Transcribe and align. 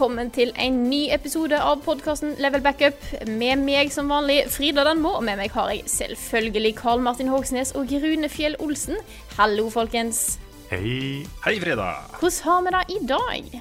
Velkommen 0.00 0.30
til 0.32 0.48
en 0.56 0.76
ny 0.88 1.10
episode 1.12 1.58
av 1.60 1.82
podkasten 1.84 2.30
Level 2.40 2.62
Backup. 2.64 3.02
Med 3.28 3.60
meg 3.60 3.90
som 3.92 4.08
vanlig 4.08 4.46
Frida 4.48 4.80
Danmo, 4.86 5.10
og 5.18 5.26
med 5.26 5.36
meg 5.36 5.52
har 5.52 5.68
jeg 5.74 5.82
selvfølgelig 5.92 6.70
Karl 6.78 7.02
Martin 7.04 7.28
Hogsnes 7.28 7.74
og 7.76 7.92
Rune 7.92 8.30
Fjell 8.32 8.56
Olsen. 8.64 8.96
Hallo, 9.36 9.66
folkens. 9.68 10.38
Hei. 10.70 11.26
Hei, 11.44 11.52
Frida. 11.60 11.90
Hvordan 12.16 12.40
har 12.46 12.64
vi 12.64 12.72
det 12.72 12.82
i 12.94 12.98
dag? 13.10 13.60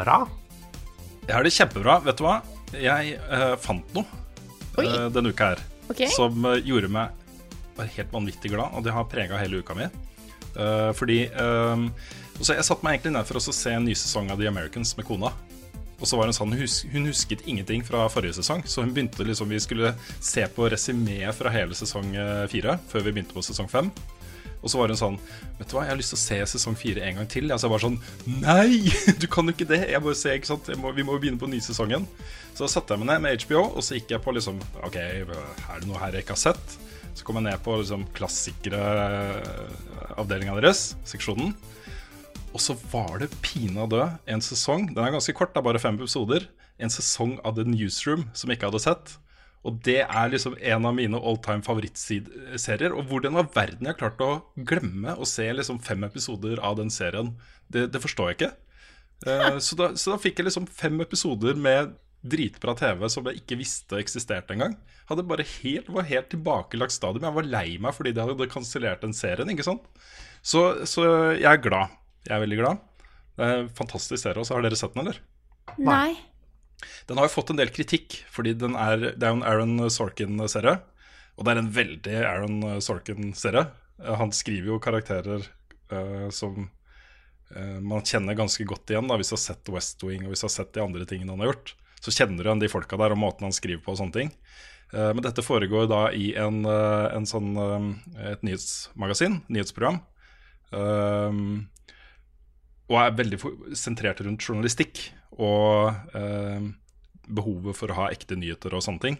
Bra. 0.00 0.16
Jeg 1.28 1.36
har 1.36 1.46
det 1.46 1.54
kjempebra. 1.54 2.00
Vet 2.08 2.18
du 2.18 2.26
hva? 2.26 2.40
Jeg 2.74 3.14
uh, 3.30 3.54
fant 3.62 3.94
noe 3.94 4.24
Oi. 4.82 4.88
eh, 4.88 5.06
denne 5.14 5.30
uka 5.30 5.52
her 5.52 5.62
okay. 5.92 6.10
som 6.10 6.42
uh, 6.42 6.58
gjorde 6.58 6.90
meg 6.90 7.14
bare 7.78 7.94
helt 8.00 8.10
vanvittig 8.10 8.50
glad, 8.56 8.74
og 8.74 8.82
det 8.82 8.98
har 8.98 9.06
prega 9.06 9.38
hele 9.38 9.62
uka 9.62 9.78
mi. 9.78 9.86
Eh, 10.52 10.90
fordi 10.92 11.22
eh, 11.30 11.86
og 12.38 12.44
så 12.44 12.56
Jeg 12.58 12.66
satte 12.66 12.84
meg 12.84 12.98
egentlig 12.98 13.14
ned 13.14 13.28
for 13.28 13.38
å 13.38 13.54
se 13.54 13.72
en 13.72 13.86
ny 13.86 13.94
sesong 13.96 14.32
av 14.32 14.40
The 14.40 14.48
Americans 14.50 14.96
med 14.98 15.06
kona. 15.08 15.30
Og 16.02 16.08
så 16.10 16.18
var 16.18 16.26
Hun 16.26 16.34
sånn, 16.34 16.56
hun 16.92 17.06
husket 17.06 17.44
ingenting 17.46 17.84
fra 17.86 18.08
forrige 18.10 18.34
sesong, 18.40 18.64
så 18.66 18.82
hun 18.82 18.90
begynte 18.94 19.22
liksom, 19.22 19.48
vi 19.48 19.60
skulle 19.62 19.94
se 20.18 20.42
på 20.50 20.66
resymeet 20.72 21.36
fra 21.38 21.52
hele 21.54 21.76
sesong 21.78 22.10
eh, 22.18 22.48
fire 22.50 22.74
før 22.90 23.06
vi 23.06 23.14
begynte 23.14 23.36
på 23.36 23.44
sesong 23.46 23.70
fem. 23.70 23.92
Og 24.62 24.70
så 24.70 24.78
var 24.78 24.92
hun 24.92 24.98
sånn 24.98 25.18
Vet 25.58 25.70
du 25.70 25.74
hva, 25.76 25.84
jeg 25.86 25.92
har 25.92 25.98
lyst 25.98 26.14
til 26.14 26.18
å 26.18 26.22
se 26.22 26.38
sesong 26.54 26.76
fire 26.78 27.02
en 27.06 27.20
gang 27.20 27.28
til. 27.30 27.50
Altså 27.50 27.68
jeg 27.68 27.74
var 27.74 27.84
sånn 27.84 27.98
Nei! 28.42 28.92
Du 29.22 29.28
kan 29.30 29.46
jo 29.46 29.54
ikke 29.54 29.68
det! 29.70 29.82
Jeg 29.90 30.02
må 30.02 30.14
se, 30.18 30.36
ikke 30.38 30.52
sant? 30.52 30.70
Må, 30.78 30.94
vi 30.96 31.06
må 31.06 31.16
jo 31.16 31.22
begynne 31.22 31.40
på 31.40 31.50
nysesongen. 31.50 32.06
Så 32.52 32.64
da 32.64 32.70
satte 32.70 32.94
jeg 32.94 33.02
meg 33.02 33.10
ned 33.10 33.24
med 33.24 33.46
HBO, 33.46 33.64
og 33.72 33.82
så 33.84 33.98
gikk 33.98 34.14
jeg 34.14 34.22
på 34.22 34.34
liksom 34.36 34.58
OK, 34.86 34.98
er 34.98 35.26
det 35.26 35.88
noe 35.88 36.02
her 36.02 36.18
jeg 36.18 36.26
ikke 36.26 36.36
har 36.36 36.42
sett? 36.44 36.78
Så 37.12 37.26
kom 37.26 37.38
jeg 37.40 37.46
ned 37.48 37.62
på 37.64 37.74
liksom 37.80 38.06
klassikere 38.16 38.82
avdelinga 40.20 40.54
deres, 40.58 40.92
seksjonen. 41.08 41.54
Og 42.52 42.60
så 42.60 42.76
var 42.92 43.22
det 43.22 43.32
pinadø 43.44 44.04
en 44.28 44.44
sesong. 44.44 44.90
Den 44.92 45.04
er 45.04 45.14
ganske 45.14 45.34
kort, 45.36 45.54
det 45.54 45.62
er 45.62 45.68
bare 45.70 45.80
fem 45.82 45.96
episoder. 46.00 46.48
En 46.82 46.92
sesong 46.92 47.38
av 47.46 47.56
The 47.56 47.64
Newsroom 47.68 48.28
som 48.36 48.50
jeg 48.50 48.60
ikke 48.60 48.72
hadde 48.72 48.84
sett. 48.84 49.14
Og 49.62 49.78
det 49.86 50.00
er 50.02 50.30
liksom 50.32 50.56
en 50.58 50.88
av 50.88 50.96
mine 50.96 51.18
all 51.18 51.38
time 51.42 51.62
favorittserier. 51.64 52.92
Og 52.92 53.06
hvordan 53.08 53.38
var 53.38 53.50
verden 53.54 53.86
jeg 53.86 53.94
har 53.94 54.00
klart 54.00 54.24
å 54.24 54.32
glemme 54.68 55.14
å 55.14 55.28
se 55.28 55.46
liksom 55.54 55.80
fem 55.86 56.02
episoder 56.08 56.60
av 56.60 56.80
den 56.80 56.90
serien, 56.90 57.36
det, 57.72 57.86
det 57.94 58.02
forstår 58.02 58.32
jeg 58.32 58.40
ikke. 58.40 58.52
Uh, 59.22 59.58
så, 59.62 59.78
da, 59.78 59.92
så 59.94 60.12
da 60.12 60.18
fikk 60.20 60.40
jeg 60.40 60.50
liksom 60.50 60.66
fem 60.66 60.98
episoder 61.04 61.54
med 61.54 61.94
dritbra 62.22 62.74
TV 62.78 63.06
som 63.10 63.26
jeg 63.26 63.40
ikke 63.42 63.58
visste 63.62 63.98
eksisterte 64.02 64.54
engang. 64.54 64.76
Hadde 65.08 65.26
bare 65.26 65.46
helt, 65.46 65.88
var 65.94 66.10
helt 66.10 66.30
tilbakelagt 66.34 66.94
stadium. 66.94 67.26
Jeg 67.30 67.38
var 67.38 67.50
lei 67.54 67.66
meg 67.82 67.96
fordi 67.96 68.14
de 68.16 68.26
hadde 68.26 68.50
kansellert 68.50 69.06
den 69.06 69.14
serien. 69.16 69.50
ikke 69.54 69.66
sant? 69.66 69.86
Så, 70.42 70.82
så 70.90 71.06
jeg 71.38 71.46
er 71.46 71.62
glad. 71.62 72.01
Jeg 72.26 72.36
er 72.36 72.42
veldig 72.44 72.58
glad. 72.60 72.82
Det 73.36 73.46
er 73.46 73.62
en 73.62 73.72
fantastisk 73.74 74.20
serie. 74.22 74.38
også. 74.38 74.56
Har 74.56 74.66
dere 74.66 74.78
sett 74.78 74.94
den, 74.94 75.06
eller? 75.06 75.18
Nei. 75.78 76.14
Den 77.08 77.18
har 77.18 77.28
jo 77.28 77.34
fått 77.36 77.52
en 77.52 77.60
del 77.60 77.70
kritikk, 77.74 78.20
fordi 78.30 78.54
den 78.58 78.76
er, 78.78 79.12
det 79.14 79.26
er 79.26 79.32
jo 79.32 79.40
en 79.40 79.46
Aaron 79.46 79.90
Sorkin-serie. 79.90 80.78
Og 81.36 81.46
det 81.46 81.54
er 81.54 81.62
en 81.62 81.72
veldig 81.74 82.16
Aaron 82.28 82.60
Sorkin-serie. 82.84 83.66
Eh, 84.02 84.14
Han 84.20 84.34
skriver 84.34 84.74
jo 84.74 84.80
karakterer 84.82 85.46
uh, 85.92 86.28
som 86.34 86.66
uh, 87.56 87.78
man 87.80 88.04
kjenner 88.06 88.38
ganske 88.38 88.66
godt 88.68 88.92
igjen 88.92 89.08
da, 89.08 89.18
hvis 89.18 89.32
du 89.32 89.36
har 89.38 89.44
sett 89.46 89.72
West 89.72 90.02
Wing 90.06 90.26
og 90.26 90.34
hvis 90.34 90.44
du 90.44 90.48
har 90.48 90.56
sett 90.56 90.74
de 90.76 90.84
andre 90.84 91.08
tingene 91.08 91.34
han 91.34 91.44
har 91.44 91.52
gjort. 91.52 91.74
Så 92.02 92.14
kjenner 92.14 92.42
du 92.42 92.50
igjen 92.50 92.62
de 92.64 92.70
folka 92.70 92.98
der 93.00 93.14
og 93.14 93.22
måten 93.22 93.46
han 93.46 93.56
skriver 93.56 93.82
på 93.84 93.94
og 93.94 94.00
sånne 94.02 94.18
ting. 94.18 94.32
Uh, 94.92 95.10
men 95.14 95.24
dette 95.24 95.44
foregår 95.46 95.88
da 95.90 96.04
i 96.12 96.32
en, 96.38 96.64
en 96.68 97.28
sånn, 97.28 97.54
et 98.20 98.42
nyhetsmagasin, 98.44 99.40
nyhetsprogram. 99.48 100.02
Um, 100.72 101.70
og 102.92 102.98
er 103.00 103.16
veldig 103.16 103.38
sentrert 103.78 104.20
rundt 104.24 104.44
journalistikk 104.44 105.00
og 105.40 105.94
eh, 106.18 106.66
behovet 107.32 107.78
for 107.78 107.92
å 107.92 108.02
ha 108.02 108.10
ekte 108.12 108.36
nyheter 108.36 108.74
og 108.76 108.84
sånne 108.84 109.04
ting. 109.06 109.18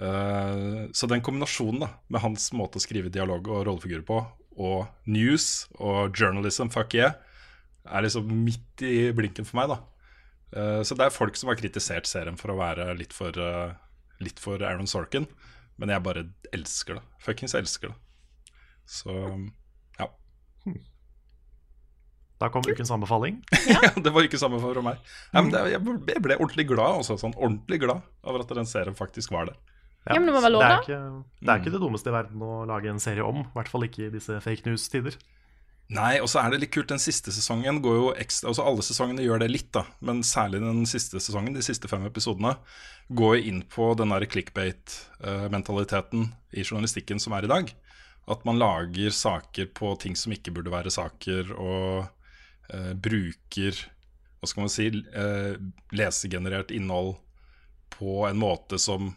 Eh, 0.00 0.90
så 0.96 1.08
den 1.08 1.24
kombinasjonen 1.24 1.86
da, 1.86 1.90
med 2.12 2.24
hans 2.24 2.50
måte 2.56 2.80
å 2.80 2.84
skrive 2.84 3.12
dialog 3.12 3.48
og 3.48 3.64
rollefigurer 3.68 4.04
på, 4.06 4.20
og 4.60 5.08
news 5.08 5.70
og 5.78 6.12
journalism, 6.16 6.68
fuck 6.72 6.96
yeah, 6.98 7.16
er 7.88 8.04
liksom 8.04 8.28
midt 8.44 8.84
i 8.84 9.10
blinken 9.16 9.48
for 9.48 9.60
meg. 9.62 9.72
da. 9.72 9.80
Eh, 10.56 10.82
så 10.84 10.96
det 10.98 11.06
er 11.06 11.14
folk 11.14 11.38
som 11.38 11.52
har 11.52 11.60
kritisert 11.60 12.08
serien 12.10 12.38
for 12.40 12.52
å 12.52 12.58
være 12.60 12.90
litt 12.98 13.16
for, 13.16 13.32
eh, 13.32 13.72
litt 14.20 14.42
for 14.42 14.60
Aaron 14.60 14.90
Sorkin, 14.90 15.28
men 15.80 15.88
jeg 15.88 16.04
bare 16.04 16.28
elsker 16.52 16.98
det. 16.98 17.04
Fuckings 17.24 17.56
elsker 17.56 17.94
det. 17.94 17.98
Så 18.90 19.14
ja. 19.98 20.08
Da 22.40 22.48
kom 22.48 22.64
ukens 22.64 22.90
anbefaling. 22.94 23.42
Ja, 23.68 23.80
det 24.00 24.10
var 24.14 24.24
ikke 24.24 24.38
samme 24.40 24.58
for 24.62 24.80
meg. 24.84 25.00
Ja, 25.34 25.42
men 25.44 25.50
det, 25.52 25.60
jeg 25.74 25.82
ble- 25.84 25.98
jeg 26.14 26.22
ble 26.24 26.38
ordentlig 26.40 26.64
glad 26.70 27.02
også, 27.02 27.18
sånn 27.20 27.34
ordentlig 27.36 27.82
glad 27.82 28.00
over 28.24 28.40
at 28.46 28.54
den 28.56 28.68
serien 28.70 28.96
faktisk 28.96 29.34
var 29.34 29.50
der. 29.50 29.58
Ja, 30.08 30.14
men 30.16 30.30
det 30.30 30.32
må 30.32 30.40
være 30.40 30.54
lov, 30.54 30.62
det, 30.64 30.70
da. 30.70 30.78
er 30.78 30.86
ikke, 30.86 31.24
det 31.44 31.52
er 31.52 31.58
ikke 31.60 31.72
det 31.74 31.80
dummeste 31.82 32.08
i 32.08 32.14
verden 32.14 32.40
å 32.46 32.62
lage 32.70 32.88
en 32.88 33.02
serie 33.02 33.26
om. 33.26 33.42
I 33.44 33.52
hvert 33.58 33.68
fall 33.68 33.84
ikke 33.84 34.06
i 34.06 34.12
disse 34.14 34.38
fake 34.40 34.64
news-tider. 34.64 35.18
Nei, 35.92 36.14
og 36.22 36.28
så 36.30 36.38
er 36.40 36.52
det 36.54 36.60
litt 36.62 36.72
kult, 36.72 36.88
den 36.88 37.02
siste 37.02 37.32
sesongen 37.34 37.80
går 37.82 37.96
jo 37.98 38.08
ekstra 38.22 38.46
Altså 38.52 38.62
alle 38.62 38.84
sesongene 38.86 39.24
gjør 39.26 39.40
det 39.42 39.48
litt, 39.50 39.68
da, 39.74 39.82
men 40.06 40.20
særlig 40.24 40.60
den 40.62 40.84
siste 40.88 41.18
sesongen, 41.20 41.52
de 41.56 41.64
siste 41.66 41.90
fem 41.90 42.04
episodene, 42.08 42.54
går 43.10 43.36
jo 43.40 43.48
inn 43.50 43.60
på 43.74 43.90
den 43.98 44.14
der 44.14 44.24
clickbait-mentaliteten 44.30 46.28
i 46.56 46.62
journalistikken 46.64 47.20
som 47.20 47.34
er 47.36 47.44
i 47.46 47.50
dag. 47.50 47.72
At 48.30 48.44
man 48.46 48.60
lager 48.60 49.10
saker 49.14 49.66
på 49.74 49.92
ting 50.00 50.16
som 50.16 50.32
ikke 50.32 50.52
burde 50.54 50.70
være 50.72 50.92
saker, 50.94 51.52
og 51.58 52.06
eh, 52.72 52.92
bruker 52.94 53.76
hva 54.40 54.48
skal 54.48 54.64
man 54.64 54.72
si, 54.72 54.86
eh, 54.88 55.54
lesegenerert 55.92 56.72
innhold 56.72 57.18
på 57.92 58.24
en 58.28 58.38
måte 58.40 58.78
som 58.80 59.12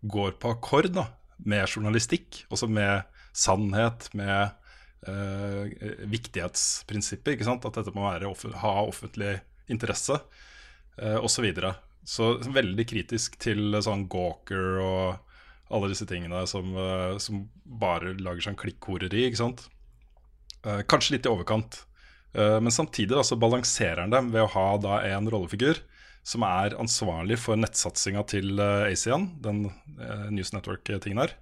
går 0.00 0.38
på 0.40 0.54
akkord 0.54 0.92
da, 0.94 1.08
med 1.44 1.68
journalistikk, 1.68 2.44
også 2.52 2.68
med 2.72 3.04
sannhet, 3.36 4.08
med 4.16 4.54
eh, 5.08 6.06
viktighetsprinsippet. 6.08 7.34
ikke 7.34 7.48
sant? 7.48 7.66
At 7.68 7.76
dette 7.80 7.92
må 7.96 8.06
være 8.06 8.30
ha 8.62 8.74
offentlig 8.84 9.36
interesse, 9.68 10.16
eh, 10.96 11.18
osv. 11.20 11.50
Så 12.04 12.34
veldig 12.40 12.88
kritisk 12.88 13.36
til 13.40 13.76
sånn 13.84 14.08
Gawker 14.12 14.80
og 14.84 15.74
alle 15.74 15.90
disse 15.92 16.06
tingene 16.08 16.44
som, 16.48 16.72
eh, 16.76 17.16
som 17.18 17.48
bare 17.64 18.14
lager 18.16 18.48
sånn 18.48 18.60
klikkhoreri, 18.60 19.26
ikke 19.28 19.40
sant. 19.40 19.68
Eh, 20.64 20.82
kanskje 20.88 21.16
litt 21.16 21.26
i 21.28 21.32
overkant. 21.32 21.84
Eh, 22.34 22.60
men 22.60 22.74
samtidig 22.74 23.14
da, 23.14 23.24
balanserer 23.38 24.04
han 24.04 24.14
dem 24.14 24.32
ved 24.34 24.44
å 24.44 24.52
ha 24.56 24.68
da 24.82 25.00
en 25.08 25.30
rollefigur 25.30 25.80
som 26.24 26.44
er 26.48 26.74
ansvarlig 26.80 27.36
for 27.38 27.60
nettsatsinga 27.60 28.24
til 28.32 28.56
uh, 28.56 28.88
ACN, 28.88 29.28
den 29.44 29.66
eh, 29.68 30.30
News 30.32 30.54
Network-tingen 30.54 31.20
her, 31.20 31.34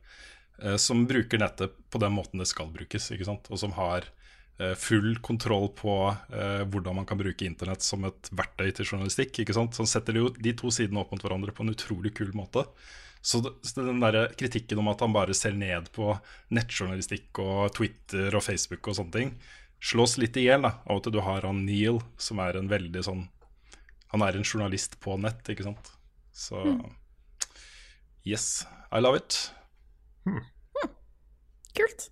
eh, 0.59 0.75
som 0.75 1.05
bruker 1.06 1.39
nettet 1.39 1.77
på 1.91 2.00
den 2.03 2.17
måten 2.17 2.43
det 2.43 2.49
skal 2.50 2.73
brukes, 2.75 3.12
og 3.15 3.61
som 3.61 3.77
har 3.79 4.09
eh, 4.59 4.75
full 4.75 5.15
kontroll 5.23 5.69
på 5.79 5.94
eh, 6.11 6.65
hvordan 6.67 6.99
man 6.99 7.06
kan 7.06 7.21
bruke 7.21 7.47
internett 7.47 7.87
som 7.87 8.09
et 8.11 8.33
verktøy 8.35 8.73
til 8.73 8.91
journalistikk. 8.91 9.39
ikke 9.44 9.55
sant? 9.55 9.79
Så 9.79 9.87
han 9.87 9.93
setter 9.94 10.19
jo 10.19 10.33
de 10.35 10.56
to 10.59 10.75
sidene 10.75 11.05
opp 11.05 11.15
mot 11.15 11.23
hverandre 11.23 11.55
på 11.55 11.62
en 11.62 11.77
utrolig 11.77 12.17
kul 12.19 12.35
måte. 12.35 12.67
Så 13.23 13.39
den 13.39 14.03
der 14.03 14.33
kritikken 14.35 14.83
om 14.83 14.91
at 14.91 15.03
han 15.05 15.15
bare 15.15 15.35
ser 15.39 15.55
ned 15.55 15.93
på 15.94 16.11
nettjournalistikk 16.50 17.39
og 17.39 17.71
Twitter 17.77 18.35
og 18.35 18.43
Facebook 18.43 18.91
og 18.91 18.99
sånne 18.99 19.15
ting, 19.15 19.37
slås 19.82 20.17
litt 20.23 20.37
i 20.38 20.46
hjel 20.46 20.64
av 20.69 20.94
at 20.94 21.11
du 21.11 21.19
har 21.25 21.46
han 21.46 21.64
Neil, 21.67 22.00
som 22.20 22.40
er 22.43 22.58
en 22.58 22.70
veldig 22.70 23.02
sånn 23.05 23.26
Han 24.12 24.23
er 24.23 24.37
en 24.37 24.44
journalist 24.44 24.99
på 25.00 25.17
nett, 25.17 25.40
ikke 25.49 25.64
sant. 25.64 25.87
Så 26.37 26.61
yes, 28.29 28.67
I 28.93 29.00
love 29.00 29.17
it. 29.17 29.38
Kult. 31.73 32.11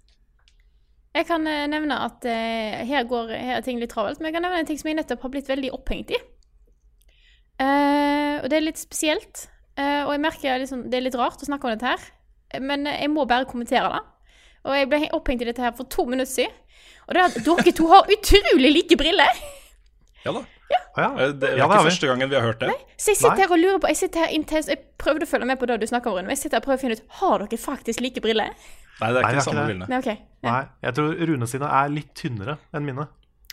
Jeg 1.12 1.26
kan 1.28 1.44
eh, 1.50 1.66
nevne 1.68 1.98
at 2.06 2.24
uh, 2.24 2.80
her, 2.86 3.04
går, 3.10 3.34
her 3.34 3.58
er 3.58 3.64
ting 3.66 3.80
litt 3.82 3.92
travelt, 3.92 4.20
men 4.20 4.30
jeg 4.30 4.38
kan 4.38 4.46
nevne 4.46 4.62
en 4.62 4.68
ting 4.68 4.78
som 4.80 4.88
jeg 4.88 4.96
nettopp 4.96 5.26
har 5.26 5.32
blitt 5.34 5.50
veldig 5.50 5.72
opphengt 5.76 6.14
i. 6.14 6.20
Uh, 7.60 8.40
og 8.40 8.48
det 8.48 8.56
er 8.56 8.64
litt 8.64 8.80
spesielt. 8.80 9.44
Uh, 9.76 10.06
og 10.06 10.14
jeg 10.14 10.22
merker 10.24 10.62
liksom, 10.62 10.86
det 10.88 10.96
er 10.96 11.04
litt 11.04 11.18
rart 11.18 11.42
å 11.42 11.50
snakke 11.50 11.68
om 11.68 11.74
dette 11.74 11.92
her, 11.92 12.08
men 12.62 12.88
jeg 12.88 13.10
må 13.12 13.26
bare 13.28 13.48
kommentere 13.50 13.90
det. 13.92 14.00
Og 14.64 14.76
jeg 14.76 14.88
ble 14.88 15.04
opphengt 15.16 15.44
i 15.44 15.50
dette 15.50 15.64
her 15.64 15.76
for 15.76 15.88
to 15.90 16.06
minutter 16.08 16.32
siden. 16.32 16.56
Og 17.10 17.16
det 17.16 17.20
er 17.20 17.26
at 17.26 17.38
dere 17.42 17.72
to 17.74 17.88
har 17.90 18.10
utrolig 18.14 18.70
like 18.70 18.96
briller. 18.96 19.38
Ja 20.24 20.32
da. 20.36 20.44
Ja. 20.96 21.08
Det, 21.18 21.40
Det 21.40 21.48
er 21.50 21.64
ikke 21.64 21.82
første 21.82 22.06
gangen 22.06 22.30
vi 22.30 22.36
har 22.38 22.44
hørt 22.46 22.60
det. 22.62 22.70
Så 22.94 23.10
jeg 23.10 23.18
sitter 23.18 23.42
her 23.42 23.50
og 23.50 23.58
lurer 23.58 23.78
på 23.82 23.88
Jeg 23.90 23.96
sitter 23.98 24.20
her 24.22 24.34
intenst 24.36 24.68
Jeg 24.70 24.78
prøvde 25.00 25.26
å 25.26 25.30
følge 25.30 25.48
med 25.48 25.58
på 25.58 25.66
det 25.66 25.80
du 25.82 25.86
snakker 25.90 26.12
om, 26.12 26.20
Rune, 26.20 26.28
men 26.28 26.36
jeg 26.36 26.44
sitter 26.44 26.58
her 26.58 26.62
og 26.62 26.66
prøver 26.68 26.78
å 26.78 26.82
finne 26.84 26.98
ut 26.98 27.16
Har 27.18 27.42
dere 27.42 27.58
faktisk 27.58 28.02
like 28.04 28.22
briller. 28.22 28.54
Nei, 29.00 29.08
det 29.10 29.18
er 29.18 29.24
ikke 29.24 29.32
vi 29.32 29.40
de 29.40 29.44
samme 29.48 29.66
brillene. 29.66 29.88
Nei, 29.90 29.98
OK. 29.98 30.10
Ja. 30.44 30.50
Nei, 30.52 30.62
jeg 30.86 30.96
tror 30.98 31.22
Rune 31.30 31.50
sine 31.50 31.70
er 31.80 31.92
litt 31.94 32.10
tynnere 32.20 32.56
enn 32.76 32.86
mine. 32.86 33.06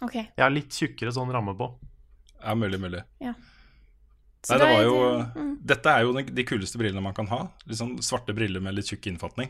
Okay. 0.04 0.28
Jeg 0.28 0.44
har 0.44 0.54
litt 0.54 0.78
tjukkere 0.78 1.14
sånn 1.16 1.32
ramme 1.34 1.56
på. 1.58 1.72
Ja, 2.44 2.54
mulig, 2.60 2.78
mulig. 2.84 3.02
Så 4.46 4.54
Nei, 4.54 4.60
det 4.62 4.68
var 4.76 4.84
jo 4.86 4.98
mm. 5.34 5.54
Dette 5.68 5.94
er 5.94 6.04
jo 6.06 6.12
de, 6.16 6.22
de 6.38 6.46
kuleste 6.48 6.80
brillene 6.80 7.02
man 7.04 7.16
kan 7.18 7.32
ha. 7.32 7.40
Liksom 7.66 7.98
Svarte 8.06 8.36
briller 8.38 8.62
med 8.64 8.78
litt 8.78 8.92
tjukk 8.92 9.10
innfatning. 9.10 9.50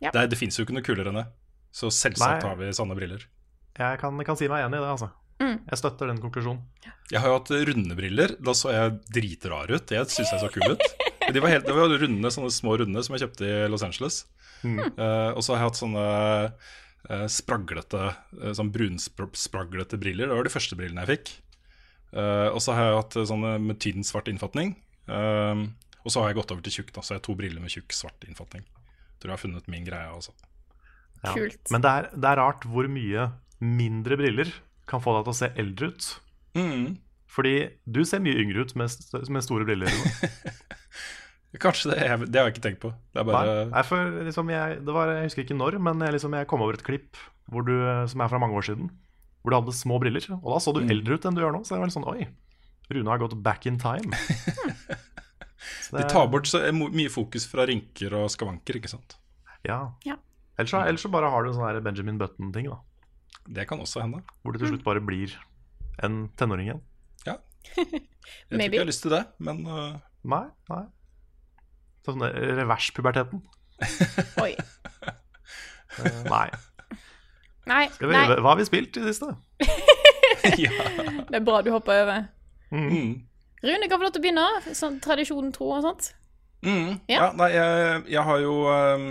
Ja. 0.00 0.14
Det, 0.14 0.30
det 0.32 0.38
fins 0.40 0.56
jo 0.58 0.64
ikke 0.64 0.78
noe 0.78 0.86
kulere 0.86 1.12
enn 1.12 1.20
det. 1.20 1.26
Så 1.74 1.90
selvsagt 1.90 2.44
Nei. 2.44 2.50
har 2.50 2.58
vi 2.62 2.70
sånne 2.74 2.96
briller. 2.96 3.26
Jeg 3.74 4.00
kan, 4.00 4.24
kan 4.26 4.38
si 4.38 4.48
meg 4.50 4.66
enig 4.66 4.78
i 4.78 4.82
det, 4.84 4.90
altså. 4.90 5.10
Mm. 5.42 5.56
Jeg 5.66 5.80
støtter 5.80 6.10
den 6.10 6.20
konklusjonen. 6.22 6.62
Jeg 7.10 7.20
har 7.20 7.30
jo 7.30 7.38
hatt 7.40 7.50
runde 7.68 7.96
briller. 7.98 8.36
Da 8.40 8.54
så 8.56 8.70
jeg 8.72 8.94
dritrar 9.12 9.70
ut. 9.70 9.86
Det 9.90 10.04
syns 10.12 10.30
jeg 10.30 10.42
så 10.42 10.50
kul 10.52 10.76
ut. 10.76 10.84
De 11.24 11.40
var 11.40 11.54
helt, 11.54 11.66
de 11.66 11.74
var 11.74 11.92
runde, 12.02 12.30
sånne 12.32 12.52
små 12.52 12.76
runde 12.80 13.02
som 13.04 13.16
jeg 13.16 13.24
kjøpte 13.24 13.48
i 13.48 13.68
Los 13.72 13.84
Angeles. 13.86 14.22
Mm. 14.64 14.80
Uh, 14.96 15.30
og 15.34 15.40
så 15.44 15.54
har 15.54 15.62
jeg 15.62 15.68
hatt 15.70 15.80
sånne 15.80 16.04
uh, 16.48 17.24
spraglete 17.28 18.02
uh, 18.14 18.52
Sånn 18.56 18.72
brunspraglete 18.72 19.98
briller. 20.00 20.30
Det 20.30 20.38
var 20.38 20.48
de 20.48 20.52
første 20.54 20.78
brillene 20.78 21.04
jeg 21.04 21.16
fikk. 21.16 21.34
Eh, 22.14 22.48
og 22.54 22.60
så 22.62 22.76
har 22.76 22.84
jeg 22.86 22.98
hatt 23.00 23.14
sånne 23.26 23.56
med 23.58 23.80
tynn 23.82 24.04
svart 24.06 24.28
innfatning. 24.30 24.68
Og 25.10 26.12
så 26.12 26.20
har 26.22 26.30
jeg 26.30 26.36
gått 26.38 26.52
over 26.54 26.62
til 26.62 26.76
tjukk, 26.76 26.92
da, 26.94 27.02
så 27.02 27.16
jeg 27.16 27.18
har 27.18 27.24
to 27.26 27.34
briller 27.34 27.58
med 27.64 27.72
tjukk 27.74 27.90
svart 27.96 28.22
innfatning. 28.28 28.62
Tror 29.18 29.32
jeg 29.32 29.34
har 29.34 29.42
funnet 29.42 29.66
min 29.72 29.82
greie, 29.82 30.12
altså. 30.12 30.30
Ja. 31.24 31.32
Kult. 31.32 31.72
Men 31.74 31.82
det 31.82 31.90
er, 31.90 32.08
det 32.14 32.30
er 32.30 32.38
rart 32.38 32.66
hvor 32.70 32.86
mye 32.86 33.26
mindre 33.60 34.16
briller 34.20 34.50
kan 34.90 35.00
få 35.04 35.14
deg 35.16 35.24
til 35.28 35.32
å 35.34 35.38
se 35.38 35.48
eldre 35.60 35.90
ut. 35.92 36.08
Mm. 36.58 36.96
Fordi 37.34 37.54
du 37.90 38.02
ser 38.06 38.20
mye 38.22 38.36
yngre 38.42 38.62
ut 38.66 38.74
med, 38.78 38.90
st- 38.92 39.24
med 39.32 39.42
store 39.42 39.64
briller. 39.66 39.90
Kanskje 41.62 41.92
det. 41.92 41.98
Jeg, 42.02 42.26
det 42.34 42.40
har 42.40 42.48
jeg 42.48 42.56
ikke 42.56 42.64
tenkt 42.66 42.80
på. 42.82 42.90
Det 43.14 43.22
er 43.22 43.26
bare 43.28 43.52
Nei, 43.54 43.64
nei, 43.70 43.82
for 43.86 44.16
liksom 44.26 44.48
jeg, 44.50 44.78
det 44.86 44.94
var, 44.96 45.12
jeg 45.14 45.28
husker 45.30 45.44
ikke 45.46 45.56
når, 45.58 45.76
men 45.86 46.02
jeg, 46.02 46.16
liksom, 46.16 46.34
jeg 46.34 46.48
kom 46.50 46.64
over 46.66 46.74
et 46.78 46.82
klipp 46.86 47.20
hvor 47.52 47.62
du, 47.66 47.74
som 48.10 48.22
er 48.24 48.30
fra 48.32 48.40
mange 48.42 48.56
år 48.58 48.66
siden, 48.66 48.88
hvor 49.44 49.52
du 49.52 49.58
hadde 49.60 49.74
små 49.76 49.98
briller. 50.02 50.24
Og 50.40 50.48
da 50.54 50.58
så 50.64 50.72
du 50.74 50.80
Mm. 50.82 50.90
eldre 50.96 51.18
ut 51.18 51.26
enn 51.28 51.36
du 51.36 51.42
gjør 51.44 51.54
nå. 51.54 51.62
Så 51.64 51.74
det 51.76 51.80
var 51.82 51.90
litt 51.90 51.96
sånn 51.98 52.08
Oi, 52.10 52.26
Rune 52.90 53.12
har 53.12 53.20
gått 53.22 53.36
back 53.44 53.66
in 53.70 53.78
time. 53.82 54.10
Så 55.84 55.96
De 55.96 56.02
tar 56.10 56.26
bort 56.28 56.48
så 56.48 56.58
mye 56.74 57.08
fokus 57.12 57.46
fra 57.48 57.64
rynker 57.68 58.12
og 58.18 58.26
skavanker, 58.32 58.76
ikke 58.80 58.90
sant. 58.90 59.14
Ja. 59.64 59.94
Ja. 60.04 60.16
Ellers, 60.58 60.70
så, 60.74 60.80
ellers 60.84 61.04
så 61.06 61.08
bare 61.12 61.30
har 61.32 61.44
du 61.46 61.50
en 61.50 61.56
sånn 61.56 61.78
Benjamin 61.84 62.18
Button-ting, 62.20 62.68
da. 62.68 62.80
Det 63.46 63.66
kan 63.68 63.80
også 63.80 64.04
hende. 64.04 64.22
Hvor 64.42 64.54
det 64.54 64.62
til 64.62 64.72
slutt 64.72 64.84
bare 64.86 65.02
blir 65.04 65.34
en 66.04 66.28
tenåring 66.38 66.70
igjen. 66.70 66.82
Ja. 67.26 67.38
Jeg 68.48 68.56
tror 68.56 68.60
ikke 68.60 68.76
jeg 68.76 68.80
har 68.80 68.88
lyst 68.88 69.02
til 69.04 69.12
det, 69.12 69.24
men 69.44 69.66
uh... 69.68 69.96
Nei, 70.24 70.46
nei. 70.70 70.84
Sånn 72.06 72.22
reverspuberteten. 72.24 73.42
Oi. 74.44 74.54
Uh, 75.98 76.22
Nei. 76.24 76.46
Nei, 77.68 77.84
Skal 77.92 78.10
vi, 78.10 78.16
nei. 78.16 78.24
hva 78.28 78.50
har 78.50 78.58
vi 78.60 78.66
spilt 78.68 78.96
i 78.96 79.04
det 79.04 79.12
siste? 79.14 79.30
ja. 80.64 80.72
Det 81.28 81.38
er 81.38 81.44
bra 81.44 81.60
du 81.64 81.70
hopper 81.72 82.02
over. 82.02 82.26
Mm. 82.72 83.22
Rune 83.64 83.88
kan 83.88 84.00
få 84.00 84.04
lov 84.04 84.12
til 84.12 84.20
å 84.20 84.24
begynne. 84.26 84.74
Sånn 84.76 84.98
tradisjonen 85.04 85.52
tro 85.54 85.70
og 85.72 85.84
sånt. 85.86 86.10
Mm. 86.64 87.00
Ja. 87.08 87.16
Ja. 87.16 87.30
nei, 87.36 87.50
jeg, 87.54 88.02
jeg 88.12 88.26
har 88.28 88.42
jo 88.42 88.54
um, 88.68 89.08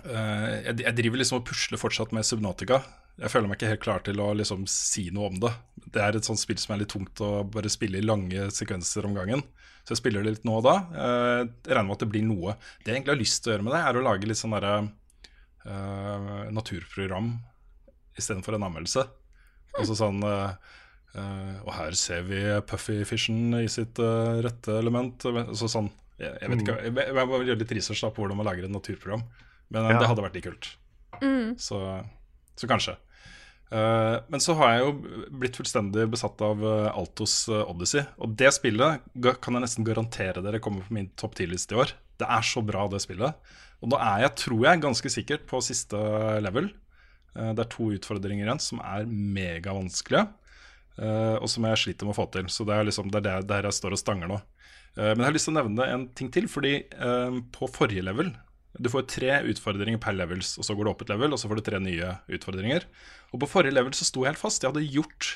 uh, 0.00 0.48
jeg, 0.64 0.78
jeg 0.84 0.96
driver 1.00 1.20
liksom 1.20 1.40
og 1.42 1.46
pusler 1.48 1.80
fortsatt 1.80 2.12
med 2.16 2.28
Subnautica. 2.28 2.80
Jeg 3.22 3.30
føler 3.30 3.46
meg 3.50 3.58
ikke 3.60 3.70
helt 3.70 3.82
klar 3.84 4.02
til 4.02 4.18
å 4.22 4.32
liksom 4.34 4.64
si 4.70 5.04
noe 5.14 5.28
om 5.30 5.36
det. 5.44 5.52
Det 5.94 6.00
er 6.02 6.16
et 6.18 6.26
sånt 6.26 6.40
spill 6.42 6.58
som 6.58 6.74
er 6.74 6.82
litt 6.82 6.90
tungt 6.90 7.20
å 7.22 7.44
bare 7.46 7.70
spille 7.70 8.00
i 8.00 8.04
lange 8.06 8.48
sekvenser 8.50 9.06
om 9.06 9.14
gangen. 9.14 9.44
Så 9.86 9.94
jeg 9.94 10.00
spiller 10.02 10.22
det 10.26 10.32
litt 10.36 10.44
nå 10.46 10.56
og 10.60 10.64
da. 10.66 10.74
Eh, 10.90 11.40
Jeg 11.66 11.74
regner 11.74 11.88
med 11.88 11.96
at 11.96 12.02
det 12.04 12.10
blir 12.10 12.26
noe. 12.26 12.56
Det 12.82 12.90
jeg 12.90 12.96
egentlig 13.00 13.14
har 13.14 13.20
lyst 13.22 13.42
til 13.44 13.52
å 13.52 13.54
gjøre 13.56 13.66
med 13.68 13.74
det, 13.76 13.80
er 13.86 13.98
å 13.98 14.04
lage 14.06 14.28
litt 14.30 14.40
sånn 14.40 14.54
derre 14.56 14.74
uh, 15.66 16.50
naturprogram 16.54 17.32
istedenfor 18.18 18.56
en 18.58 18.66
anmeldelse. 18.68 19.04
Altså 19.78 19.96
sånn 19.96 20.18
uh, 20.26 20.52
uh, 21.16 21.54
Og 21.64 21.70
her 21.78 21.94
ser 21.96 22.26
vi 22.28 22.42
Puffy 22.68 22.98
Fishen 23.08 23.54
i 23.62 23.68
sitt 23.72 23.98
rette 24.44 24.74
element. 24.82 25.24
Altså 25.30 25.70
sånn 25.70 25.88
jeg, 26.20 26.34
jeg 26.42 26.50
vet 26.52 26.60
ikke, 26.62 26.74
jeg, 26.86 27.14
jeg 27.16 27.28
må 27.30 27.38
gjøre 27.42 27.62
litt 27.62 27.72
research 27.78 28.02
da 28.04 28.10
på 28.14 28.22
hvordan 28.22 28.38
man 28.38 28.46
lager 28.50 28.66
et 28.68 28.74
naturprogram. 28.74 29.22
Men 29.72 29.88
Ja. 29.90 29.96
det 30.02 30.10
hadde 30.10 30.26
vært 30.26 30.36
litt 30.38 30.46
kult. 30.50 30.68
Så, 31.58 31.78
så 32.58 32.68
kanskje. 32.70 32.94
Eh, 33.72 34.16
men 34.28 34.42
så 34.42 34.54
har 34.58 34.74
jeg 34.74 34.84
jo 34.84 35.20
blitt 35.40 35.56
fullstendig 35.56 36.04
besatt 36.12 36.42
av 36.44 36.60
eh, 36.60 36.90
Altos 36.92 37.46
eh, 37.48 37.64
Odyssey. 37.72 38.04
Og 38.20 38.34
det 38.36 38.50
spillet 38.52 39.06
kan 39.40 39.56
jeg 39.56 39.64
nesten 39.64 39.86
garantere 39.86 40.44
dere 40.44 40.60
kommer 40.62 40.84
på 40.84 40.96
min 40.98 41.08
topp 41.16 41.38
10-liste 41.38 41.76
i 41.76 41.80
år. 41.80 41.94
Det 42.20 42.28
er 42.28 42.44
så 42.44 42.62
bra, 42.64 42.84
det 42.92 43.00
spillet. 43.04 43.52
Og 43.82 43.90
nå 43.90 43.98
er 43.98 44.26
jeg, 44.26 44.34
tror 44.44 44.66
jeg, 44.66 44.82
ganske 44.84 45.12
sikkert 45.14 45.48
på 45.48 45.62
siste 45.64 45.98
level. 46.44 46.68
Det 47.32 47.64
er 47.64 47.70
to 47.72 47.88
utfordringer 47.96 48.44
igjen 48.44 48.60
som 48.62 48.78
er 48.84 49.08
megavanskelige, 49.08 50.26
og 51.40 51.48
som 51.50 51.66
jeg 51.66 51.80
sliter 51.80 52.06
med 52.06 52.14
å 52.14 52.18
få 52.20 52.26
til. 52.30 52.46
Så 52.52 52.66
det 52.68 52.76
er 52.76 52.86
liksom 52.86 53.10
det 53.10 53.24
er 53.24 53.48
der, 53.48 53.66
jeg 53.66 53.74
står 53.74 53.96
og 53.96 53.98
stanger 53.98 54.30
nå. 54.30 54.38
Men 55.00 55.24
jeg 55.24 55.26
har 55.26 55.34
lyst 55.34 55.48
til 55.48 55.56
å 55.56 55.58
nevne 55.58 55.88
en 55.96 56.04
ting 56.14 56.30
til, 56.30 56.46
fordi 56.52 56.76
på 57.56 57.70
forrige 57.74 58.04
level 58.06 58.30
du 58.78 58.88
får 58.88 59.04
tre 59.10 59.32
utfordringer 59.52 60.00
per 60.00 60.16
levels, 60.16 60.54
og 60.56 60.64
så 60.64 60.74
går 60.76 60.86
du 60.86 60.90
opp 60.92 61.02
et 61.04 61.12
level, 61.12 61.34
og 61.34 61.40
så 61.40 61.48
får 61.50 61.60
du 61.60 61.64
tre 61.66 61.80
nye 61.82 62.14
utfordringer. 62.32 62.86
Og 63.32 63.42
på 63.42 63.50
forrige 63.50 63.76
level 63.76 63.92
så 63.96 64.06
sto 64.08 64.24
jeg 64.24 64.32
helt 64.32 64.40
fast. 64.40 64.64
Jeg 64.64 64.72
hadde 64.72 64.86
gjort, 64.94 65.28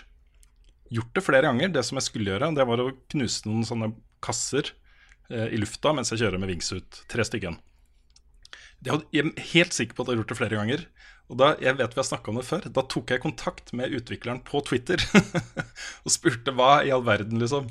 gjort 0.88 1.12
det 1.16 1.24
flere 1.26 1.50
ganger. 1.50 1.74
Det 1.74 1.84
som 1.84 2.00
jeg 2.00 2.08
skulle 2.08 2.32
gjøre, 2.32 2.48
det 2.56 2.66
var 2.68 2.82
å 2.82 2.90
knuse 3.12 3.44
noen 3.48 3.68
sånne 3.68 3.90
kasser 4.24 4.72
eh, 5.28 5.52
i 5.52 5.60
lufta 5.60 5.92
mens 5.96 6.14
jeg 6.14 6.24
kjører 6.24 6.40
med 6.40 6.54
wingsuit. 6.54 7.02
Tre 7.12 7.28
stykker. 7.28 7.58
Jeg 8.86 9.22
er 9.22 9.48
helt 9.52 9.74
sikker 9.76 9.96
på 9.96 10.04
at 10.04 10.10
jeg 10.10 10.16
har 10.16 10.22
gjort 10.22 10.32
det 10.32 10.38
flere 10.38 10.58
ganger. 10.60 10.86
Og 11.26 11.38
da, 11.40 11.48
jeg 11.58 11.74
vet 11.74 11.94
vi 11.94 11.98
har 11.98 12.06
snakket 12.06 12.30
om 12.30 12.36
det 12.38 12.46
før, 12.46 12.66
da 12.70 12.82
tok 12.86 13.10
jeg 13.10 13.22
kontakt 13.22 13.72
med 13.74 13.94
utvikleren 13.98 14.44
på 14.46 14.60
Twitter 14.68 15.02
og 16.04 16.12
spurte 16.14 16.54
hva 16.54 16.84
i 16.86 16.92
all 16.94 17.02
verden, 17.06 17.40
liksom. 17.42 17.66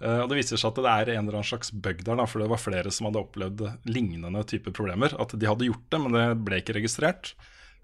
Uh, 0.00 0.24
og 0.24 0.32
det 0.32 0.40
viser 0.40 0.58
seg 0.58 0.72
at 0.72 0.80
det 0.82 0.94
er 0.94 1.12
en 1.12 1.20
eller 1.20 1.38
annen 1.38 1.46
slags 1.46 1.70
bug 1.70 2.02
der, 2.02 2.18
da, 2.18 2.26
for 2.26 2.42
det 2.42 2.50
var 2.50 2.62
flere 2.62 2.90
som 2.94 3.06
hadde 3.06 3.22
opplevd 3.22 3.62
lignende 3.86 4.42
type 4.50 4.74
problemer. 4.74 5.14
At 5.22 5.36
de 5.38 5.46
hadde 5.46 5.68
gjort 5.68 5.86
det, 5.94 6.00
men 6.02 6.18
det 6.18 6.26
ble 6.48 6.58
ikke 6.62 6.74
registrert. 6.80 7.36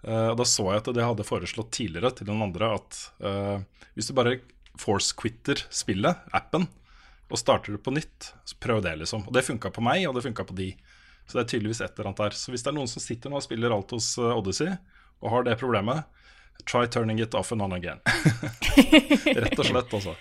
Uh, 0.03 0.33
og 0.33 0.41
da 0.41 0.49
så 0.49 0.67
jeg 0.73 0.83
at 0.83 0.91
det 0.99 1.07
hadde 1.07 1.29
foreslått 1.29 1.71
tidligere 1.79 2.11
til 2.19 2.27
noen 2.33 2.49
andre 2.49 2.73
at 2.81 3.03
uh, 3.23 3.87
hvis 3.95 4.11
du 4.11 4.17
bare 4.19 4.41
force-quitter 4.81 5.63
spillet, 5.71 6.19
appen, 6.35 6.67
og 7.31 7.39
starter 7.39 7.77
det 7.77 7.85
på 7.85 7.95
nytt, 7.95 8.33
så 8.45 8.59
prøv 8.61 8.83
det, 8.85 8.97
liksom. 9.05 9.23
Og 9.29 9.37
det 9.37 9.47
funka 9.47 9.71
på 9.71 9.85
meg, 9.85 10.03
og 10.09 10.19
det 10.19 10.27
funka 10.27 10.45
på 10.49 10.57
de. 10.59 10.73
Så 11.27 11.39
det 11.39 11.45
er 11.45 11.51
tydeligvis 11.53 11.81
et 11.85 11.95
eller 11.95 12.11
annet 12.11 12.25
der. 12.25 12.37
Så 12.37 12.53
hvis 12.53 12.65
det 12.65 12.73
er 12.73 12.77
noen 12.77 12.91
som 12.91 13.03
sitter 13.05 13.33
nå 13.33 13.39
og 13.39 13.45
spiller 13.45 13.75
Altos 13.75 14.11
hos 14.19 14.35
Odyssey, 14.37 14.75
og 15.23 15.31
har 15.33 15.47
det 15.47 15.59
problemet, 15.61 16.05
try 16.69 16.85
turning 16.91 17.21
it 17.23 17.35
off 17.39 17.53
and 17.55 17.63
on 17.65 17.75
again. 17.77 18.03
Rett 19.45 19.59
og 19.59 19.69
slett, 19.69 19.95
altså. 19.95 20.17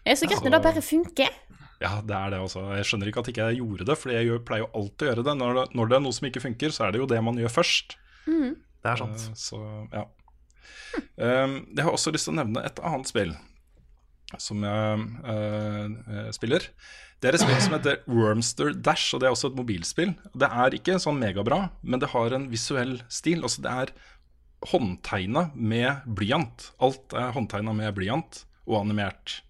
Det 0.00 0.14
er 0.14 0.18
så 0.18 0.28
greit 0.28 0.44
når 0.44 0.56
det 0.56 0.62
bare 0.66 0.82
funker. 0.84 1.34
Ja, 1.80 1.94
det 2.04 2.16
er 2.16 2.34
det 2.34 2.40
også. 2.44 2.66
Jeg 2.76 2.88
skjønner 2.88 3.08
ikke 3.08 3.22
at 3.22 3.30
ikke 3.32 3.46
jeg 3.48 3.60
gjorde 3.62 3.86
det, 3.88 3.96
for 3.96 4.12
jeg 4.12 4.40
pleier 4.48 4.66
jo 4.66 4.72
alltid 4.76 5.06
å 5.06 5.10
gjøre 5.10 5.26
det. 5.30 5.34
Når, 5.40 5.54
det. 5.56 5.66
når 5.78 5.90
det 5.90 5.96
er 5.96 6.02
noe 6.04 6.16
som 6.16 6.26
ikke 6.28 6.42
funker, 6.44 6.74
så 6.76 6.86
er 6.86 6.92
det 6.92 7.00
jo 7.00 7.08
det 7.08 7.20
man 7.24 7.40
gjør 7.40 7.54
først. 7.60 7.96
Det 8.26 8.90
er 8.92 9.00
sant. 9.00 9.28
Eh, 9.30 9.38
Så, 9.38 9.60
ja. 9.94 10.04
Um, 11.16 11.54
jeg 11.70 11.86
har 11.86 11.94
også 11.94 12.12
lyst 12.12 12.26
til 12.26 12.34
å 12.34 12.40
nevne 12.40 12.64
et 12.66 12.80
annet 12.82 13.08
spill 13.10 13.32
som 14.38 14.62
jeg 14.62 15.04
eh, 15.26 15.86
eh, 16.14 16.28
spiller. 16.34 16.66
Det 17.20 17.28
er 17.28 17.36
et 17.36 17.42
spill 17.42 17.58
som 17.60 17.74
heter 17.76 17.98
Wormster 18.08 18.70
Dash, 18.72 19.10
og 19.12 19.20
det 19.20 19.28
er 19.28 19.34
også 19.34 19.50
et 19.50 19.58
mobilspill. 19.58 20.14
Det 20.32 20.48
er 20.48 20.76
ikke 20.76 20.96
sånn 21.02 21.18
megabra, 21.20 21.66
men 21.84 22.00
det 22.00 22.14
har 22.14 22.32
en 22.32 22.46
visuell 22.48 22.94
stil. 23.12 23.42
Altså 23.44 23.60
det 23.66 23.74
er 23.82 23.92
håndtegna 24.70 25.50
med 25.52 26.06
blyant. 26.08 26.70
Alt 26.80 27.12
er 27.12 27.34
håndtegna 27.36 27.74
med 27.76 27.92
blyant 27.98 28.44
og 28.64 28.78
animert. 28.80 29.42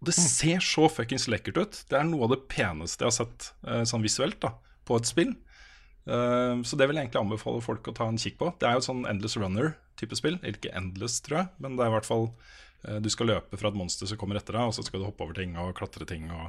Det 0.00 0.14
ser 0.16 0.64
så 0.64 0.88
fuckings 0.88 1.28
lekkert 1.28 1.60
ut. 1.60 1.82
Det 1.90 1.98
er 1.98 2.08
noe 2.08 2.24
av 2.24 2.32
det 2.32 2.46
peneste 2.48 3.04
jeg 3.04 3.10
har 3.10 3.18
sett 3.18 3.50
eh, 3.68 3.84
sånn 3.88 4.04
visuelt 4.04 4.40
da, 4.40 4.54
på 4.88 4.96
et 4.96 5.10
spill. 5.10 5.34
Eh, 6.08 6.62
så 6.64 6.80
det 6.80 6.88
vil 6.88 6.96
jeg 6.96 7.10
egentlig 7.10 7.20
anbefale 7.20 7.60
folk 7.64 7.92
å 7.92 7.96
ta 7.96 8.08
en 8.08 8.20
kikk 8.20 8.40
på. 8.40 8.54
Det 8.56 8.70
er 8.70 8.78
jo 8.78 8.84
et 8.84 8.88
sånn 8.88 9.04
Endless 9.10 9.36
Runner-type 9.36 10.16
spill. 10.16 10.40
Ikke 10.48 10.72
Endless, 10.80 11.20
tror 11.26 11.42
jeg, 11.42 11.52
men 11.60 11.76
det 11.76 11.84
er 11.84 11.92
i 11.92 11.96
hvert 11.98 12.08
fall 12.08 12.30
eh, 12.88 12.96
Du 13.04 13.12
skal 13.12 13.34
løpe 13.34 13.60
fra 13.60 13.68
et 13.68 13.76
monster 13.76 14.08
som 14.08 14.20
kommer 14.20 14.40
etter 14.40 14.56
deg, 14.56 14.72
og 14.72 14.76
så 14.78 14.86
skal 14.86 15.04
du 15.04 15.10
hoppe 15.10 15.28
over 15.28 15.36
ting 15.36 15.60
og 15.60 15.76
klatre 15.76 16.08
ting 16.08 16.32
og 16.32 16.48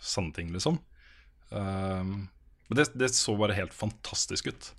sånne 0.00 0.34
ting, 0.36 0.52
liksom. 0.54 0.80
Eh, 1.50 2.04
men 2.04 2.78
det, 2.78 2.90
det 2.98 3.12
så 3.14 3.34
bare 3.38 3.56
helt 3.58 3.74
fantastisk 3.74 4.50
ut. 4.52 4.70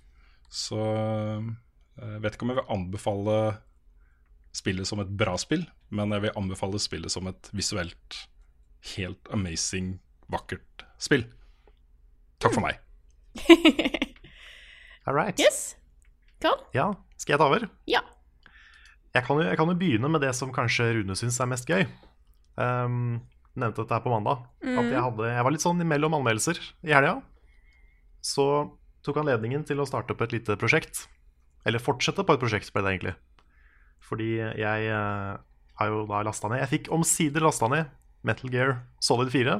Så 0.52 0.78
jeg 0.80 2.22
vet 2.24 2.34
ikke 2.34 2.46
om 2.46 2.52
jeg 2.52 2.60
vil 2.60 2.72
anbefale 2.72 3.36
spillet 4.56 4.88
som 4.88 5.00
et 5.00 5.12
bra 5.16 5.34
spill, 5.40 5.64
men 5.92 6.12
jeg 6.16 6.26
vil 6.26 6.38
anbefale 6.40 6.80
spillet 6.80 7.12
som 7.12 7.28
et 7.28 7.50
visuelt 7.56 8.18
helt 8.96 9.28
amazing, 9.32 9.94
vakkert 10.32 10.84
spill. 11.00 11.24
Takk 12.42 12.56
for 12.56 12.64
meg. 12.64 12.80
All 15.06 15.14
right. 15.16 15.38
Yes. 15.40 15.76
Karl? 16.42 16.58
Ja, 16.74 16.90
skal 17.16 17.36
jeg 17.36 17.42
ta 17.42 17.48
over? 17.48 17.68
Ja. 17.90 18.02
Jeg 19.12 19.26
kan, 19.26 19.36
jo, 19.38 19.44
jeg 19.44 19.58
kan 19.60 19.68
jo 19.68 19.76
begynne 19.78 20.08
med 20.10 20.24
det 20.24 20.32
som 20.36 20.52
kanskje 20.54 20.88
Rune 20.96 21.16
syns 21.18 21.38
er 21.42 21.50
mest 21.50 21.68
gøy. 21.68 21.84
Um, 22.56 23.20
nevnte 23.58 23.82
dette 23.82 23.96
her 23.96 24.04
på 24.04 24.12
mandag. 24.12 24.46
At 24.62 24.86
jeg, 24.86 25.02
hadde, 25.04 25.28
jeg 25.28 25.46
var 25.46 25.54
litt 25.54 25.64
sånn 25.64 25.82
imellom 25.84 26.16
anmeldelser 26.18 26.60
i 26.86 26.94
helga. 26.94 27.18
Så 28.22 28.46
tok 29.02 29.18
anledningen 29.22 29.66
til 29.66 29.82
å 29.82 29.88
starte 29.88 30.14
opp 30.14 30.22
et 30.26 30.36
lite 30.36 30.56
prosjekt. 30.60 31.06
Eller 31.66 31.82
fortsette 31.82 32.24
på 32.26 32.36
et 32.36 32.42
prosjekt, 32.42 32.72
ble 32.74 32.84
det 32.84 32.94
egentlig. 32.94 33.16
Fordi 34.02 34.30
jeg 34.38 34.86
eh, 34.90 35.32
har 35.78 35.90
jo 35.90 36.02
da 36.10 36.24
lasta 36.26 36.48
ned 36.50 36.58
Jeg 36.64 36.70
fikk 36.72 36.88
omsider 36.94 37.44
lasta 37.44 37.68
ned 37.70 37.90
Metal 38.26 38.50
Gear 38.50 38.76
Solid 39.02 39.32
4. 39.34 39.58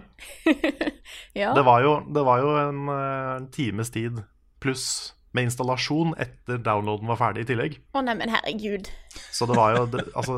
ja. 1.40 1.52
Det 1.54 1.64
var 1.66 1.82
jo, 1.82 1.96
det 2.10 2.24
var 2.26 2.42
jo 2.42 2.54
en, 2.60 2.84
eh, 2.94 3.32
en 3.40 3.50
times 3.54 3.90
tid 3.94 4.22
pluss 4.62 4.86
med 5.32 5.48
installasjon 5.48 6.12
etter 6.20 6.60
downloaden 6.62 7.08
var 7.10 7.18
ferdig 7.20 7.46
i 7.46 7.48
tillegg. 7.52 7.78
Å 7.96 8.02
neimen, 8.04 8.30
herregud. 8.30 8.90
Så 9.32 9.48
det 9.48 9.56
var 9.58 9.78
jo 9.78 9.86
det, 9.90 10.04
Altså, 10.18 10.36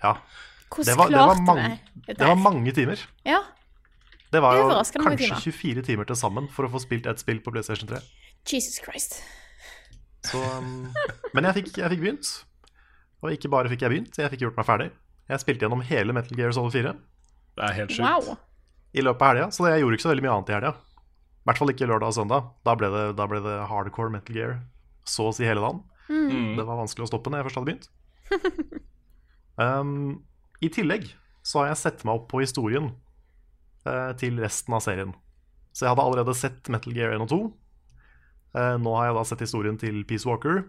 ja. 0.00 0.14
Hvordan 0.70 0.86
Det 0.86 0.98
var, 0.98 1.10
det, 1.10 1.18
var 1.18 1.40
mange, 1.46 1.70
vi 1.70 2.00
dette? 2.06 2.18
det 2.20 2.28
var 2.28 2.38
mange 2.38 2.72
timer. 2.72 3.02
Ja. 3.26 3.40
Det 4.30 4.42
var 4.42 4.56
jo 4.56 4.68
kanskje 4.70 5.26
timer. 5.26 5.40
24 5.42 5.82
timer 5.88 6.06
til 6.06 6.18
sammen 6.18 6.46
for 6.54 6.68
å 6.68 6.70
få 6.70 6.82
spilt 6.82 7.08
ett 7.10 7.18
spill 7.22 7.40
på 7.42 7.50
PlayStation 7.50 7.90
3. 7.90 7.98
Jesus 8.46 8.78
Christ. 8.84 9.18
Så, 10.28 10.38
um, 10.38 10.92
men 11.34 11.48
jeg 11.48 11.58
fikk, 11.58 11.72
jeg 11.80 11.90
fikk 11.94 12.04
begynt. 12.04 12.30
Og 13.20 13.34
ikke 13.34 13.50
bare 13.52 13.72
fikk 13.72 13.82
jeg 13.84 13.92
begynt, 13.92 14.20
jeg 14.20 14.32
fikk 14.32 14.46
gjort 14.46 14.60
meg 14.60 14.68
ferdig. 14.68 14.90
Jeg 15.30 15.42
spilte 15.42 15.66
gjennom 15.66 15.82
hele 15.86 16.14
Metal 16.14 16.38
Gear 16.38 16.54
Solid 16.54 16.72
4 16.74 16.94
Det 17.58 17.66
er 17.66 17.76
helt 17.76 17.92
sjukt. 17.94 18.06
Wow. 18.06 18.38
i 18.90 19.02
løpet 19.04 19.22
av 19.22 19.28
helga, 19.30 19.50
så 19.54 19.68
jeg 19.70 19.82
gjorde 19.82 19.98
ikke 19.98 20.06
så 20.06 20.10
veldig 20.10 20.24
mye 20.24 20.32
annet 20.36 20.50
i 20.50 20.56
helga. 20.56 20.72
I 21.40 21.48
hvert 21.48 21.60
fall 21.60 21.72
ikke 21.72 21.86
lørdag 21.90 22.12
og 22.12 22.16
søndag. 22.16 22.48
Da 22.66 22.74
ble, 22.78 22.90
det, 22.94 23.04
da 23.18 23.26
ble 23.30 23.42
det 23.44 23.58
hardcore 23.70 24.12
Metal 24.14 24.36
Gear 24.36 24.56
så 25.08 25.30
å 25.30 25.34
si 25.34 25.46
hele 25.46 25.62
dagen. 25.62 25.82
Mm. 26.10 26.56
Det 26.58 26.66
var 26.66 26.80
vanskelig 26.80 27.06
å 27.06 27.10
stoppe 27.10 27.30
når 27.30 27.40
jeg 27.40 27.48
først 27.48 27.60
hadde 27.60 27.70
begynt. 27.70 27.86
um, 29.64 29.94
I 30.60 30.70
tillegg 30.72 31.08
så 31.46 31.62
har 31.62 31.70
jeg 31.70 31.80
sett 31.80 32.04
meg 32.04 32.20
opp 32.20 32.28
på 32.32 32.42
historien 32.42 32.90
eh, 33.88 34.12
til 34.20 34.40
resten 34.42 34.76
av 34.76 34.84
serien. 34.84 35.14
Så 35.72 35.86
jeg 35.86 35.94
hadde 35.94 36.04
allerede 36.04 36.36
sett 36.36 36.68
Metal 36.72 36.94
Gear 36.94 37.14
1 37.16 37.24
og 37.24 37.30
2. 37.32 37.40
Eh, 38.58 38.76
nå 38.82 38.94
har 38.98 39.08
jeg 39.08 39.16
da 39.16 39.24
sett 39.30 39.44
historien 39.46 39.78
til 39.80 40.02
Peace 40.08 40.28
Walker, 40.28 40.64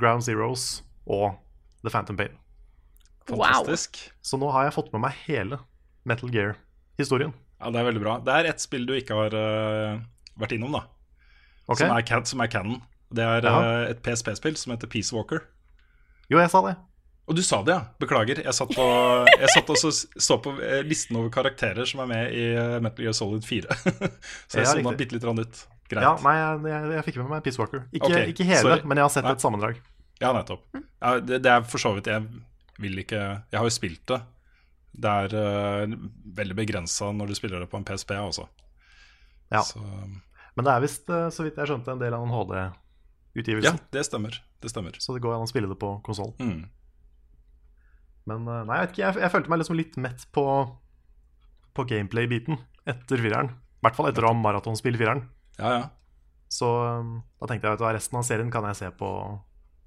Ground 0.00 0.26
Zeroes 0.26 0.82
og 1.04 1.36
The 1.84 1.92
Phantom 1.92 2.18
Pain. 2.18 2.34
Fantastisk. 3.26 3.98
Så 4.22 4.38
nå 4.40 4.50
har 4.54 4.68
jeg 4.68 4.76
fått 4.76 4.92
med 4.94 5.04
meg 5.06 5.16
hele 5.26 5.60
Metal 6.06 6.30
Gear-historien. 6.32 7.34
Ja, 7.60 7.70
Det 7.70 7.80
er 7.80 7.88
veldig 7.88 8.02
bra. 8.02 8.18
Det 8.22 8.34
er 8.34 8.50
ett 8.50 8.62
spill 8.62 8.84
du 8.86 8.92
ikke 8.94 9.16
har 9.16 9.34
uh, 9.34 9.96
vært 10.38 10.54
innom, 10.56 10.76
da. 10.76 10.84
Okay. 11.66 11.86
Som, 11.86 11.96
er, 11.96 12.26
som 12.30 12.42
er 12.44 12.50
canon. 12.52 12.82
Det 13.16 13.22
er 13.22 13.46
eh, 13.46 13.90
et 13.92 14.02
PSP-spill 14.02 14.58
som 14.58 14.74
heter 14.74 14.90
Peace 14.90 15.14
Walker. 15.14 15.42
Jo, 16.30 16.38
jeg 16.38 16.50
sa 16.50 16.62
det. 16.66 16.74
Og 17.26 17.34
du 17.34 17.42
sa 17.42 17.58
det, 17.66 17.74
ja. 17.74 17.82
Beklager. 17.98 18.38
Jeg 18.44 18.54
satt, 18.54 18.70
på, 18.70 18.84
jeg 19.26 19.48
satt 19.50 19.70
også 19.74 19.90
så 20.22 20.36
på 20.42 20.52
eh, 20.62 20.82
listen 20.86 21.18
over 21.18 21.32
karakterer 21.34 21.88
som 21.88 22.04
er 22.04 22.10
med 22.10 22.36
i 22.38 22.44
eh, 22.54 22.76
Metal 22.82 23.02
Gear 23.02 23.16
Solid 23.18 23.42
4. 23.46 23.66
så 23.82 24.60
jeg 24.60 24.68
Ja, 24.68 24.74
riktig. 24.78 24.94
bitte 25.00 25.18
litt 25.18 25.26
ut. 25.26 25.64
Greit. 25.90 26.02
Ja, 26.02 26.12
nei, 26.22 26.34
jeg, 26.38 26.78
jeg, 26.96 27.02
fikk 27.06 27.18
med 27.22 27.32
meg 27.34 27.42
Peace 27.46 27.60
Walker. 27.60 27.82
Ikke, 27.90 28.08
okay, 28.10 28.30
ikke 28.32 28.46
hele, 28.46 28.62
sorry. 28.62 28.86
men 28.90 28.98
jeg 28.98 29.06
har 29.06 29.12
sett 29.14 29.26
Nei. 29.26 29.34
et 29.36 29.42
sammendrag. 29.42 29.82
Ja, 30.22 30.30
nettopp. 30.34 30.64
Ja, 30.74 31.12
det, 31.22 31.40
det 31.44 31.50
er 31.52 31.66
for 31.68 31.82
så 31.82 31.90
vidt 31.92 32.06
Jeg 32.08 32.24
vil 32.80 33.02
ikke 33.02 33.18
Jeg 33.20 33.58
har 33.58 33.66
jo 33.68 33.74
spilt 33.74 34.06
det. 34.08 34.18
Det 34.96 35.12
er 35.26 35.34
uh, 35.36 35.96
veldig 36.38 36.56
begrensa 36.56 37.10
når 37.12 37.30
du 37.30 37.36
spiller 37.36 37.60
det 37.62 37.68
på 37.70 37.78
en 37.78 37.84
PSP 37.86 38.14
også. 38.16 38.46
Ja. 39.52 39.60
Så, 39.66 39.82
Men 40.56 40.66
det 40.66 40.72
er 40.72 40.82
visst, 40.82 41.04
så 41.06 41.44
vidt 41.44 41.58
jeg 41.60 41.68
skjønte, 41.68 41.92
en 41.92 42.00
del 42.00 42.16
av 42.16 42.24
en 42.24 42.32
ja, 42.32 42.64
HD-utgivelse. 43.36 43.76
det 43.92 44.06
stemmer. 44.08 44.40
Det 44.62 44.72
stemmer. 44.72 44.96
Så 44.98 45.14
det 45.14 45.22
går 45.22 45.36
an 45.36 45.44
å 45.44 45.50
spille 45.50 45.68
det 45.70 45.76
på 45.78 45.92
konsoll. 46.06 46.32
Mm. 46.40 46.64
Men 48.26 48.46
eh, 48.50 48.62
nei, 48.66 48.78
jeg 48.80 48.86
vet 48.88 48.94
ikke, 48.96 49.04
jeg, 49.06 49.20
jeg 49.26 49.32
følte 49.36 49.52
meg 49.52 49.60
liksom 49.62 49.78
litt 49.78 49.96
mett 50.02 50.24
på, 50.34 50.44
på 51.76 51.84
gameplay-biten 51.90 52.58
etter 52.88 53.22
fireren. 53.22 53.52
I 53.54 53.86
hvert 53.86 53.98
fall 53.98 54.08
etter 54.10 54.26
å 54.26 54.32
ha 54.32 54.38
maratonspilt 54.40 54.98
fireren. 54.98 55.26
Ja, 55.60 55.70
ja. 55.76 55.84
Så 56.52 56.66
eh, 56.86 57.12
da 57.42 57.48
tenkte 57.50 57.68
jeg 57.70 57.78
at 57.80 57.86
resten 57.98 58.18
av 58.20 58.26
serien 58.26 58.50
kan 58.54 58.66
jeg 58.70 58.80
se 58.82 58.90
på, 58.98 59.12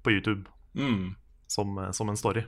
på 0.04 0.16
YouTube 0.16 0.46
Mm. 0.78 1.16
som, 1.50 1.72
eh, 1.82 1.90
som 1.96 2.08
en 2.12 2.16
story. 2.20 2.44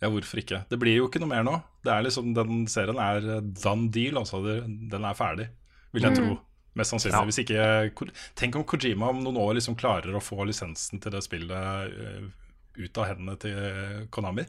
Ja, 0.00 0.08
hvorfor 0.08 0.38
ikke? 0.40 0.62
Det 0.70 0.78
blir 0.80 0.94
jo 1.00 1.08
ikke 1.08 1.18
noe 1.20 1.28
mer 1.32 1.42
nå. 1.44 1.56
Det 1.84 1.90
er 1.92 2.04
liksom, 2.06 2.30
Den 2.36 2.62
serien 2.70 2.96
er 3.02 3.24
done 3.42 3.90
deal. 3.92 4.16
altså 4.20 4.38
Den 4.46 5.04
er 5.04 5.16
ferdig, 5.18 5.48
vil 5.92 6.06
jeg 6.06 6.16
tro. 6.16 6.36
Mest 6.78 6.94
sannsynlig. 6.94 7.18
Ja. 7.18 7.24
Hvis 7.26 7.40
ikke, 7.42 8.14
tenk 8.38 8.54
om 8.56 8.62
Kojima 8.64 9.08
om 9.10 9.18
noen 9.24 9.36
år 9.42 9.56
liksom 9.58 9.74
klarer 9.76 10.14
å 10.14 10.22
få 10.22 10.46
lisensen 10.46 11.02
til 11.02 11.10
det 11.12 11.20
spillet 11.26 11.90
eh, 11.90 12.30
ut 12.78 13.00
av 13.02 13.08
hendene 13.10 13.34
til 13.42 14.06
Konami. 14.14 14.46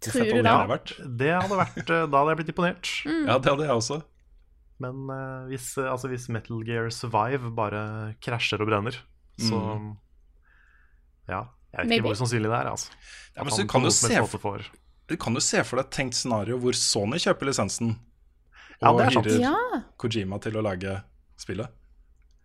Tror 0.00 0.24
du 0.24 0.34
hadde 0.34 0.42
det? 0.42 0.42
det 0.42 0.68
vært? 0.72 0.90
Det 1.18 1.30
hadde 1.34 1.56
vært, 1.60 1.90
eh, 1.90 2.06
Da 2.10 2.18
hadde 2.18 2.30
jeg 2.34 2.38
blitt 2.42 2.52
imponert. 2.54 2.90
Ja, 3.06 3.38
det 3.38 3.50
hadde 3.52 3.64
jeg 3.68 3.70
også. 3.78 4.02
Men 4.80 5.04
uh, 5.08 5.46
hvis, 5.48 5.78
eh, 5.78 5.86
altså, 5.90 6.08
hvis 6.10 6.28
Metal 6.28 6.62
Gear 6.66 6.90
Survive 6.90 7.50
bare 7.54 8.14
krasjer 8.20 8.60
og 8.60 8.66
brenner, 8.68 8.96
så 9.38 9.60
Ja. 11.28 11.46
Jeg 11.74 11.86
vet 11.86 11.88
Maybe. 11.88 12.02
ikke 12.04 12.12
hvor 12.14 12.18
sannsynlig 12.26 12.50
det 12.50 12.58
er. 12.60 12.68
altså. 12.70 12.90
Ja, 13.36 13.42
men 13.42 13.52
så 13.52 13.64
kan 13.68 13.82
du 13.82 13.90
se 13.90 14.12
helst 14.14 14.38
for- 14.38 14.62
Du 15.08 15.16
kan 15.16 15.34
jo 15.34 15.40
se 15.40 15.62
for 15.64 15.76
deg 15.76 15.86
et 15.86 15.90
tenkt 15.90 16.14
scenario 16.14 16.58
hvor 16.58 16.72
Sony 16.72 17.16
kjøper 17.18 17.46
lisensen 17.48 17.98
Ja, 18.80 18.90
og 18.90 18.98
det 18.98 19.06
er 19.06 19.20
hyrer 19.22 19.40
Ja. 19.40 19.82
Kojima 19.98 20.40
til 20.40 20.52
å 20.52 20.62
lage 20.62 21.02
spillet. 21.36 21.66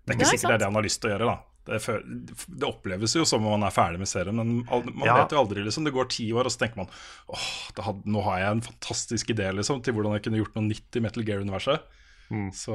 Det 0.06 0.16
er 0.16 0.18
Det 0.18 0.18
ikke 0.18 0.22
er 0.22 0.38
sikkert 0.38 0.48
det 0.50 0.54
er 0.54 0.58
det 0.58 0.66
han 0.66 0.74
har 0.76 0.84
lyst 0.84 1.02
til 1.02 1.10
å 1.12 1.14
gjøre. 1.18 1.26
da 1.28 1.38
Det, 1.70 2.36
det 2.50 2.66
oppleves 2.68 3.14
jo 3.16 3.24
som 3.30 3.46
om 3.46 3.54
man 3.56 3.68
er 3.68 3.74
ferdig 3.76 4.00
med 4.02 4.10
serien, 4.10 4.36
men 4.36 4.64
man 4.66 5.06
Ja. 5.06 5.20
vet 5.22 5.36
jo 5.36 5.44
aldri. 5.44 5.64
liksom 5.66 5.86
Det 5.86 5.94
går 5.94 6.10
ti 6.10 6.26
år, 6.34 6.46
og 6.50 6.52
så 6.54 6.64
tenker 6.66 6.82
man 6.82 6.90
åh, 7.30 7.48
had, 7.86 8.02
nå 8.06 8.24
har 8.26 8.40
jeg 8.40 8.52
en 8.58 8.62
fantastisk 8.66 9.30
idé 9.36 9.52
liksom 9.54 9.84
til 9.86 9.94
hvordan 9.94 10.18
jeg 10.18 10.24
kunne 10.26 10.42
gjort 10.42 10.56
noe 10.58 10.68
nytt 10.70 10.98
i 10.98 11.04
Metal 11.06 11.24
Gear-universet. 11.24 11.86
Mm. 12.32 12.50
Så 12.54 12.74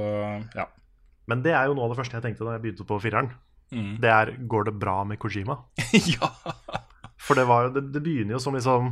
ja. 0.54 0.66
Men 1.26 1.42
det 1.42 1.52
er 1.56 1.66
jo 1.66 1.74
noe 1.74 1.86
av 1.88 1.94
det 1.94 1.98
første 2.02 2.18
jeg 2.18 2.22
tenkte 2.26 2.44
da 2.46 2.54
jeg 2.56 2.62
begynte 2.66 2.86
på 2.86 3.00
fireren. 3.02 3.30
Mm. 3.72 3.96
Det 4.02 4.10
er 4.12 4.30
går 4.46 4.64
det 4.68 4.74
bra 4.78 5.02
med 5.08 5.18
Kojima? 5.18 5.56
ja. 6.14 6.28
For 7.18 7.34
det, 7.34 7.46
var, 7.48 7.70
det, 7.72 7.86
det 7.94 8.02
begynner 8.04 8.36
jo 8.36 8.40
som 8.44 8.54
liksom 8.54 8.90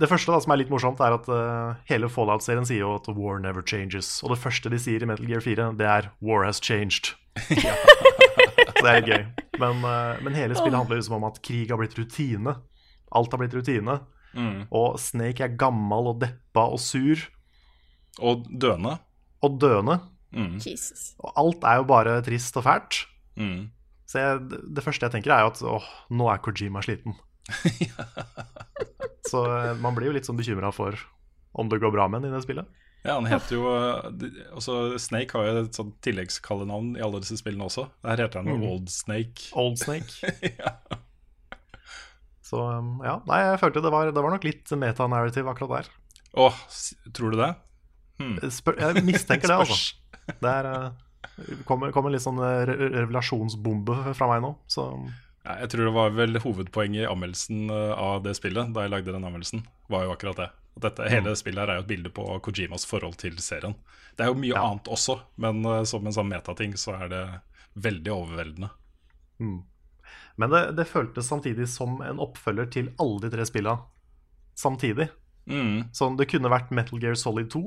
Det 0.00 0.08
første 0.10 0.32
da 0.32 0.40
som 0.42 0.50
er 0.52 0.58
litt 0.64 0.70
morsomt, 0.72 0.98
er 1.04 1.14
at 1.14 1.28
uh, 1.28 1.76
hele 1.86 2.08
Fallout-serien 2.10 2.66
sier 2.66 2.80
jo 2.82 2.94
at 2.96 3.06
war 3.14 3.38
never 3.38 3.62
changes. 3.62 4.22
Og 4.24 4.32
det 4.32 4.40
første 4.42 4.72
de 4.72 4.78
sier 4.80 5.04
i 5.04 5.08
Metal 5.08 5.28
Gear 5.28 5.44
4, 5.44 5.68
det 5.78 5.86
er 5.86 6.10
'war 6.20 6.44
has 6.48 6.58
changed'. 6.60 7.12
Så 7.46 8.25
det 8.86 8.92
er 8.94 9.06
gøy. 9.10 9.24
Men, 9.60 9.82
eh, 9.90 10.22
men 10.24 10.36
hele 10.38 10.54
spillet 10.58 10.78
handler 10.78 11.00
liksom 11.00 11.18
om 11.18 11.26
at 11.28 11.40
krig 11.44 11.70
har 11.72 11.80
blitt 11.80 11.96
rutine. 11.98 12.56
Alt 13.16 13.32
har 13.34 13.40
blitt 13.42 13.54
rutine. 13.58 13.98
Mm. 14.36 14.66
Og 14.70 14.98
Snake 15.00 15.40
er 15.46 15.54
gammel 15.58 16.10
og 16.12 16.18
deppa 16.22 16.66
og 16.74 16.80
sur 16.82 17.16
Og 18.20 18.44
døende. 18.52 18.98
og 19.42 19.58
døende. 19.62 19.98
Mm. 20.36 20.58
Jesus. 20.60 21.14
Og 21.24 21.32
alt 21.40 21.64
er 21.64 21.78
jo 21.80 21.84
bare 21.88 22.18
trist 22.26 22.56
og 22.60 22.64
fælt. 22.66 23.02
Mm. 23.36 23.70
Så 24.06 24.18
jeg, 24.20 24.48
det- 24.50 24.74
det 24.76 24.84
første 24.84 25.06
jeg 25.06 25.12
tenker, 25.16 25.32
er 25.32 25.40
jo 25.46 25.52
at 25.52 25.62
åh, 25.62 25.86
nå 26.10 26.28
er 26.32 26.38
Kojima 26.44 26.82
sliten. 26.84 27.14
Så 29.30 29.42
eh, 29.46 29.74
man 29.82 29.94
blir 29.96 30.10
jo 30.10 30.14
litt 30.16 30.26
sånn 30.28 30.38
bekymra 30.38 30.70
for 30.74 30.94
om 31.56 31.68
det 31.70 31.80
går 31.82 31.92
bra 31.94 32.06
med 32.08 32.20
ham 32.22 32.28
i 32.30 32.34
det 32.36 32.44
spillet. 32.44 32.68
Ja, 33.06 33.14
han 33.20 33.28
heter 33.30 33.54
jo 33.54 33.64
også 34.58 34.96
Snake 34.98 35.36
har 35.36 35.46
jo 35.46 35.60
et 35.62 35.76
sånt 35.78 35.94
tilleggskallenavn 36.02 36.96
i 36.98 37.04
alle 37.06 37.20
disse 37.22 37.38
spillene 37.38 37.68
også. 37.68 37.86
Der 38.02 38.24
heter 38.24 38.42
han 38.42 38.50
jo 38.50 38.56
Mm. 38.56 38.64
Old 38.72 38.88
Snake. 38.90 39.50
Old 39.54 39.78
Snake. 39.78 40.32
ja. 40.60 40.72
Så 42.46 42.62
um, 42.62 42.96
ja, 43.04 43.18
nei, 43.26 43.40
jeg 43.42 43.60
følte 43.62 43.82
det 43.84 43.92
var, 43.94 44.10
det 44.14 44.22
var 44.22 44.34
nok 44.34 44.46
litt 44.46 44.70
metanarrative 44.78 45.50
akkurat 45.52 45.82
der. 45.84 45.92
Åh, 46.36 46.50
oh, 46.50 47.08
tror 47.14 47.34
du 47.34 47.40
det? 47.40 47.52
Spør, 48.54 48.78
jeg 48.80 49.04
mistenker 49.06 49.50
det, 49.50 49.60
altså. 49.66 49.94
Det 50.42 50.50
er, 50.50 50.66
eh, 50.66 51.58
kommer, 51.68 51.92
kommer 51.94 52.10
en 52.10 52.16
litt 52.16 52.24
sånn 52.24 52.40
eh, 52.42 52.64
re 52.66 52.88
revelasjonsbombe 52.96 54.14
fra 54.18 54.30
meg 54.32 54.42
nå. 54.42 54.56
Så 54.66 54.88
Ja, 55.44 55.60
jeg 55.62 55.70
tror 55.70 55.86
det 55.86 55.94
var 55.94 56.14
vel 56.16 56.40
hovedpoenget 56.42 57.04
i 57.04 57.10
anmeldelsen 57.10 57.70
av 57.70 58.24
det 58.24 58.34
spillet, 58.38 58.72
da 58.74 58.86
jeg 58.86 58.94
lagde 58.96 59.14
den 59.14 59.26
anmeldelsen, 59.26 59.62
var 59.92 60.08
jo 60.08 60.14
akkurat 60.16 60.40
det. 60.42 60.48
At 60.76 60.82
dette, 60.82 61.08
hele 61.08 61.32
spillet 61.36 61.62
her 61.62 61.70
er 61.72 61.78
jo 61.80 61.84
et 61.86 61.88
bilde 61.88 62.10
på 62.12 62.24
Kojimas 62.44 62.84
forhold 62.86 63.16
til 63.20 63.36
serien. 63.40 63.74
Det 64.16 64.24
er 64.26 64.28
jo 64.32 64.34
mye 64.40 64.52
Ja. 64.54 64.62
annet 64.70 64.84
også, 64.92 65.18
men 65.40 65.64
uh, 65.64 65.84
som 65.84 66.04
en 66.06 66.12
sånn 66.12 66.28
metating 66.28 66.74
så 66.76 66.94
er 67.00 67.08
det 67.08 67.22
veldig 67.80 68.12
overveldende. 68.12 68.70
Men 70.36 70.50
det, 70.52 70.62
det 70.76 70.84
føltes 70.88 71.28
samtidig 71.28 71.68
som 71.68 72.00
en 72.04 72.20
oppfølger 72.20 72.68
til 72.72 72.90
alle 73.00 73.20
de 73.24 73.30
tre 73.32 73.46
spilla 73.48 73.78
samtidig. 74.56 75.08
Mm, 75.46 75.88
Sånn, 75.94 76.16
det 76.18 76.26
kunne 76.32 76.50
vært 76.50 76.72
Metal 76.74 76.98
Gear 77.00 77.14
Solid 77.16 77.48
2, 77.52 77.60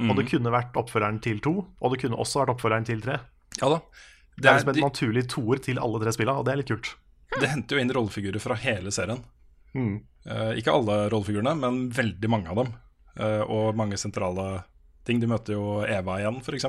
mm. 0.00 0.10
og 0.10 0.16
det 0.20 0.26
kunne 0.30 0.52
vært 0.54 0.76
oppfølgeren 0.78 1.20
til 1.24 1.40
2, 1.42 1.52
og 1.80 1.92
det 1.94 2.00
kunne 2.04 2.18
også 2.22 2.42
vært 2.44 2.52
oppfølgeren 2.54 2.86
til 2.88 3.00
3. 3.04 3.16
Ja 3.60 3.70
da. 3.72 3.80
Det 4.36 4.48
er 4.50 4.58
liksom 4.60 4.72
de- 4.74 4.80
en 4.82 4.88
naturlig 4.88 5.24
toer 5.30 5.60
til 5.62 5.78
alle 5.78 6.00
tre 6.02 6.12
spilla, 6.14 6.36
og 6.38 6.44
det 6.46 6.52
er 6.52 6.56
litt 6.62 6.70
kult. 6.72 6.94
det 7.40 7.48
henter 7.50 7.76
jo 7.76 7.82
inn 7.82 7.90
rollefigurer 7.94 8.40
fra 8.40 8.54
hele 8.54 8.90
serien. 8.94 9.24
Mm. 9.74 9.94
Eh, 10.24 10.52
ikke 10.60 10.72
alle 10.72 10.98
rollefigurene, 11.12 11.54
men 11.60 11.80
veldig 11.94 12.30
mange 12.32 12.52
av 12.52 12.62
dem. 12.62 12.72
Eh, 13.18 13.42
og 13.44 13.76
mange 13.78 13.98
sentrale 14.00 14.64
ting. 15.06 15.20
Du 15.22 15.28
møter 15.30 15.56
jo 15.58 15.82
Eva 15.86 16.18
igjen, 16.22 16.40
f.eks. 16.40 16.68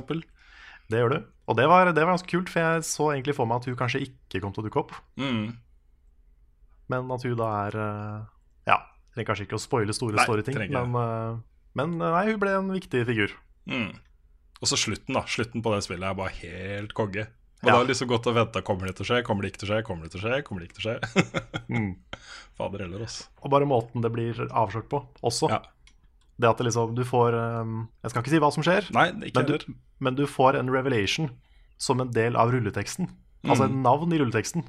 Det 0.91 1.01
gjør 1.01 1.15
du. 1.15 1.19
Og 1.49 1.57
det 1.57 1.67
var, 1.69 1.89
det 1.93 2.03
var 2.03 2.13
ganske 2.15 2.29
kult, 2.29 2.51
for 2.51 2.61
jeg 2.61 2.85
så 2.87 3.11
egentlig 3.13 3.37
for 3.37 3.49
meg 3.49 3.61
at 3.61 3.69
hun 3.69 3.77
kanskje 3.79 4.03
ikke 4.05 4.41
kom 4.43 4.53
til 4.53 4.65
å 4.65 4.67
dukke 4.67 4.81
opp. 4.83 4.95
Mm. 5.21 5.55
Men 6.93 7.13
at 7.15 7.25
hun 7.25 7.37
da 7.39 7.51
er 7.65 7.79
eh, 7.81 8.17
Ja, 8.69 8.79
trenger 9.13 9.31
kanskje 9.31 9.47
ikke 9.47 9.57
å 9.57 9.63
spoile 9.63 9.95
store 9.95 10.19
Nei, 10.19 10.41
ikke. 10.43 10.83
men, 10.85 11.39
men 11.77 11.95
nei, 12.01 12.25
hun 12.29 12.41
ble 12.41 12.57
en 12.59 12.73
viktig 12.75 13.05
figur. 13.07 13.33
Mm. 13.69 13.95
Og 14.61 14.69
så 14.69 14.77
slutten, 14.79 15.15
da. 15.17 15.25
Slutten 15.29 15.63
på 15.65 15.73
det 15.73 15.81
spillet 15.85 16.07
er 16.09 16.17
bare 16.17 16.35
helt 16.41 16.93
konge. 16.97 17.25
Og 17.65 17.69
Ja. 17.69 17.73
det 17.73 17.79
har 17.81 17.87
liksom 17.89 18.07
gått 18.11 18.27
og 18.29 18.35
venta. 18.37 18.61
Kommer 18.61 18.85
det 18.87 18.95
til 18.99 19.05
å 19.05 19.09
skje? 19.09 19.23
Kommer 19.25 19.41
det 19.41 19.51
ikke 19.53 19.63
til 19.63 19.69
å 19.69 19.71
skje? 19.73 19.83
Kommer 19.87 20.05
det 20.05 20.11
til 20.13 20.21
å 20.21 20.25
skje? 20.25 20.41
Kommer 20.45 20.61
det 20.61 20.69
ikke 20.69 20.77
til 20.79 20.85
å 20.85 20.89
skje? 20.93 20.99
Mm. 21.75 21.95
Fader 22.55 22.83
heller, 22.85 23.01
altså. 23.07 23.25
Og 23.41 23.49
bare 23.51 23.65
måten 23.67 24.03
det 24.05 24.11
blir 24.13 24.37
avslørt 24.53 24.85
på 24.91 24.99
også. 25.25 25.49
Ja. 25.49 25.59
Det 26.37 26.47
at 26.49 26.59
det 26.61 26.67
liksom, 26.67 26.93
du 26.95 27.01
får 27.07 27.33
eh, 27.33 27.73
Jeg 28.03 28.11
skal 28.11 28.21
ikke 28.21 28.31
si 28.35 28.39
hva 28.43 28.51
som 28.53 28.63
skjer, 28.63 28.87
Nei, 28.93 29.07
ikke 29.31 29.41
men 29.41 29.49
du, 29.49 29.75
men 29.99 30.15
du 30.19 30.25
får 30.29 30.59
en 30.59 30.69
revelation 30.69 31.29
som 31.81 31.99
en 32.03 32.11
del 32.15 32.35
av 32.39 32.51
rulleteksten. 32.53 33.09
Altså 33.45 33.65
et 33.67 33.75
navn 33.75 34.13
i 34.13 34.19
rulleteksten. 34.21 34.63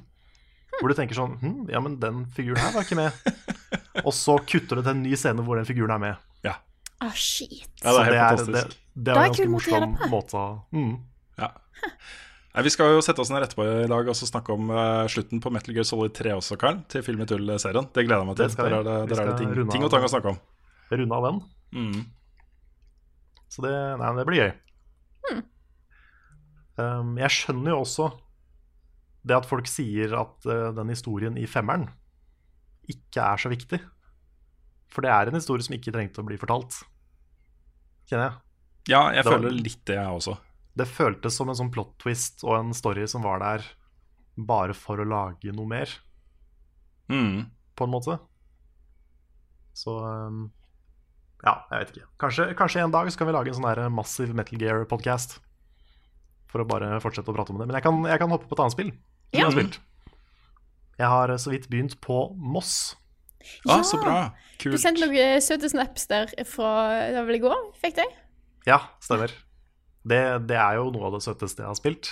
Hvor 0.79 0.91
du 0.91 0.95
tenker 0.97 1.15
sånn 1.17 1.37
hm, 1.41 1.69
Ja, 1.71 1.79
men 1.81 1.95
den 2.01 2.25
figuren 2.35 2.59
her 2.61 2.73
var 2.75 2.83
ikke 2.87 2.97
med. 2.99 3.11
Og 4.07 4.13
så 4.13 4.35
kutter 4.45 4.77
du 4.77 4.83
til 4.83 4.91
en 4.95 5.03
ny 5.05 5.13
scene 5.17 5.45
hvor 5.45 5.57
den 5.57 5.65
figuren 5.69 5.93
er 5.95 6.01
med. 6.03 6.25
Ja. 6.45 6.57
Ah, 6.99 7.13
shit. 7.13 7.69
ja, 7.83 7.93
det 7.93 7.99
er 8.01 8.03
helt 8.03 8.11
det 8.11 8.17
er, 8.17 8.37
fantastisk. 8.41 8.75
det, 8.77 8.93
det 8.97 9.05
Da 9.05 9.11
er 9.11 9.17
er 9.17 9.21
en 9.21 9.33
ganske 9.35 9.49
morsom 9.53 9.97
måte 10.11 10.37
å 10.41 10.45
mm. 10.73 10.93
Ja. 11.37 11.51
Nei, 12.57 12.63
vi 12.65 12.71
skal 12.73 12.89
jo 12.95 13.01
sette 13.05 13.21
oss 13.21 13.29
ned 13.29 13.43
etterpå 13.45 13.65
i 13.83 13.89
dag 13.89 14.07
og 14.09 14.15
så 14.17 14.25
snakke 14.25 14.49
om 14.55 14.71
uh, 14.73 15.05
slutten 15.13 15.37
på 15.43 15.51
Metal 15.53 15.75
Gear 15.75 15.85
Solid 15.85 16.15
3 16.17 16.31
også, 16.39 16.55
Karl. 16.57 16.79
Til 16.89 17.03
Film 17.05 17.19
i 17.21 17.27
tull-serien. 17.29 17.85
Det 17.93 18.01
gleder 18.07 18.23
jeg 18.23 18.29
meg 18.31 18.39
til. 18.39 18.49
Det. 18.49 18.57
Der 18.57 18.73
er 18.79 18.87
det, 18.87 18.95
der 19.11 19.21
er 19.21 19.27
det 19.29 19.35
ting, 19.37 19.51
ting 19.75 19.83
og 19.85 19.91
tang 19.93 20.07
å 20.07 20.09
snakke 20.09 20.31
om. 20.31 20.39
runde 20.89 21.19
av 21.19 21.27
den. 21.27 21.37
Mm. 21.77 21.99
Så 23.53 23.61
det, 23.61 23.73
nei, 24.01 24.09
det 24.17 24.25
blir 24.31 24.41
gøy. 24.41 24.49
Um, 26.81 27.13
jeg 27.21 27.33
skjønner 27.35 27.75
jo 27.75 27.77
også 27.83 28.07
det 29.27 29.37
at 29.37 29.47
folk 29.49 29.69
sier 29.69 30.17
at 30.17 30.49
uh, 30.49 30.71
den 30.77 30.89
historien 30.93 31.37
i 31.37 31.45
femmeren 31.49 31.85
ikke 32.89 33.21
er 33.21 33.41
så 33.45 33.53
viktig. 33.53 33.83
For 34.89 35.05
det 35.05 35.13
er 35.13 35.29
en 35.29 35.37
historie 35.37 35.61
som 35.61 35.77
ikke 35.77 35.93
trengte 35.93 36.25
å 36.25 36.25
bli 36.25 36.41
fortalt. 36.41 36.81
Kjenner 38.09 38.31
jeg. 38.31 38.43
Ja, 38.95 39.05
jeg 39.13 39.21
Det 39.21 39.29
var- 39.29 39.37
føler 39.45 39.57
litt 39.61 39.81
det, 39.85 40.01
jeg 40.01 40.17
også. 40.23 40.39
Det 40.77 40.85
føltes 40.89 41.33
som 41.39 41.49
en 41.49 41.57
sånn 41.57 41.71
plot 41.73 41.95
twist 42.03 42.43
og 42.45 42.53
en 42.59 42.73
story 42.77 43.07
som 43.09 43.23
var 43.25 43.41
der 43.41 43.65
bare 44.37 44.75
for 44.77 45.01
å 45.01 45.07
lage 45.09 45.53
noe 45.55 45.65
mer, 45.69 45.89
Mm. 47.09 47.45
på 47.75 47.85
en 47.87 47.93
måte. 47.93 48.17
Så 49.77 49.93
um, 50.03 50.51
ja, 51.45 51.53
jeg 51.71 51.79
vet 51.79 51.91
ikke. 51.95 52.07
Kanskje, 52.21 52.45
kanskje 52.59 52.83
en 52.83 52.93
dag 52.93 53.09
så 53.13 53.17
kan 53.21 53.29
vi 53.29 53.35
lage 53.35 53.51
en 53.53 53.57
sånn 53.59 53.67
der 53.69 53.89
massiv 53.93 54.33
Metal 54.35 54.59
Gear-podkast. 54.59 55.37
For 56.51 56.63
å 56.63 56.67
bare 56.67 56.97
fortsette 57.03 57.29
å 57.31 57.35
prate 57.35 57.53
om 57.53 57.59
det. 57.61 57.67
Men 57.69 57.77
jeg 57.77 57.85
kan, 57.85 57.97
jeg 58.07 58.21
kan 58.21 58.31
hoppe 58.33 58.47
på 58.49 58.55
et 58.57 58.63
annet 58.63 58.75
spill. 58.75 58.91
Ja. 59.35 59.47
Jeg 59.47 59.51
har. 59.51 59.79
Jeg 60.97 61.11
har 61.13 61.33
så 61.37 61.51
vidt 61.53 61.67
begynt 61.69 61.97
på 62.01 62.21
Moss. 62.35 62.95
Ah, 63.69 63.83
så 63.85 63.99
bra. 64.01 64.15
Du 64.59 64.73
sendte 64.81 65.05
noen 65.05 65.41
søte 65.45 65.69
snaps 65.71 66.07
der 66.09 66.31
fra 66.49 66.71
Det 67.13 67.19
var 67.19 67.27
vel 67.29 67.37
i 67.37 67.43
går? 67.43 67.59
Fikk 67.79 67.99
de? 67.99 68.05
Ja, 68.67 68.79
stemmer. 69.03 69.31
Det, 70.07 70.21
det 70.47 70.55
er 70.59 70.77
jo 70.79 70.87
noe 70.93 71.09
av 71.09 71.17
det 71.17 71.23
søteste 71.25 71.63
jeg 71.63 71.69
har 71.71 71.77
spilt. 71.79 72.09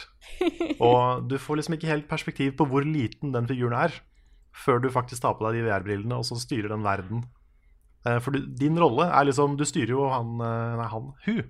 Og 0.83 1.23
du 1.29 1.37
får 1.39 1.59
liksom 1.61 1.77
ikke 1.77 1.91
helt 1.91 2.07
perspektiv 2.11 2.55
på 2.59 2.67
hvor 2.71 2.85
liten 2.87 3.31
den 3.35 3.47
figuren 3.49 3.77
er, 3.85 3.95
før 4.55 4.79
du 4.83 4.89
faktisk 4.91 5.23
tar 5.23 5.35
på 5.39 5.45
deg 5.47 5.59
de 5.61 5.65
VR-brillene 5.69 6.17
og 6.19 6.25
så 6.27 6.37
styrer 6.39 6.71
den 6.71 6.83
verden. 6.85 7.23
Eh, 8.07 8.19
For 8.23 8.35
du, 8.35 8.43
din 8.59 8.77
rolle 8.79 9.07
er 9.09 9.25
liksom 9.27 9.55
Du 9.59 9.63
styrer 9.67 9.91
jo 9.95 10.05
han 10.11 10.35
eh, 10.39 10.75
Nei, 10.79 10.89
han. 10.91 11.09
Hun. 11.25 11.41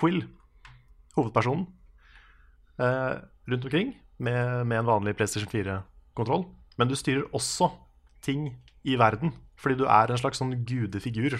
Quill. 0.00 0.22
Hovedpersonen. 1.16 1.66
eh, 2.78 3.14
Rundt 3.48 3.64
omkring 3.64 3.94
med, 4.22 4.66
med 4.66 4.78
en 4.78 4.86
vanlig 4.86 5.16
PlayStation 5.18 5.50
4-kontroll. 5.50 6.44
Men 6.78 6.88
du 6.88 6.94
styrer 6.96 7.24
også 7.34 7.70
ting 8.22 8.52
i 8.86 8.94
verden, 8.98 9.32
fordi 9.58 9.80
du 9.80 9.84
er 9.90 10.10
en 10.12 10.18
slags 10.20 10.38
sånn 10.40 10.54
gudefigur 10.66 11.34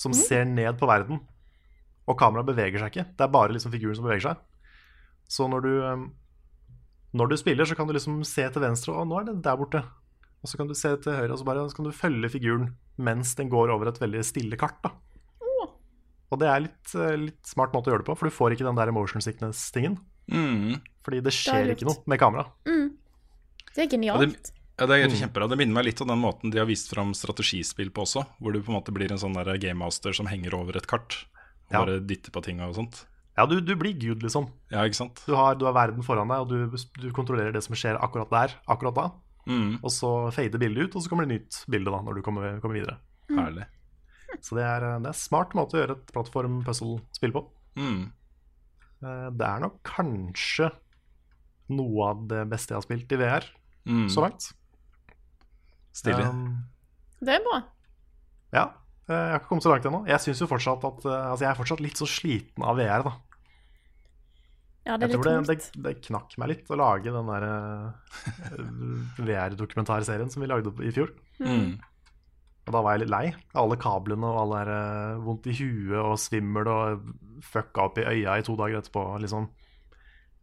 som 0.00 0.14
ser 0.16 0.46
ned 0.48 0.78
på 0.80 0.88
verden. 0.88 1.20
Og 2.08 2.16
kameraet 2.18 2.46
beveger 2.46 2.78
seg 2.78 2.90
ikke. 2.94 3.16
Det 3.16 3.20
er 3.26 3.28
bare 3.34 3.52
liksom 3.52 3.72
figuren 3.72 3.94
som 3.96 4.04
beveger 4.04 4.20
seg. 4.30 4.36
Så 5.30 5.46
når 5.50 5.62
du, 5.62 5.72
um, 5.84 6.12
når 7.14 7.28
du 7.30 7.36
spiller, 7.36 7.64
så 7.68 7.76
kan 7.76 7.86
du 7.86 7.92
liksom 7.94 8.24
se 8.24 8.48
til 8.50 8.62
venstre, 8.62 8.94
og 8.94 9.06
nå 9.06 9.20
er 9.20 9.24
det 9.30 9.42
der 9.42 9.56
borte. 9.56 9.84
Og 10.42 10.48
så 10.48 10.56
kan 10.56 10.66
du 10.66 10.74
se 10.74 10.96
til 10.96 11.12
høyre, 11.12 11.32
og 11.32 11.38
så, 11.38 11.44
bare, 11.44 11.68
så 11.68 11.76
kan 11.76 11.84
du 11.84 11.92
følge 11.92 12.30
figuren 12.32 12.74
mens 12.98 13.34
den 13.36 13.48
går 13.52 13.70
over 13.70 13.88
et 13.88 14.00
veldig 14.00 14.24
stille 14.24 14.56
kart. 14.60 14.80
da. 14.82 14.90
Og 16.30 16.38
det 16.38 16.46
er 16.46 16.60
litt, 16.62 16.92
eh, 16.94 17.16
litt 17.18 17.42
smart 17.46 17.72
måte 17.74 17.90
å 17.90 17.92
gjøre 17.94 18.04
det 18.04 18.06
på, 18.06 18.14
for 18.16 18.28
du 18.30 18.34
får 18.34 18.52
ikke 18.54 18.66
den 18.68 18.76
der 18.78 18.92
motion 18.94 19.20
sickness-tingen. 19.24 19.96
Mm. 20.30 20.76
Fordi 21.02 21.18
det 21.20 21.32
er 21.32 21.34
skjer 21.34 21.64
det 21.66 21.74
ikke 21.78 21.88
noe 21.90 22.02
med 22.06 22.20
kamera. 22.22 22.44
Det 22.64 23.82
er 23.82 23.82
Ja, 23.82 23.90
genialt. 23.90 24.20
det, 24.20 24.52
ja, 24.78 24.86
det 24.86 24.94
er 24.96 25.08
Mm. 25.08 25.16
kjempebra. 25.18 25.48
Det 25.50 25.58
minner 25.58 25.74
meg 25.74 25.84
litt 25.86 26.00
om 26.00 26.06
den 26.08 26.20
måten 26.22 26.50
de 26.52 26.58
har 26.58 26.66
vist 26.66 26.88
fram 26.88 27.10
strategispill 27.14 27.90
på 27.90 28.02
også, 28.06 28.24
hvor 28.40 28.52
du 28.52 28.60
på 28.62 28.70
en 28.70 28.78
måte 28.80 28.94
blir 28.94 29.10
en 29.10 29.18
sånn 29.18 29.34
der 29.34 29.58
game 29.58 29.78
master 29.78 30.12
som 30.12 30.26
henger 30.26 30.54
over 30.54 30.76
et 30.76 30.86
kart 30.86 31.24
Ja. 31.70 31.80
bare 31.84 32.00
dytter 32.02 32.32
på 32.34 32.42
tinga 32.42 32.66
og 32.68 32.74
sånt. 32.74 33.04
Ja, 33.38 33.46
du, 33.46 33.60
du 33.62 33.74
blir 33.78 33.94
gud, 33.96 34.22
liksom. 34.26 34.48
Ja, 34.72 34.82
ikke 34.84 34.98
sant? 34.98 35.22
Du 35.26 35.34
har, 35.38 35.54
du 35.56 35.64
har 35.64 35.72
verden 35.76 36.02
foran 36.04 36.28
deg, 36.28 36.42
og 36.42 36.48
du, 36.50 36.78
du 37.00 37.10
kontrollerer 37.16 37.52
det 37.54 37.62
som 37.64 37.76
skjer 37.78 37.96
akkurat 38.02 38.28
der, 38.34 38.54
akkurat 38.68 38.96
da. 38.98 39.04
Mm. 39.48 39.78
Og 39.82 39.90
så 39.94 40.10
fader 40.34 40.58
bildet 40.60 40.90
ut, 40.90 40.96
og 40.98 41.02
så 41.04 41.08
kommer 41.12 41.24
det 41.26 41.36
nytt 41.38 41.60
bilde 41.70 41.90
da, 41.94 42.00
når 42.04 42.18
du 42.18 42.22
kommer, 42.26 42.58
kommer 42.60 42.76
videre. 42.80 42.98
Herlig. 43.30 43.64
Så 44.42 44.54
det 44.58 44.64
er, 44.66 44.84
det 45.02 45.08
er 45.10 45.16
smart 45.18 45.54
måte 45.58 45.78
å 45.78 45.80
gjøre 45.80 45.96
et 45.96 46.10
plattform-puzzle-spill 46.14 47.32
på. 47.34 47.44
Mm. 47.80 48.02
Eh, 49.02 49.28
Det 49.40 49.46
er 49.48 49.62
nok 49.64 49.78
kanskje 49.86 50.68
noe 51.70 52.10
av 52.10 52.26
det 52.30 52.44
beste 52.50 52.74
jeg 52.74 52.80
har 52.82 52.86
spilt 52.86 53.12
i 53.14 53.20
VR 53.22 53.46
Mm. 53.88 54.08
så 54.12 54.20
langt. 54.26 54.50
Stilig. 55.96 56.26
Um, 56.26 56.64
Det 57.20 57.34
er 57.38 57.42
bra. 57.46 57.62
ja, 58.52 58.66
jeg 59.16 59.32
har 59.32 59.40
ikke 59.40 59.50
kommet 59.50 59.66
så 59.66 59.72
langt 59.72 59.88
ennå. 59.90 60.00
Jeg 60.08 60.48
fortsatt 60.50 60.86
at 60.88 61.04
eh, 61.08 61.26
Altså, 61.32 61.44
jeg 61.44 61.50
er 61.50 61.58
fortsatt 61.58 61.82
litt 61.84 62.00
så 62.00 62.08
sliten 62.08 62.66
av 62.66 62.78
VR, 62.80 63.04
da. 63.06 63.14
Ja, 64.86 64.96
det 64.96 65.10
Jeg 65.10 65.10
er 65.10 65.14
tror 65.14 65.26
litt 65.28 65.48
det, 65.50 65.56
det, 65.60 65.84
det 65.84 65.94
knakk 66.08 66.34
meg 66.40 66.50
litt 66.54 66.70
å 66.72 66.78
lage 66.80 67.12
den 67.12 67.30
der 67.30 67.46
eh, 67.46 69.22
VR-dokumentarserien 69.28 70.32
som 70.32 70.44
vi 70.44 70.50
lagde 70.50 70.72
i 70.86 70.92
fjor. 70.94 71.12
Mm. 71.42 71.78
Og 72.66 72.76
da 72.76 72.82
var 72.84 72.94
jeg 72.94 73.04
litt 73.04 73.12
lei. 73.12 73.24
Alle 73.58 73.76
kablene 73.80 74.28
og 74.30 74.40
alle 74.44 74.62
der 74.62 74.72
eh, 74.76 75.24
vondt 75.26 75.48
i 75.50 75.56
huet 75.58 75.98
og 76.00 76.16
svimmel 76.22 76.70
og 76.70 77.10
fucka 77.44 77.88
opp 77.88 78.00
i 78.00 78.06
øya 78.06 78.38
i 78.38 78.46
to 78.46 78.56
dager 78.58 78.80
etterpå. 78.80 79.04
Liksom. 79.24 79.48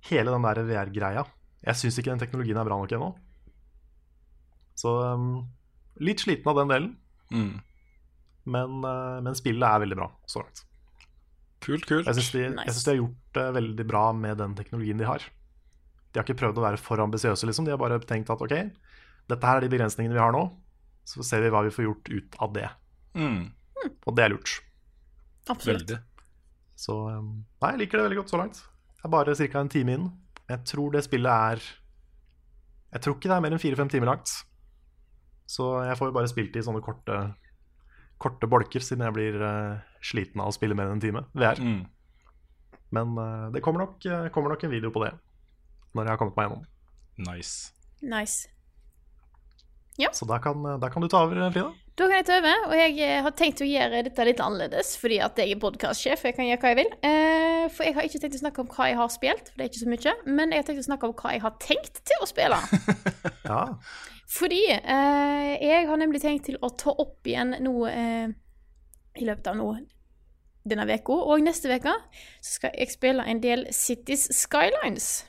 Hele 0.09 0.33
den 0.33 0.47
der 0.47 0.63
VR-greia. 0.67 1.23
Jeg 1.65 1.79
syns 1.79 1.97
ikke 1.99 2.13
den 2.13 2.21
teknologien 2.21 2.59
er 2.59 2.67
bra 2.67 2.77
nok 2.79 2.93
ennå. 2.93 3.13
Så 4.77 4.91
um, 5.17 5.31
litt 6.03 6.21
sliten 6.21 6.51
av 6.51 6.59
den 6.61 6.73
delen. 6.73 6.91
Mm. 7.33 7.55
Men, 8.47 8.79
eh, 8.87 9.19
men 9.25 9.35
spillet 9.37 9.67
er 9.67 9.83
veldig 9.83 9.97
bra 9.99 10.07
så 10.29 10.41
langt. 10.43 10.63
Kult, 11.65 11.87
kult. 11.89 12.05
Jeg 12.07 12.15
syns 12.19 12.31
de, 12.31 12.43
Nice. 12.55 12.83
de 12.85 12.93
har 12.93 12.99
gjort 13.01 13.37
det 13.37 13.47
veldig 13.57 13.85
bra 13.89 14.03
med 14.15 14.37
den 14.39 14.53
teknologien 14.55 14.99
de 15.01 15.07
har. 15.09 15.23
De 16.11 16.19
har 16.19 16.25
ikke 16.25 16.39
prøvd 16.39 16.61
å 16.61 16.63
være 16.63 16.79
for 16.79 17.01
ambisiøse, 17.03 17.47
liksom. 17.49 17.65
De 17.67 17.73
har 17.73 17.81
bare 17.81 17.99
tenkt 17.99 18.29
at 18.31 18.41
ok, 18.41 18.53
dette 19.27 19.49
her 19.49 19.59
er 19.59 19.65
de 19.65 19.71
begrensningene 19.73 20.15
vi 20.15 20.21
har 20.23 20.31
nå. 20.35 20.45
Så 21.07 21.23
ser 21.25 21.43
vi 21.43 21.51
hva 21.51 21.63
vi 21.65 21.73
får 21.73 21.87
gjort 21.87 22.11
ut 22.11 22.37
av 22.43 22.53
det. 22.55 22.69
Mm. 23.17 23.49
Og 24.05 24.15
det 24.15 24.23
er 24.25 24.33
lurt. 24.33 24.53
Absolutt. 25.47 25.83
Veldig. 25.87 25.99
Så 26.77 26.93
um, 27.09 27.29
Nei, 27.63 27.73
jeg 27.73 27.81
liker 27.83 27.99
det 27.99 28.07
veldig 28.07 28.19
godt 28.21 28.33
så 28.33 28.39
langt. 28.41 28.61
Det 28.97 29.07
er 29.07 29.13
bare 29.13 29.35
ca. 29.39 29.59
en 29.61 29.71
time 29.71 29.95
inn. 29.97 30.07
Jeg 30.47 30.63
tror 30.67 30.93
det 30.93 31.03
spillet 31.03 31.31
er 31.51 31.63
Jeg 32.93 33.03
tror 33.03 33.17
ikke 33.17 33.27
det 33.27 33.35
er 33.35 33.43
mer 33.43 33.55
enn 33.55 33.61
fire-fem 33.61 33.89
timer 33.91 34.11
langt. 34.13 34.31
Så 35.47 35.67
jeg 35.87 35.97
får 35.99 36.11
jo 36.11 36.15
bare 36.15 36.29
spilt 36.31 36.55
i 36.59 36.63
sånne 36.63 36.83
korte 36.83 37.17
Korte 38.17 38.49
bolker, 38.49 38.83
siden 38.83 39.05
jeg 39.05 39.15
blir 39.15 39.39
uh, 39.43 39.77
sliten 40.01 40.41
av 40.41 40.51
å 40.51 40.55
spille 40.55 40.77
mer 40.77 40.89
enn 40.89 40.97
en 40.97 41.03
time 41.03 41.23
VR. 41.37 41.61
Mm. 41.61 41.83
Men 42.97 43.15
uh, 43.19 43.47
det 43.53 43.61
kommer 43.65 43.85
nok, 43.85 43.97
uh, 44.09 44.27
kommer 44.33 44.53
nok 44.53 44.65
en 44.65 44.73
video 44.73 44.93
på 44.93 45.05
det 45.05 45.13
når 45.97 46.05
jeg 46.05 46.13
har 46.13 46.21
kommet 46.21 46.37
meg 46.37 46.47
gjennom. 46.47 46.63
Nice. 47.25 47.73
Nice. 48.05 48.53
Så 50.13 50.27
da 50.29 50.37
kan, 50.37 50.61
kan 50.77 51.01
du 51.01 51.07
ta 51.09 51.23
over, 51.25 51.39
Frida. 51.49 51.71
Da 51.97 52.05
kan 52.05 52.19
jeg 52.19 52.25
ta 52.27 52.35
over, 52.37 52.65
og 52.69 52.73
jeg 52.77 53.21
har 53.25 53.33
tenkt 53.33 53.61
å 53.65 53.67
gjøre 53.67 54.03
dette 54.05 54.25
litt 54.27 54.41
annerledes, 54.43 54.91
fordi 55.01 55.17
at 55.25 55.39
jeg 55.41 55.55
er 55.55 55.61
podkastsjef, 55.61 56.27
jeg 56.27 56.35
kan 56.37 56.45
gjøre 56.45 56.61
hva 56.61 56.73
jeg 56.73 56.77
vil. 56.77 56.91
Eh, 57.09 57.63
for 57.73 57.87
jeg 57.87 57.95
har 57.97 58.05
ikke 58.05 58.21
tenkt 58.21 58.37
å 58.37 58.41
snakke 58.43 58.61
om 58.61 58.69
hva 58.75 58.89
jeg 58.91 58.99
har 58.99 59.09
spilt, 59.09 59.49
for 59.49 59.57
det 59.57 59.65
er 59.65 59.71
ikke 59.71 59.81
så 59.81 59.89
mye, 59.89 60.13
men 60.37 60.53
jeg 60.53 60.61
har 60.61 60.67
tenkt 60.67 60.83
å 60.83 60.85
snakke 60.91 61.09
om 61.09 61.15
hva 61.17 61.33
jeg 61.33 61.43
har 61.47 61.55
tenkt 61.63 62.03
til 62.05 62.21
å 62.21 62.29
spille. 62.29 62.61
Ja. 63.47 63.63
Fordi 64.27 64.63
eh, 64.75 65.53
jeg 65.63 65.87
har 65.87 65.99
nemlig 65.99 66.21
tenkt 66.23 66.49
til 66.49 66.59
å 66.59 66.71
ta 66.75 66.91
opp 66.91 67.27
igjen 67.27 67.55
noe 67.63 67.91
eh, 67.91 68.33
i 69.17 69.27
løpet 69.27 69.53
av 69.53 69.59
nå 69.59 69.69
denne 70.67 70.83
veka, 70.89 71.15
og 71.15 71.43
neste 71.45 71.71
uke 71.71 71.93
skal 72.43 72.73
jeg 72.75 72.91
spille 72.91 73.23
en 73.23 73.39
del 73.43 73.69
Cities 73.71 74.27
Skylines. 74.35 75.27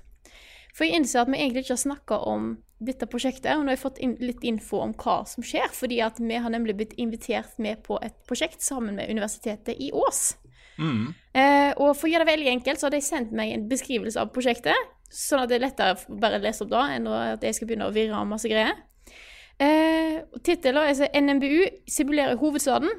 For 0.75 0.87
jeg 0.87 0.99
innser 0.99 1.23
at 1.23 1.31
vi 1.31 1.39
egentlig 1.39 1.65
ikke 1.65 1.77
har 1.77 1.85
snakka 1.85 2.19
om 2.31 2.51
dette 2.83 3.07
prosjektet, 3.11 3.53
og 3.55 3.65
nå 3.65 3.73
har 3.73 3.77
jeg 3.77 3.85
fått 3.85 4.03
in 4.03 4.17
litt 4.23 4.45
info 4.47 4.83
om 4.83 4.93
hva 4.99 5.21
som 5.27 5.47
skjer, 5.47 5.71
fordi 5.75 5.99
at 6.05 6.21
vi 6.23 6.39
har 6.39 6.53
nemlig 6.55 6.77
blitt 6.79 6.99
invitert 6.99 7.57
med 7.63 7.83
på 7.87 7.99
et 8.03 8.15
prosjekt 8.31 8.63
sammen 8.63 8.99
med 8.99 9.11
Universitetet 9.11 9.79
i 9.79 9.91
Ås. 9.95 10.37
Eh, 11.35 11.73
og 11.75 11.97
for 11.99 12.07
å 12.07 12.13
gjøre 12.13 12.27
det 12.27 12.33
veldig 12.33 12.53
enkelt, 12.53 12.79
så 12.79 12.87
har 12.87 12.95
de 12.95 13.03
sendt 13.03 13.35
meg 13.35 13.55
en 13.55 13.67
beskrivelse 13.71 14.23
av 14.23 14.31
prosjektet, 14.35 14.95
sånn 15.11 15.43
at 15.43 15.51
det 15.51 15.59
er 15.59 15.67
lettere 15.67 15.97
å 15.97 16.21
bare 16.23 16.39
lese 16.43 16.63
opp 16.67 16.71
da, 16.71 16.85
enn 16.95 17.11
at 17.11 17.47
jeg 17.47 17.59
skal 17.59 17.71
begynne 17.71 17.91
å 17.91 17.95
virre 17.95 18.19
om 18.19 18.31
masse 18.35 18.51
greier. 18.51 18.79
Eh, 19.59 20.23
Tittelen 20.44 20.83
er 20.83 20.92
altså 20.92 21.09
NMBU 21.14 21.62
simulerer 21.90 22.37
hovedstaden. 22.38 22.90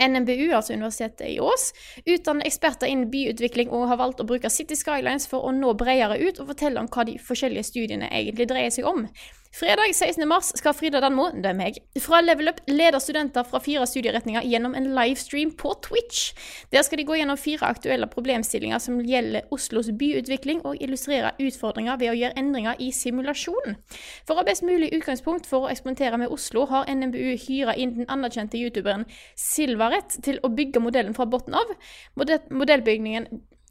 NMBU, 0.00 0.54
altså 0.54 0.72
Universitetet 0.72 1.26
i 1.28 1.40
Ås, 1.40 1.72
utdanner 2.08 2.46
eksperter 2.48 2.88
innen 2.88 3.10
byutvikling 3.12 3.72
og 3.74 3.88
har 3.90 3.98
valgt 4.00 4.22
å 4.22 4.26
bruke 4.28 4.48
City 4.52 4.76
Skylines 4.78 5.26
for 5.28 5.44
å 5.44 5.52
nå 5.52 5.74
bredere 5.76 6.16
ut 6.22 6.40
og 6.40 6.52
fortelle 6.54 6.80
om 6.80 6.88
hva 6.88 7.04
de 7.04 7.18
forskjellige 7.20 7.68
studiene 7.68 8.08
egentlig 8.08 8.48
dreier 8.48 8.72
seg 8.72 8.88
om. 8.88 9.04
Fredag 9.50 9.94
16. 9.94 10.28
mars 10.28 10.52
skal 10.54 10.74
Frida 10.78 11.00
Danmo, 11.02 11.24
det 11.34 11.48
er 11.50 11.56
meg, 11.58 11.78
fra 11.98 12.20
Level 12.22 12.52
Up 12.52 12.60
lede 12.70 13.00
studenter 13.02 13.42
fra 13.42 13.58
fire 13.58 13.82
studieretninger 13.88 14.46
gjennom 14.46 14.76
en 14.78 14.86
livestream 14.94 15.50
på 15.58 15.72
Twitch. 15.82 16.28
Der 16.70 16.86
skal 16.86 17.00
de 17.00 17.06
gå 17.08 17.16
gjennom 17.18 17.38
fire 17.40 17.66
aktuelle 17.66 18.06
problemstillinger 18.12 18.78
som 18.78 19.00
gjelder 19.02 19.50
Oslos 19.50 19.90
byutvikling, 19.98 20.62
og 20.62 20.78
illustrere 20.78 21.34
utfordringer 21.42 21.98
ved 21.98 22.12
å 22.12 22.16
gjøre 22.20 22.38
endringer 22.38 22.78
i 22.78 22.92
simulasjon. 22.94 23.74
For 24.22 24.36
å 24.36 24.44
ha 24.44 24.46
best 24.46 24.62
mulig 24.62 24.92
utgangspunkt 24.94 25.50
for 25.50 25.66
å 25.66 25.74
eksperimentere 25.74 26.22
med 26.22 26.30
Oslo, 26.30 26.68
har 26.70 26.86
NMBU 26.86 27.34
hyra 27.48 27.74
inn 27.74 27.98
den 27.98 28.10
anerkjente 28.12 28.60
youtuberen 28.60 29.08
Silvaret 29.34 30.14
til 30.22 30.38
å 30.46 30.54
bygge 30.54 30.84
modellen 30.86 31.18
fra 31.18 31.26
bunnen 31.26 31.58
av. 31.58 31.74
Modell 32.14 32.46
modellbygningen 32.54 33.26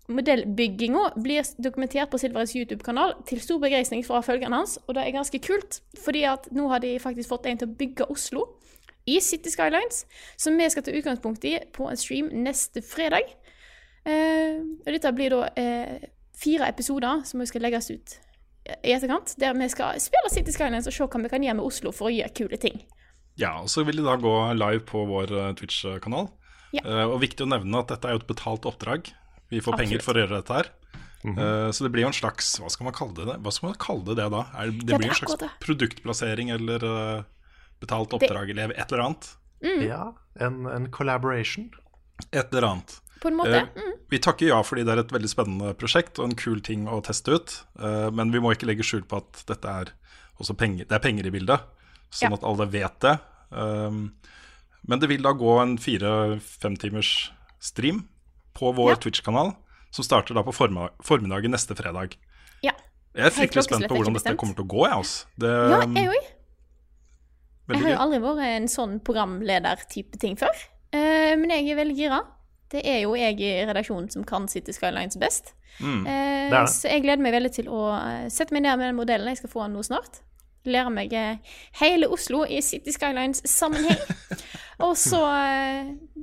Modellbygginga 0.10 1.04
blir 1.22 1.46
dokumentert 1.62 2.10
på 2.10 2.18
Silvarets 2.18 2.56
YouTube-kanal 2.58 3.14
til 3.30 3.42
stor 3.44 3.60
begeistring 3.62 4.02
fra 4.06 4.22
følgerne 4.26 4.62
hans, 4.62 4.80
og 4.88 4.96
det 4.98 5.04
er 5.06 5.16
ganske 5.16 5.42
kult, 5.46 5.82
fordi 6.04 6.24
at 6.30 6.50
nå 6.56 6.68
har 6.72 6.82
de 6.82 6.96
faktisk 7.02 7.30
fått 7.30 7.46
en 7.50 7.62
til 7.62 7.70
å 7.70 7.76
bygge 7.78 8.10
Oslo 8.10 8.46
i 9.10 9.20
City 9.22 9.52
Skylines, 9.54 10.06
som 10.38 10.58
vi 10.58 10.70
skal 10.70 10.86
ta 10.86 10.96
utgangspunkt 10.96 11.46
i 11.46 11.58
på 11.74 11.90
en 11.90 12.00
stream 12.00 12.32
neste 12.46 12.82
fredag. 12.86 13.30
Eh, 14.10 14.58
og 14.86 14.90
dette 14.96 15.14
blir 15.14 15.36
da 15.36 15.46
eh, 15.60 16.10
fire 16.40 16.70
episoder 16.72 17.24
som 17.30 17.46
skal 17.46 17.68
legges 17.68 17.92
ut 17.92 18.18
i 18.84 18.94
etterkant, 18.94 19.36
der 19.40 19.56
vi 19.58 19.70
skal 19.72 20.00
spille 20.02 20.32
City 20.34 20.54
Skylines 20.54 20.88
og 20.90 20.96
se 20.96 21.06
hva 21.06 21.22
vi 21.24 21.32
kan 21.32 21.46
gjøre 21.46 21.58
med 21.60 21.70
Oslo 21.70 21.94
for 21.96 22.10
å 22.10 22.14
gjøre 22.14 22.36
kule 22.38 22.60
ting. 22.62 22.82
Ja, 23.40 23.56
og 23.64 23.70
så 23.72 23.86
vil 23.88 24.02
de 24.02 24.06
da 24.06 24.18
gå 24.20 24.36
live 24.58 24.84
på 24.88 25.06
vår 25.08 25.32
eh, 25.32 25.54
Twitch-kanal. 25.60 26.30
Ja. 26.76 26.84
Eh, 26.84 27.06
og 27.08 27.22
viktig 27.24 27.46
å 27.46 27.50
nevne 27.50 27.82
at 27.82 27.92
dette 27.94 28.10
er 28.10 28.18
jo 28.18 28.24
et 28.24 28.30
betalt 28.30 28.68
oppdrag. 28.70 29.12
Vi 29.50 29.62
får 29.62 29.74
Absolutt. 29.74 29.90
penger 29.90 30.04
for 30.06 30.14
å 30.18 30.24
gjøre 30.24 30.40
dette 30.42 30.54
her. 30.60 30.70
Eh, 31.26 31.72
så 31.76 31.84
det 31.84 31.90
blir 31.92 32.06
jo 32.06 32.08
en 32.14 32.16
slags 32.16 32.54
Hva 32.62 32.70
skal 32.72 32.86
man 32.88 32.94
kalle 32.96 33.26
det? 33.28 33.34
Hva 33.44 33.52
skal 33.52 33.68
man 33.74 33.80
kalle 33.82 34.06
det, 34.08 34.16
det 34.22 34.28
da? 34.32 34.46
Er, 34.56 34.70
det 34.72 34.78
Ja, 34.78 34.86
det 34.88 35.00
blir 35.02 35.10
er 35.10 35.12
en 35.12 35.18
slags 35.20 35.34
akkurat 35.34 35.42
det. 35.44 35.50
produktplassering 35.66 36.50
eller 36.56 36.86
uh, 36.88 37.24
betalt 37.84 38.14
oppdrag 38.16 38.50
eller 38.54 38.72
et 38.72 38.92
eller 38.94 39.04
annet. 39.04 39.28
Mm. 39.60 39.82
Ja, 39.84 40.04
en, 40.40 40.62
en 40.72 40.88
collaboration. 40.96 41.68
Et 42.32 42.54
eller 42.54 42.68
annet. 42.70 43.02
På 43.20 43.28
en 43.28 43.36
måte. 43.36 43.66
Mm. 43.76 43.98
vi 44.10 44.18
takker 44.24 44.48
ja 44.48 44.62
fordi 44.64 44.86
det 44.88 44.94
er 44.96 45.02
et 45.04 45.12
veldig 45.12 45.30
spennende 45.30 45.74
prosjekt 45.76 46.22
og 46.24 46.30
en 46.30 46.38
kul 46.40 46.62
ting 46.64 46.88
å 46.88 47.02
teste 47.04 47.36
ut. 47.36 47.58
Eh, 47.82 48.08
men 48.16 48.32
vi 48.32 48.40
må 48.40 48.54
ikke 48.56 48.70
legge 48.70 48.86
skjul 48.88 49.04
på 49.04 49.20
at 49.20 49.44
dette 49.52 49.68
er 49.82 49.92
også 50.40 50.56
penger, 50.56 50.88
det 50.88 50.96
er 50.96 51.04
penger 51.04 51.28
i 51.28 51.34
bildet, 51.36 51.66
sånn 52.16 52.32
Ja. 52.32 52.38
at 52.40 52.46
alle 52.48 52.66
vet 52.72 52.96
det. 53.04 53.18
Men 53.52 55.02
det 55.04 55.10
vil 55.12 55.22
da 55.26 55.34
gå 55.36 55.58
en 55.60 55.74
fire-fem 55.78 56.78
timers 56.80 57.32
stream 57.60 58.06
på 58.60 58.74
vår 58.76 58.94
Ja. 58.94 59.00
Twitch-kanal, 59.06 59.54
som 59.96 60.06
starter 60.06 60.36
da 60.38 60.44
på 60.46 60.54
formiddag, 60.56 60.94
formiddagen 61.04 61.56
neste 61.56 61.78
fredag. 61.80 62.18
Ja. 62.66 62.76
Jeg 63.16 63.26
er 63.32 63.34
fryktelig 63.34 63.66
spent 63.66 63.88
på 63.90 63.96
hvordan 63.98 64.18
dette 64.18 64.36
kommer 64.38 64.58
til 64.58 64.68
å 64.68 64.70
gå. 64.70 64.84
Jeg, 64.86 64.98
altså. 65.00 65.26
det, 65.42 65.54
Ja, 65.72 65.80
jeg 65.98 66.12
òg. 66.12 66.28
Jeg 67.70 67.84
har 67.84 67.92
jo 67.94 68.02
aldri 68.02 68.20
vært 68.24 68.44
en 68.50 68.68
sånn 68.72 68.98
programleder-type 69.06 70.18
ting 70.22 70.38
før. 70.40 70.54
Uh, 70.90 71.38
men 71.38 71.52
jeg 71.54 71.70
er 71.70 71.78
veldig 71.78 71.98
gira. 71.98 72.20
Det 72.70 72.82
er 72.86 73.04
jo 73.04 73.16
jeg 73.18 73.38
i 73.42 73.52
redaksjonen 73.66 74.10
som 74.14 74.26
kan 74.26 74.48
City 74.50 74.74
Skylines 74.74 75.18
best. 75.22 75.54
Mm. 75.80 76.06
Eh, 76.06 76.50
Det 76.50 76.54
det. 76.54 76.70
Så 76.70 76.90
jeg 76.90 77.02
gleder 77.02 77.24
meg 77.24 77.34
veldig 77.34 77.52
til 77.54 77.70
å 77.70 77.94
eh, 77.96 78.26
sette 78.30 78.54
meg 78.54 78.62
ned 78.66 78.78
med 78.78 78.90
den 78.90 78.98
modellen. 78.98 79.30
Jeg 79.32 79.40
skal 79.42 79.50
få 79.50 79.64
den 79.64 79.78
nå 79.78 79.82
snart. 79.86 80.20
Lære 80.70 80.92
meg 80.94 81.14
hele 81.80 82.10
Oslo 82.14 82.44
i 82.46 82.60
City 82.62 82.94
Skylines-sammenheng. 82.94 84.02
Og 84.86 84.94
så 84.98 85.22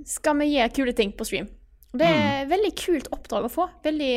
skal 0.06 0.38
vi 0.38 0.52
gjøre 0.52 0.74
kule 0.76 0.94
ting 0.94 1.14
på 1.16 1.26
stream. 1.26 1.48
Det 1.98 2.06
er 2.08 2.44
et 2.44 2.50
veldig 2.50 2.72
kult 2.78 3.08
oppdrag 3.14 3.46
å 3.48 3.52
få. 3.52 3.66
Veldig 3.84 4.12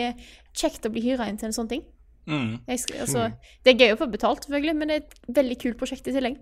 kjekt 0.57 0.85
å 0.85 0.91
bli 0.93 1.01
hyra 1.05 1.27
inn 1.29 1.37
til 1.39 1.49
en 1.49 1.55
sånn 1.55 1.69
ting. 1.71 1.83
Mm. 2.29 2.59
Skal, 2.77 2.99
altså, 3.05 3.27
Det 3.65 3.73
er 3.73 3.79
gøy 3.87 3.93
å 3.95 3.99
få 4.03 4.07
betalt, 4.11 4.45
selvfølgelig, 4.45 4.75
men 4.77 4.87
det 4.91 4.95
er 4.99 5.03
et 5.05 5.35
veldig 5.39 5.57
kult 5.63 5.77
prosjekt 5.79 6.07
i 6.07 6.13
tillegg. 6.13 6.37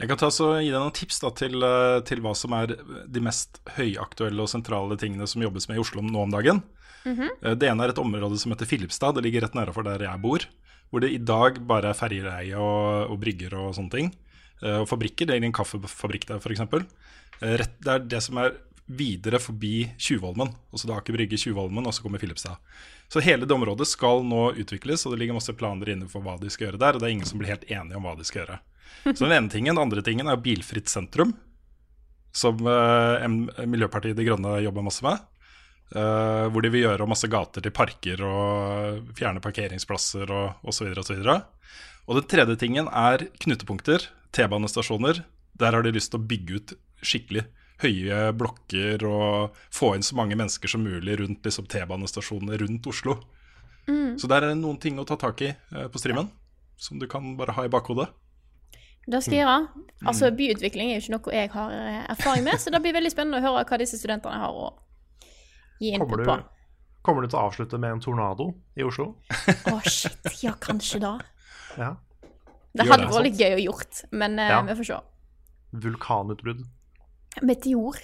Jeg 0.00 0.10
kan 0.10 0.18
ta 0.18 0.28
så 0.34 0.48
gi 0.58 0.72
deg 0.72 0.80
noen 0.80 0.92
tips 0.96 1.20
da, 1.22 1.30
til, 1.38 1.54
eh, 1.62 2.00
til 2.08 2.20
hva 2.24 2.32
som 2.36 2.52
er 2.58 2.72
de 3.06 3.20
mest 3.22 3.60
høyaktuelle 3.76 4.42
og 4.42 4.50
sentrale 4.50 4.96
tingene 4.98 5.28
som 5.30 5.44
jobbes 5.44 5.68
med 5.70 5.78
i 5.78 5.82
Oslo 5.84 6.02
nå 6.02 6.24
om 6.24 6.34
dagen. 6.34 6.62
Eh, 7.06 7.54
Det 7.54 7.68
ene 7.68 7.84
er 7.84 7.92
et 7.94 8.00
område 8.02 8.38
som 8.40 8.50
heter 8.52 8.66
Filipstad. 8.66 9.14
Det 9.14 9.22
ligger 9.22 9.42
rett 9.46 9.54
nedenfor 9.54 9.84
der 9.86 10.02
jeg 10.02 10.20
bor. 10.20 10.40
Hvor 10.90 11.00
det 11.00 11.12
i 11.14 11.18
dag 11.18 11.60
bare 11.66 11.90
er 11.92 11.98
ferjereie 11.98 12.56
og, 12.58 13.10
og 13.10 13.20
brygger 13.20 13.54
og 13.54 13.74
sånne 13.76 13.90
ting. 13.90 14.12
Eh, 14.62 14.80
Og 14.82 14.88
fabrikker. 14.88 15.26
Det 15.26 15.36
er 15.36 15.44
en 15.44 15.52
kaffefabrikk 15.52 16.26
der, 16.26 16.40
f.eks. 16.42 16.60
Det 17.40 17.88
er 17.88 17.98
det 17.98 18.22
som 18.22 18.38
er 18.38 18.54
videre 18.86 19.38
forbi 19.40 19.90
Tjuvholmen. 19.98 20.50
Altså 20.72 20.88
det 20.88 20.94
er 20.94 21.00
Aker 21.00 21.16
Brygge, 21.16 21.38
Tjuvholmen, 21.40 21.86
og 21.86 21.94
så 21.96 22.04
kommer 22.04 22.20
Filipstad. 22.22 22.60
Så 23.08 23.22
hele 23.24 23.46
det 23.48 23.54
området 23.54 23.86
skal 23.88 24.24
nå 24.26 24.50
utvikles, 24.60 25.06
og 25.06 25.14
det 25.14 25.22
ligger 25.22 25.38
masse 25.38 25.54
planer 25.56 25.94
inne 25.94 26.08
for 26.10 26.24
hva 26.24 26.36
de 26.40 26.50
skal 26.52 26.68
gjøre 26.68 26.80
der. 26.82 26.96
Og 26.96 27.02
det 27.02 27.08
er 27.08 27.16
ingen 27.16 27.28
som 27.28 27.40
blir 27.40 27.52
helt 27.52 27.66
enige 27.70 27.98
om 27.98 28.06
hva 28.06 28.16
de 28.18 28.26
skal 28.28 28.42
gjøre. 28.42 28.60
Så 29.04 29.24
den 29.24 29.36
ene 29.36 29.52
tingen. 29.52 29.74
Den 29.74 29.84
andre 29.86 30.04
tingen 30.04 30.28
er 30.28 30.40
bilfritt 30.40 30.90
sentrum, 30.92 31.34
som 32.34 32.60
eh, 32.66 33.28
Miljøpartiet 33.68 34.18
De 34.18 34.26
Grønne 34.26 34.58
jobber 34.64 34.86
masse 34.86 35.04
med. 35.06 35.22
Uh, 35.94 36.48
hvor 36.50 36.64
de 36.64 36.70
vil 36.72 36.86
gjøre 36.86 37.06
masse 37.06 37.28
gater 37.30 37.62
til 37.62 37.70
parker 37.76 38.18
og 38.24 39.10
fjerne 39.14 39.42
parkeringsplasser 39.44 40.30
og 40.32 40.64
osv. 40.66 40.88
osv. 40.98 41.20
Og 42.08 42.18
den 42.18 42.26
tredje 42.26 42.56
tingen 42.58 42.88
er 42.88 43.28
knutepunkter, 43.44 44.08
T-banestasjoner. 44.34 45.20
Der 45.60 45.76
har 45.76 45.84
de 45.84 45.92
lyst 45.94 46.10
til 46.10 46.18
å 46.18 46.26
bygge 46.32 46.56
ut 46.56 46.74
skikkelig 47.04 47.44
høye 47.82 48.32
blokker 48.38 49.02
og 49.08 49.56
få 49.74 49.94
inn 49.96 50.04
så 50.06 50.14
mange 50.16 50.36
mennesker 50.38 50.70
som 50.70 50.84
mulig 50.86 51.18
rundt 51.20 51.42
liksom, 51.46 51.66
T-banestasjonene 51.66 52.58
rundt 52.62 52.86
Oslo. 52.86 53.18
Så 54.16 54.28
der 54.30 54.44
er 54.46 54.52
det 54.54 54.60
noen 54.62 54.78
ting 54.80 54.96
å 55.00 55.04
ta 55.04 55.16
tak 55.20 55.42
i 55.44 55.50
eh, 55.50 55.88
på 55.92 56.00
streamen, 56.00 56.30
som 56.80 56.98
du 57.02 57.04
kan 57.10 57.34
bare 57.36 57.52
ha 57.52 57.64
i 57.66 57.72
bakhodet. 57.72 58.06
Det 59.04 59.20
skal 59.20 59.34
jeg 59.36 59.42
gjøre. 59.42 59.84
Altså, 60.08 60.30
Byutvikling 60.32 60.92
er 60.94 60.96
jo 60.96 61.02
ikke 61.02 61.12
noe 61.18 61.34
jeg 61.36 61.50
har 61.52 61.74
eh, 61.76 61.98
erfaring 62.14 62.46
med, 62.46 62.56
så 62.62 62.72
det 62.72 62.80
blir 62.80 62.94
veldig 62.96 63.10
spennende 63.12 63.42
å 63.42 63.44
høre 63.44 63.66
hva 63.68 63.78
disse 63.82 63.98
studentene 64.00 64.38
har 64.40 64.54
å 64.56 64.70
gi 65.82 65.90
du, 65.98 66.06
på. 66.24 66.38
kommer 67.04 67.26
du 67.26 67.28
til 67.28 67.36
å 67.36 67.42
avslutte 67.50 67.80
med 67.82 67.98
en 67.98 68.00
tornado 68.00 68.46
i 68.78 68.86
Oslo? 68.86 69.10
Å, 69.68 69.76
shit. 69.84 70.30
Ja, 70.46 70.54
kanskje 70.56 71.02
da. 71.04 71.18
Ja. 71.76 71.90
Det 72.74 72.86
hadde 72.88 73.10
vært 73.10 73.26
litt 73.28 73.42
gøy 73.42 73.58
å 73.58 73.62
gjort, 73.66 74.00
men 74.16 74.38
eh, 74.40 74.54
Ja. 74.54 74.62
vi 74.64 74.78
får 74.80 74.88
se. 74.88 75.02
Vulkanutbrudd. 75.84 76.64
Meteor. 77.42 77.98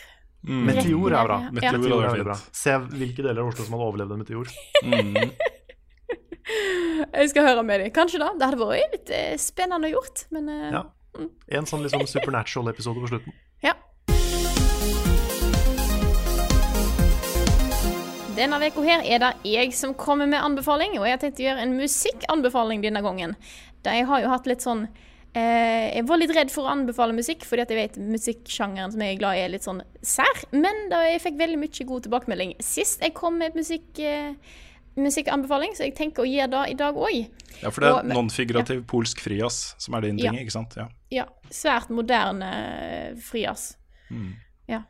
Mm. 0.48 0.64
Meteor 0.66 1.12
er 1.12 1.26
bra. 1.28 1.38
Ja. 1.44 1.50
Meteor 1.52 2.04
er 2.04 2.10
veldig 2.14 2.28
bra. 2.30 2.36
Se 2.56 2.76
hvilke 2.96 3.22
deler 3.22 3.42
av 3.42 3.50
Oslo 3.52 3.66
som 3.66 3.76
hadde 3.76 3.88
overlevd 3.90 4.14
en 4.16 4.22
meteor. 4.24 4.54
Mm. 4.84 5.30
Jeg 7.14 7.30
skal 7.30 7.46
høre 7.46 7.62
med 7.62 7.84
dem. 7.84 7.92
Kanskje 7.94 8.18
da. 8.22 8.32
Det 8.38 8.48
hadde 8.48 8.58
vært 8.64 8.96
litt 8.96 9.12
spennende 9.12 9.44
spennende 9.44 9.92
gjort, 9.92 10.24
men 10.34 10.48
eh, 10.48 10.72
Ja. 10.78 10.86
En 11.50 11.66
sånn 11.66 11.82
liksom 11.82 12.06
supernatural-episode 12.06 13.02
på 13.02 13.08
slutten. 13.10 13.34
ja. 13.66 13.74
Denne 18.36 18.56
uka 18.62 18.82
her 18.86 19.02
er 19.04 19.18
det 19.20 19.30
jeg 19.44 19.74
som 19.76 19.92
kommer 19.98 20.26
med 20.30 20.40
anbefaling, 20.40 20.94
og 21.00 21.04
jeg 21.08 21.18
tenkte 21.20 21.42
å 21.42 21.46
gjøre 21.48 21.64
en 21.66 21.74
musikkanbefaling 21.76 22.80
denne 22.80 23.02
gangen. 23.04 23.34
De 23.84 23.96
har 24.06 24.22
jo 24.22 24.30
hatt 24.30 24.46
litt 24.48 24.62
sånn 24.64 24.86
eh, 25.34 25.96
Jeg 25.96 26.06
var 26.08 26.20
litt 26.20 26.34
redd 26.36 26.50
for 26.54 26.66
å 26.66 26.72
anbefale 26.72 27.14
musikk, 27.16 27.44
fordi 27.48 27.62
at 27.64 27.70
jeg 27.74 27.78
vet 27.80 28.00
musikksjangeren 28.02 28.92
som 28.94 29.04
jeg 29.04 29.16
er 29.16 29.20
glad 29.20 29.38
i, 29.38 29.44
er 29.44 29.54
litt 29.54 29.66
sånn 29.66 29.82
sær. 30.02 30.42
Men 30.52 30.88
da 30.92 31.02
jeg 31.06 31.22
fikk 31.26 31.38
veldig 31.40 31.60
mye 31.62 31.86
god 31.92 32.06
tilbakemelding 32.08 32.56
sist 32.64 33.02
jeg 33.04 33.14
kom 33.16 33.38
med 33.40 33.56
musikk, 33.58 33.98
eh, 33.98 34.34
musikkanbefaling, 35.00 35.74
så 35.76 35.86
jeg 35.86 35.94
tenker 35.96 36.24
å 36.24 36.28
gi 36.28 36.40
det 36.50 36.64
i 36.72 36.76
dag 36.78 36.96
òg. 36.98 37.18
Ja, 37.62 37.70
for 37.70 37.80
det 37.80 37.88
er 37.90 37.94
nonfigurativ 38.10 38.16
non-figurativ 38.16 38.84
polsk 38.90 39.20
frijazz 39.22 39.74
som 39.78 39.94
er 39.94 40.00
din 40.06 40.16
ting, 40.18 40.34
Ja. 40.34 40.40
ikke 40.40 40.54
sant? 40.54 40.76
Ja. 40.76 40.88
Ja. 41.10 41.26
Svært 41.50 41.90
moderne 41.90 42.50
frijazz. 43.22 43.76
Mm. 44.10 44.32
Ja. 44.68 44.82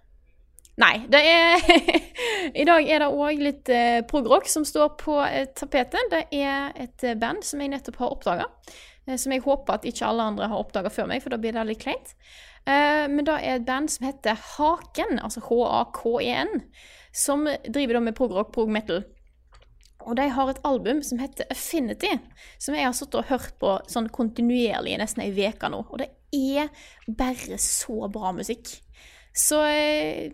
Nei, 0.80 1.04
det 1.12 1.20
er 1.20 1.60
I 2.62 2.64
dag 2.64 2.88
er 2.88 3.02
det 3.04 3.08
òg 3.12 3.40
litt 3.42 3.68
eh, 3.68 4.00
progrock 4.08 4.48
som 4.48 4.64
står 4.64 4.94
på 5.00 5.18
eh, 5.26 5.46
tapetet. 5.56 6.08
Det 6.10 6.22
er 6.40 6.72
et 6.80 7.04
eh, 7.04 7.14
band 7.20 7.44
som 7.44 7.60
jeg 7.60 7.72
nettopp 7.72 8.00
har 8.00 8.14
oppdaga. 8.14 8.46
Eh, 9.10 9.18
som 9.18 9.34
jeg 9.34 9.44
håper 9.44 9.78
at 9.78 9.86
ikke 9.88 10.06
alle 10.06 10.28
andre 10.32 10.48
har 10.50 10.62
oppdaga 10.62 10.92
før 10.92 11.10
meg, 11.10 11.22
for 11.24 11.34
da 11.34 11.40
blir 11.40 11.56
det 11.56 11.66
litt 11.68 11.82
kleint. 11.82 12.14
Eh, 12.68 13.06
men 13.10 13.26
det 13.26 13.38
er 13.38 13.58
et 13.58 13.68
band 13.68 13.90
som 13.92 14.06
heter 14.06 14.38
Haken, 14.54 15.18
altså 15.22 15.42
H-A-K-E-N, 15.48 16.60
som 17.12 17.48
driver 17.68 18.00
med 18.04 18.16
progrock, 18.18 18.52
prog 18.54 18.70
metal. 18.72 19.02
Og 20.08 20.16
de 20.16 20.30
har 20.32 20.48
et 20.48 20.62
album 20.64 21.02
som 21.04 21.20
heter 21.20 21.48
Affinity, 21.52 22.12
som 22.58 22.76
jeg 22.76 22.86
har 22.86 22.94
sittet 22.96 23.18
og 23.20 23.28
hørt 23.28 23.58
på 23.60 23.74
sånn 23.90 24.08
kontinuerlig 24.14 24.94
i 24.94 25.00
nesten 25.00 25.26
ei 25.26 25.34
uke 25.34 25.68
nå. 25.68 25.82
Og 25.90 26.00
det 26.00 26.08
er 26.32 26.70
bare 27.18 27.58
så 27.60 28.08
bra 28.12 28.32
musikk. 28.36 28.78
Så 29.36 29.60
eh, 29.68 30.32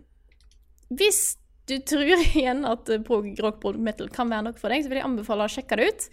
hvis 0.95 1.37
du 1.67 1.75
tror 1.83 2.07
igjen 2.39 2.65
at 2.69 2.89
eh, 2.93 3.03
prog 3.05 3.29
rock 3.43 3.59
prog 3.63 3.79
metal 3.83 4.11
kan 4.15 4.31
være 4.31 4.49
noe 4.49 4.59
for 4.59 4.73
deg, 4.73 4.85
så 4.85 4.91
vil 4.91 5.01
jeg 5.01 5.09
anbefale 5.09 5.47
å 5.47 5.53
sjekke 5.53 5.79
det 5.79 5.89
ut. 5.89 6.05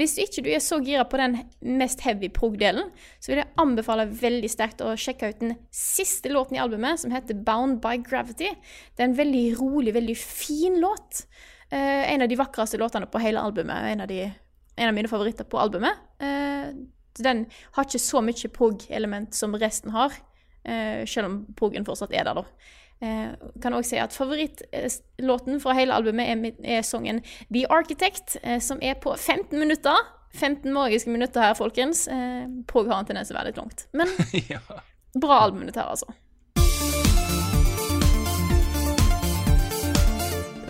Hvis 0.00 0.16
du 0.16 0.22
ikke 0.24 0.44
du 0.46 0.50
er 0.52 0.64
så 0.64 0.80
gira 0.82 1.04
på 1.08 1.20
den 1.20 1.38
mest 1.78 2.02
heavy 2.06 2.30
prog-delen, 2.34 2.90
så 3.22 3.32
vil 3.32 3.42
jeg 3.42 3.52
anbefale 3.62 4.08
veldig 4.10 4.50
sterkt 4.50 4.82
å 4.84 4.94
sjekke 4.98 5.30
ut 5.30 5.44
den 5.44 5.54
siste 5.74 6.32
låten 6.32 6.58
i 6.58 6.62
albumet, 6.62 7.02
som 7.02 7.14
heter 7.14 7.38
Bound 7.46 7.78
by 7.84 8.00
Gravity. 8.06 8.50
Det 8.94 9.04
er 9.04 9.10
en 9.10 9.20
veldig 9.20 9.44
rolig, 9.60 9.94
veldig 9.96 10.16
fin 10.18 10.80
låt. 10.82 11.24
Uh, 11.66 12.04
en 12.06 12.22
av 12.22 12.30
de 12.30 12.38
vakreste 12.38 12.78
låtene 12.78 13.08
på 13.10 13.22
hele 13.22 13.42
albumet. 13.42 13.88
En 13.90 14.04
en 14.76 14.90
av 14.90 14.94
mine 14.94 15.08
favoritter 15.08 15.46
på 15.48 15.58
albumet. 15.58 16.02
Uh, 16.22 16.74
den 17.16 17.46
har 17.72 17.86
ikke 17.86 18.02
så 18.02 18.20
mye 18.22 18.50
prog-element 18.52 19.34
som 19.34 19.54
resten 19.56 19.94
har, 19.94 20.12
uh, 20.68 21.02
selv 21.08 21.30
om 21.30 21.38
progen 21.58 21.86
fortsatt 21.86 22.12
er 22.12 22.28
der, 22.28 22.42
da. 22.42 22.74
Eh, 23.04 23.32
kan 23.62 23.74
også 23.76 23.92
si 23.92 23.98
at 24.00 24.14
Favorittlåten 24.16 25.60
fra 25.60 25.74
hele 25.76 25.92
albumet 25.92 26.30
er, 26.32 26.52
er 26.78 26.84
sangen 26.86 27.20
The 27.52 27.66
Architect, 27.68 28.38
eh, 28.42 28.60
som 28.60 28.80
er 28.80 28.96
på 29.02 29.16
15 29.16 29.58
minutter. 29.58 29.96
15 30.36 30.72
magiske 30.72 31.10
minutter 31.10 31.44
her, 31.44 31.54
folkens. 31.54 32.06
Eh, 32.08 32.46
Prog 32.68 32.88
har 32.88 33.02
en 33.02 33.08
tendens 33.08 33.28
til 33.28 33.36
å 33.36 33.40
være 33.40 33.52
litt 33.52 33.60
langt. 33.60 33.86
Men 33.96 34.12
ja. 34.52 34.62
bra 35.16 35.42
album 35.44 35.66
dette 35.68 35.80
her, 35.80 35.92
altså. 35.92 36.08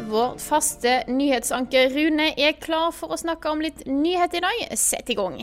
Vår 0.06 0.36
faste 0.38 1.00
nyhetsanker 1.10 1.90
Rune 1.90 2.28
er 2.38 2.58
klar 2.62 2.92
for 2.94 3.10
å 3.10 3.18
snakke 3.18 3.50
om 3.50 3.62
litt 3.62 3.82
nyhet 3.90 4.36
i 4.38 4.42
dag. 4.44 4.60
Sett 4.78 5.10
i 5.10 5.16
gang. 5.18 5.40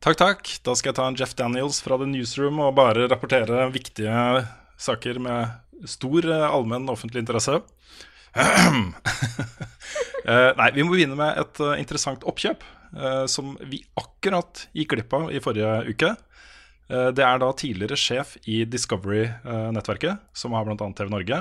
Takk, 0.00 0.16
takk. 0.16 0.52
Da 0.64 0.76
skal 0.76 0.92
jeg 0.92 0.96
ta 0.96 1.08
en 1.08 1.18
Jeff 1.18 1.34
Daniels 1.36 1.82
fra 1.84 1.98
The 2.00 2.08
Newsroom 2.08 2.60
og 2.64 2.76
bare 2.78 3.08
rapportere 3.08 3.68
viktige 3.74 4.46
saker 4.80 5.20
med 5.20 5.65
stor 5.84 6.30
eh, 6.30 6.46
allmenn 6.48 6.88
offentlig 6.92 7.24
interesse. 7.24 7.60
Eh, 10.26 10.50
nei, 10.58 10.72
vi 10.74 10.82
må 10.82 10.90
begynne 10.90 11.14
med 11.14 11.36
et 11.38 11.58
eh, 11.62 11.76
interessant 11.78 12.24
oppkjøp 12.26 12.64
som 13.30 13.52
vi 13.70 13.78
akkurat 13.94 14.64
gikk 14.74 14.96
glipp 14.96 15.14
av 15.14 15.28
i 15.30 15.38
forrige 15.38 15.92
uke. 15.92 16.08
Det 16.88 17.22
er 17.22 17.38
da 17.38 17.50
tidligere 17.54 17.98
sjef 18.00 18.32
i 18.50 18.64
Discovery-nettverket, 18.66 20.24
som 20.34 20.56
har 20.58 20.66
bl.a. 20.66 20.88
TV 20.98 21.12
Norge, 21.12 21.38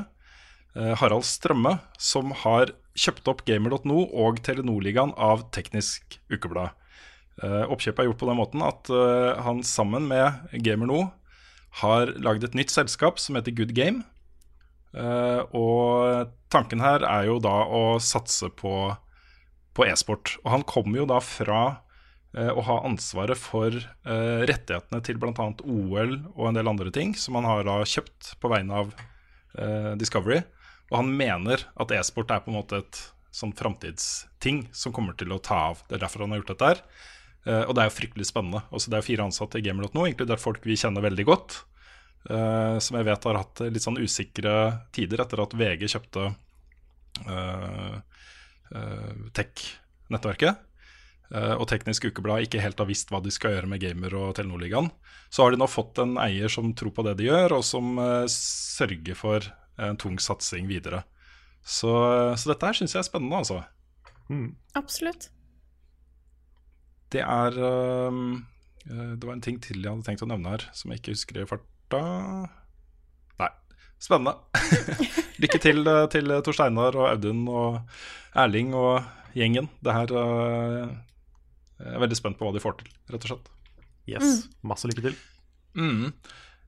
Harald 1.02 1.26
Strømme, 1.26 1.80
som 1.98 2.30
har 2.44 2.76
kjøpt 2.94 3.34
opp 3.34 3.42
Gamer.no 3.50 4.04
og 4.14 4.44
Telenor-ligaen 4.46 5.16
av 5.18 5.48
Teknisk 5.56 6.20
Ukeblad. 6.30 6.78
Oppkjøpet 7.42 8.04
er 8.04 8.12
gjort 8.12 8.22
på 8.22 8.30
den 8.30 8.42
måten 8.44 8.66
at 8.70 8.94
han 9.48 9.66
sammen 9.66 10.06
med 10.12 10.46
Gamer.no 10.62 11.08
har 11.82 12.14
lagd 12.22 12.46
et 12.46 12.58
nytt 12.58 12.74
selskap 12.74 13.18
som 13.22 13.40
heter 13.40 13.56
Good 13.56 13.74
Game. 13.78 14.06
Eh, 14.96 15.42
og 15.58 16.32
tanken 16.54 16.84
her 16.84 17.04
er 17.04 17.28
jo 17.28 17.40
da 17.44 17.56
å 17.68 17.98
satse 18.04 18.50
på, 18.56 18.94
på 19.76 19.88
e-sport. 19.88 20.38
Og 20.46 20.54
han 20.54 20.68
kommer 20.68 21.02
jo 21.02 21.08
da 21.10 21.20
fra 21.24 21.62
eh, 22.38 22.52
å 22.52 22.64
ha 22.68 22.80
ansvaret 22.88 23.40
for 23.40 23.76
eh, 23.76 24.46
rettighetene 24.48 25.02
til 25.06 25.20
bl.a. 25.22 25.50
OL 25.64 26.16
og 26.34 26.46
en 26.50 26.60
del 26.60 26.72
andre 26.72 26.94
ting, 26.96 27.16
som 27.20 27.40
han 27.40 27.50
har 27.50 27.68
da 27.68 27.82
kjøpt 27.84 28.36
på 28.40 28.54
vegne 28.54 28.86
av 28.86 28.96
Discovery. 29.96 30.42
Og 30.90 30.98
han 31.00 31.14
mener 31.16 31.62
at 31.80 31.92
e-sport 31.96 32.34
er 32.34 32.42
på 32.44 32.50
en 32.52 32.58
måte 32.58 32.82
et 32.82 32.98
sånn 33.32 33.54
framtidsting 33.56 34.66
som 34.76 34.92
kommer 34.92 35.16
til 35.16 35.32
å 35.32 35.38
ta 35.40 35.62
av. 35.70 35.86
Det 35.88 35.96
er 35.96 36.02
derfor 36.02 36.26
han 36.26 36.34
har 36.36 36.42
gjort 36.42 36.52
dette 36.52 36.72
her. 36.74 36.82
Og 37.70 37.72
det 37.72 37.86
er 37.86 37.88
jo 37.88 37.94
fryktelig 37.96 38.28
spennende. 38.28 38.66
Også 38.76 38.92
det 38.92 39.00
er 39.00 39.08
fire 39.08 39.30
ansatte 39.30 39.62
i 39.62 39.64
Gamer.no, 39.64 40.04
inkludert 40.10 40.44
folk 40.44 40.68
vi 40.68 40.76
kjenner 40.82 41.08
veldig 41.08 41.26
godt. 41.30 41.56
Eh, 42.30 42.78
som 42.82 42.98
jeg 42.98 43.08
vet 43.08 43.26
har 43.30 43.40
hatt 43.40 43.64
litt 43.70 43.84
sånn 43.84 44.02
usikre 44.02 44.54
tider 44.96 45.24
etter 45.24 45.42
at 45.44 45.56
VG 45.58 45.88
kjøpte 45.96 46.30
uh, 47.30 47.98
Tech-nettverket. 49.36 50.64
eh, 51.32 51.54
og 51.56 51.68
Teknisk 51.70 52.10
Ukeblad 52.10 52.46
ikke 52.46 52.64
helt 52.64 52.80
har 52.82 52.90
visst 52.90 53.12
hva 53.14 53.22
de 53.24 53.32
skal 53.34 53.56
gjøre 53.56 53.70
med 53.72 53.82
Gamer 53.84 54.16
og 54.20 54.34
Telenor-ligaen. 54.38 54.90
Så 55.30 55.46
har 55.46 55.54
de 55.54 55.60
nå 55.62 55.68
fått 55.70 56.02
en 56.04 56.18
eier 56.22 56.52
som 56.52 56.74
tror 56.78 56.94
på 56.96 57.06
det 57.08 57.18
de 57.22 57.30
gjør, 57.30 57.58
og 57.60 57.64
som 57.66 57.96
sørger 58.32 59.18
for 59.18 59.48
en 59.82 59.98
tung 60.00 60.18
satsing 60.22 60.68
videre. 60.70 61.04
Så, 61.66 61.92
så 62.38 62.52
dette 62.52 62.68
her 62.70 62.78
syns 62.78 62.94
jeg 62.94 63.02
er 63.02 63.08
spennende, 63.08 63.42
altså. 63.42 63.64
Absolutt. 64.78 65.30
Det 67.14 67.22
er 67.22 67.54
Det 67.56 69.24
var 69.26 69.34
en 69.34 69.42
ting 69.46 69.58
til 69.62 69.82
jeg 69.82 69.92
hadde 69.92 70.06
tenkt 70.06 70.26
å 70.26 70.30
nevne 70.30 70.56
her, 70.56 70.68
som 70.78 70.92
jeg 70.92 71.02
ikke 71.02 71.16
husker 71.16 71.42
i 71.42 71.48
farta. 71.90 72.50
Nei. 73.40 73.50
Spennende. 74.00 74.36
Lykke 75.42 75.60
til 75.60 75.88
øh, 75.88 76.10
til 76.10 76.42
Tor 76.44 76.54
Steinar 76.54 76.96
og 76.96 77.10
Audun 77.10 77.48
og 77.48 77.80
Erling 78.36 78.74
og 78.76 79.04
gjengen. 79.36 79.70
Det 79.84 79.94
her 79.94 80.12
øh, 80.12 80.90
Jeg 81.80 81.94
er 81.94 82.00
veldig 82.00 82.18
spent 82.18 82.38
på 82.38 82.46
hva 82.46 82.54
de 82.56 82.64
får 82.64 82.80
til, 82.80 82.90
rett 83.12 83.26
og 83.26 83.30
slett. 83.34 83.50
Yes, 84.08 84.48
Masse 84.64 84.88
lykke 84.88 85.10
til. 85.10 85.16
Mm. 85.76 86.14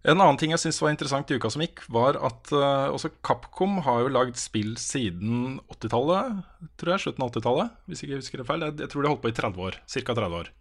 En 0.03 0.19
annen 0.19 0.37
ting 0.37 0.51
jeg 0.51 0.59
syns 0.59 0.81
var 0.81 0.91
interessant 0.91 1.29
i 1.31 1.37
uka 1.37 1.49
som 1.49 1.61
gikk, 1.63 1.79
var 1.87 2.17
at 2.19 2.51
uh, 2.51 2.91
også 2.91 3.13
Capcom 3.23 3.77
har 3.85 4.01
jo 4.03 4.11
lagd 4.11 4.35
spill 4.39 4.75
siden 4.79 5.61
80-tallet, 5.69 6.41
tror 6.75 6.91
jeg. 6.91 7.03
Slutten 7.05 7.23
av 7.23 7.31
80-tallet, 7.31 7.77
hvis 7.87 8.03
ikke 8.03 8.13
jeg 8.13 8.23
husker 8.23 8.41
det 8.41 8.47
feil. 8.49 8.65
Jeg, 8.67 8.77
jeg 8.83 8.91
tror 8.91 9.01
de 9.01 9.07
har 9.07 9.15
holdt 9.15 9.23
på 9.23 9.31
i 9.31 9.37
30 9.37 9.65
år. 9.69 9.79
Ca. 9.87 10.17
30 10.17 10.39
år. 10.41 10.51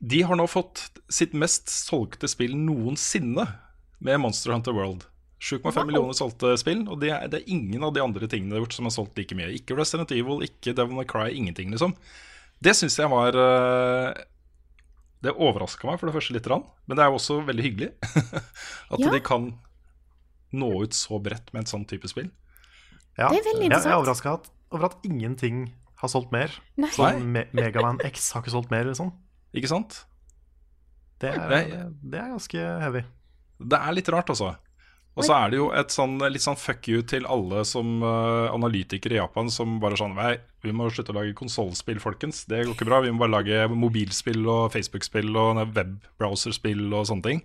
De 0.00 0.22
har 0.22 0.36
nå 0.36 0.46
fått 0.50 0.88
sitt 1.12 1.32
mest 1.34 1.68
solgte 1.70 2.28
spill 2.28 2.56
noensinne 2.58 3.46
med 4.04 4.20
Monster 4.20 4.52
Hunter 4.52 4.72
World. 4.76 5.06
7,5 5.44 5.84
millioner 5.84 6.16
solgte 6.16 6.54
spill, 6.60 6.86
og 6.88 7.00
det 7.02 7.10
er, 7.12 7.26
det 7.28 7.42
er 7.42 7.50
ingen 7.52 7.82
av 7.84 7.92
de 7.94 8.00
andre 8.00 8.28
tingene 8.30 8.50
de 8.54 8.58
har 8.58 8.64
gjort 8.64 8.76
som 8.78 8.86
har 8.88 8.94
solgt 8.94 9.18
like 9.20 9.36
mye. 9.36 9.50
Ikke 9.58 9.76
Resident 9.76 10.12
Evil, 10.16 10.40
ikke 10.46 10.72
Devil 10.76 10.96
May 10.96 11.04
Cry, 11.08 11.26
ingenting, 11.36 11.70
liksom. 11.74 11.92
Det 12.64 12.72
syns 12.78 12.96
jeg 12.96 13.10
var 13.12 13.36
øh, 13.36 14.14
Det 15.24 15.34
overraska 15.34 15.88
meg 15.88 15.98
for 16.00 16.08
det 16.08 16.14
første 16.16 16.32
litt, 16.36 16.46
men 16.48 16.96
det 16.96 17.04
er 17.04 17.10
jo 17.12 17.18
også 17.18 17.38
veldig 17.44 17.64
hyggelig. 17.66 17.90
At 18.92 19.00
Ja. 19.02 19.10
de 19.12 19.20
kan 19.24 19.50
nå 20.54 20.70
ut 20.84 20.94
så 20.94 21.18
bredt 21.20 21.52
med 21.52 21.64
en 21.64 21.70
sånn 21.72 21.84
type 21.90 22.08
spill. 22.08 22.30
Ja, 23.18 23.28
Det 23.28 23.40
er 23.42 23.48
veldig 23.50 23.68
interessant. 23.68 23.84
jeg 23.90 23.92
er 23.92 24.00
overraska 24.02 24.36
over 24.74 24.84
at 24.88 24.96
ingenting 25.06 25.72
har 26.00 26.08
solgt 26.10 26.32
mer. 26.32 26.50
Nei. 26.80 26.90
Sånn 26.94 27.20
Me 27.32 27.44
Megaman 27.52 28.00
X 28.04 28.32
har 28.34 28.42
ikke 28.44 28.54
solgt 28.54 28.70
mer, 28.72 28.84
liksom. 28.88 29.12
Ikke 29.54 29.70
sant? 29.70 30.02
Det 31.22 31.30
er, 31.30 31.48
det, 31.48 31.82
det 32.02 32.20
er 32.20 32.32
ganske 32.34 32.68
heavy. 32.82 33.04
Det 33.64 33.78
er 33.78 33.96
litt 33.96 34.10
rart, 34.12 34.32
altså. 34.34 34.56
Og 35.14 35.22
så 35.22 35.34
er 35.36 35.52
det 35.52 35.58
jo 35.60 35.68
et 35.78 35.92
sånn, 35.94 36.16
litt 36.26 36.42
sånn 36.42 36.58
fuck 36.58 36.88
you 36.90 37.04
til 37.06 37.26
alle 37.30 37.62
som 37.68 38.02
uh, 38.02 38.50
analytikere 38.50 39.14
i 39.14 39.20
Japan 39.20 39.46
som 39.52 39.76
bare 39.82 39.98
sånn 39.98 40.16
Nei, 40.18 40.32
vi 40.64 40.72
må 40.74 40.88
slutte 40.90 41.14
å 41.14 41.18
lage 41.20 41.36
konsollspill, 41.38 42.00
folkens. 42.02 42.42
Det 42.50 42.64
går 42.64 42.74
ikke 42.74 42.88
bra. 42.88 42.98
Vi 43.04 43.12
må 43.14 43.22
bare 43.22 43.36
lage 43.36 43.60
mobilspill 43.70 44.42
og 44.42 44.72
Facebook-spill 44.74 45.30
og 45.38 45.62
webbrowserspill 45.76 46.88
og 46.90 47.06
sånne 47.12 47.28
ting. 47.28 47.44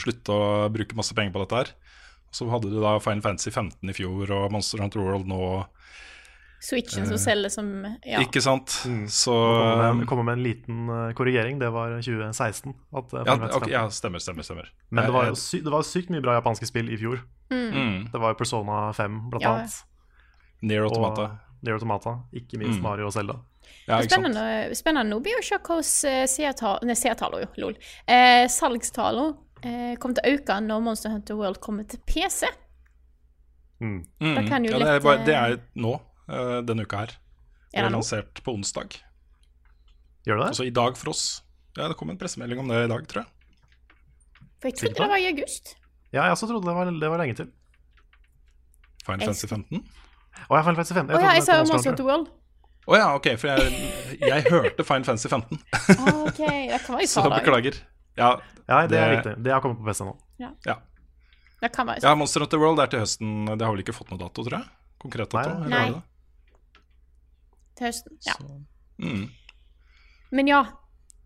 Slutte 0.00 0.32
å 0.32 0.70
bruke 0.72 0.96
masse 0.96 1.16
penger 1.16 1.34
på 1.34 1.44
dette 1.44 1.60
her. 1.60 1.74
Så 2.34 2.48
hadde 2.50 2.72
du 2.72 2.80
da 2.82 2.96
Final 3.02 3.22
Fantasy 3.26 3.52
15 3.52 3.92
i 3.92 3.96
fjor 4.00 4.32
og 4.34 4.48
Monster 4.54 4.80
Hunter 4.82 5.04
World 5.04 5.28
nå. 5.28 5.42
Switchen 6.64 7.04
som 7.06 7.18
selger 7.20 7.50
som 7.52 7.66
Ja. 8.06 8.20
Ikke 8.24 8.40
sant? 8.40 8.68
Så 9.12 9.34
Kommer 10.08 10.22
med, 10.22 10.24
med 10.24 10.32
en 10.38 10.42
liten 10.42 10.88
eh, 10.88 11.12
korrigering. 11.14 11.58
Det 11.60 11.68
var 11.72 11.98
2016. 12.00 12.72
At, 12.96 13.12
eh, 13.12 13.18
ja, 13.20 13.24
Final 13.24 13.38
Fantasy 13.38 13.56
ok, 13.58 13.64
15. 13.68 13.72
ja, 13.72 13.82
stemmer, 13.90 14.18
stemmer. 14.24 14.42
stemmer. 14.48 14.70
Men 14.90 15.04
det 15.04 15.12
var, 15.12 15.24
jo 15.28 15.34
Eh, 15.36 15.40
sy 15.42 15.60
det 15.60 15.72
var 15.74 15.82
sykt 15.84 16.08
mye 16.14 16.22
bra 16.24 16.38
japanske 16.40 16.66
spill 16.70 16.88
i 16.88 16.96
fjor. 16.96 17.20
mm, 17.52 18.10
Det 18.12 18.20
var 18.20 18.32
jo 18.32 18.38
Persona 18.40 18.92
5, 18.96 19.18
blant 19.30 19.42
Ja. 19.44 19.52
annet. 19.58 19.82
Nier 20.62 20.84
Og 20.86 20.92
Automata. 20.92 21.38
Nier 21.62 21.74
Automata. 21.74 22.14
Ikke 22.32 22.58
minst 22.58 22.78
Mm. 22.80 22.82
Mario 22.82 23.06
og 23.06 23.12
Zelda. 23.12 23.36
Ja? 23.88 24.00
Spennende, 24.02 24.74
spennende. 24.76 25.10
Nå 25.10 25.20
blir 25.22 25.36
jo 25.36 25.42
se 25.42 25.58
hvordan 25.58 26.96
seertallene 26.96 27.40
jo, 27.44 27.48
lol. 27.60 27.74
Eh, 28.08 28.46
Salgstallene 28.48 29.36
eh, 29.62 29.96
kommer 29.96 30.14
til 30.16 30.24
å 30.24 30.34
øke 30.38 30.60
når 30.64 30.80
Monster 30.82 31.10
Hunter 31.10 31.34
World 31.36 31.60
kommer 31.60 31.84
til 31.88 31.98
PC. 32.06 32.46
Mm. 33.80 34.04
Mm, 34.20 34.34
Da 34.34 34.42
kan 34.48 34.64
jo 34.64 34.70
ja, 34.70 34.78
det, 34.78 34.88
er 34.88 35.00
bare, 35.00 35.18
eh, 35.20 35.24
det 35.26 35.34
er 35.34 35.56
nå, 35.76 35.94
eh, 35.94 36.00
denne 36.26 36.84
uka 36.86 37.02
her. 37.04 37.14
Det 37.74 37.82
det 37.82 37.90
nå? 37.90 37.98
lansert 37.98 38.42
på 38.46 38.54
onsdag. 38.54 38.94
Gjør 40.24 40.38
det 40.38 40.44
det? 40.44 40.50
Altså 40.54 40.64
i 40.68 40.70
dag 40.74 40.96
for 40.96 41.10
oss. 41.12 41.24
Ja, 41.76 41.88
Det 41.90 41.96
kom 41.98 42.10
en 42.10 42.18
pressemelding 42.20 42.60
om 42.62 42.68
det 42.70 42.84
i 42.84 42.88
dag, 42.88 43.02
tror 43.10 43.24
jeg. 43.24 43.30
For 44.62 44.70
jeg 44.70 44.78
trodde 44.78 44.94
det 45.02 45.10
var 45.10 45.20
i 45.20 45.26
august. 45.32 45.74
Ja, 46.14 46.22
jeg 46.28 46.36
også 46.36 46.46
trodde 46.48 46.68
det 46.70 46.74
var, 46.76 46.90
det 47.02 47.10
var 47.10 47.18
lenge 47.20 47.34
til. 47.42 47.50
Final 49.04 49.26
Fancy 49.26 49.46
Fantasy 49.50 49.76
15. 49.76 49.84
Å, 50.48 50.56
jeg 50.56 50.64
fant 50.66 50.78
faktisk 50.80 50.96
15. 50.96 51.10
Å 51.14 51.20
ja, 51.20 51.32
jeg 51.36 51.44
sa 51.44 51.58
Monster 51.60 51.76
of 51.78 51.84
Hunter 51.90 52.06
World. 52.08 52.30
Å 52.84 52.96
ja, 53.00 53.04
ok, 53.16 53.26
for 53.40 53.48
jeg, 53.50 53.90
jeg 54.20 54.46
hørte 54.52 54.84
Final 54.84 55.06
Fantasy 55.08 55.28
15, 55.32 55.60
Ah, 55.98 56.22
OK, 56.28 56.40
det 56.40 56.80
kan 56.84 56.96
være 56.98 57.04
i 57.06 57.10
så 57.10 57.24
beklager. 57.32 57.78
Ja, 58.16 58.30
Ja, 58.68 58.82
det 58.88 58.98
er 59.00 59.12
riktig. 59.16 59.34
Det 59.44 59.52
har 59.52 59.60
kommet 59.64 59.80
på 59.82 59.86
PC 59.88 60.04
nå. 60.08 60.14
ja. 60.40 60.78
Det 61.64 61.70
kan 61.72 61.86
være 61.88 62.04
ja, 62.04 62.12
Monster 62.18 62.44
Hunter 62.44 62.60
World 62.60 62.80
er 62.82 62.90
til 62.92 63.00
høsten. 63.00 63.46
Det 63.48 63.64
har 63.64 63.72
vel 63.72 63.80
ikke 63.84 63.94
fått 63.96 64.10
noe 64.12 64.20
dato, 64.20 64.44
tror 64.44 64.58
jeg? 64.58 64.66
Konkret 65.00 65.32
dato? 65.32 65.54
Nei. 65.64 65.64
eller 65.64 65.96
Nei. 65.96 66.02
Til 67.78 67.88
høsten. 67.90 68.18
Ja. 68.26 68.38
Mm. 69.02 69.28
Men 70.34 70.50
ja. 70.50 70.64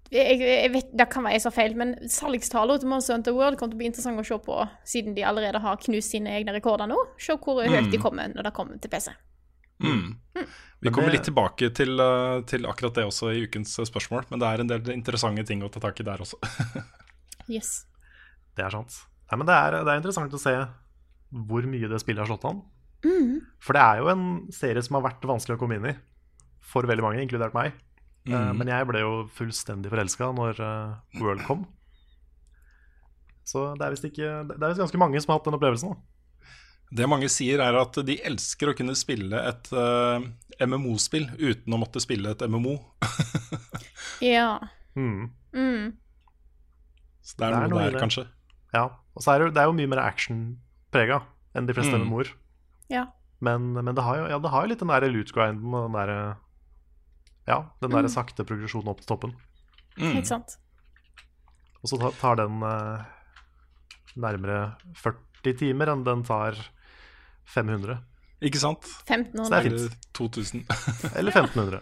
Jeg, 0.09 0.39
jeg 0.41 0.71
vet, 0.73 0.93
Det 0.97 1.05
kan 1.13 1.27
være 1.27 1.37
jeg 1.37 1.43
sa 1.45 1.51
feil, 1.53 1.75
men 1.77 1.91
salgstallene 2.09 2.81
til 2.81 2.89
Monster 2.89 3.13
Hunter 3.19 3.35
World 3.37 3.59
kommer 3.61 3.75
til 3.75 3.77
å 3.77 3.81
bli 3.83 3.89
interessant 3.91 4.23
å 4.23 4.25
se 4.25 4.39
på, 4.41 4.55
siden 4.89 5.17
de 5.19 5.25
allerede 5.29 5.61
har 5.61 5.81
knust 5.83 6.15
sine 6.15 6.33
egne 6.33 6.55
rekorder 6.57 6.89
nå. 6.89 6.97
Se 7.21 7.37
hvor 7.37 7.61
høyt 7.61 7.91
de 7.93 8.01
kommer 8.01 8.33
når 8.33 8.49
det 8.49 8.55
kommer 8.57 8.81
til 8.81 8.93
PC. 8.93 9.13
Mm. 9.85 10.17
Vi 10.81 10.91
kommer 10.95 11.13
litt 11.13 11.27
tilbake 11.29 11.69
til, 11.77 12.01
eh, 12.01 12.41
til 12.51 12.65
akkurat 12.67 12.97
det 12.97 13.05
også 13.07 13.35
i 13.35 13.45
ukens 13.45 13.77
eh, 13.79 13.87
spørsmål, 13.87 14.25
men 14.31 14.41
det 14.41 14.49
er 14.49 14.63
en 14.63 14.73
del 14.73 14.91
interessante 14.95 15.45
ting 15.47 15.61
å 15.63 15.71
ta 15.71 15.83
tak 15.83 16.01
i 16.01 16.09
der 16.09 16.25
også. 16.25 16.41
Yes. 17.49 17.87
Det 18.53 18.61
er 18.61 18.75
sant. 18.75 18.93
Nei, 19.31 19.39
men 19.41 19.47
det 19.49 19.55
er, 19.57 19.77
det 19.81 19.89
er 19.89 20.01
interessant 20.03 20.35
å 20.37 20.41
se 20.43 20.53
hvor 21.49 21.65
mye 21.65 21.89
det 21.89 22.01
spillet 22.03 22.21
har 22.21 22.29
slått 22.29 22.45
an. 22.45 22.59
For 23.65 23.77
det 23.77 23.85
er 23.85 24.03
jo 24.03 24.11
en 24.13 24.27
serie 24.53 24.83
som 24.85 24.99
har 24.99 25.07
vært 25.07 25.25
vanskelig 25.31 25.57
å 25.57 25.61
komme 25.63 25.79
inn 25.79 25.87
i 25.89 25.95
for 26.69 26.89
veldig 26.89 27.05
mange, 27.05 27.23
inkludert 27.25 27.57
meg. 27.57 27.73
Mm. 28.29 28.35
Uh, 28.35 28.53
Men 28.61 28.69
jeg 28.75 28.87
ble 28.91 29.01
jo 29.01 29.13
fullstendig 29.33 29.91
forelska 29.93 30.29
når 30.37 30.59
uh, 30.61 31.21
World 31.23 31.45
kom. 31.49 31.65
Så 33.49 33.71
det 33.81 33.87
er 33.87 33.95
visst 33.95 34.05
ikke 34.05 34.31
Det 34.51 34.59
er 34.59 34.73
visst 34.75 34.83
ganske 34.83 35.01
mange 35.01 35.21
som 35.25 35.33
har 35.33 35.39
hatt 35.41 35.47
den 35.49 35.57
opplevelsen. 35.57 35.95
Da. 35.95 36.19
Det 36.99 37.09
mange 37.09 37.29
sier, 37.33 37.61
er 37.61 37.77
at 37.77 37.97
de 38.09 38.17
elsker 38.25 38.71
å 38.71 38.75
kunne 38.77 38.95
spille 38.97 39.41
et 39.51 39.71
uh, 39.77 40.21
MMO-spill 40.65 41.27
uten 41.37 41.77
å 41.77 41.81
måtte 41.81 42.01
spille 42.05 42.33
et 42.37 42.45
MMO. 42.49 42.77
Ja. 44.25 44.59
Mm. 44.99 45.29
Mm. 45.55 45.93
Så 47.23 47.37
det 47.39 47.47
er, 47.47 47.53
Det 47.53 47.59
er 47.61 47.71
noe, 47.71 47.85
der, 47.85 47.99
kanskje. 48.01 48.25
Ja. 48.75 48.89
Og 49.15 49.23
så 49.23 49.35
er 49.35 49.45
det, 49.45 49.53
det 49.55 49.63
er 49.63 49.69
jo 49.69 49.77
mye 49.79 49.91
mer 49.93 50.01
action-prega 50.03 51.21
enn 51.55 51.69
de 51.69 51.77
fleste 51.77 51.95
Mm. 51.95 52.09
MMO-er. 52.09 52.33
Ja. 52.91 53.05
Men, 53.45 53.69
men 53.77 53.93
det, 53.95 54.03
har 54.03 54.19
jo, 54.19 54.25
ja, 54.33 54.39
det 54.43 54.51
har 54.51 54.65
jo 54.65 54.73
litt 54.73 54.83
den 54.83 54.91
der 54.91 55.07
loot-grinden 55.13 55.77
og 55.77 55.87
den 55.87 55.99
der 56.01 56.13
Ja, 57.49 57.63
den 57.81 57.91
der 57.95 58.05
Mm. 58.05 58.13
sakte 58.13 58.45
progresjonen 58.45 58.91
opp 58.93 59.01
til 59.01 59.09
toppen. 59.09 59.33
Mm. 59.97 60.13
Helt 60.19 60.29
sant. 60.29 60.59
Og 61.83 61.89
så 61.91 61.99
tar 62.21 62.37
den 62.37 62.61
eh, 62.63 63.07
nærmere 64.19 64.77
40 64.99 65.55
timer 65.59 65.93
enn 65.95 66.05
den 66.07 66.25
tar 66.27 66.59
500. 67.49 67.99
Ikke 68.45 68.61
sant? 68.61 68.85
1500. 69.09 69.45
Så 69.45 69.51
det 69.51 69.59
er 69.59 69.69
fint. 69.71 69.81
Eller 69.81 69.97
2000. 70.13 70.65
Eller 71.19 71.33
1500. 71.33 71.81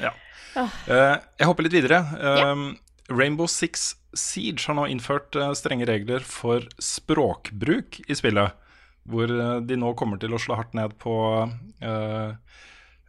ja. 0.00 0.12
Eh, 0.56 1.16
jeg 1.40 1.48
hopper 1.48 1.66
litt 1.66 1.74
videre. 1.76 2.00
Eh, 2.20 2.62
Rainbow 3.12 3.48
Six 3.50 3.96
Siege 4.14 4.60
har 4.68 4.76
nå 4.76 4.84
innført 4.92 5.34
uh, 5.40 5.54
strenge 5.56 5.86
regler 5.88 6.20
for 6.20 6.60
språkbruk 6.80 8.02
i 8.08 8.14
spillet. 8.16 8.52
Hvor 9.08 9.30
uh, 9.32 9.60
de 9.64 9.76
nå 9.80 9.94
kommer 9.98 10.20
til 10.20 10.36
å 10.36 10.40
slå 10.40 10.58
hardt 10.60 10.74
ned 10.76 10.92
på 11.00 11.14
eh, 11.80 12.34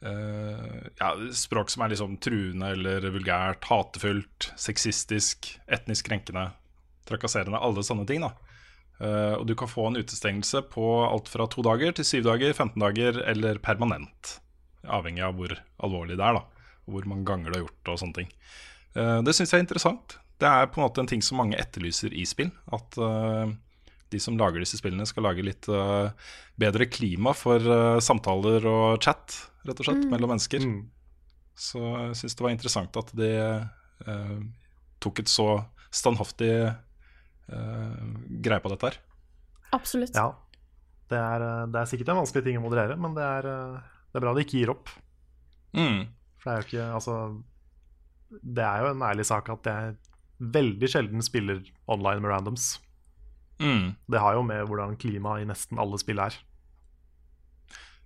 ja, 0.04 1.10
språk 1.32 1.70
som 1.72 1.86
er 1.86 1.94
liksom 1.94 2.18
truende 2.20 2.74
eller 2.76 3.06
vulgært, 3.14 3.64
hatefullt, 3.70 4.50
sexistisk, 4.60 5.48
etnisk 5.72 6.10
krenkende, 6.10 6.50
trakasserende. 7.08 7.62
Alle 7.64 7.86
sånne 7.88 8.08
ting. 8.10 8.26
da 8.26 8.34
Eh, 9.04 9.36
og 9.36 9.48
du 9.50 9.56
kan 9.58 9.70
få 9.70 9.88
en 9.90 10.00
utestengelse 10.00 10.64
på 10.72 10.88
alt 11.06 11.32
fra 11.32 11.48
to 11.52 11.64
dager 11.66 11.96
til 11.98 12.08
syv 12.08 12.28
dager, 12.30 12.54
15 12.54 12.80
dager 12.80 13.20
eller 13.34 13.60
permanent. 13.64 14.38
Avhengig 14.84 15.24
av 15.26 15.38
hvor 15.40 15.56
alvorlig 15.84 16.18
det 16.20 16.26
er, 16.28 16.40
da. 16.40 16.70
Og 16.86 16.98
hvor 16.98 17.10
mange 17.10 17.28
ganger 17.28 17.50
du 17.50 17.58
har 17.58 17.66
gjort 17.66 17.94
og 17.94 18.02
sånne 18.02 18.20
ting. 18.22 18.34
Eh, 18.96 19.20
det 19.26 19.36
syns 19.36 19.54
jeg 19.54 19.62
er 19.62 19.68
interessant. 19.68 20.18
Det 20.42 20.50
er 20.50 20.70
på 20.70 20.80
en 20.80 20.88
måte 20.88 21.04
en 21.04 21.10
ting 21.10 21.24
som 21.26 21.40
mange 21.40 21.60
etterlyser 21.60 22.16
i 22.16 22.26
spill. 22.28 22.52
At 22.76 23.00
eh, 23.00 23.54
de 24.14 24.22
som 24.22 24.38
lager 24.40 24.64
disse 24.64 24.80
spillene, 24.80 25.08
skal 25.10 25.26
lage 25.28 25.46
litt 25.46 25.68
uh, 25.72 26.14
bedre 26.60 26.88
klima 26.90 27.34
for 27.38 27.62
uh, 27.62 28.00
samtaler 28.04 28.66
og 28.70 29.04
chat, 29.04 29.38
rett 29.68 29.80
og 29.82 29.88
slett, 29.90 30.06
mellom 30.12 30.34
mennesker. 30.34 30.64
Mm. 30.64 30.82
Så 31.58 31.82
jeg 31.82 32.20
syns 32.22 32.38
det 32.38 32.46
var 32.46 32.54
interessant 32.56 33.00
at 33.02 33.14
de 33.18 33.32
uh, 34.08 34.38
tok 35.04 35.24
et 35.24 35.32
så 35.32 35.48
standhaftig 35.94 36.50
eh, 36.66 38.06
greie 38.42 38.64
på 38.64 38.70
dette 38.72 38.88
her. 38.88 38.96
Absolutt. 39.76 40.16
Ja. 40.18 40.32
Det 41.12 41.20
er, 41.20 41.44
det 41.70 41.78
er 41.78 41.90
sikkert 41.92 42.10
en 42.10 42.22
vanskelig 42.24 42.48
ting 42.48 42.58
å 42.58 42.64
moderere, 42.64 42.96
men 42.98 43.14
det 43.14 43.22
er, 43.22 43.46
det 44.10 44.18
er 44.18 44.24
bra 44.24 44.34
de 44.34 44.42
ikke 44.42 44.58
gir 44.58 44.72
opp. 44.74 44.90
Mm. 45.78 46.08
For 46.42 46.50
det 46.50 46.56
er 46.56 46.64
jo 46.64 46.68
ikke 46.70 46.88
Altså, 46.98 47.18
det 48.42 48.66
er 48.66 48.82
jo 48.82 48.90
en 48.96 49.06
ærlig 49.06 49.28
sak 49.30 49.52
at 49.54 49.70
jeg 49.70 49.94
veldig 50.54 50.90
sjelden 50.90 51.24
spiller 51.26 51.62
online 51.88 52.24
med 52.24 52.34
randoms. 52.34 52.78
Mm. 53.64 53.94
Det 54.12 54.22
har 54.22 54.36
jo 54.38 54.44
med 54.46 54.66
hvordan 54.70 54.98
klimaet 55.00 55.44
i 55.44 55.48
nesten 55.50 55.80
alle 55.82 56.00
spill 56.02 56.22
er. 56.24 56.36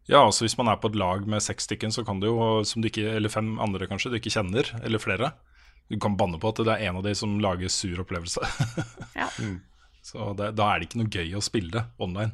Ja, 0.08 0.22
altså 0.22 0.46
hvis 0.46 0.56
man 0.56 0.70
er 0.72 0.80
på 0.80 0.88
et 0.88 0.96
lag 0.96 1.26
med 1.28 1.44
seks 1.44 1.68
stykken, 1.68 1.92
så 1.92 2.06
kan 2.08 2.22
du 2.24 2.30
jo, 2.30 2.38
som 2.68 2.84
du 2.84 2.88
ikke, 2.88 3.10
eller 3.18 3.32
fem 3.32 3.58
andre 3.60 3.90
kanskje, 3.90 4.14
du 4.14 4.20
ikke 4.22 4.32
kjenner, 4.32 4.70
eller 4.80 5.04
flere 5.04 5.34
Du 5.92 5.98
kan 6.00 6.16
banne 6.20 6.40
på 6.40 6.52
at 6.52 6.62
det 6.64 6.74
er 6.74 6.90
en 6.90 7.00
av 7.00 7.04
de 7.04 7.14
som 7.16 7.38
lager 7.44 7.72
sur 7.72 8.04
opplevelse. 8.04 8.44
Ja. 9.20 9.28
Så 10.08 10.32
det, 10.40 10.54
da 10.56 10.70
er 10.72 10.80
det 10.80 10.88
ikke 10.88 11.02
noe 11.02 11.12
gøy 11.12 11.36
å 11.36 11.44
spille 11.44 11.74
det 11.74 11.84
online. 12.00 12.32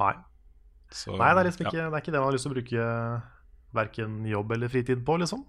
Nei. 0.00 0.14
Så, 0.90 1.14
Nei, 1.14 1.30
det 1.34 1.42
er 1.42 1.48
liksom 1.48 1.66
ja. 1.66 1.70
ikke, 1.70 1.84
det 1.84 1.98
er 1.98 2.02
ikke 2.02 2.14
det 2.14 2.20
man 2.22 2.26
har 2.26 2.34
lyst 2.34 2.46
til 2.46 2.52
å 2.52 2.56
bruke 2.56 2.86
verken 3.76 4.16
jobb 4.26 4.54
eller 4.56 4.72
fritid 4.72 5.04
på, 5.06 5.18
liksom. 5.22 5.44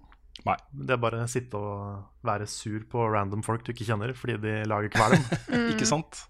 Nei. 0.46 0.56
Det 0.70 0.94
er 0.94 1.00
bare 1.02 1.24
å 1.24 1.30
sitte 1.30 1.58
og 1.58 2.26
være 2.26 2.46
sur 2.50 2.84
på 2.90 3.06
random 3.10 3.42
folk 3.46 3.64
du 3.66 3.72
ikke 3.72 3.88
kjenner 3.88 4.14
fordi 4.14 4.38
de 4.42 4.54
lager 4.70 4.92
kvalm. 4.94 5.24
Ikke 5.72 5.88
sant? 5.88 6.26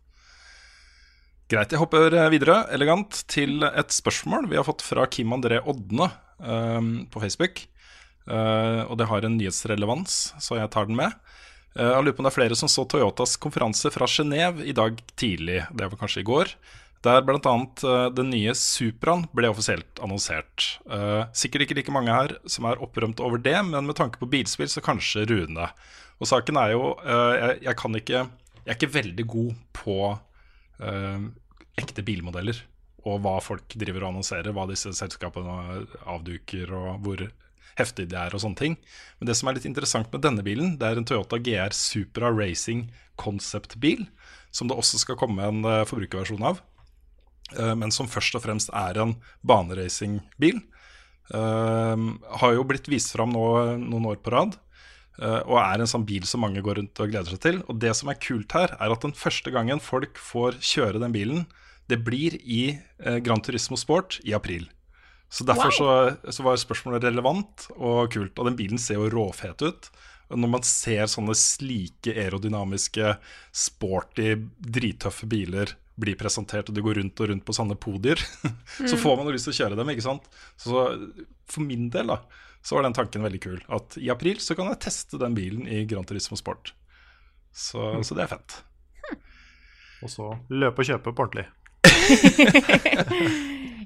Greit, 1.48 1.72
jeg 1.72 1.80
hopper 1.80 2.12
eh, 2.12 2.28
videre 2.28 2.58
elegant 2.76 3.22
til 3.32 3.62
et 3.64 3.92
spørsmål 3.94 4.50
vi 4.50 4.58
har 4.58 4.66
fått 4.66 4.84
fra 4.84 5.06
Kim 5.08 5.32
André 5.32 5.62
Odne 5.64 6.10
um, 6.44 6.90
på 7.08 7.22
Facebook. 7.22 7.62
Uh, 8.28 8.84
og 8.84 8.98
det 9.00 9.06
har 9.08 9.24
en 9.24 9.38
nyhetsrelevans, 9.38 10.18
så 10.44 10.58
jeg 10.58 10.68
tar 10.74 10.90
den 10.90 10.98
med. 10.98 11.14
Uh, 11.72 11.86
jeg 11.94 12.04
lurer 12.04 12.16
på 12.18 12.20
om 12.20 12.28
det 12.28 12.32
er 12.34 12.36
flere 12.36 12.58
som 12.60 12.68
så 12.68 12.84
Toyotas 12.84 13.38
konferanse 13.40 13.88
fra 13.94 14.04
Genéve 14.12 14.66
i 14.68 14.76
dag 14.76 15.00
tidlig, 15.16 15.62
det 15.72 15.88
var 15.88 16.02
kanskje 16.02 16.20
i 16.20 16.28
går. 16.28 16.52
Der 17.06 17.24
bl.a. 17.24 17.40
Uh, 17.40 18.10
den 18.12 18.28
nye 18.34 18.52
Supraen 18.52 19.24
ble 19.32 19.48
offisielt 19.48 20.04
annonsert. 20.04 20.74
Uh, 20.84 21.24
sikkert 21.32 21.64
ikke 21.64 21.78
like 21.80 21.96
mange 21.96 22.12
her 22.12 22.36
som 22.44 22.68
er 22.68 22.84
opprømt 22.84 23.24
over 23.24 23.40
det, 23.40 23.56
men 23.70 23.88
med 23.88 23.96
tanke 23.96 24.20
på 24.20 24.28
bilspill 24.28 24.68
så 24.68 24.84
kanskje 24.84 25.24
Rune. 25.32 25.72
Og 26.18 26.28
saken 26.28 26.60
er 26.60 26.74
jo 26.74 26.92
eh, 26.98 27.34
jeg, 27.38 27.58
jeg 27.68 27.78
kan 27.78 27.98
ikke 27.98 28.22
Jeg 28.64 28.72
er 28.72 28.76
ikke 28.76 28.94
veldig 28.96 29.26
god 29.30 29.52
på 29.78 29.98
eh, 30.10 30.24
ekte 30.78 32.04
bilmodeller. 32.06 32.60
Og 33.06 33.20
hva 33.24 33.36
folk 33.42 33.76
driver 33.78 34.04
og 34.04 34.12
annonserer, 34.12 34.52
hva 34.52 34.66
disse 34.68 34.90
selskapene 34.98 35.84
avduker, 36.10 36.72
og 36.74 37.04
hvor 37.04 37.22
heftig 37.78 38.08
de 38.10 38.16
er 38.18 38.34
og 38.34 38.42
sånne 38.42 38.58
ting. 38.58 38.74
Men 39.18 39.30
det 39.30 39.36
som 39.38 39.48
er 39.48 39.58
litt 39.58 39.68
interessant 39.68 40.10
med 40.12 40.24
denne 40.24 40.42
bilen, 40.44 40.74
det 40.80 40.88
er 40.88 40.98
en 40.98 41.06
Toyota 41.06 41.38
GR 41.38 41.74
Supra 41.76 42.32
Racing 42.34 42.88
Concept-bil. 43.20 44.08
Som 44.50 44.70
det 44.70 44.78
også 44.78 45.00
skal 45.02 45.18
komme 45.20 45.44
en 45.46 45.62
eh, 45.68 45.84
forbrukerversjon 45.88 46.46
av. 46.50 46.62
eh, 47.54 47.74
men 47.78 47.94
som 47.94 48.10
først 48.10 48.34
og 48.38 48.44
fremst 48.46 48.72
er 48.74 48.98
en 49.02 49.18
baneracingbil. 49.46 50.62
Har 51.28 52.52
jo 52.56 52.62
blitt 52.64 52.86
vist 52.88 53.12
fram 53.12 53.34
nå 53.34 53.42
noen 53.82 54.06
år 54.08 54.16
på 54.24 54.32
rad. 54.32 54.54
Eh, 55.20 55.40
og 55.44 55.58
er 55.60 55.82
en 55.82 55.90
sånn 55.90 56.06
bil 56.08 56.26
som 56.28 56.42
mange 56.44 56.62
går 56.64 56.80
rundt 56.80 57.02
og 57.02 57.12
gleder 57.12 57.34
seg 57.34 57.42
til. 57.44 57.60
Og 57.68 57.78
det 57.82 57.94
som 57.98 58.10
er 58.10 58.20
kult 58.22 58.54
her, 58.56 58.74
er 58.78 58.94
at 58.94 59.04
den 59.04 59.16
første 59.16 59.52
gangen 59.54 59.82
folk 59.82 60.20
får 60.20 60.60
kjøre 60.62 61.02
den 61.02 61.14
bilen, 61.14 61.46
det 61.88 62.02
blir 62.04 62.36
i 62.42 62.62
eh, 62.74 63.18
Gran 63.24 63.42
Turismo 63.44 63.78
Sport 63.80 64.20
i 64.24 64.34
april. 64.36 64.68
Så 65.28 65.44
derfor 65.44 65.72
så, 65.74 65.88
så 66.32 66.44
var 66.44 66.56
spørsmålet 66.60 67.04
relevant 67.04 67.66
og 67.76 68.14
kult. 68.14 68.38
Og 68.38 68.48
den 68.48 68.56
bilen 68.56 68.80
ser 68.80 68.96
jo 68.96 69.10
råfet 69.12 69.60
ut. 69.60 69.90
Og 70.32 70.40
når 70.40 70.50
man 70.52 70.64
ser 70.64 71.08
sånne 71.08 71.36
slike 71.36 72.12
aerodynamiske, 72.14 73.14
sporty, 73.52 74.34
drittøffe 74.60 75.28
biler 75.28 75.74
bli 75.98 76.14
presentert, 76.18 76.68
og 76.70 76.76
de 76.76 76.84
går 76.84 77.00
rundt 77.00 77.22
og 77.22 77.30
rundt 77.32 77.44
på 77.46 77.56
sånne 77.56 77.76
podier, 77.80 78.20
så 78.90 78.98
får 78.98 79.18
man 79.18 79.26
jo 79.28 79.34
lyst 79.34 79.48
til 79.50 79.56
å 79.56 79.58
kjøre 79.62 79.78
dem, 79.80 79.90
ikke 79.94 80.06
sant. 80.06 80.28
Så 80.60 80.84
for 81.50 81.64
min 81.66 81.88
del, 81.94 82.12
da, 82.14 82.20
så 82.62 82.78
var 82.78 82.86
den 82.86 82.96
tanken 82.96 83.24
veldig 83.26 83.42
kul. 83.42 83.60
At 83.74 83.98
i 84.00 84.10
april 84.14 84.40
så 84.44 84.56
kan 84.58 84.70
jeg 84.72 84.82
teste 84.88 85.20
den 85.20 85.36
bilen 85.38 85.68
i 85.70 85.84
Gran 85.90 86.06
Turismo 86.08 86.38
Sport. 86.38 86.74
Så, 87.54 87.80
så 88.06 88.14
det 88.14 88.26
er 88.26 88.34
fett. 88.36 88.60
Og 90.04 90.12
så 90.12 90.30
løpe 90.52 90.84
og 90.84 90.90
kjøpe 90.92 91.14
på 91.14 91.26
ordentlig. 91.26 91.48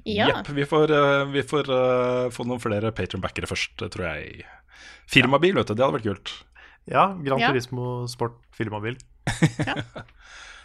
Ja. 0.03 0.27
Jepp. 0.27 0.49
Vi 0.49 0.65
får, 0.67 0.91
eh, 0.91 1.25
vi 1.31 1.43
får 1.47 1.69
uh, 1.71 2.29
få 2.33 2.43
noen 2.43 2.59
flere 2.59 2.91
patronbackere 2.95 3.47
først, 3.47 3.85
eh, 3.85 3.91
tror 3.91 4.09
jeg. 4.09 4.41
Firmabil, 5.07 5.55
vet 5.55 5.69
du. 5.69 5.75
Det 5.77 5.85
hadde 5.85 5.95
vært 5.95 6.09
kult. 6.09 6.33
Ja, 6.91 7.05
Gran 7.23 7.39
Ja. 7.39 7.51
Turismo 7.53 8.03
Sport 8.11 8.35
firmabil. 8.51 8.97
Eh, 9.31 9.79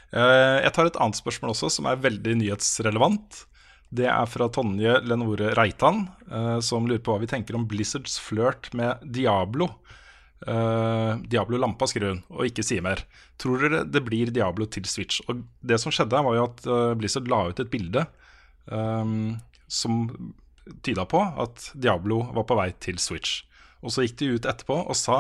Jeg 0.09 0.73
tar 0.73 0.89
et 0.89 0.97
annet 0.97 1.19
spørsmål 1.19 1.53
også, 1.53 1.69
som 1.75 1.89
er 1.91 2.01
veldig 2.01 2.39
nyhetsrelevant. 2.41 3.43
Det 3.89 4.05
er 4.05 4.29
fra 4.29 4.51
Tonje 4.53 4.99
Lenore 5.09 5.55
Reitan, 5.57 6.05
eh, 6.29 6.59
som 6.65 6.87
lurer 6.89 7.01
på 7.01 7.15
hva 7.15 7.23
vi 7.23 7.31
tenker 7.31 7.57
om 7.57 7.65
Blizzards 7.69 8.19
flørt 8.21 8.69
med 8.77 9.01
Diablo. 9.17 9.71
Eh, 10.47 11.13
Diablo 11.25 11.57
Lampa, 11.57 11.89
skriver 11.89 12.13
hun, 12.13 12.21
og 12.29 12.51
ikke 12.51 12.65
sier 12.67 12.85
mer. 12.85 13.01
Tror 13.41 13.65
dere 13.65 13.87
det 13.89 14.05
blir 14.05 14.33
Diablo 14.35 14.69
til 14.69 14.85
Switch? 14.85 15.23
Og 15.29 15.41
Det 15.65 15.81
som 15.81 15.95
skjedde, 15.95 16.21
var 16.25 16.37
jo 16.37 16.45
at 16.51 16.67
eh, 16.69 16.95
Blizzard 17.01 17.33
la 17.33 17.47
ut 17.49 17.61
et 17.65 17.73
bilde 17.73 18.05
um, 18.67 19.39
som 19.67 20.05
tyda 20.85 21.07
på 21.09 21.23
at 21.41 21.71
Diablo 21.73 22.27
var 22.37 22.45
på 22.45 22.59
vei 22.61 22.71
til 22.77 23.01
Switch. 23.01 23.43
Og 23.81 23.95
så 23.95 24.05
gikk 24.05 24.19
de 24.21 24.33
ut 24.37 24.49
etterpå 24.51 24.83
og 24.83 24.97
sa 24.99 25.19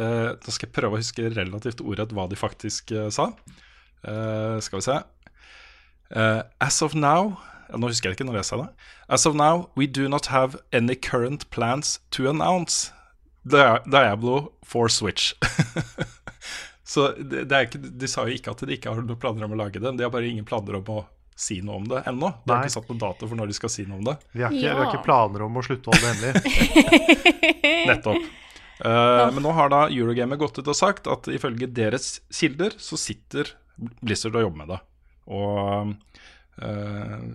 uh, 0.00 0.30
Da 0.32 0.50
skal 0.50 0.66
jeg 0.66 0.74
prøve 0.74 0.96
å 0.96 1.02
huske 1.02 1.28
relativt 1.28 1.82
ordrett 1.84 2.14
hva 2.16 2.24
de 2.26 2.38
faktisk 2.40 2.90
uh, 2.96 3.06
sa. 3.14 3.30
Eh, 4.06 4.58
skal 4.60 4.78
vi 4.78 4.82
se. 4.82 4.96
Uh, 6.14 6.42
as 6.62 6.82
of 6.82 6.94
now 6.94 7.34
Nå 7.74 7.88
husker 7.90 8.12
jeg 8.12 8.14
ikke 8.14 8.26
når 8.28 8.36
jeg 8.38 8.46
sa 8.46 8.56
det. 8.60 8.66
As 9.10 9.26
of 9.26 9.34
now, 9.34 9.70
we 9.74 9.88
do 9.90 10.06
not 10.08 10.28
have 10.30 10.54
any 10.72 10.94
current 10.94 11.48
plans 11.50 11.98
to 12.14 12.28
announce 12.30 12.92
Di 13.42 13.64
Diablo 13.90 14.52
for 14.62 14.88
Switch. 14.88 15.34
Så 16.84 17.08
det, 17.18 17.48
det 17.50 17.56
er 17.56 17.66
ikke, 17.66 17.80
De 17.82 18.06
sa 18.06 18.22
jo 18.26 18.38
ikke 18.38 18.54
at 18.54 18.62
de 18.62 18.76
ikke 18.78 18.94
har 18.94 19.02
noen 19.02 19.18
planer 19.18 19.48
om 19.48 19.56
å 19.56 19.58
lage 19.58 19.82
det. 19.82 19.96
De 19.98 20.06
har 20.06 20.14
bare 20.14 20.30
ingen 20.30 20.46
planer 20.46 20.78
om 20.78 20.92
å 20.94 21.02
si 21.36 21.58
noe 21.58 21.82
om 21.82 21.90
det 21.90 22.04
ennå. 22.06 22.30
De 22.44 22.54
har 22.54 22.62
Nei. 22.62 22.70
ikke 22.70 22.76
satt 22.78 22.94
noen 22.94 23.02
dato 23.02 23.26
for 23.26 23.38
når 23.38 23.50
de 23.50 23.58
skal 23.58 23.74
si 23.74 23.84
noe 23.86 23.98
om 23.98 24.06
det. 24.06 24.16
Vi 24.30 24.46
har, 24.46 24.54
ikke, 24.54 24.70
vi 24.70 24.78
har 24.78 24.90
ikke 24.92 25.04
planer 25.10 25.46
om 25.46 25.58
å 25.58 25.66
slutte 25.66 25.90
å 25.90 25.96
holde 25.96 26.14
det 26.22 26.46
hemmelig. 26.46 27.10
Nettopp. 27.90 28.32
Uh, 28.76 29.26
men 29.34 29.42
nå 29.42 29.52
har 29.56 29.70
da 29.72 29.86
Eurogamer 29.88 30.38
gått 30.38 30.58
ut 30.60 30.70
og 30.70 30.76
sagt 30.76 31.10
at 31.10 31.26
ifølge 31.32 31.66
deres 31.66 32.20
kilder 32.30 32.74
så 32.78 32.98
sitter 33.00 33.56
Blizzard 33.76 34.38
å 34.38 34.46
jobbe 34.46 34.62
med 34.62 34.72
det. 34.74 34.80
Og 35.36 35.94
uh, 36.62 37.30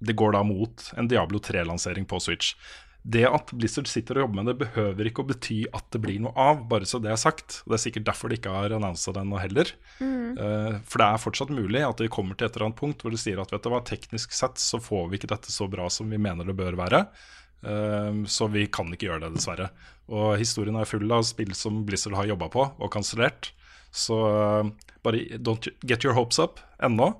det 0.00 0.16
går 0.16 0.36
da 0.36 0.44
mot 0.46 0.86
en 0.96 1.10
Diablo 1.10 1.40
3-lansering 1.44 2.06
på 2.08 2.20
Switch. 2.22 2.54
Det 3.00 3.22
at 3.24 3.52
Blizzard 3.56 3.88
sitter 3.88 4.18
og 4.18 4.26
jobber 4.26 4.36
med 4.40 4.50
det, 4.50 4.54
behøver 4.60 5.08
ikke 5.08 5.22
å 5.24 5.28
bety 5.30 5.58
at 5.72 5.86
det 5.94 6.02
blir 6.04 6.18
noe 6.20 6.34
av, 6.36 6.66
bare 6.68 6.88
så 6.88 7.00
det 7.00 7.12
er 7.12 7.20
sagt. 7.20 7.62
Det 7.64 7.76
er 7.76 7.82
sikkert 7.84 8.08
derfor 8.10 8.28
de 8.28 8.36
ikke 8.36 8.52
har 8.52 8.74
annonsa 8.76 9.14
den 9.16 9.30
nå 9.32 9.40
heller. 9.40 9.72
Uh, 10.00 10.76
for 10.84 11.00
det 11.00 11.06
er 11.06 11.22
fortsatt 11.22 11.52
mulig 11.54 11.84
at 11.86 12.00
de 12.00 12.10
kommer 12.12 12.36
til 12.36 12.48
et 12.48 12.56
eller 12.56 12.68
annet 12.68 12.80
punkt 12.80 13.04
hvor 13.04 13.14
de 13.14 13.20
sier 13.20 13.40
at 13.40 13.52
vet 13.52 13.64
du 13.64 13.70
hva, 13.72 13.80
teknisk 13.88 14.36
sett 14.36 14.60
så 14.60 14.82
får 14.82 15.08
vi 15.08 15.20
ikke 15.20 15.32
dette 15.32 15.52
så 15.52 15.68
bra 15.70 15.88
som 15.92 16.12
vi 16.12 16.20
mener 16.20 16.48
det 16.48 16.56
bør 16.58 16.76
være. 16.80 17.06
Uh, 17.64 18.24
så 18.28 18.48
vi 18.52 18.66
kan 18.72 18.92
ikke 18.92 19.08
gjøre 19.08 19.24
det, 19.26 19.34
dessverre. 19.38 19.70
Og 20.12 20.34
historien 20.40 20.76
er 20.76 20.88
full 20.88 21.08
av 21.12 21.24
spill 21.28 21.56
som 21.56 21.84
Blizzard 21.88 22.18
har 22.18 22.28
jobba 22.28 22.50
på 22.52 22.68
og 22.68 22.92
kansellert. 22.92 23.52
Så 23.90 24.16
eh, 24.28 24.70
bare 25.02 25.38
don't 25.38 25.68
get 25.82 26.04
your 26.04 26.14
hopes 26.14 26.38
up 26.38 26.60
ennå, 26.82 27.12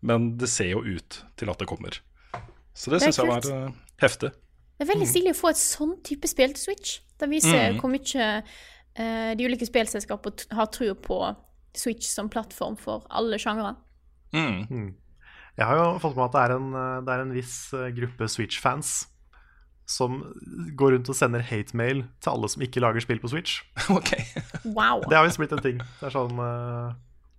men 0.00 0.34
det 0.40 0.48
ser 0.52 0.72
jo 0.72 0.82
ut 0.84 1.20
til 1.36 1.52
at 1.52 1.60
det 1.60 1.68
kommer. 1.68 2.00
Så 2.74 2.90
det 2.90 3.00
Det 3.00 3.08
syns 3.08 3.18
jeg 3.18 3.30
var 3.30 3.46
uh, 3.46 3.70
heftig. 4.02 4.32
Det 4.74 4.82
er 4.82 4.90
veldig 4.90 5.06
stilig 5.06 5.34
å 5.36 5.38
få 5.38 5.52
et 5.52 5.60
sånn 5.60 5.94
type 6.04 6.28
spill 6.28 6.54
til 6.56 6.64
Switch. 6.64 6.98
Det 7.20 7.28
viser 7.30 7.76
hvor 7.78 7.92
mye 7.92 8.26
uh, 8.42 9.30
de 9.38 9.46
ulike 9.46 9.68
spillselskapene 9.68 10.58
har 10.58 10.70
tro 10.74 10.90
på 10.98 11.20
Switch 11.74 12.08
som 12.10 12.30
plattform 12.30 12.76
for 12.80 13.06
alle 13.14 13.38
sjangere. 13.38 13.76
Mm. 14.34 14.90
Jeg 15.54 15.66
har 15.70 15.78
jo 15.78 15.86
fått 16.02 16.16
med 16.18 16.26
at 16.26 16.34
det 16.34 16.42
er 16.42 16.56
en, 16.56 16.70
det 17.06 17.14
er 17.14 17.22
en 17.22 17.34
viss 17.34 17.56
gruppe 17.94 18.26
Switch-fans 18.30 19.04
som 19.86 20.20
går 20.78 20.94
rundt 20.94 21.08
og 21.12 21.16
sender 21.18 21.42
hate-mail 21.44 22.04
til 22.24 22.30
alle 22.32 22.48
som 22.48 22.62
ikke 22.64 22.80
lager 22.80 23.04
spill 23.04 23.20
på 23.20 23.28
Switch. 23.32 23.58
Ok. 23.92 24.14
Wow. 24.64 25.02
Det 25.08 25.16
har 25.18 25.26
visst 25.26 25.40
blitt 25.42 25.52
en 25.52 25.64
ting. 25.64 25.82
Det 26.00 26.08
er 26.08 26.14
sånn, 26.14 26.38
eh, 26.40 26.94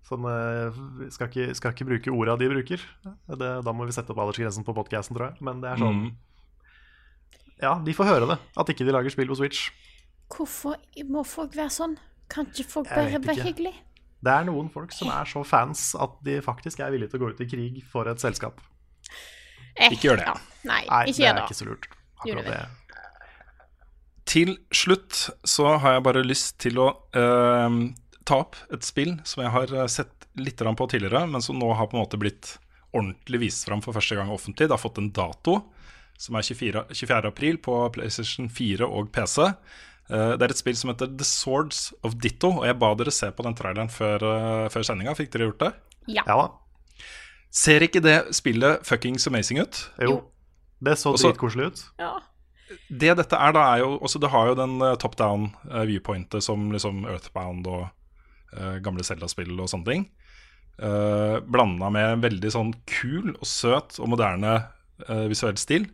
sånn 0.06 0.28
eh, 0.30 0.78
vi 1.00 1.08
skal 1.10 1.30
ikke, 1.32 1.48
skal 1.58 1.74
ikke 1.74 1.88
bruke 1.88 2.14
orda 2.14 2.36
de 2.38 2.50
bruker. 2.52 2.84
Det, 3.02 3.50
da 3.66 3.74
må 3.74 3.88
vi 3.88 3.96
sette 3.96 4.14
opp 4.14 4.20
aldersgrensen 4.22 4.66
på 4.66 4.74
podkasten, 4.76 5.16
tror 5.18 5.32
jeg. 5.32 5.42
Men 5.48 5.60
det 5.64 5.72
er 5.74 5.82
sånn 5.82 6.00
Mm. 6.06 6.14
Ja, 7.56 7.70
de 7.80 7.92
får 7.96 8.04
høre 8.10 8.26
det. 8.28 8.34
At 8.60 8.68
ikke 8.68 8.84
de 8.84 8.92
lager 8.92 9.08
spill 9.14 9.30
på 9.30 9.36
Switch. 9.38 9.70
Hvorfor 10.28 10.76
må 11.08 11.22
folk 11.24 11.54
være 11.56 11.72
sånn? 11.72 11.94
Kan 12.28 12.50
ikke 12.52 12.66
folk 12.68 12.90
bare 12.90 13.16
være 13.22 13.46
hyggelige? 13.46 13.78
Det 14.26 14.32
er 14.32 14.44
noen 14.48 14.68
folk 14.72 14.92
som 14.92 15.08
er 15.14 15.24
så 15.30 15.40
fans 15.46 15.94
at 15.96 16.16
de 16.26 16.34
faktisk 16.44 16.80
er 16.84 16.90
villige 16.92 17.12
til 17.12 17.20
å 17.20 17.24
gå 17.24 17.30
ut 17.32 17.40
i 17.44 17.48
krig 17.48 17.78
for 17.88 18.08
et 18.10 18.20
selskap. 18.20 18.60
Eh, 19.76 19.88
Ikke 19.92 20.08
gjør 20.10 20.20
det. 20.20 20.26
Ja. 20.28 20.34
Nei, 20.66 20.82
Nei, 20.88 21.00
ikke 21.06 21.16
det 21.16 21.24
gjør 21.24 21.30
er 21.32 21.38
det. 21.40 21.44
ikke 21.48 21.58
så 21.60 21.68
lurt. 21.68 21.88
Akkurat 22.18 22.48
det. 22.48 22.64
Til 24.26 24.56
slutt 24.74 25.28
så 25.46 25.76
har 25.78 25.96
jeg 25.96 26.04
bare 26.08 26.26
lyst 26.26 26.56
til 26.62 26.80
å 26.82 26.88
uh, 27.14 27.78
ta 28.26 28.40
opp 28.42 28.58
et 28.74 28.84
spill 28.86 29.14
som 29.24 29.44
jeg 29.44 29.54
har 29.54 29.72
eh, 29.72 29.90
sett 29.90 30.26
litt 30.36 30.58
på 30.58 30.86
tidligere, 30.90 31.28
men 31.30 31.42
som 31.44 31.58
nå 31.58 31.68
har 31.78 31.86
på 31.88 31.96
en 31.96 32.02
måte 32.02 32.18
blitt 32.18 32.56
ordentlig 32.90 33.40
vist 33.46 33.68
fram 33.68 33.80
for 33.84 33.94
første 33.96 34.18
gang 34.18 34.32
offentlig. 34.34 34.66
Det 34.66 34.74
har 34.74 34.82
fått 34.82 34.98
en 34.98 35.12
dato, 35.14 35.60
som 36.18 36.36
er 36.36 36.42
24. 36.42 36.82
24. 36.90 37.30
april 37.30 37.60
på 37.62 37.78
PlayStation 37.94 38.50
4 38.50 38.88
og 38.88 39.12
PC. 39.14 39.46
Uh, 40.10 40.34
det 40.34 40.42
er 40.42 40.52
et 40.52 40.60
spill 40.60 40.76
som 40.78 40.90
heter 40.90 41.14
The 41.14 41.26
Swords 41.28 41.92
of 42.02 42.18
Ditto, 42.22 42.50
og 42.58 42.66
jeg 42.66 42.80
ba 42.82 42.92
dere 42.98 43.14
se 43.14 43.30
på 43.30 43.46
den 43.46 43.56
traileren 43.58 43.92
før, 43.92 44.26
uh, 44.26 44.68
før 44.74 44.90
sendinga. 44.90 45.14
Fikk 45.18 45.32
dere 45.34 45.52
gjort 45.52 45.62
det? 45.62 45.72
Ja. 46.18 46.26
Ja. 46.26 46.50
Ser 47.56 47.86
ikke 47.86 48.02
det 48.04 48.18
spillet 48.36 48.82
fuckings 48.86 49.30
amazing 49.30 49.62
ut? 49.62 49.86
Jo. 50.02 50.18
Det 50.86 50.94
så 51.00 51.12
Også- 51.16 51.32
dritkoselig 51.32 51.66
ut. 51.72 51.84
ja. 52.02 52.14
det 52.90 53.12
dette 53.18 53.38
er 53.38 53.52
da 53.54 53.60
er 53.74 53.78
jo 53.84 53.92
også, 54.02 54.18
Det 54.22 54.30
har 54.32 54.48
jo 54.48 54.54
den 54.58 54.80
uh, 54.82 54.94
top 54.98 55.14
down 55.18 55.50
uh, 55.70 55.84
viewpointet 55.86 56.42
som 56.42 56.70
liksom 56.74 57.04
Earthbound 57.06 57.66
og 57.70 57.88
uh, 58.56 58.78
gamle 58.82 59.04
Zelda-spill 59.06 59.52
og 59.60 59.68
sånne 59.70 59.86
ting. 59.86 60.06
Uh, 60.82 61.38
Blanda 61.46 61.88
med 61.90 62.04
en 62.16 62.24
veldig 62.24 62.50
sånn 62.52 62.72
kul 62.90 63.30
og 63.38 63.46
søt 63.48 63.96
og 64.02 64.10
moderne 64.12 64.50
eh, 65.08 65.26
visuell 65.30 65.56
stil. 65.60 65.86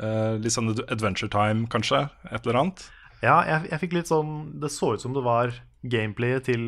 Eh, 0.00 0.34
litt 0.40 0.52
sånn 0.52 0.70
Adventure 0.90 1.28
Time, 1.32 1.66
kanskje. 1.72 2.02
Et 2.32 2.44
eller 2.46 2.58
annet. 2.60 2.82
Ja, 3.22 3.38
jeg, 3.44 3.70
jeg 3.70 3.80
fikk 3.82 3.92
litt 3.98 4.08
sånn 4.08 4.30
Det 4.62 4.70
så 4.72 4.94
ut 4.94 5.00
som 5.02 5.12
det 5.12 5.20
var 5.26 5.50
gameplayet 5.84 6.46
til 6.48 6.62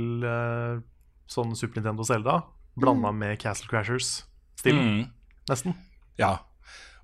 sånn 1.32 1.54
Super 1.56 1.80
Nintendo 1.80 2.04
Zelda 2.04 2.42
blanda 2.76 3.10
med 3.12 3.38
Castle 3.40 3.68
Crashers-stilen, 3.68 4.84
Mm. 4.84 5.06
nesten. 5.48 5.74
Ja. 6.20 6.38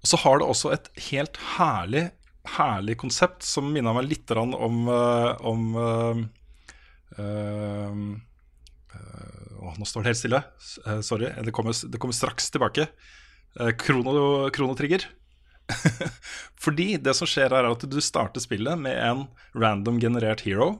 Så 0.08 0.16
har 0.22 0.40
det 0.40 0.48
også 0.48 0.72
et 0.72 0.88
helt 1.10 1.36
herlig, 1.56 2.06
herlig 2.56 2.96
konsept 3.00 3.44
som 3.44 3.68
minner 3.74 3.96
meg 3.96 4.08
litt 4.08 4.32
om, 4.32 4.54
eh, 4.88 5.30
om 5.44 5.66
uh, 5.76 6.22
uh, 7.18 7.92
Å, 9.58 9.74
nå 9.76 9.84
står 9.88 10.04
det 10.04 10.12
helt 10.12 10.20
stille. 10.22 10.40
Eh, 10.86 11.00
sorry. 11.04 11.32
Det 11.44 11.52
kommer, 11.52 11.74
det 11.76 12.00
kommer 12.00 12.16
straks 12.16 12.48
tilbake. 12.54 12.86
Uh, 13.58 13.72
krono, 13.76 14.48
kronotrigger. 14.54 15.04
Fordi 16.64 16.94
det 17.02 17.12
som 17.18 17.28
skjer, 17.28 17.52
er 17.52 17.68
at 17.68 17.84
du 17.84 17.98
starter 18.00 18.40
spillet 18.40 18.80
med 18.80 18.96
en 18.96 19.26
random 19.58 19.98
generert 20.00 20.46
hero 20.46 20.76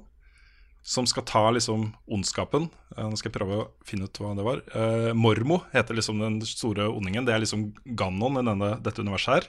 som 0.89 1.05
skal 1.07 1.25
ta 1.29 1.43
liksom 1.53 1.91
ondskapen. 2.09 2.71
Eh, 2.97 3.05
Nå 3.05 3.19
skal 3.21 3.29
jeg 3.29 3.37
prøve 3.37 3.57
å 3.61 3.69
finne 3.85 4.09
ut 4.09 4.21
hva 4.23 4.33
det 4.39 4.45
var. 4.47 4.63
Eh, 4.73 5.11
Mormo 5.13 5.61
heter 5.75 5.99
liksom 5.99 6.23
den 6.23 6.39
store 6.49 6.87
ondingen. 6.89 7.27
Det 7.29 7.35
er 7.35 7.43
liksom 7.43 7.67
Ganon 7.99 8.41
i 8.41 8.45
denne, 8.47 8.71
dette 8.85 9.05
universet 9.05 9.35
her. 9.35 9.49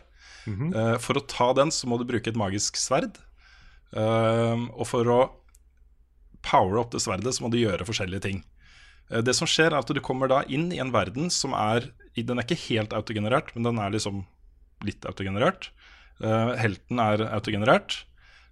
Eh, 0.76 0.98
for 1.00 1.16
å 1.16 1.24
ta 1.32 1.54
den 1.56 1.72
så 1.72 1.88
må 1.88 2.00
du 2.00 2.04
bruke 2.10 2.28
et 2.32 2.40
magisk 2.40 2.80
sverd. 2.80 3.22
Og 3.90 4.84
for 4.86 5.08
å 5.10 5.20
powere 6.46 6.84
opp 6.84 6.92
det 6.94 7.02
sverdet 7.02 7.32
så 7.34 7.42
må 7.42 7.50
du 7.50 7.58
gjøre 7.58 7.88
forskjellige 7.88 8.22
ting. 8.28 8.44
Det 9.10 9.34
som 9.34 9.50
skjer 9.50 9.72
er 9.72 9.80
at 9.80 9.90
du 9.90 9.98
kommer 10.06 10.30
da 10.30 10.44
inn 10.46 10.68
i 10.76 10.78
en 10.84 10.92
verden 10.94 11.32
som 11.34 11.56
er 11.58 11.88
Den 12.14 12.38
er 12.38 12.46
ikke 12.46 12.68
helt 12.68 12.94
autogenerert, 12.94 13.50
men 13.56 13.64
den 13.66 13.80
er 13.82 13.90
liksom 13.96 14.26
litt 14.86 15.08
autogenerert. 15.10 15.72
Helten 16.22 17.00
er 17.02 17.24
autogenerert. 17.32 18.04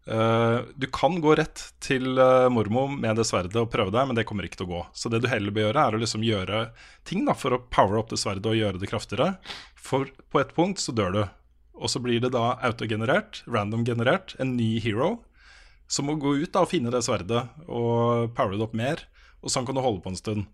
Eh, 0.07 0.59
du 0.75 0.87
kan 0.87 1.17
gå 1.21 1.33
rett 1.35 1.61
til 1.83 2.15
eh, 2.17 2.47
Mormo 2.53 2.85
med 2.87 3.17
det 3.19 3.25
sverdet 3.27 3.57
og 3.59 3.71
prøve 3.73 3.91
deg, 3.91 4.07
men 4.07 4.15
det 4.15 4.23
kommer 4.29 4.47
ikke 4.47 4.61
til 4.61 4.69
å 4.69 4.71
gå. 4.71 4.83
Så 4.95 5.11
det 5.11 5.19
du 5.23 5.27
heller 5.27 5.51
bør 5.51 5.65
gjøre, 5.67 5.83
er 5.83 5.97
å 5.97 5.99
liksom 5.99 6.23
gjøre 6.23 6.61
ting 7.07 7.25
da, 7.27 7.35
for 7.35 7.57
å 7.57 7.63
power 7.73 7.99
opp 7.99 8.13
det 8.13 8.21
sverdet 8.21 8.47
og 8.47 8.55
gjøre 8.55 8.79
det 8.79 8.87
kraftigere. 8.87 9.33
For 9.75 10.07
på 10.31 10.39
et 10.39 10.53
punkt 10.55 10.79
så 10.79 10.95
dør 10.95 11.17
du. 11.17 11.23
Og 11.77 11.91
så 11.91 11.99
blir 12.01 12.21
det 12.23 12.31
da 12.33 12.53
autogenerert, 12.65 13.43
random 13.51 13.83
generert, 13.85 14.33
en 14.39 14.55
ny 14.57 14.77
hero. 14.81 15.17
Som 15.91 16.07
må 16.09 16.15
gå 16.19 16.37
ut 16.39 16.53
da 16.55 16.63
og 16.63 16.71
finne 16.71 16.91
det 16.91 17.03
sverdet 17.05 17.43
og 17.67 18.31
power 18.37 18.55
det 18.55 18.63
opp 18.63 18.79
mer. 18.79 19.03
Og 19.43 19.51
sånn 19.51 19.67
kan 19.67 19.75
du 19.75 19.83
holde 19.83 20.01
på 20.05 20.15
en 20.15 20.19
stund. 20.19 20.47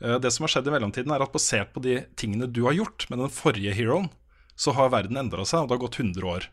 Eh, 0.00 0.18
Det 0.22 0.30
som 0.30 0.46
har 0.46 0.54
skjedd 0.54 0.70
i 0.70 0.76
mellomtiden, 0.78 1.10
er 1.10 1.26
at 1.26 1.34
basert 1.34 1.74
på 1.74 1.82
de 1.82 1.98
tingene 2.14 2.46
du 2.46 2.62
har 2.68 2.78
gjort 2.78 3.10
med 3.10 3.18
den 3.24 3.34
forrige 3.34 3.74
heroen, 3.74 4.08
så 4.54 4.72
har 4.78 4.94
verden 4.94 5.18
endra 5.18 5.42
seg, 5.42 5.64
og 5.64 5.68
det 5.68 5.76
har 5.78 5.86
gått 5.88 5.98
100 5.98 6.26
år 6.30 6.50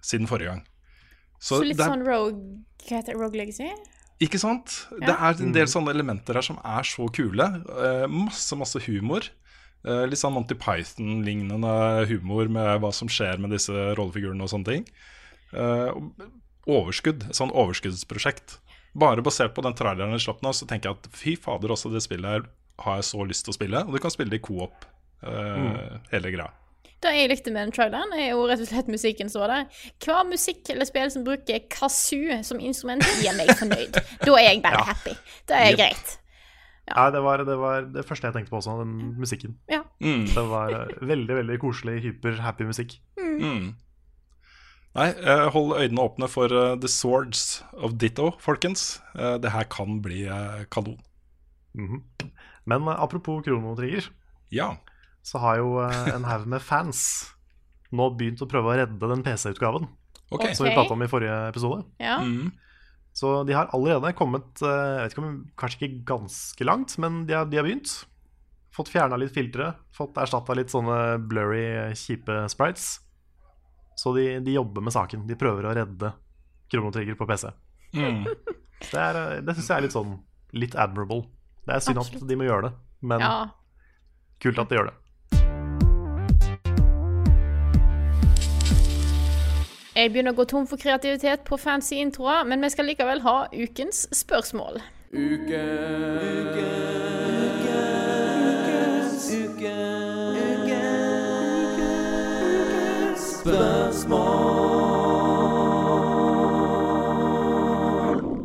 siden 0.00 0.28
forrige 0.30 0.54
gang. 0.54 0.64
Så 1.40 1.62
litt 1.64 1.78
det 1.78 1.86
er- 1.86 1.94
sånn 1.94 2.06
Rogue 2.06 2.60
Hva 2.84 3.00
heter 3.00 3.12
det? 3.14 3.20
Rogue 3.20 3.38
Legacy? 3.40 3.70
ikke 4.20 4.40
sant? 4.40 4.86
Det 5.00 5.14
er 5.14 5.38
en 5.40 5.54
del 5.56 5.68
sånne 5.70 5.94
elementer 5.94 6.36
her 6.36 6.44
som 6.44 6.58
er 6.60 6.84
så 6.84 7.06
kule. 7.12 7.46
Eh, 7.72 8.06
masse, 8.12 8.56
masse 8.58 8.82
humor. 8.84 9.24
Eh, 9.80 10.04
litt 10.10 10.20
sånn 10.20 10.34
Monty 10.36 10.56
Python-lignende 10.60 12.04
humor 12.10 12.50
med 12.52 12.82
hva 12.82 12.92
som 12.92 13.08
skjer 13.08 13.40
med 13.40 13.54
disse 13.56 13.72
rollefigurene 13.96 14.44
og 14.44 14.52
sånne 14.52 14.68
ting. 14.68 14.84
Eh, 15.56 15.90
overskudd. 16.68 17.30
Sånn 17.32 17.54
overskuddsprosjekt. 17.56 18.58
Bare 18.92 19.24
basert 19.24 19.54
på 19.56 19.64
den 19.64 19.76
traileren 19.78 20.12
jeg 20.18 20.26
slapp 20.26 20.44
nå, 20.44 20.52
så 20.52 20.68
tenker 20.68 20.90
jeg 20.90 21.00
at 21.00 21.10
fy 21.16 21.36
fader, 21.40 21.72
også 21.72 21.92
det 21.94 22.04
spillet 22.04 22.28
her 22.28 22.48
har 22.84 23.00
jeg 23.00 23.08
så 23.08 23.24
lyst 23.24 23.46
til 23.46 23.54
å 23.54 23.56
spille. 23.56 23.84
Og 23.86 23.96
du 23.96 24.02
kan 24.02 24.12
spille 24.12 24.32
det 24.32 24.42
i 24.42 24.44
co-op, 24.44 24.84
mm. 25.24 26.00
hele 26.12 26.32
greia. 26.34 26.50
Det 27.00 27.12
jeg 27.16 27.30
likte 27.30 27.52
med 27.52 27.62
den 27.64 27.72
traileren, 27.72 28.10
er 28.12 28.32
jo 28.34 28.42
rett 28.50 28.60
og 28.60 28.68
slett 28.68 28.88
musikken 28.92 29.30
som 29.32 29.40
var 29.40 29.48
der. 29.54 29.84
Hva 30.04 30.18
musikk 30.28 30.68
eller 30.74 30.84
spill 30.84 31.08
som 31.10 31.22
bruker 31.24 31.62
kazoo 31.72 32.42
som 32.44 32.60
instrument, 32.60 33.04
gir 33.22 33.32
meg 33.38 33.48
fornøyd. 33.56 33.96
Da 34.20 34.34
er 34.36 34.50
jeg 34.50 34.62
bare 34.66 34.82
happy. 34.84 35.14
Det 35.48 35.56
er 35.56 35.70
Yep. 35.70 35.78
greit. 35.80 36.16
Ja, 36.90 37.06
det 37.14 37.20
var, 37.22 37.38
det 37.46 37.56
var 37.56 37.82
det 37.94 38.04
første 38.04 38.26
jeg 38.26 38.34
tenkte 38.34 38.50
på 38.50 38.58
også, 38.60 38.74
den 38.82 39.14
musikken. 39.20 39.56
Ja. 39.70 39.80
Mm, 40.02 40.26
Det 40.26 40.44
var 40.50 40.72
eh, 40.74 40.92
veldig 41.06 41.36
veldig 41.38 41.58
koselig, 41.62 42.00
hyper-happy 42.04 42.66
musikk. 42.66 42.98
mm. 43.16 43.70
Nei, 44.98 45.06
eh, 45.22 45.44
hold 45.54 45.76
øynene 45.78 46.02
åpne 46.02 46.26
for 46.28 46.50
uh, 46.50 46.74
The 46.82 46.88
Swords 46.90 47.62
of 47.78 47.92
Ditto, 48.02 48.32
folkens. 48.42 48.98
Uh, 49.14 49.36
det 49.38 49.52
her 49.54 49.62
kan 49.70 50.00
bli 50.02 50.24
uh, 50.26 50.64
kanon. 50.70 50.98
Mhm. 51.78 52.02
Men 52.66 52.88
eh, 52.88 52.98
apropos 53.02 53.40
kronotrigger. 53.46 54.10
Ja. 54.52 54.72
Så 55.30 55.38
har 55.42 55.60
jo 55.60 55.76
eh, 55.84 56.10
en 56.16 56.26
haug 56.26 56.48
med 56.50 56.62
fans 56.64 57.04
nå 57.94 58.08
begynt 58.18 58.42
å 58.42 58.48
prøve 58.50 58.70
å 58.70 58.78
redde 58.78 59.10
den 59.10 59.22
PC-utgaven 59.26 59.86
Ok. 60.30 60.44
Ok. 60.44 60.50
som 60.54 60.66
vi 60.66 60.74
prata 60.74 60.94
om 60.94 61.02
i 61.02 61.10
forrige 61.10 61.36
episode. 61.50 61.82
Ja. 61.98 62.20
Mm. 62.22 62.52
Så 63.12 63.32
de 63.44 63.54
har 63.56 63.70
allerede 63.74 64.12
kommet 64.18 64.62
eh, 64.62 64.70
jeg 64.70 65.02
vet 65.02 65.14
ikke 65.16 65.24
om, 65.24 65.38
Kanskje 65.58 65.80
ikke 65.80 66.04
ganske 66.12 66.66
langt, 66.66 66.94
men 67.02 67.24
de 67.26 67.34
har, 67.34 67.48
de 67.50 67.58
har 67.58 67.66
begynt. 67.66 67.94
Fått 68.74 68.92
fjerna 68.92 69.18
litt 69.18 69.34
filtre, 69.34 69.72
fått 69.94 70.18
erstatta 70.22 70.54
litt 70.54 70.70
sånne 70.70 71.18
blurry, 71.30 71.64
kjipe 71.98 72.44
sprites. 72.52 73.00
Så 73.98 74.14
de, 74.14 74.38
de 74.46 74.54
jobber 74.54 74.86
med 74.86 74.94
saken. 74.94 75.26
De 75.28 75.36
prøver 75.38 75.66
å 75.66 75.74
redde 75.76 76.14
Kronotrigger 76.70 77.18
på 77.18 77.26
PC. 77.26 77.50
Mm. 77.98 78.22
Det, 78.80 78.96
er, 78.96 79.18
eh, 79.18 79.40
det 79.44 79.56
syns 79.58 79.66
jeg 79.66 79.76
er 79.76 79.86
litt 79.88 79.96
sånn 79.98 80.14
litt 80.56 80.78
admirable. 80.78 81.26
Det 81.66 81.74
er 81.74 81.82
synd 81.84 82.00
Absolutt. 82.00 82.22
at 82.24 82.30
de 82.30 82.38
må 82.38 82.46
gjøre 82.46 82.70
det, 82.70 82.76
men 83.10 83.22
ja. 83.22 83.34
kult 84.42 84.62
at 84.62 84.70
de 84.70 84.78
gjør 84.78 84.88
det. 84.88 84.96
Jeg 90.00 90.14
begynner 90.14 90.32
å 90.32 90.36
gå 90.38 90.46
tom 90.48 90.64
for 90.64 90.80
kreativitet 90.80 91.42
på 91.44 91.58
fancy 91.60 91.98
introer, 92.00 92.46
men 92.48 92.62
vi 92.64 92.70
skal 92.72 92.86
likevel 92.88 93.20
ha 93.20 93.34
ukens 93.52 94.06
spørsmål. 94.16 94.80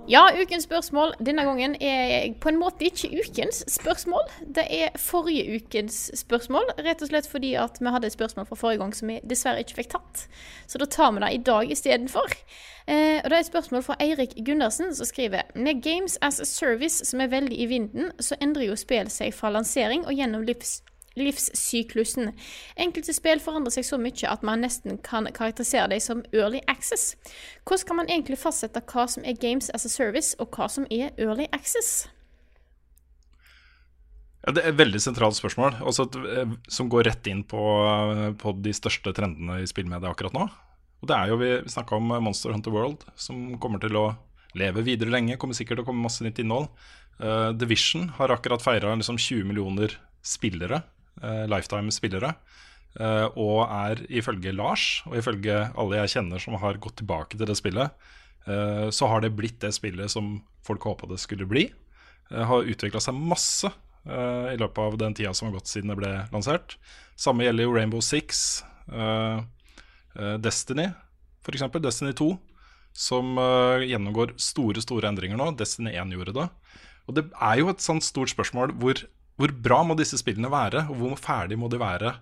Ja, 0.08 0.28
ukens 0.42 0.64
spørsmål 0.64 1.16
denne 1.26 1.42
gangen 1.44 1.76
er 1.82 2.28
på 2.42 2.52
en 2.52 2.60
måte 2.62 2.86
ikke 2.86 3.10
ukens 3.24 3.64
spørsmål. 3.74 4.22
Det 4.56 4.66
er 4.70 4.94
forrige 5.02 5.56
ukens 5.56 6.12
spørsmål, 6.14 6.68
rett 6.86 7.02
og 7.02 7.10
slett 7.10 7.30
fordi 7.30 7.56
at 7.58 7.80
vi 7.82 7.90
hadde 7.90 8.12
et 8.12 8.14
spørsmål 8.14 8.46
fra 8.46 8.56
forrige 8.60 8.84
gang 8.84 8.94
som 8.94 9.10
vi 9.10 9.18
dessverre 9.26 9.66
ikke 9.66 9.80
fikk 9.80 9.92
tatt. 9.96 10.28
Så 10.70 10.78
da 10.78 10.86
tar 10.86 11.12
vi 11.16 11.26
det 11.26 11.34
i 11.34 11.42
dag 11.50 11.72
istedenfor. 11.74 12.38
Eh, 12.86 13.18
og 13.24 13.30
det 13.32 13.34
er 13.34 13.40
et 13.40 13.50
spørsmål 13.50 13.84
fra 13.84 13.98
Eirik 14.00 14.38
Gundersen 14.46 14.94
som 14.94 15.10
skriver 15.10 15.42
Med 15.56 15.82
Games 15.82 16.20
as 16.22 16.40
a 16.40 16.46
Service, 16.46 17.06
som 17.06 17.22
er 17.22 17.34
veldig 17.34 17.58
i 17.58 17.66
vinden, 17.66 18.12
så 18.20 18.38
endrer 18.42 18.70
jo 18.70 18.78
spill 18.78 19.10
seg 19.10 19.34
fra 19.34 19.50
lansering 19.50 20.06
og 20.06 20.14
gjennom 20.14 20.46
livs 20.46 20.84
livssyklusen. 21.20 22.34
Enkelte 22.78 23.16
spill 23.16 23.42
forandrer 23.44 23.76
seg 23.78 23.88
så 23.88 24.00
mye 24.02 24.32
at 24.32 24.44
man 24.46 24.64
nesten 24.66 25.00
kan 25.06 25.30
karakterisere 25.32 25.90
dem 25.94 26.04
som 26.04 26.26
early 26.34 26.62
access. 26.72 27.16
Hvordan 27.66 27.88
kan 27.88 28.02
man 28.02 28.12
egentlig 28.12 28.40
fastsette 28.42 28.84
hva 28.92 29.08
som 29.12 29.26
er 29.26 29.40
games 29.40 29.72
as 29.74 29.86
a 29.86 29.92
service, 29.92 30.36
og 30.40 30.52
hva 30.56 30.70
som 30.72 30.88
er 30.92 31.16
early 31.18 31.48
access? 31.56 32.08
Ja, 34.46 34.54
det 34.54 34.62
er 34.62 34.74
et 34.76 34.78
veldig 34.78 35.02
sentralt 35.02 35.38
spørsmål, 35.40 35.80
også 35.82 36.06
eh, 36.22 36.52
som 36.70 36.90
går 36.92 37.08
rett 37.10 37.28
inn 37.32 37.42
på, 37.50 37.64
eh, 37.90 38.28
på 38.38 38.54
de 38.62 38.76
største 38.78 39.16
trendene 39.18 39.64
i 39.64 39.70
spillmedia 39.70 40.12
akkurat 40.12 40.36
nå. 40.38 40.46
Og 41.02 41.10
det 41.10 41.18
er 41.18 41.32
jo, 41.32 41.40
Vi 41.42 41.50
snakka 41.70 41.98
om 41.98 42.14
Monster 42.24 42.54
Hunter 42.54 42.74
World, 42.74 43.08
som 43.16 43.58
kommer 43.62 43.82
til 43.82 43.98
å 43.98 44.12
leve 44.56 44.86
videre 44.86 45.12
lenge. 45.12 45.38
Kommer 45.38 45.58
sikkert 45.58 45.80
til 45.80 45.86
å 45.86 45.90
komme 45.90 46.06
masse 46.06 46.24
nytt 46.26 46.40
innhold. 46.42 46.70
Uh, 47.20 47.52
Division 47.56 48.10
har 48.18 48.34
akkurat 48.34 48.64
feira 48.64 48.92
liksom 48.96 49.20
20 49.20 49.48
millioner 49.48 49.94
spillere, 50.26 50.82
eh, 50.82 50.95
lifetime-spillere. 51.22 52.34
eh, 53.00 53.28
og 53.36 53.66
er 53.68 54.02
ifølge 54.10 54.54
Lars, 54.56 55.04
og 55.08 55.18
ifølge 55.20 55.72
alle 55.76 56.02
jeg 56.02 56.14
kjenner 56.16 56.40
som 56.40 56.56
har 56.62 56.80
gått 56.80 56.98
tilbake 57.02 57.36
til 57.38 57.48
det 57.48 57.58
spillet, 57.60 57.92
eh, 58.48 58.90
så 58.90 59.10
har 59.12 59.22
det 59.22 59.36
blitt 59.36 59.60
det 59.60 59.74
spillet 59.76 60.12
som 60.12 60.38
folk 60.64 60.84
håpa 60.88 61.08
det 61.12 61.20
skulle 61.20 61.48
bli. 61.48 61.70
Eh, 62.32 62.44
har 62.44 62.64
utvikla 62.68 63.02
seg 63.04 63.16
masse 63.16 63.68
eh, 63.68 64.54
i 64.54 64.60
løpet 64.62 64.80
av 64.80 64.98
den 65.02 65.14
tida 65.18 65.34
som 65.34 65.50
har 65.50 65.58
gått 65.60 65.72
siden 65.72 65.92
det 65.92 66.00
ble 66.00 66.14
lansert. 66.32 66.78
Samme 67.16 67.44
gjelder 67.48 67.68
jo 67.68 67.76
Rainbow 67.76 68.04
Six, 68.04 68.64
eh, 68.92 69.42
eh, 70.16 70.38
Destiny 70.40 70.92
f.eks. 71.46 71.66
Destiny 71.82 72.14
2, 72.18 72.30
som 72.96 73.38
eh, 73.38 73.86
gjennomgår 73.92 74.36
store 74.42 74.82
store 74.84 75.12
endringer 75.12 75.40
nå. 75.40 75.52
Destiny 75.60 75.94
1 75.94 76.14
gjorde 76.16 76.36
det. 76.40 76.48
Og 77.06 77.18
det 77.18 77.28
er 77.30 77.60
jo 77.62 77.70
et 77.70 77.84
sånt 77.84 78.06
stort 78.06 78.32
spørsmål 78.34 78.74
hvor, 78.82 79.04
hvor 79.36 79.52
bra 79.68 79.82
må 79.84 79.98
disse 80.00 80.20
spillene 80.22 80.52
være, 80.52 80.86
og 80.92 81.00
hvor 81.00 81.20
ferdig 81.20 81.58
må 81.60 81.70
de 81.72 81.80
være 81.82 82.14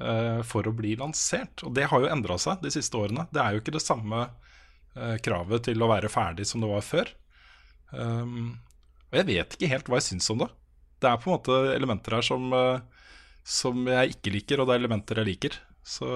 uh, 0.00 0.40
for 0.46 0.68
å 0.68 0.74
bli 0.76 0.94
lansert? 1.00 1.64
Og 1.66 1.74
det 1.76 1.88
har 1.90 2.02
jo 2.02 2.10
endra 2.12 2.38
seg 2.40 2.62
de 2.64 2.72
siste 2.74 2.98
årene. 2.98 3.26
Det 3.34 3.42
er 3.42 3.54
jo 3.54 3.62
ikke 3.62 3.74
det 3.74 3.84
samme 3.84 4.22
uh, 4.28 5.16
kravet 5.24 5.66
til 5.70 5.82
å 5.82 5.90
være 5.90 6.12
ferdig 6.12 6.46
som 6.48 6.62
det 6.62 6.70
var 6.70 6.86
før. 6.86 7.10
Um, 7.90 8.58
og 9.10 9.18
jeg 9.18 9.30
vet 9.32 9.56
ikke 9.56 9.72
helt 9.72 9.90
hva 9.90 9.98
jeg 9.98 10.12
syns 10.12 10.30
om 10.30 10.44
det. 10.44 10.50
Det 11.02 11.10
er 11.10 11.18
på 11.18 11.30
en 11.30 11.38
måte 11.38 11.60
elementer 11.74 12.18
her 12.18 12.26
som, 12.26 12.50
uh, 12.54 13.08
som 13.42 13.88
jeg 13.90 14.14
ikke 14.14 14.36
liker, 14.36 14.62
og 14.62 14.70
det 14.70 14.76
er 14.76 14.84
elementer 14.84 15.22
jeg 15.22 15.32
liker. 15.32 15.58
Så 15.90 16.06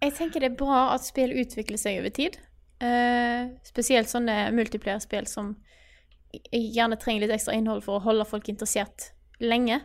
Jeg 0.00 0.14
tenker 0.16 0.40
det 0.40 0.52
er 0.52 0.60
bra 0.60 0.86
at 0.94 1.04
spill 1.04 1.34
utvikler 1.42 1.80
seg 1.80 2.00
over 2.00 2.14
tid. 2.14 2.38
Eh, 2.80 3.50
spesielt 3.68 4.08
sånne 4.08 4.48
multiplierspill 4.56 5.26
som 5.28 5.52
gjerne 6.52 6.98
trenger 7.00 7.26
litt 7.26 7.34
ekstra 7.36 7.56
innhold 7.56 7.84
for 7.86 7.98
å 7.98 8.04
holde 8.04 8.26
folk 8.28 8.48
interessert 8.52 9.10
lenge. 9.42 9.80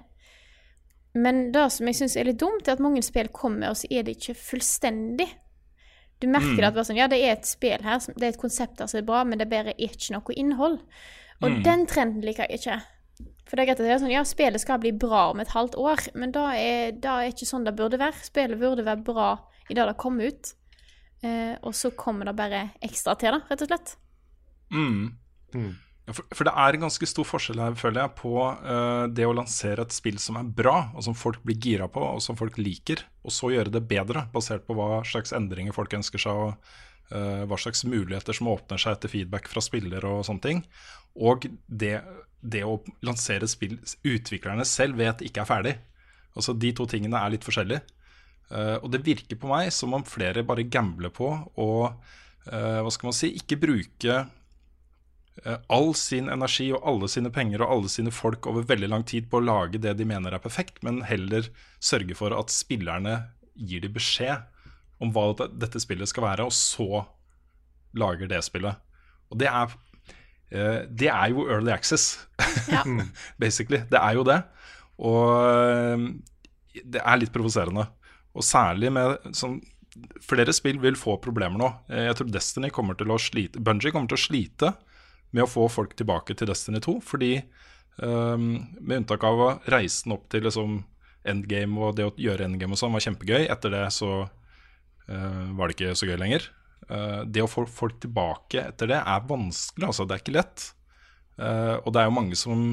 Men 1.15 1.49
det 1.55 1.69
som 1.71 1.87
jeg 1.87 1.97
syns 1.99 2.17
er 2.19 2.27
litt 2.27 2.41
dumt, 2.41 2.67
er 2.67 2.75
at 2.75 2.83
mange 2.83 3.03
spill 3.05 3.29
kommer, 3.33 3.71
og 3.71 3.79
så 3.79 3.89
er 3.89 4.03
det 4.03 4.17
ikke 4.17 4.35
fullstendig. 4.35 5.29
Du 6.19 6.27
merker 6.31 6.59
det 6.59 6.69
at 6.69 6.75
bare 6.75 6.87
sånn, 6.87 6.99
ja, 6.99 7.07
det 7.11 7.21
er 7.23 7.35
et 7.35 7.47
spill 7.47 7.83
her, 7.83 8.03
det 8.15 8.23
er 8.23 8.33
et 8.33 8.41
konsept 8.41 8.81
her 8.81 8.89
som 8.91 8.99
er 8.99 9.07
bra, 9.07 9.23
men 9.27 9.39
det 9.39 9.47
bare 9.51 9.73
er 9.75 9.87
ikke 9.87 10.15
noe 10.15 10.35
innhold. 10.35 10.81
Og 11.43 11.57
den 11.65 11.83
trenden 11.91 12.23
liker 12.23 12.47
jeg 12.47 12.61
ikke. 12.61 12.77
For 13.45 13.55
det 13.55 13.63
er 13.63 13.69
greit 13.69 13.79
at 13.79 13.85
det 13.85 13.93
er 13.93 14.01
sånn, 14.01 14.13
ja, 14.13 14.23
spillet 14.27 14.63
skal 14.63 14.79
bli 14.81 14.91
bra 14.97 15.29
om 15.31 15.41
et 15.43 15.51
halvt 15.53 15.77
år, 15.79 16.03
men 16.17 16.33
da 16.35 16.47
er 16.57 16.95
det 16.97 17.11
er 17.11 17.31
ikke 17.31 17.47
sånn 17.47 17.67
det 17.67 17.75
burde 17.77 17.99
være. 18.01 18.25
Spillet 18.25 18.59
burde 18.59 18.87
være 18.87 19.05
bra 19.05 19.29
i 19.69 19.77
det 19.77 19.85
det 19.91 19.97
kom 20.01 20.17
ut. 20.23 20.51
Eh, 21.25 21.53
og 21.61 21.75
så 21.77 21.91
kommer 21.95 22.29
det 22.29 22.35
bare 22.37 22.61
ekstra 22.83 23.15
til, 23.21 23.37
da, 23.37 23.45
rett 23.51 23.63
og 23.63 23.69
slett. 23.69 23.95
Mm. 24.73 25.05
Ja, 25.55 25.84
for, 26.13 26.25
for 26.37 26.45
det 26.45 26.53
er 26.53 26.75
en 26.75 26.83
ganske 26.85 27.07
stor 27.09 27.25
forskjell 27.25 27.61
her, 27.63 27.77
føler 27.79 28.03
jeg, 28.03 28.13
på 28.19 28.33
uh, 28.37 29.05
det 29.09 29.25
å 29.25 29.33
lansere 29.33 29.85
et 29.85 29.95
spill 29.95 30.19
som 30.21 30.37
er 30.37 30.51
bra, 30.57 30.91
og 30.93 31.05
som 31.07 31.15
folk 31.17 31.41
blir 31.45 31.57
gira 31.61 31.87
på, 31.89 32.03
og 32.03 32.21
som 32.21 32.37
folk 32.37 32.59
liker, 32.61 33.01
og 33.25 33.33
så 33.33 33.49
gjøre 33.55 33.73
det 33.73 33.81
bedre, 33.89 34.27
basert 34.33 34.67
på 34.67 34.75
hva 34.77 34.99
slags 35.07 35.33
endringer 35.33 35.73
folk 35.73 35.95
ønsker 35.97 36.21
seg, 36.21 36.43
og 36.43 37.15
uh, 37.15 37.41
hva 37.49 37.57
slags 37.57 37.81
muligheter 37.89 38.37
som 38.37 38.51
åpner 38.53 38.81
seg 38.81 38.99
etter 38.99 39.13
feedback 39.15 39.49
fra 39.49 39.65
spillere 39.65 40.13
og 40.19 40.27
sånne 40.29 40.45
ting. 40.45 40.61
Og 41.25 41.49
det, 41.65 41.95
det 42.45 42.61
å 42.69 42.77
lansere 43.07 43.49
spill 43.49 43.79
utviklerne 44.05 44.67
selv 44.69 45.01
vet 45.01 45.25
ikke 45.25 45.41
er 45.41 45.49
ferdig. 45.49 45.75
Altså 46.37 46.53
De 46.53 46.69
to 46.75 46.85
tingene 46.91 47.17
er 47.17 47.33
litt 47.33 47.47
forskjellige. 47.47 47.81
Uh, 48.53 48.77
og 48.77 48.91
det 48.93 49.01
virker 49.07 49.41
på 49.41 49.49
meg 49.49 49.73
som 49.73 49.97
om 49.97 50.05
flere 50.05 50.45
bare 50.45 50.69
gambler 50.69 51.09
på 51.09 51.33
å 51.57 51.71
hva 52.45 52.91
skal 52.93 53.07
man 53.07 53.15
si, 53.17 53.31
ikke 53.39 53.57
bruke 53.57 54.19
all 55.67 55.91
sin 55.99 56.29
energi 56.31 56.69
og 56.73 56.86
alle 56.88 57.09
sine 57.11 57.29
penger 57.33 57.61
og 57.65 57.71
alle 57.75 57.89
sine 57.91 58.11
folk 58.15 58.47
over 58.47 58.63
veldig 58.69 58.88
lang 58.91 59.03
tid 59.07 59.27
på 59.29 59.41
å 59.41 59.43
lage 59.45 59.81
det 59.83 59.91
de 59.99 60.07
mener 60.07 60.33
er 60.33 60.41
perfekt, 60.43 60.79
men 60.86 61.01
heller 61.05 61.49
sørge 61.83 62.15
for 62.17 62.33
at 62.38 62.53
spillerne 62.53 63.17
gir 63.55 63.83
de 63.83 63.91
beskjed 63.91 64.45
om 65.03 65.11
hva 65.11 65.25
dette 65.51 65.81
spillet 65.83 66.07
skal 66.07 66.23
være, 66.29 66.45
og 66.47 66.55
så 66.55 67.03
lager 67.99 68.31
det 68.31 68.39
spillet. 68.47 68.79
Og 69.31 69.39
det 69.41 69.49
er, 69.51 69.75
eh, 70.55 70.79
det 70.88 71.09
er 71.11 71.33
jo 71.36 71.47
early 71.49 71.71
access, 71.75 72.25
Ja. 72.71 72.83
basically. 73.39 73.83
Det 73.91 73.99
er 73.99 74.15
jo 74.15 74.23
det. 74.27 74.39
Og 75.03 75.36
eh, 75.51 76.81
det 76.83 77.01
er 77.03 77.19
litt 77.19 77.33
provoserende. 77.36 77.88
Og 78.36 78.43
særlig 78.43 78.91
med 78.95 79.31
sånn 79.36 79.59
Flere 80.19 80.51
spill 80.51 80.75
vil 80.83 80.97
få 80.99 81.13
problemer 81.23 81.55
nå. 81.55 81.67
Eh, 81.88 82.09
Jeg 82.09 82.17
tror 82.19 82.27
Destiny 82.27 82.67
kommer 82.75 82.97
til 82.99 83.13
å 83.15 83.19
slite 83.21 83.61
Bungie 83.63 83.93
kommer 83.95 84.11
til 84.11 84.17
å 84.17 84.23
slite 84.25 84.73
med 85.36 85.45
å 85.45 85.51
få 85.51 85.67
folk 85.71 85.95
tilbake 85.99 86.36
til 86.38 86.49
Destiny 86.49 86.79
2, 86.83 86.97
fordi 87.03 87.33
um, 87.99 88.63
med 88.79 89.01
unntak 89.01 89.25
av 89.27 89.41
å 89.41 89.49
reise 89.71 90.05
den 90.05 90.15
opp 90.15 90.29
til 90.31 90.45
liksom 90.47 90.79
endgame 91.25 91.81
og 91.81 91.97
det 91.97 92.07
å 92.07 92.13
gjøre 92.21 92.47
endgame 92.47 92.75
og 92.75 92.79
sånn 92.79 92.93
var 92.95 93.03
kjempegøy. 93.03 93.47
Etter 93.51 93.73
det 93.73 93.86
så 93.95 94.11
uh, 94.25 95.43
var 95.57 95.67
det 95.67 95.77
ikke 95.77 95.97
så 95.97 96.09
gøy 96.09 96.19
lenger. 96.21 96.47
Uh, 96.88 97.21
det 97.27 97.43
å 97.43 97.49
få 97.49 97.65
folk 97.67 97.99
tilbake 98.03 98.61
etter 98.61 98.93
det 98.93 98.99
er 99.01 99.29
vanskelig, 99.29 99.89
altså. 99.89 100.07
Det 100.07 100.17
er 100.17 100.23
ikke 100.23 100.38
lett. 100.38 100.67
Uh, 101.36 101.81
og 101.81 101.91
det 101.91 102.01
er 102.01 102.09
jo 102.09 102.17
mange 102.19 102.39
som 102.39 102.67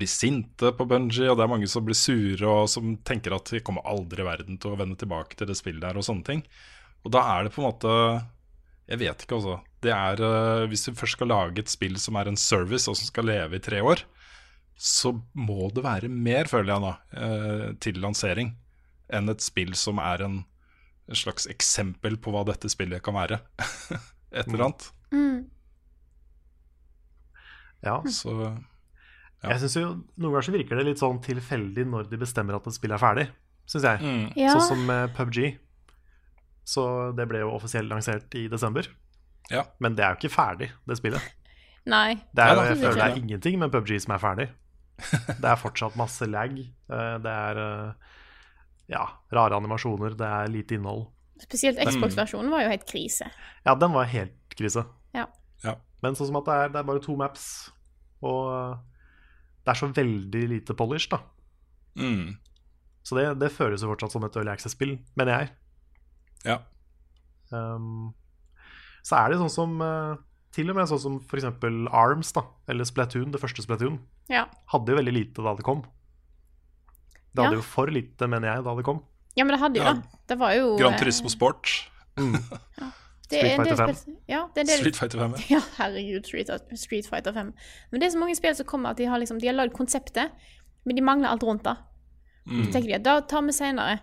blir 0.00 0.08
sinte 0.08 0.72
på 0.72 0.86
Bungie, 0.88 1.28
og 1.28 1.36
det 1.36 1.44
er 1.44 1.52
mange 1.52 1.68
som 1.68 1.84
blir 1.84 1.98
sure 1.98 2.48
og 2.48 2.70
som 2.72 2.94
tenker 3.04 3.34
at 3.36 3.50
de 3.52 3.60
kommer 3.64 3.84
aldri 3.88 4.22
i 4.22 4.28
verden 4.28 4.56
til 4.60 4.72
å 4.72 4.78
vende 4.80 4.96
tilbake 5.00 5.36
til 5.36 5.50
det 5.50 5.58
spillet 5.58 5.82
der 5.84 5.98
og 6.00 6.06
sånne 6.06 6.24
ting. 6.24 6.44
Og 7.04 7.12
da 7.12 7.24
er 7.34 7.46
det 7.46 7.52
på 7.54 7.62
en 7.62 7.70
måte 7.70 7.92
Jeg 8.90 8.98
vet 9.00 9.22
ikke, 9.22 9.36
altså. 9.38 9.60
Det 9.80 9.92
er, 9.94 10.20
uh, 10.20 10.66
hvis 10.68 10.84
du 10.84 10.92
først 10.98 11.16
skal 11.16 11.30
lage 11.32 11.62
et 11.62 11.70
spill 11.72 11.96
som 12.00 12.18
er 12.20 12.28
en 12.28 12.36
service, 12.36 12.84
og 12.90 12.98
som 12.98 13.06
skal 13.08 13.24
leve 13.30 13.56
i 13.56 13.62
tre 13.64 13.80
år, 13.80 14.02
så 14.80 15.12
må 15.36 15.70
det 15.74 15.84
være 15.84 16.08
mer, 16.12 16.48
føler 16.48 16.74
jeg 16.74 16.84
nå, 16.84 16.92
uh, 17.16 17.66
til 17.80 18.00
lansering 18.00 18.54
enn 19.10 19.28
et 19.32 19.42
spill 19.42 19.72
som 19.74 19.98
er 19.98 20.22
en 20.22 20.36
slags 21.16 21.48
eksempel 21.50 22.14
på 22.22 22.30
hva 22.30 22.44
dette 22.46 22.68
spillet 22.70 23.02
kan 23.02 23.16
være. 23.16 23.40
Et 24.30 24.46
eller 24.46 24.68
annet. 24.68 24.84
Ja. 27.82 27.96
Så 28.06 28.36
Ja. 29.40 29.54
Jeg 29.54 29.62
synes 29.62 29.74
jo 29.78 29.86
Noen 30.20 30.34
ganger 30.34 30.44
så 30.44 30.52
virker 30.52 30.76
det 30.76 30.84
litt 30.84 31.00
sånn 31.00 31.18
tilfeldig 31.24 31.86
når 31.88 32.10
de 32.10 32.18
bestemmer 32.20 32.58
at 32.58 32.66
et 32.68 32.76
spill 32.76 32.92
er 32.92 33.00
ferdig, 33.00 33.24
syns 33.66 33.86
jeg. 33.88 34.02
mm, 34.04 34.26
Ja. 34.36 34.52
Sånn 34.52 34.68
som 34.68 34.90
PubG. 35.16 35.56
Så 36.68 36.84
det 37.16 37.24
ble 37.30 37.40
jo 37.40 37.54
offisielt 37.56 37.88
lansert 37.88 38.36
i 38.36 38.46
desember. 38.52 38.86
Ja. 39.50 39.64
Men 39.82 39.94
det 39.98 40.04
er 40.04 40.14
jo 40.14 40.20
ikke 40.20 40.34
ferdig, 40.34 40.68
det 40.86 40.96
spillet. 41.00 41.30
Nei. 41.90 42.14
Det 42.36 42.44
er, 42.44 42.60
jeg 42.68 42.76
føler 42.82 42.98
det 43.00 43.06
er 43.06 43.16
ingenting 43.22 43.56
med 43.58 43.72
PubG 43.72 43.94
som 44.04 44.12
er 44.14 44.20
ferdig. 44.22 44.48
Det 45.40 45.48
er 45.48 45.56
fortsatt 45.56 45.94
masse 45.96 46.26
lag. 46.28 46.52
eh, 46.58 47.14
Det 47.24 47.32
er 47.32 47.60
eh, 47.62 48.10
ja, 48.92 49.06
rare 49.32 49.56
animasjoner, 49.56 50.12
det 50.18 50.26
er 50.28 50.50
lite 50.52 50.76
innhold. 50.76 51.06
Spesielt 51.40 51.78
Xbox-versjonen 51.80 52.50
var 52.52 52.66
jo 52.66 52.72
helt 52.74 52.84
krise. 52.90 53.30
Ja, 53.64 53.72
den 53.80 53.94
var 53.96 54.04
helt 54.12 54.34
krise. 54.52 54.82
Ja. 55.16 55.24
ja. 55.64 55.76
Men 56.04 56.18
sånn 56.18 56.28
som 56.28 56.36
at 56.42 56.44
det 56.50 56.56
er, 56.60 56.68
det 56.74 56.82
er 56.82 56.88
bare 56.90 57.00
to 57.00 57.16
maps, 57.16 57.46
og 58.20 58.50
eh, 58.52 58.76
det 59.64 59.72
er 59.72 59.80
så 59.80 59.88
veldig 59.96 60.44
lite 60.52 60.76
polish, 60.76 61.08
da. 61.12 61.22
Mm, 61.96 62.36
Så 63.08 63.16
det, 63.16 63.24
det 63.40 63.48
føles 63.56 63.80
jo 63.82 63.88
fortsatt 63.94 64.12
som 64.12 64.24
et 64.28 64.36
Early 64.36 64.52
Access-spill, 64.52 64.98
mener 65.16 65.38
jeg. 65.38 65.54
ja. 66.44 66.60
Um, 67.50 68.12
så 69.02 69.16
er 69.24 69.30
det 69.32 69.38
sånn 69.40 69.50
som 69.50 69.80
eh, 69.82 70.16
Til 70.52 70.68
og 70.70 70.74
med 70.76 70.88
sånn 70.90 70.98
som 70.98 71.18
f.eks. 71.22 71.44
Arms, 71.94 72.32
da, 72.34 72.42
eller 72.68 72.84
Splatoon, 72.84 73.30
det 73.30 73.38
første 73.40 73.62
Splatoon, 73.62 74.00
Ja. 74.28 74.46
hadde 74.72 74.90
jo 74.90 74.96
veldig 74.98 75.12
lite 75.14 75.42
da 75.46 75.54
det 75.54 75.62
kom. 75.62 75.82
Det 77.32 77.38
Ja. 77.38 77.44
hadde 77.44 77.60
jo 77.60 77.62
for 77.62 77.86
lite, 77.86 78.26
mener 78.26 78.54
jeg, 78.56 78.64
da 78.64 78.74
det 78.74 78.84
kom. 78.84 79.04
ja, 79.36 79.44
men 79.44 79.54
det 79.54 79.60
hadde 79.60 79.76
jo 79.78 79.84
Ja. 79.84 79.92
det. 79.94 80.02
Det 80.26 80.38
var 80.38 80.52
jo 80.54 80.76
Gran 80.76 80.94
eh, 80.94 80.98
Turismo 80.98 81.28
Sport, 81.30 81.88
det 82.16 83.38
er 83.38 83.54
Street 83.54 83.56
Fighter 83.62 83.76
5. 83.76 84.16
Ja, 84.28 84.40
er 84.56 84.64
Street 84.66 84.96
Fighter 84.96 85.18
5. 85.22 85.34
Ja, 85.50 85.60
herregud, 85.78 86.26
Street, 86.26 86.50
Street 86.74 87.06
Fighter 87.06 87.32
5. 87.32 87.52
Men 87.92 88.00
det 88.00 88.08
er 88.08 88.10
så 88.16 88.18
mange 88.18 88.34
spill 88.36 88.54
som 88.58 88.66
kommer 88.66 88.90
at 88.90 88.96
de 88.98 89.04
har, 89.06 89.18
liksom, 89.22 89.38
de 89.40 89.46
har 89.46 89.54
lagd 89.54 89.72
konseptet, 89.72 90.32
men 90.84 90.96
de 90.96 91.02
mangler 91.02 91.28
alt 91.30 91.42
rundt 91.46 91.62
det. 91.62 91.76
Mm. 92.48 92.64
Så 92.66 92.72
tenker 92.72 92.88
de 92.88 92.94
at 92.98 93.04
da 93.06 93.20
tar 93.20 93.42
vi 93.46 93.52
senere. 93.54 94.00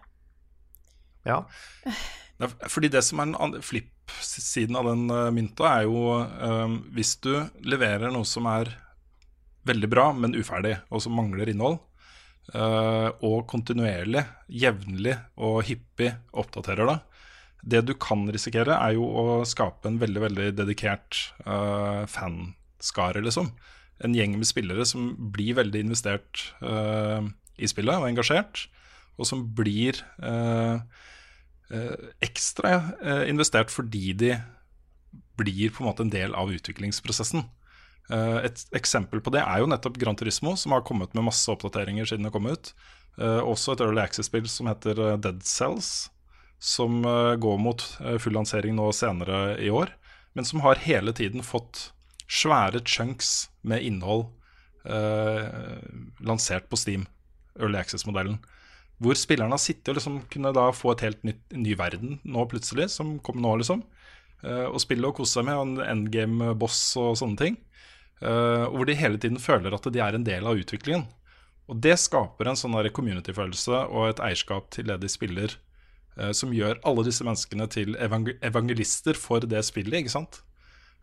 Ja. 1.26 1.43
Fordi 2.72 2.88
det 2.88 3.04
som 3.04 3.20
er 3.20 3.26
den 3.26 3.36
andre 3.36 3.60
flipp-siden 4.08 4.78
av 4.80 4.89
den 4.89 5.08
uh, 5.12 5.30
mynta, 5.34 5.70
er 5.70 5.88
jo 5.88 6.18
um, 6.24 6.80
hvis 6.95 7.18
du 7.24 7.34
leverer 7.68 8.14
noe 8.14 8.28
som 8.28 8.47
er 8.51 8.72
veldig 9.68 9.89
bra, 9.91 10.10
men 10.16 10.38
uferdig, 10.38 10.78
og 10.89 11.03
som 11.03 11.16
mangler 11.18 11.51
innhold, 11.51 11.80
uh, 12.55 13.10
og 13.26 13.45
kontinuerlig, 13.51 14.24
jevnlig 14.47 15.18
og 15.36 15.64
hyppig 15.68 16.14
oppdaterer 16.32 16.91
det, 16.91 16.99
det 17.68 17.84
du 17.89 17.95
kan 17.99 18.24
risikere, 18.32 18.78
er 18.78 18.95
jo 18.95 19.08
å 19.08 19.26
skape 19.49 19.89
en 19.89 19.99
veldig, 19.99 20.24
veldig 20.30 20.51
dedikert 20.55 21.20
uh, 21.43 22.05
fanskare, 22.08 23.24
liksom. 23.26 23.51
En 24.05 24.14
gjeng 24.14 24.38
med 24.38 24.47
spillere 24.47 24.86
som 24.86 25.10
blir 25.34 25.58
veldig 25.58 25.82
investert 25.88 26.45
uh, 26.62 27.26
i 27.58 27.68
spillet 27.70 27.97
og 27.97 28.08
engasjert, 28.08 28.68
og 29.18 29.26
som 29.26 29.43
blir 29.58 29.97
eh, 30.22 30.78
eh, 30.78 30.82
ekstra 32.24 32.70
eh, 33.03 33.24
investert 33.32 33.74
fordi 33.74 34.13
de 34.15 34.36
blir 35.38 35.72
på 35.74 35.84
en 35.84 35.89
måte 35.89 36.05
en 36.05 36.13
del 36.13 36.36
av 36.38 36.51
utviklingsprosessen. 36.53 37.43
Eh, 38.09 38.38
et 38.47 38.63
eksempel 38.78 39.22
på 39.24 39.34
det 39.36 39.43
er 39.43 39.61
jo 39.61 39.70
nettopp 39.70 39.99
Gran 39.99 40.18
Turismo, 40.18 40.55
som 40.57 40.76
har 40.76 40.86
kommet 40.88 41.13
med 41.18 41.28
masse 41.28 41.51
oppdateringer 41.51 42.07
siden 42.07 42.28
det 42.28 42.34
kom 42.36 42.47
ut. 42.49 42.74
Eh, 43.20 43.41
også 43.41 43.76
et 43.76 43.84
Early 43.84 44.03
Access-spill 44.03 44.47
som 44.51 44.70
heter 44.72 45.01
eh, 45.03 45.20
Dead 45.22 45.43
Cells, 45.45 46.09
som 46.59 47.03
eh, 47.05 47.36
går 47.41 47.59
mot 47.61 47.84
eh, 48.01 48.18
full 48.22 48.38
lansering 48.38 48.78
nå 48.78 48.89
senere 48.95 49.57
i 49.61 49.70
år, 49.74 49.91
men 50.38 50.47
som 50.47 50.63
har 50.65 50.82
hele 50.86 51.13
tiden 51.18 51.45
fått 51.45 51.91
svære 52.28 52.84
chunks 52.86 53.49
med 53.68 53.86
innhold 53.88 54.28
eh, 54.86 55.47
lansert 56.24 56.68
på 56.70 56.80
Steam, 56.80 57.07
Early 57.59 57.80
Access-modellen. 57.80 58.39
Hvor 59.04 59.18
spillerne 59.18 59.54
har 59.54 59.62
sittet 59.62 59.91
og 59.91 60.00
liksom 60.00 60.22
kunne 60.34 60.54
da 60.56 60.70
få 60.74 60.95
et 60.95 61.04
helt 61.06 61.26
nytt, 61.28 61.43
ny 61.54 61.76
verden 61.78 62.18
nå 62.26 62.48
plutselig, 62.50 62.89
som 62.95 63.18
kom 63.24 63.38
nå, 63.43 63.54
liksom. 63.62 63.84
Uh, 64.41 64.70
og 64.70 64.82
spille 64.82 65.06
og 65.10 65.18
kose 65.18 65.38
seg 65.38 65.45
med, 65.48 65.58
og 65.58 65.68
en 65.68 65.84
endgame-boss 65.86 66.82
og 67.02 67.16
sånne 67.20 67.41
ting. 67.41 67.60
Uh, 68.22 68.66
og 68.66 68.80
hvor 68.80 68.89
de 68.89 68.98
hele 68.98 69.22
tiden 69.22 69.41
føler 69.41 69.74
at 69.78 69.86
de 69.93 70.02
er 70.02 70.18
en 70.18 70.26
del 70.26 70.50
av 70.50 70.58
utviklingen. 70.58 71.06
Og 71.68 71.80
det 71.84 71.98
skaper 72.00 72.50
en 72.50 72.58
sånn 72.58 72.78
community-følelse 72.95 73.86
og 73.91 74.12
et 74.12 74.22
eierskap 74.24 74.70
til 74.74 74.89
det 74.89 75.02
de 75.04 75.12
spiller, 75.12 75.58
uh, 76.18 76.32
som 76.38 76.54
gjør 76.56 76.82
alle 76.88 77.06
disse 77.06 77.26
menneskene 77.28 77.70
til 77.74 77.98
evang 78.02 78.30
evangelister 78.41 79.18
for 79.20 79.45
det 79.45 79.66
spillet, 79.68 80.02
ikke 80.02 80.18
sant? 80.18 80.43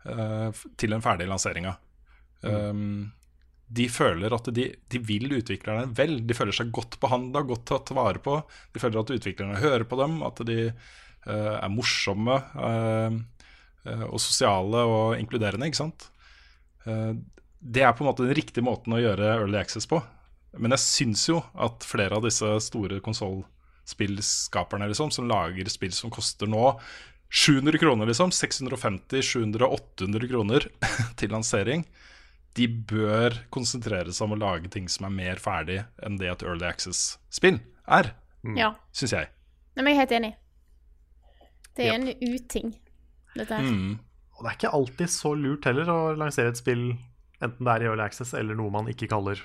Til 0.05 0.91
den 0.93 1.01
ferdige 1.01 1.25
lanseringa. 1.25 1.71
Um, 2.45 3.07
de 3.65 3.87
føler 3.89 4.33
at 4.35 4.49
de, 4.53 4.67
de 4.91 5.01
vil 5.01 5.31
utviklerne 5.39 5.89
vel. 5.97 6.19
De 6.27 6.37
føler 6.37 6.55
seg 6.55 6.73
godt 6.73 6.99
behandla, 7.01 7.41
godt 7.47 7.65
tatt 7.71 7.93
vare 7.97 8.21
på. 8.21 8.37
De 8.73 8.81
føler 8.81 9.01
at 9.01 9.13
utviklerne 9.15 9.61
hører 9.61 9.87
på 9.89 9.97
dem, 9.99 10.19
at 10.25 10.41
de 10.45 10.59
uh, 10.69 11.55
er 11.57 11.71
morsomme 11.73 12.37
uh, 12.55 13.17
og 14.09 14.19
sosiale 14.21 14.83
og 14.89 15.17
inkluderende, 15.17 15.69
ikke 15.69 15.81
sant. 15.81 16.09
Uh, 16.85 17.17
det 17.65 17.81
er 17.81 17.95
på 17.97 18.05
en 18.05 18.11
måte 18.11 18.25
den 18.27 18.37
riktige 18.37 18.65
måten 18.65 18.93
å 18.93 19.01
gjøre 19.01 19.33
Early 19.39 19.57
Access 19.57 19.89
på. 19.89 20.01
Men 20.61 20.75
jeg 20.75 20.85
syns 20.85 21.25
jo 21.27 21.41
at 21.57 21.83
flere 21.87 22.19
av 22.19 22.23
disse 22.25 22.47
store 22.63 23.01
konsollspillskaperne 23.03 24.87
liksom, 24.91 25.11
som 25.11 25.27
lager 25.29 25.67
spill 25.73 25.93
som 25.95 26.13
koster 26.13 26.47
nå 26.47 26.75
700 27.33 27.81
kroner, 27.81 28.07
liksom, 28.07 28.31
650, 28.31 29.25
700, 29.25 29.67
800 29.67 30.29
kroner 30.29 30.67
til 31.19 31.33
lansering, 31.33 31.83
de 32.55 32.67
bør 32.87 33.35
konsentrere 33.51 34.13
seg 34.15 34.25
om 34.29 34.35
å 34.37 34.39
lage 34.39 34.69
ting 34.71 34.87
som 34.91 35.07
er 35.09 35.13
mer 35.15 35.41
ferdig 35.43 35.81
enn 36.05 36.17
det 36.21 36.29
et 36.31 36.43
Early 36.45 36.65
Access-spill 36.69 37.59
er, 37.87 38.13
Ja. 38.55 38.73
syns 38.95 39.11
jeg. 39.11 39.29
Nei, 39.75 39.83
men 39.83 39.91
jeg 39.91 39.95
er 39.95 40.03
helt 40.05 40.15
enig. 40.19 40.33
Det 41.75 41.87
er 41.89 41.95
en 41.97 42.07
uting, 42.07 42.69
dette 43.35 43.51
her. 43.57 43.63
Mm. 43.67 43.97
Og 44.35 44.43
det 44.43 44.51
er 44.51 44.55
ikke 44.57 44.73
alltid 44.77 45.11
så 45.11 45.33
lurt 45.35 45.65
heller 45.67 45.89
å 45.91 45.97
lansere 46.15 46.53
et 46.53 46.59
spill, 46.59 46.93
enten 47.43 47.65
det 47.67 47.73
er 47.73 47.83
i 47.83 47.89
Early 47.89 48.05
Access 48.05 48.33
eller 48.33 48.55
noe 48.55 48.71
man 48.71 48.87
ikke 48.87 49.09
kaller 49.11 49.41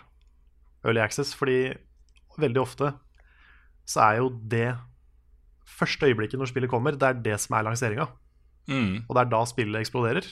Early 0.85 1.03
Access, 1.03 1.35
fordi 1.35 1.75
veldig 2.39 2.63
ofte 2.63 2.93
så 3.91 4.05
er 4.07 4.21
jo 4.21 4.29
det 4.47 4.69
første 5.67 6.07
øyeblikket 6.07 6.39
når 6.39 6.51
spillet 6.53 6.71
kommer, 6.71 6.95
det 6.95 7.09
er 7.09 7.19
det 7.25 7.41
som 7.43 7.57
er 7.59 7.67
lanseringa. 7.67 8.07
Mm. 8.71 9.03
Og 9.09 9.17
det 9.17 9.23
er 9.25 9.31
da 9.33 9.43
spillet 9.51 9.81
eksploderer. 9.83 10.27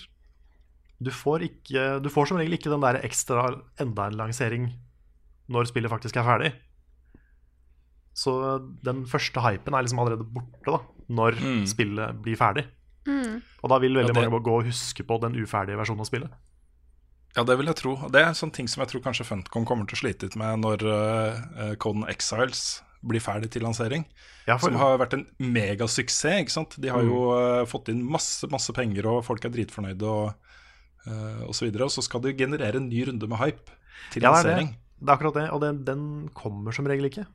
Du 1.01 1.11
får, 1.14 1.44
ikke, 1.46 1.82
du 2.03 2.09
får 2.11 2.26
som 2.32 2.38
regel 2.40 2.57
ikke 2.59 2.70
den 2.72 2.82
der 2.82 2.99
ekstra 3.07 3.44
enda 3.78 4.07
en 4.11 4.16
lansering 4.18 4.64
når 5.49 5.68
spillet 5.70 5.90
faktisk 5.92 6.16
er 6.18 6.26
ferdig. 6.26 6.53
Så 8.18 8.32
den 8.84 9.05
første 9.07 9.40
hypen 9.44 9.76
er 9.78 9.84
liksom 9.86 10.01
allerede 10.03 10.26
borte 10.26 10.66
da 10.74 10.80
når 11.09 11.38
Mm. 11.40 11.62
spillet 11.70 12.18
blir 12.22 12.36
ferdig. 12.36 12.66
Mm. 13.07 13.40
Og 13.62 13.70
da 13.70 13.78
vil 13.78 13.94
veldig 13.94 14.09
Ja, 14.14 14.20
det- 14.20 14.30
mange 14.30 14.42
gå 14.44 14.59
og 14.59 14.64
huske 14.66 15.07
på 15.07 15.20
den 15.20 15.34
uferdige 15.36 15.78
versjonen 15.78 16.01
av 16.01 16.07
spillet. 16.07 16.30
Ja, 17.36 17.44
det 17.44 17.57
vil 17.59 17.66
jeg 17.66 17.76
tro. 17.76 17.94
Det 18.11 18.16
er 18.20 18.26
en 18.28 18.34
sånn 18.34 18.53
ting 18.53 18.66
som 18.66 18.80
jeg 18.82 18.88
tror 18.90 19.03
kanskje 19.03 19.24
Funtcom 19.24 19.64
kommer 19.64 19.86
til 19.86 19.96
å 19.96 20.01
slite 20.03 20.22
litt 20.24 20.36
med 20.36 20.59
når 20.61 20.82
uh, 20.82 21.74
Coden 21.76 22.05
Exiles 22.09 22.82
blir 23.07 23.20
ferdig 23.20 23.51
til 23.51 23.62
lansering. 23.62 24.05
Ja, 24.46 24.57
for, 24.59 24.70
Som 24.70 24.76
har 24.80 24.99
vært 24.99 25.12
en 25.14 25.26
megasuksess. 25.38 26.40
ikke 26.42 26.51
sant? 26.51 26.74
De 26.80 26.88
har 26.88 27.03
jo 27.03 27.30
uh, 27.30 27.64
fått 27.64 27.88
inn 27.90 28.03
masse 28.03 28.44
masse 28.51 28.72
penger, 28.72 29.07
og 29.07 29.24
folk 29.24 29.44
er 29.44 29.51
dritfornøyde 29.51 30.03
og, 30.03 30.34
uh, 31.07 31.42
og 31.46 31.55
så 31.57 31.66
videre. 31.68 31.86
Og 31.86 31.94
så 31.94 32.05
skal 32.05 32.22
du 32.24 32.30
generere 32.36 32.80
en 32.80 32.88
ny 32.90 33.05
runde 33.09 33.30
med 33.30 33.40
hype 33.42 33.76
til 34.12 34.24
ja, 34.24 34.32
det 34.34 34.55
er 34.55 34.62
det. 34.64 34.68
Det 34.99 35.11
er 35.11 35.14
akkurat 35.14 35.36
det, 35.38 35.46
og 35.55 35.61
den, 35.62 35.82
den 35.86 36.03
kommer 36.34 36.74
som 36.74 36.88
regel 36.90 37.07
ikke. 37.07 37.26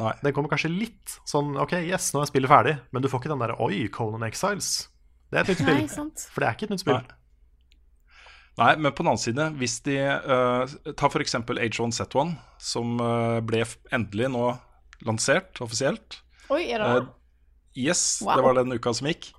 Nei. 0.00 0.12
Den 0.22 0.34
kommer 0.36 0.52
kanskje 0.52 0.70
litt 0.72 1.16
sånn 1.28 1.56
OK, 1.60 1.74
yes, 1.90 2.12
nå 2.14 2.22
er 2.22 2.30
spillet 2.30 2.50
ferdig, 2.50 2.76
men 2.94 3.02
du 3.02 3.08
får 3.10 3.24
ikke 3.24 3.32
den 3.32 3.42
derre 3.42 3.56
Oi, 3.64 3.82
Conan 3.92 4.24
Exiles. 4.28 4.86
Det 5.30 5.40
er 5.40 5.42
et 5.42 5.50
nytt 5.52 5.64
Nei, 5.66 5.74
spill. 5.74 5.90
sant. 5.92 6.28
For 6.30 6.42
det 6.42 6.48
er 6.48 6.56
ikke 6.56 6.68
et 6.68 6.74
nytt 6.74 6.84
spill. 6.84 7.00
Nei. 7.00 7.16
Nei, 8.60 8.72
men 8.76 8.92
på 8.92 9.04
den 9.04 9.12
annen 9.12 9.22
side, 9.22 9.46
hvis 9.60 9.76
de 9.86 9.96
uh, 10.04 10.92
Ta 10.98 11.08
f.eks. 11.08 11.36
H1Z1, 11.48 12.32
som 12.60 12.98
uh, 13.00 13.38
ble 13.46 13.62
endelig 13.94 14.30
nå 14.34 14.46
lansert 15.06 15.62
offisielt. 15.64 16.20
Oi, 16.52 16.64
er 16.74 16.82
det 16.82 16.90
uh, 16.90 17.10
yes, 17.78 18.20
Wow. 18.26 18.36
det 18.36 18.46
var 18.48 18.58
den 18.58 18.74
uka 18.76 18.92
som 18.96 19.08
gikk. 19.08 19.30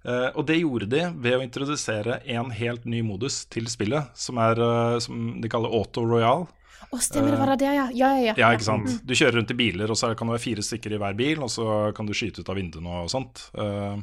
Eh, 0.00 0.28
og 0.32 0.46
det 0.48 0.60
gjorde 0.62 0.88
de 0.88 1.02
ved 1.20 1.36
å 1.36 1.42
introdusere 1.44 2.20
en 2.32 2.48
helt 2.56 2.86
ny 2.88 3.02
modus 3.04 3.42
til 3.52 3.68
spillet, 3.68 4.08
som 4.16 4.40
er 4.40 4.60
eh, 4.64 4.96
som 5.04 5.36
de 5.42 5.50
kaller 5.52 5.74
auto 5.76 6.06
royal. 6.08 6.46
Å, 6.90 6.98
stemmer 7.04 7.34
det, 7.34 7.40
var 7.40 7.52
det 7.52 7.66
ja. 7.66 7.74
Ja, 7.76 7.90
ja, 7.92 8.30
ja. 8.30 8.34
Ja, 8.40 8.52
ikke 8.56 8.66
sant? 8.66 8.94
Du 9.04 9.12
kjører 9.14 9.38
rundt 9.38 9.52
i 9.52 9.58
biler, 9.58 9.92
og 9.92 9.98
så 10.00 10.14
kan 10.16 10.30
det 10.30 10.38
være 10.38 10.46
fire 10.46 10.64
stykker 10.64 10.96
i 10.96 11.02
hver 11.02 11.18
bil, 11.18 11.44
og 11.44 11.52
så 11.52 11.66
kan 11.96 12.08
du 12.08 12.14
skyte 12.16 12.42
ut 12.42 12.50
av 12.50 12.56
vinduene 12.58 13.02
og 13.04 13.12
sånt. 13.12 13.44
Uh, 13.54 14.00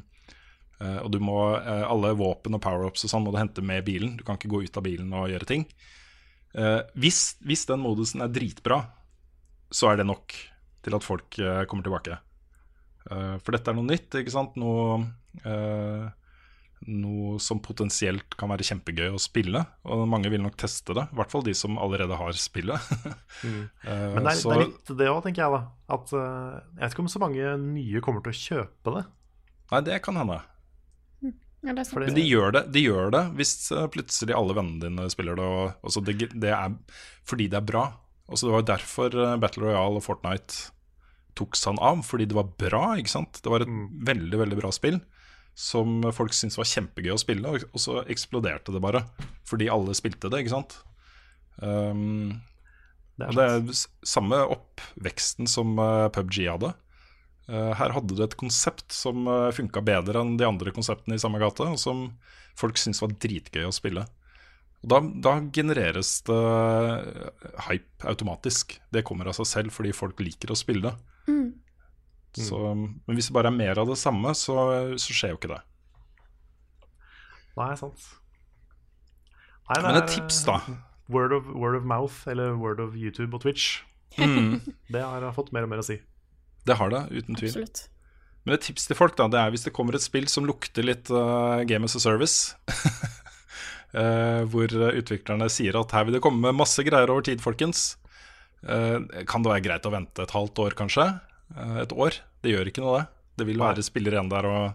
uh, 0.80 1.00
og 1.02 1.10
du 1.12 1.18
må, 1.20 1.36
uh, 1.58 1.84
alle 1.90 2.14
våpen 2.16 2.56
og 2.56 2.62
power-ups 2.64 3.04
og 3.04 3.12
sånn 3.12 3.26
må 3.26 3.34
du 3.34 3.40
hente 3.42 3.66
med 3.66 3.84
bilen. 3.90 4.14
Du 4.16 4.24
kan 4.24 4.40
ikke 4.40 4.54
gå 4.54 4.62
ut 4.64 4.80
av 4.80 4.86
bilen 4.86 5.12
og 5.18 5.28
gjøre 5.34 5.50
ting. 5.50 5.68
Hvis, 6.98 7.36
hvis 7.46 7.68
den 7.70 7.84
modusen 7.84 8.24
er 8.24 8.32
dritbra, 8.34 8.80
så 9.70 9.92
er 9.92 10.00
det 10.00 10.08
nok 10.08 10.34
til 10.82 10.96
at 10.96 11.06
folk 11.06 11.36
kommer 11.70 11.86
tilbake. 11.86 12.16
For 13.06 13.54
dette 13.54 13.70
er 13.70 13.78
noe 13.78 13.86
nytt, 13.86 14.16
ikke 14.24 14.34
sant? 14.34 14.56
Noe 14.58 15.04
som 17.44 17.60
potensielt 17.64 18.36
kan 18.40 18.50
være 18.52 18.66
kjempegøy 18.68 19.12
å 19.16 19.22
spille. 19.22 19.62
Og 19.86 20.04
mange 20.10 20.30
vil 20.34 20.42
nok 20.44 20.58
teste 20.60 20.96
det, 20.98 21.08
i 21.12 21.18
hvert 21.20 21.32
fall 21.34 21.46
de 21.46 21.54
som 21.58 21.78
allerede 21.82 22.18
har 22.20 22.38
spillet. 22.40 22.80
mm. 23.44 23.64
Men 23.84 24.24
det 24.24 24.34
er, 24.34 24.42
så- 24.42 24.52
det 24.54 24.58
er 24.58 24.64
litt 24.66 24.92
det 25.00 25.10
òg, 25.12 25.22
tenker 25.26 25.44
jeg. 25.46 25.52
da 25.58 25.96
At 25.98 26.14
eh, 26.14 26.60
Jeg 26.78 26.84
vet 26.84 26.96
ikke 26.96 27.06
om 27.06 27.12
så 27.16 27.24
mange 27.24 27.58
nye 27.64 28.04
kommer 28.06 28.24
til 28.26 28.34
å 28.36 28.42
kjøpe 28.44 28.96
det. 28.98 29.06
Nei, 29.72 29.82
det 29.90 30.02
kan 30.06 30.16
hende. 30.22 30.40
Ja. 30.40 31.74
For 31.90 32.00
det- 32.00 32.12
Men 32.14 32.16
de 32.16 32.24
gjør 32.30 32.52
det, 32.54 32.64
de 32.72 32.84
gjør 32.86 33.12
det 33.12 33.24
hvis 33.40 33.54
eh, 33.76 33.88
plutselig 33.92 34.36
alle 34.38 34.54
vennene 34.56 34.82
dine 34.86 35.10
spiller 35.12 35.36
det. 35.36 35.44
Og, 35.44 35.74
altså 35.84 36.04
det, 36.06 36.18
det 36.38 36.54
er 36.54 36.76
fordi 37.28 37.50
det 37.52 37.60
er 37.60 37.68
bra. 37.68 37.86
Altså 38.30 38.48
det 38.48 38.56
var 38.56 38.68
derfor 38.78 39.16
eh, 39.16 39.38
Battle 39.42 39.66
Royale 39.70 40.00
og 40.00 40.06
Fortnite 40.06 40.72
tok 41.38 41.54
seg 41.60 41.78
av, 41.86 42.00
fordi 42.06 42.26
det 42.30 42.38
var 42.38 42.48
bra. 42.58 42.84
ikke 42.98 43.12
sant? 43.14 43.42
Det 43.44 43.52
var 43.52 43.62
et 43.66 43.70
veldig 43.70 44.40
veldig 44.42 44.58
bra 44.62 44.72
spill 44.74 45.02
som 45.58 46.04
folk 46.14 46.36
syntes 46.38 46.60
var 46.60 46.70
kjempegøy 46.70 47.16
å 47.16 47.22
spille, 47.22 47.50
og, 47.50 47.80
så 47.82 48.04
eksploderte 48.06 48.76
det 48.76 48.82
bare 48.84 49.02
fordi 49.48 49.72
alle 49.74 49.96
spilte 49.98 50.30
det, 50.30 50.44
ikke 50.44 50.54
sant. 50.54 50.78
Um, 51.58 52.38
Det 53.18 53.26
er 53.26 53.34
det 53.34 53.46
er 53.50 53.80
samme 54.06 54.38
oppveksten 54.54 55.50
som 55.50 55.72
eh, 55.82 56.10
PubG 56.14 56.44
hadde. 56.46 56.70
Uh, 57.50 57.72
her 57.80 57.96
hadde 57.96 58.14
du 58.14 58.22
et 58.22 58.36
konsept 58.38 58.92
som 58.94 59.24
uh, 59.26 59.50
funka 59.56 59.82
bedre 59.82 60.22
enn 60.22 60.36
de 60.38 60.46
andre 60.46 60.74
konseptene 60.76 61.18
i 61.18 61.22
samme 61.24 61.40
gate, 61.42 61.66
og 61.66 61.80
som 61.82 62.12
folk 62.60 62.78
syntes 62.78 63.02
var 63.02 63.16
dritgøy 63.18 63.66
å 63.66 63.74
spille. 63.74 64.04
Og 64.84 64.92
da, 64.92 65.00
da 65.02 65.34
genereres 65.54 66.20
det 66.28 66.38
eh, 66.38 67.54
hype 67.68 68.08
automatisk. 68.12 68.78
Det 68.94 69.02
kommer 69.08 69.30
av 69.30 69.38
seg 69.40 69.50
selv 69.50 69.74
fordi 69.74 69.96
folk 69.96 70.22
liker 70.22 70.54
å 70.54 70.60
spille 70.60 70.92
det. 70.92 70.94
Så, 72.36 72.58
men 72.76 73.18
hvis 73.18 73.30
det 73.30 73.36
bare 73.38 73.50
er 73.50 73.56
mer 73.56 73.80
av 73.82 73.90
det 73.90 73.98
samme, 73.98 74.34
så, 74.38 74.56
så 75.00 75.16
skjer 75.16 75.34
jo 75.34 75.40
ikke 75.40 75.52
det. 75.56 75.62
Nei, 77.58 77.72
sant. 77.80 78.10
Nei, 79.68 79.80
Men 79.82 80.00
et 80.00 80.12
tips, 80.14 80.44
da. 80.48 80.60
Word 81.12 81.34
of, 81.34 81.48
word 81.56 81.78
of 81.80 81.88
mouth, 81.88 82.28
eller 82.30 82.54
word 82.60 82.82
of 82.84 82.96
YouTube 83.00 83.34
og 83.34 83.46
Twitch. 83.46 83.82
Mm. 84.20 84.60
Det 84.94 85.02
har 85.02 85.26
fått 85.34 85.54
mer 85.56 85.66
og 85.66 85.74
mer 85.74 85.82
å 85.82 85.88
si. 85.88 85.98
Det 86.68 86.78
har 86.78 86.92
det, 86.92 87.06
uten 87.16 87.38
tvil. 87.40 87.54
Absolutt. 87.56 87.86
Men 88.46 88.56
et 88.56 88.64
tips 88.64 88.88
til 88.88 88.96
folk 88.96 89.16
da, 89.20 89.26
det 89.32 89.40
er 89.40 89.52
hvis 89.52 89.66
det 89.66 89.74
kommer 89.76 89.96
et 89.98 90.04
spill 90.04 90.28
som 90.32 90.46
lukter 90.48 90.86
litt 90.86 91.10
uh, 91.12 91.64
Game 91.68 91.88
as 91.88 91.98
a 91.98 92.02
Service, 92.04 92.56
uh, 93.96 94.44
hvor 94.52 94.72
utviklerne 94.72 95.50
sier 95.52 95.76
at 95.80 95.96
her 95.96 96.08
vil 96.08 96.16
det 96.16 96.24
komme 96.24 96.54
masse 96.56 96.84
greier 96.88 97.12
over 97.12 97.26
tid, 97.28 97.44
folkens, 97.44 97.96
Uh, 98.66 99.06
kan 99.30 99.44
det 99.46 99.52
være 99.52 99.64
greit 99.68 99.86
å 99.86 99.94
vente 99.94 100.24
et 100.24 100.34
halvt 100.34 100.60
år, 100.64 100.76
kanskje? 100.78 101.06
Eh, 101.56 101.78
et 101.84 101.94
år? 101.96 102.20
Det 102.44 102.52
gjør 102.54 102.68
ikke 102.72 102.84
noe, 102.84 103.00
det. 103.00 103.08
Det 103.38 103.46
vil 103.48 103.60
være 103.62 103.84
spillere 103.86 104.18
igjen 104.18 104.30
der, 104.34 104.46
og 104.46 104.74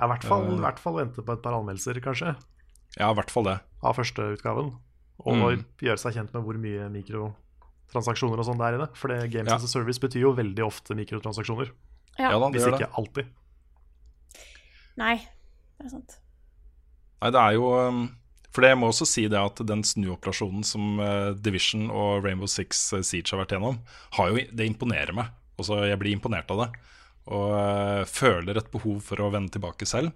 Ja, 0.00 0.06
I 0.06 0.08
hvert 0.10 0.24
fall, 0.26 0.44
i 0.54 0.60
hvert 0.62 0.78
fall 0.82 0.94
vente 0.98 1.22
på 1.22 1.32
et 1.32 1.42
par 1.42 1.52
anmeldelser, 1.54 2.00
kanskje, 2.02 2.34
ja, 2.98 3.10
i 3.10 3.14
hvert 3.14 3.30
fall 3.30 3.44
det. 3.44 3.60
av 3.82 3.94
førsteutgaven. 3.96 4.72
Og 5.24 5.34
Mm. 5.36 5.64
gjøre 5.78 5.98
seg 5.98 6.14
kjent 6.14 6.32
med 6.34 6.42
hvor 6.42 6.54
mye 6.58 6.88
mikrotransaksjoner 6.90 8.38
og 8.38 8.44
sånn 8.46 8.58
det 8.58 8.66
er 8.66 8.74
i 8.74 8.80
det. 8.86 8.96
For 8.96 9.08
det 9.08 9.30
Games 9.30 9.48
Ja. 9.48 9.54
as 9.56 9.64
a 9.64 9.68
Service 9.68 9.98
betyr 10.00 10.20
jo 10.20 10.32
veldig 10.34 10.64
ofte 10.66 10.94
mikrotransaksjoner. 10.96 11.70
Ja. 12.18 12.30
Ja 12.30 12.38
da, 12.38 12.48
Hvis 12.50 12.66
ikke 12.66 12.78
det. 12.78 12.90
alltid. 12.92 13.26
Nei, 14.96 15.16
det 15.78 15.86
er 15.86 15.90
sant. 15.90 16.18
Nei, 17.22 17.30
det 17.30 17.40
er 17.40 17.52
jo 17.54 17.70
um, 17.88 18.16
For 18.52 18.60
det 18.62 18.70
jeg 18.70 18.78
må 18.78 18.86
også 18.88 19.06
si 19.06 19.26
det 19.26 19.38
at 19.40 19.56
den 19.66 19.82
snuoperasjonen 19.82 20.64
som 20.64 21.00
uh, 21.00 21.32
Division 21.34 21.90
og 21.90 22.22
Rainbow 22.22 22.46
Six 22.46 22.92
uh, 22.92 23.00
Siege 23.02 23.30
har 23.34 23.44
vært 23.44 23.54
gjennom, 23.56 23.80
har 24.12 24.28
jo, 24.30 24.36
det 24.54 24.66
imponerer 24.68 25.12
meg. 25.12 25.26
Altså, 25.54 25.84
jeg 25.86 26.00
blir 26.00 26.16
imponert 26.16 26.50
av 26.50 26.64
det. 26.64 26.70
Og 27.34 27.54
uh, 27.56 28.02
føler 28.08 28.58
et 28.60 28.70
behov 28.72 29.00
for 29.06 29.22
å 29.24 29.30
vende 29.32 29.54
tilbake 29.54 29.88
selv, 29.88 30.12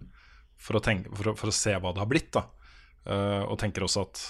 for 0.60 0.76
å, 0.76 0.82
tenke, 0.84 1.12
for 1.16 1.32
å, 1.32 1.36
for 1.38 1.52
å 1.52 1.54
se 1.54 1.72
hva 1.78 1.94
det 1.94 2.02
har 2.02 2.10
blitt. 2.10 2.32
da 2.36 2.48
Uh, 3.08 3.46
Og 3.48 3.56
tenker 3.60 3.86
også 3.86 4.04
at 4.04 4.20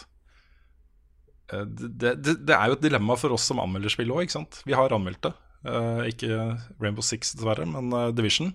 uh, 1.50 1.64
det, 1.66 2.14
det, 2.22 2.36
det 2.46 2.54
er 2.54 2.70
jo 2.70 2.76
et 2.76 2.84
dilemma 2.84 3.16
for 3.18 3.34
oss 3.34 3.48
som 3.48 3.58
anmelder 3.62 3.90
spill 3.90 4.12
òg, 4.14 4.26
ikke 4.26 4.36
sant. 4.36 4.60
Vi 4.68 4.76
har 4.76 4.94
anmeldt 4.94 5.24
det. 5.26 5.34
Uh, 5.66 6.04
ikke 6.06 6.30
Rainbow 6.78 7.02
Six, 7.02 7.34
dessverre, 7.34 7.66
men 7.68 7.90
Division. 8.16 8.54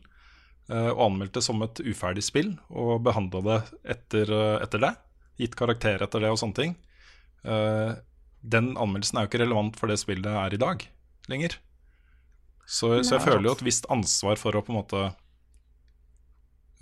Og 0.72 1.02
anmeldt 1.04 1.36
det 1.36 1.42
som 1.44 1.60
et 1.66 1.82
uferdig 1.84 2.22
spill, 2.24 2.54
og 2.72 3.02
behandla 3.04 3.42
det 3.44 3.58
etter, 3.98 4.30
etter 4.64 4.80
det. 4.80 4.94
Gitt 5.42 5.58
karakter 5.60 6.00
etter 6.06 6.24
det 6.24 6.30
og 6.32 6.38
sånne 6.40 6.56
ting. 6.56 6.76
Den 7.44 8.70
anmeldelsen 8.80 9.20
er 9.20 9.26
jo 9.26 9.30
ikke 9.34 9.42
relevant 9.42 9.76
for 9.76 9.92
det 9.92 10.00
spillet 10.00 10.32
er 10.32 10.56
i 10.56 10.62
dag 10.64 10.86
lenger. 11.28 11.58
Så, 12.66 13.04
så 13.04 13.18
jeg 13.18 13.26
føler 13.26 13.50
jo 13.50 13.56
et 13.58 13.66
visst 13.66 13.88
ansvar 13.92 14.40
for 14.40 14.56
å 14.56 14.64
på 14.64 14.72
en 14.72 14.80
måte 14.80 15.02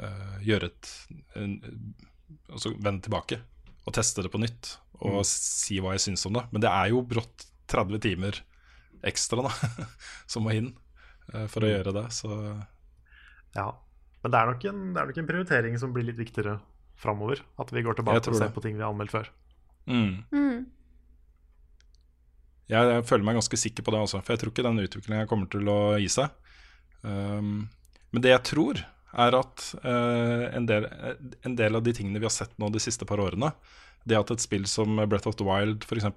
uh, 0.02 0.38
gjøre 0.46 0.70
et 0.70 0.92
en, 1.40 1.58
Altså 2.52 2.72
vende 2.80 3.04
tilbake 3.06 3.38
og 3.88 3.94
teste 3.96 4.24
det 4.24 4.30
på 4.32 4.40
nytt 4.40 4.76
og 5.02 5.24
si 5.26 5.80
hva 5.82 5.96
jeg 5.96 6.04
syns 6.04 6.26
om 6.30 6.36
det. 6.36 6.44
Men 6.52 6.64
det 6.64 6.70
er 6.70 6.92
jo 6.92 7.02
brått 7.08 7.48
30 7.72 8.02
timer 8.04 8.38
ekstra 9.08 9.48
da 9.48 9.52
som 10.32 10.46
må 10.46 10.54
inn 10.56 10.70
uh, 11.34 11.48
for 11.52 11.66
å 11.66 11.72
gjøre 11.72 11.96
det. 11.96 12.06
Så 12.16 12.30
Ja. 13.56 13.72
Men 14.22 14.34
det 14.36 14.38
er, 14.38 14.52
nok 14.52 14.66
en, 14.70 14.82
det 14.94 15.02
er 15.02 15.08
nok 15.10 15.18
en 15.18 15.30
prioritering 15.32 15.78
som 15.82 15.94
blir 15.96 16.06
litt 16.06 16.20
viktigere 16.20 16.60
framover. 17.02 17.42
At 17.62 17.72
vi 17.74 17.82
går 17.82 17.98
tilbake 17.98 18.22
og 18.22 18.38
ser 18.38 18.52
det. 18.52 18.54
på 18.54 18.62
ting 18.62 18.78
vi 18.78 18.86
har 18.86 18.94
anmeldt 18.94 19.16
før. 19.16 19.32
mm. 19.90 20.12
Mm. 20.30 20.60
Jeg, 22.72 22.88
jeg 22.96 23.06
føler 23.08 23.28
meg 23.28 23.38
ganske 23.38 23.60
sikker 23.60 23.86
på 23.86 23.94
det, 23.94 24.00
også, 24.06 24.22
for 24.24 24.34
jeg 24.34 24.42
tror 24.42 24.54
ikke 24.54 24.66
den 24.66 24.82
utviklingen 24.86 25.30
kommer 25.30 25.50
til 25.52 25.68
å 25.72 25.80
gi 26.00 26.08
seg. 26.12 26.32
Um, 27.04 27.68
men 28.14 28.24
det 28.24 28.32
jeg 28.32 28.46
tror, 28.48 28.82
er 29.12 29.36
at 29.36 29.66
uh, 29.84 30.46
en, 30.56 30.68
del, 30.70 30.88
en 31.44 31.58
del 31.60 31.76
av 31.76 31.84
de 31.84 31.94
tingene 31.96 32.22
vi 32.22 32.28
har 32.28 32.34
sett 32.34 32.54
nå 32.62 32.70
de 32.72 32.80
siste 32.80 33.08
par 33.08 33.20
årene, 33.20 33.52
det 34.08 34.18
at 34.18 34.32
et 34.34 34.44
spill 34.44 34.64
som 34.70 35.02
Breath 35.04 35.30
of 35.30 35.38
the 35.40 35.48
Wild, 35.48 35.84
f.eks., 35.84 36.08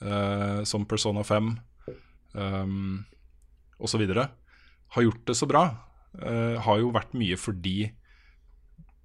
uh, 0.00 0.64
som 0.68 0.86
Persona 0.88 1.24
5 1.26 1.52
um, 2.32 3.04
osv., 3.78 4.06
har 4.88 5.04
gjort 5.04 5.24
det 5.28 5.36
så 5.36 5.48
bra, 5.50 5.66
uh, 6.24 6.56
har 6.64 6.80
jo 6.80 6.94
vært 6.96 7.12
mye 7.18 7.36
fordi 7.36 7.90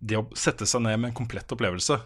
det 0.04 0.20
å 0.20 0.28
sette 0.36 0.68
seg 0.68 0.84
ned 0.84 1.00
med 1.00 1.12
en 1.12 1.20
komplett 1.24 1.52
opplevelse 1.56 2.00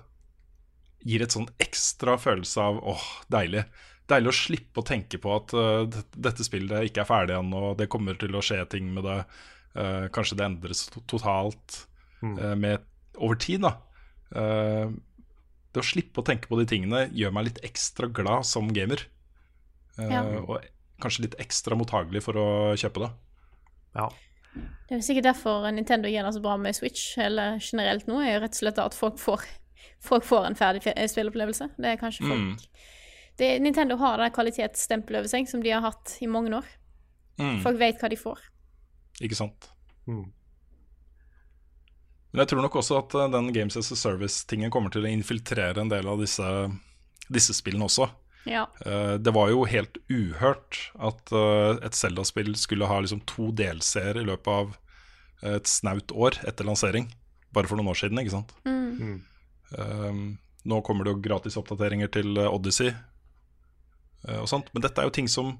gir 1.07 1.23
et 1.23 1.33
sånn 1.33 1.47
ekstra 1.61 2.17
følelse 2.21 2.61
av 2.61 2.79
åh, 2.81 3.05
deilig. 3.31 3.63
Deilig 4.07 4.31
å 4.31 4.37
slippe 4.37 4.81
å 4.81 4.87
tenke 4.87 5.19
på 5.19 5.33
at 5.35 5.51
uh, 5.57 5.83
dette 6.15 6.45
spillet 6.47 6.87
ikke 6.87 7.03
er 7.03 7.09
ferdig 7.09 7.35
ennå, 7.35 7.71
og 7.71 7.79
det 7.81 7.89
kommer 7.91 8.15
til 8.19 8.37
å 8.37 8.43
skje 8.45 8.61
ting 8.71 8.87
med 8.95 9.03
det. 9.07 9.17
Uh, 9.77 10.07
kanskje 10.15 10.37
det 10.39 10.45
endres 10.47 10.85
to 10.93 11.03
totalt 11.11 11.81
uh, 12.23 12.55
med, 12.55 12.85
over 13.17 13.35
tid, 13.41 13.65
da. 13.65 13.75
Eh, 14.35 14.89
det 15.73 15.83
å 15.83 15.85
slippe 15.85 16.21
å 16.21 16.25
tenke 16.25 16.49
på 16.49 16.57
de 16.59 16.65
tingene 16.69 17.05
gjør 17.15 17.35
meg 17.35 17.49
litt 17.49 17.61
ekstra 17.67 18.09
glad 18.11 18.47
som 18.49 18.71
gamer. 18.73 19.05
Eh, 19.97 20.09
Ja. 20.11 20.23
Og 20.41 20.65
kanskje 21.01 21.27
litt 21.27 21.37
ekstra 21.39 21.77
mottagelig 21.77 22.23
for 22.23 22.33
å 22.35 22.47
kjøpe 22.75 23.05
det. 23.05 23.11
Ja. 23.95 24.09
Det 24.89 24.97
er 24.97 25.01
sikkert 25.05 25.27
derfor 25.29 25.69
Nintendo 25.71 26.09
gjør 26.09 26.23
det 26.25 26.33
så 26.33 26.41
bra 26.41 26.57
med 26.57 26.75
Switch, 26.75 27.17
eller 27.17 27.59
generelt 27.61 28.07
nå, 28.07 28.21
er 28.21 28.37
jo 28.37 28.41
rett 28.41 28.55
og 28.55 28.61
slett 28.61 28.79
at 28.81 28.97
folk 28.97 29.19
får, 29.21 29.43
folk 30.01 30.25
får 30.25 30.47
en 30.47 30.55
ferdig 30.57 30.81
spillopplevelse. 31.11 31.69
Det 31.77 31.91
er 31.91 32.01
kanskje 32.01 32.25
folk 32.25 32.65
det, 33.37 33.59
Nintendo 33.61 33.97
har 34.01 34.17
det 34.21 34.31
kvalitetsstempelet 34.35 35.21
over 35.21 35.31
seg 35.31 35.49
som 35.49 35.61
de 35.63 35.73
har 35.73 35.83
hatt 35.85 36.17
i 36.21 36.29
mange 36.29 36.53
år. 36.57 36.67
Mm. 37.37 37.59
Folk 37.61 37.79
vet 37.79 38.01
hva 38.01 38.09
de 38.09 38.17
får. 38.19 38.41
Ikke 39.21 39.37
sant? 39.37 39.69
Mm. 40.09 40.25
Men 42.31 42.43
jeg 42.43 42.51
tror 42.51 42.65
nok 42.65 42.77
også 42.81 42.99
at 42.99 43.15
eh, 43.17 43.29
den 43.33 43.51
Games 43.55 43.77
as 43.79 43.91
a 43.93 43.97
Service-tingen 43.97 44.73
kommer 44.73 44.93
til 44.93 45.05
å 45.05 45.11
infiltrere 45.11 45.81
en 45.81 45.91
del 45.91 46.09
av 46.09 46.21
disse, 46.21 46.47
disse 47.33 47.55
spillene 47.57 47.87
også. 47.87 48.09
Ja. 48.47 48.65
Eh, 48.85 49.15
Det 49.21 49.33
var 49.35 49.51
jo 49.53 49.63
helt 49.69 49.97
uhørt 50.09 50.81
at 50.97 51.33
eh, 51.33 51.85
et 51.87 51.97
Zelda-spill 51.97 52.53
skulle 52.59 52.89
ha 52.89 52.99
liksom 53.01 53.23
to 53.29 53.51
delseere 53.57 54.21
i 54.21 54.27
løpet 54.27 54.53
av 54.53 54.75
et 55.45 55.69
snaut 55.69 56.09
år 56.17 56.39
etter 56.49 56.65
lansering. 56.65 57.11
Bare 57.53 57.69
for 57.69 57.77
noen 57.77 57.91
år 57.91 57.99
siden, 57.99 58.17
ikke 58.17 58.33
sant. 58.33 58.55
Mm. 58.65 59.19
Um, 59.77 60.21
nå 60.65 60.79
kommer 60.81 61.05
det 61.05 61.13
jo 61.13 61.21
gratis 61.21 61.59
oppdateringer 61.59 62.09
til 62.09 62.39
Odyssey 62.41 62.89
og 64.25 64.47
sånt. 64.49 64.69
Men 64.73 64.81
dette 64.83 64.99
er 65.01 65.07
jo 65.07 65.13
ting 65.15 65.27
som 65.31 65.57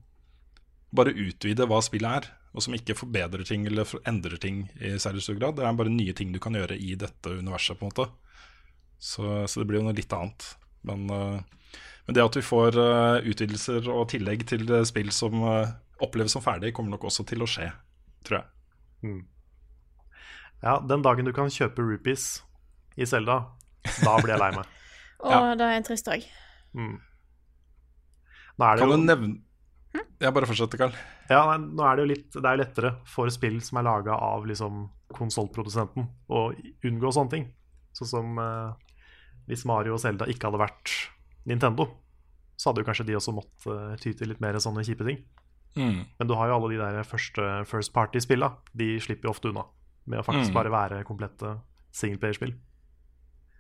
bare 0.96 1.12
utvider 1.14 1.68
hva 1.70 1.82
spillet 1.84 2.22
er, 2.24 2.30
og 2.56 2.64
som 2.64 2.74
ikke 2.74 2.96
forbedrer 2.98 3.44
ting 3.46 3.66
eller 3.70 3.86
endrer 4.10 4.40
ting 4.42 4.64
i 4.82 4.96
særlig 5.00 5.22
stor 5.26 5.36
grad. 5.38 5.58
Det 5.60 5.66
er 5.68 5.76
bare 5.78 5.92
nye 5.94 6.14
ting 6.18 6.32
du 6.34 6.40
kan 6.42 6.56
gjøre 6.58 6.78
i 6.80 6.96
dette 7.00 7.36
universet, 7.38 7.78
på 7.78 7.86
en 7.86 7.92
måte. 7.92 8.08
Så, 8.98 9.24
så 9.46 9.62
det 9.62 9.68
blir 9.70 9.82
jo 9.82 9.86
noe 9.90 9.98
litt 9.98 10.14
annet. 10.16 10.48
Men, 10.88 11.04
eh, 11.12 11.76
men 12.08 12.16
det 12.18 12.24
at 12.24 12.38
vi 12.40 12.46
får 12.48 12.80
eh, 12.82 13.28
utvidelser 13.30 13.90
og 13.94 14.08
tillegg 14.14 14.48
til 14.50 14.64
eh, 14.74 14.86
spill 14.90 15.12
som 15.14 15.38
eh, 15.44 15.76
oppleves 16.02 16.34
som 16.34 16.42
ferdig, 16.46 16.74
kommer 16.74 16.96
nok 16.96 17.06
også 17.12 17.28
til 17.30 17.44
å 17.46 17.50
skje, 17.52 17.68
tror 18.26 18.40
jeg. 18.40 19.22
ja, 20.64 20.80
den 20.90 21.04
dagen 21.06 21.26
du 21.28 21.34
kan 21.36 21.52
kjøpe 21.54 21.84
rupees 21.86 22.40
i 22.98 23.06
Selda, 23.06 23.44
da 24.02 24.16
blir 24.24 24.34
jeg 24.34 24.42
lei 24.42 24.52
meg. 24.58 24.74
Og 25.26 25.32
Ja. 25.34 25.54
det 25.58 25.66
er 25.68 25.78
en 25.78 25.86
trist 25.86 26.06
dag. 26.10 26.26
Nå 26.78 26.96
er 28.66 28.76
det 28.78 28.82
Kan 28.82 28.90
du 28.90 29.06
nevne 29.06 29.42
Jeg 30.20 30.34
bare 30.34 30.48
fortsetter, 30.50 30.78
Karl. 30.82 30.94
Ja, 31.30 31.44
nei, 31.58 31.58
nå 31.78 31.84
er 31.86 31.96
det 31.96 32.04
jo 32.06 32.10
litt 32.14 32.32
Det 32.34 32.46
er 32.46 32.58
jo 32.58 32.62
lettere 32.64 32.92
for 33.06 33.30
spill 33.30 33.60
som 33.62 33.78
er 33.78 33.84
laga 33.84 34.16
av 34.18 34.46
liksom 34.50 34.90
konsollprodusenten, 35.14 36.08
å 36.30 36.52
unngå 36.84 37.12
sånne 37.16 37.30
ting. 37.32 37.46
Sånn 37.96 38.10
som 38.10 38.40
eh, 38.42 38.74
hvis 39.48 39.64
Mario 39.66 39.94
og 39.96 40.02
Zelda 40.04 40.26
ikke 40.28 40.50
hadde 40.50 40.60
vært 40.60 40.92
Nintendo, 41.48 41.86
så 42.60 42.70
hadde 42.72 42.82
jo 42.84 42.88
kanskje 42.90 43.06
de 43.08 43.16
også 43.16 43.32
måttet 43.38 43.68
eh, 43.72 43.96
ty 44.02 44.12
til 44.14 44.28
litt 44.34 44.42
mer 44.44 44.58
sånne 44.60 44.84
kjipe 44.84 45.06
ting. 45.08 45.22
Mm. 45.78 46.02
Men 46.20 46.28
du 46.28 46.34
har 46.36 46.50
jo 46.50 46.58
alle 46.58 46.74
de 46.74 46.80
der 46.82 47.04
første 47.08 47.48
First 47.70 47.94
Party-spilla. 47.96 48.52
De 48.76 48.98
slipper 49.00 49.30
jo 49.30 49.34
ofte 49.36 49.52
unna 49.54 49.64
med 50.10 50.20
å 50.20 50.26
faktisk 50.26 50.52
Mm. 50.52 50.58
bare 50.60 50.72
være 50.74 51.04
komplette 51.08 51.54
singleplayerspill. 51.94 52.54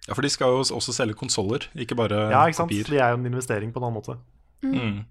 Ja, 0.07 0.13
for 0.15 0.21
de 0.23 0.29
skal 0.31 0.51
jo 0.55 0.61
også 0.63 0.93
selge 0.95 1.15
konsoller, 1.19 1.67
ikke 1.75 1.95
bare 1.99 2.29
Ja, 2.31 2.43
ikke 2.47 2.55
sant? 2.61 2.71
kopier. 2.71 2.87
De 2.91 2.99
er 2.99 3.11
jo 3.11 3.17
en 3.19 3.25
investering 3.31 3.71
på 3.71 3.79
en 3.79 3.87
annen 3.87 3.99
måte. 4.01 4.17
Mm. 4.63 5.05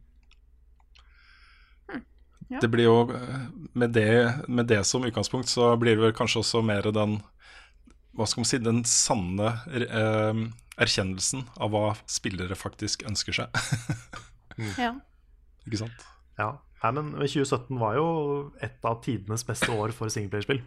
Ja. 2.49 2.61
Det 2.63 2.69
blir 2.71 2.87
jo 2.87 2.99
eh, 3.11 3.47
med 3.75 3.91
det, 3.91 4.11
med 4.49 4.69
det 4.71 4.85
som 4.87 5.05
utgangspunkt, 5.05 5.49
så 5.51 5.73
blir 5.81 5.97
det 5.97 6.05
vel 6.05 6.15
kanskje 6.15 6.45
også 6.45 6.63
mer 6.63 6.87
den 6.95 7.17
Hva 8.17 8.27
skal 8.31 8.41
man 8.45 8.49
si 8.49 8.61
Den 8.63 8.85
sanne 8.87 9.49
eh, 9.75 10.45
erkjennelsen 10.77 11.43
av 11.59 11.73
hva 11.75 11.89
spillere 12.11 12.55
faktisk 12.59 13.07
ønsker 13.09 13.43
seg. 13.43 13.51
Ja. 14.81 14.95
ikke 15.67 15.83
sant? 15.83 16.05
Ja. 16.39 16.47
Nei, 16.81 16.91
men 16.97 17.11
2017 17.19 17.77
var 17.81 17.97
jo 17.99 18.07
et 18.65 18.85
av 18.89 19.03
tidenes 19.05 19.43
beste 19.45 19.69
år 19.75 19.93
for 19.93 20.09
singleplayerspill. 20.13 20.63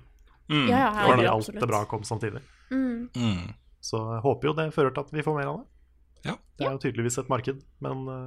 Mm. 0.50 0.68
Ja, 0.70 0.78
ja, 0.78 0.90
det 0.92 1.00
var 1.00 1.10
Fordi 1.10 1.26
alt 1.26 1.34
absolutt. 1.40 1.62
det 1.64 1.70
bra 1.72 1.80
kom 1.90 2.04
samtidig. 2.06 2.42
Mm. 2.70 3.08
Mm. 3.16 3.48
Så 3.82 4.02
jeg 4.12 4.22
håper 4.28 4.50
jo 4.50 4.54
det 4.60 4.68
fører 4.76 4.94
til 4.94 5.08
at 5.08 5.14
vi 5.16 5.26
får 5.26 5.38
mer 5.40 5.50
av 5.50 5.58
det. 5.62 5.66
Ja. 6.28 6.36
Det 6.60 6.68
er 6.68 6.76
jo 6.76 6.84
tydeligvis 6.84 7.18
et 7.22 7.32
marked, 7.34 7.64
men 7.82 8.06
ja, 8.06 8.20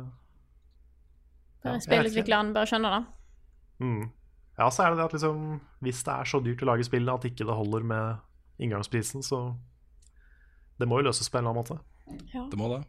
Bare 1.62 1.78
ikke. 1.78 1.86
spillutvikleren 1.88 2.52
bør 2.56 2.68
skjønne 2.68 2.92
det. 2.92 3.02
Mm. 3.82 4.02
Ja, 4.58 4.68
så 4.70 4.84
er 4.84 4.92
det 4.92 5.00
det 5.00 5.04
at 5.08 5.14
liksom 5.16 5.38
Hvis 5.82 6.02
det 6.06 6.12
er 6.12 6.28
så 6.28 6.38
dyrt 6.44 6.60
å 6.62 6.68
lage 6.68 6.84
spill 6.86 7.08
at 7.10 7.24
ikke 7.26 7.46
det 7.48 7.56
holder 7.56 7.86
med 7.88 8.62
inngangsprisen, 8.62 9.24
så 9.26 9.54
Det 10.78 10.88
må 10.88 11.00
jo 11.00 11.08
løses 11.08 11.30
på 11.30 11.38
en 11.38 11.46
eller 11.46 11.54
annen 11.54 11.62
måte. 11.62 11.78
Ja. 12.34 12.46
Det 12.50 12.58
må 12.58 12.68
det. 12.72 12.82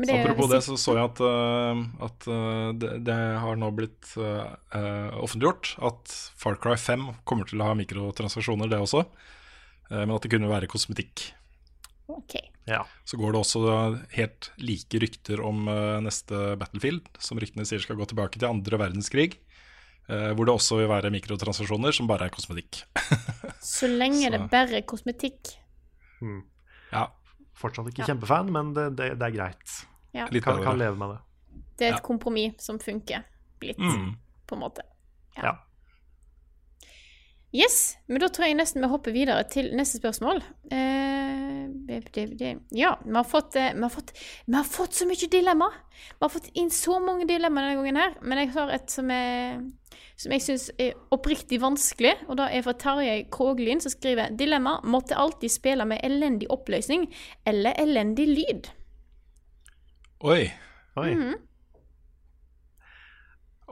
Det 0.00 0.14
apropos 0.16 0.48
det, 0.48 0.62
så 0.64 0.78
så 0.80 0.94
jeg 0.96 1.04
at, 1.10 1.18
uh, 1.20 1.80
at 2.06 2.26
uh, 2.28 2.70
det, 2.72 3.02
det 3.04 3.16
har 3.42 3.58
nå 3.60 3.68
blitt 3.76 4.14
uh, 4.16 4.56
offentliggjort 5.20 5.74
at 5.84 6.14
Far 6.40 6.56
Cry 6.56 6.78
5 6.80 7.04
kommer 7.28 7.48
til 7.48 7.60
å 7.60 7.68
ha 7.68 7.74
mikrotransaksjoner, 7.76 8.70
det 8.70 8.80
også. 8.80 9.04
Eh, 9.90 10.04
men 10.06 10.14
at 10.14 10.24
det 10.24 10.32
kunne 10.32 10.50
være 10.50 10.70
kosmetikk. 10.70 11.30
Ok. 12.10 12.38
Ja. 12.68 12.84
Så 13.04 13.16
går 13.16 13.32
det 13.32 13.40
også 13.40 13.60
helt 14.12 14.50
like 14.58 14.98
rykter 15.00 15.40
om 15.44 15.66
eh, 15.68 16.00
neste 16.04 16.56
Battlefield, 16.60 17.08
som 17.18 17.38
ryktene 17.38 17.64
sier 17.66 17.80
skal 17.82 17.96
gå 17.96 18.06
tilbake 18.06 18.38
til 18.38 18.48
andre 18.48 18.78
verdenskrig. 18.78 19.38
eh, 20.08 20.32
hvor 20.34 20.44
det 20.46 20.54
også 20.54 20.76
vil 20.80 20.88
være 20.88 21.10
mikrotransaksjoner 21.10 21.92
som 21.94 22.06
bare 22.06 22.26
er 22.26 22.30
kosmetikk. 22.34 22.82
Så 23.62 23.86
lenge 23.88 24.24
Så- 24.26 24.30
det 24.32 24.50
bare 24.50 24.76
er 24.76 24.82
kosmetikk. 24.82 25.54
Hmm. 26.20 26.42
Ja, 26.92 27.06
Fortsatt 27.54 27.88
ikke 27.92 28.00
Ja. 28.02 28.06
kjempefan, 28.14 28.50
men 28.52 28.72
det, 28.74 28.96
det, 28.96 29.18
det 29.20 29.26
er 29.26 29.34
greit. 29.36 29.86
Ja. 30.14 30.26
litt 30.32 30.42
Kan, 30.44 30.62
kan 30.64 30.78
leve 30.78 30.96
med 30.96 31.10
det. 31.10 31.18
Det 31.78 31.86
er 31.86 31.92
et 31.94 32.00
Ja. 32.00 32.06
kompromiss 32.06 32.60
som 32.64 32.78
funker. 32.78 33.22
Blitt, 33.60 33.78
Mm. 33.78 34.16
på 34.48 34.54
en 34.56 34.60
måte. 34.62 34.82
Ja. 35.36 35.58
Yes, 37.50 37.96
men 38.06 38.22
da 38.22 38.28
tror 38.30 38.46
jeg 38.46 38.54
nesten 38.60 38.84
vi 38.84 38.88
hopper 38.92 39.14
videre 39.14 39.42
til 39.50 39.72
neste 39.74 39.98
spørsmål. 39.98 40.38
Eh, 40.70 41.64
det, 41.88 41.98
det, 42.14 42.26
det. 42.38 42.52
Ja, 42.78 42.92
vi 43.02 43.16
har, 43.16 43.26
fått, 43.26 43.56
eh, 43.58 43.72
vi, 43.74 43.82
har 43.82 43.90
fått, 43.90 44.12
vi 44.46 44.54
har 44.54 44.68
fått 44.68 44.94
så 44.94 45.06
mye 45.10 45.28
dilemma. 45.32 45.66
Vi 46.12 46.22
har 46.22 46.30
fått 46.30 46.46
inn 46.54 46.70
så 46.70 47.00
mange 47.02 47.26
dilemmaer 47.26 47.72
denne 47.72 47.80
gangen 47.80 47.98
her, 47.98 48.14
men 48.22 48.38
jeg 48.38 48.52
har 48.54 48.70
et 48.76 48.94
som, 48.94 49.10
er, 49.10 49.58
som 50.14 50.36
jeg 50.36 50.44
syns 50.46 50.68
er 50.78 50.94
oppriktig 51.10 51.58
vanskelig, 51.64 52.14
og 52.30 52.38
da 52.38 52.46
er 52.54 52.62
fra 52.62 52.76
Tarjei 52.78 53.24
Kroglin, 53.34 53.82
som 53.82 53.96
skriver 53.96 54.30
Dilemma 54.38 54.76
måtte 54.86 55.18
alltid 55.18 55.50
spille 55.50 55.88
med 55.90 56.06
elendig 56.06 56.46
oppløsning 56.54 57.08
eller 57.50 57.74
elendig 57.82 58.28
lyd. 58.30 58.70
Oi. 60.22 60.44
Oi. 61.00 61.10
Mhm. 61.16 61.34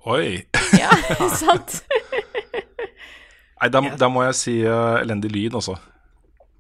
Oi. 0.08 0.42
Ja, 0.78 0.90
sant? 1.42 1.78
Nei, 3.59 3.68
da, 3.74 3.82
da 3.98 4.09
må 4.12 4.22
jeg 4.26 4.36
si 4.38 4.56
uh, 4.62 4.98
elendig 5.00 5.30
lyd, 5.34 5.56
også. 5.59 5.76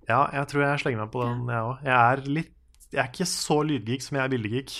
Ja, 0.08 0.24
jeg 0.34 0.48
tror 0.50 0.64
jeg 0.64 0.82
slenger 0.82 1.04
meg 1.04 1.10
på 1.12 1.24
den, 1.24 1.42
jeg 1.52 1.66
òg. 1.68 1.82
Jeg 1.86 1.96
er 1.98 2.22
litt 2.38 2.54
Jeg 2.88 3.02
er 3.02 3.10
ikke 3.10 3.28
så 3.28 3.58
lydgeek 3.68 4.04
som 4.04 4.16
jeg 4.16 4.24
er 4.24 4.32
bildegeek. 4.32 4.76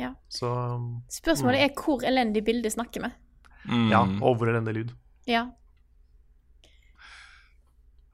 Ja. 0.00 0.10
Så 0.32 0.50
Spørsmålet 1.12 1.64
er 1.64 1.72
hvor 1.76 2.04
elendig 2.06 2.44
bilde 2.44 2.70
snakker 2.72 3.06
med. 3.06 3.16
Mm. 3.64 3.88
ja, 3.92 4.00
og 4.24 4.36
hvor 4.40 4.48
elendig 4.48 4.74
lyd. 4.76 4.92
Ja. 5.28 5.46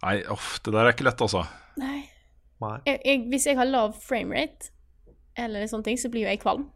Nei, 0.03 0.21
uff, 0.31 0.57
det 0.63 0.75
der 0.75 0.87
er 0.87 0.95
ikke 0.95 1.07
lett, 1.07 1.23
altså. 1.23 1.45
Nei. 1.81 2.07
Nei. 2.63 2.79
Jeg, 2.87 3.01
jeg, 3.05 3.27
hvis 3.31 3.47
jeg 3.51 3.59
har 3.59 3.69
lav 3.69 3.95
framerate, 4.01 4.71
eller 5.37 5.67
sånne 5.69 5.91
ting, 5.91 5.99
så 6.01 6.11
blir 6.13 6.25
jo 6.25 6.31
jeg 6.31 6.41
kvalm. 6.43 6.69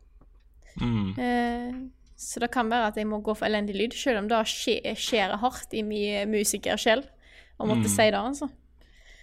Mm. 0.81 1.15
Eh, 1.19 1.79
så 2.21 2.41
det 2.43 2.51
kan 2.53 2.69
være 2.69 2.91
at 2.91 2.99
jeg 3.01 3.09
må 3.09 3.23
gå 3.25 3.33
for 3.33 3.49
elendig 3.49 3.79
lyd, 3.79 3.95
selv 3.97 4.21
om 4.21 4.29
det 4.29 4.43
skjer 4.51 4.93
skjærer 4.99 5.41
hardt 5.41 5.73
i 5.73 5.81
min 5.87 6.29
musikersjel 6.29 7.07
å 7.57 7.69
måtte 7.69 7.89
Mm. 7.89 7.95
si 7.95 8.07
det, 8.13 8.21
altså. 8.21 8.49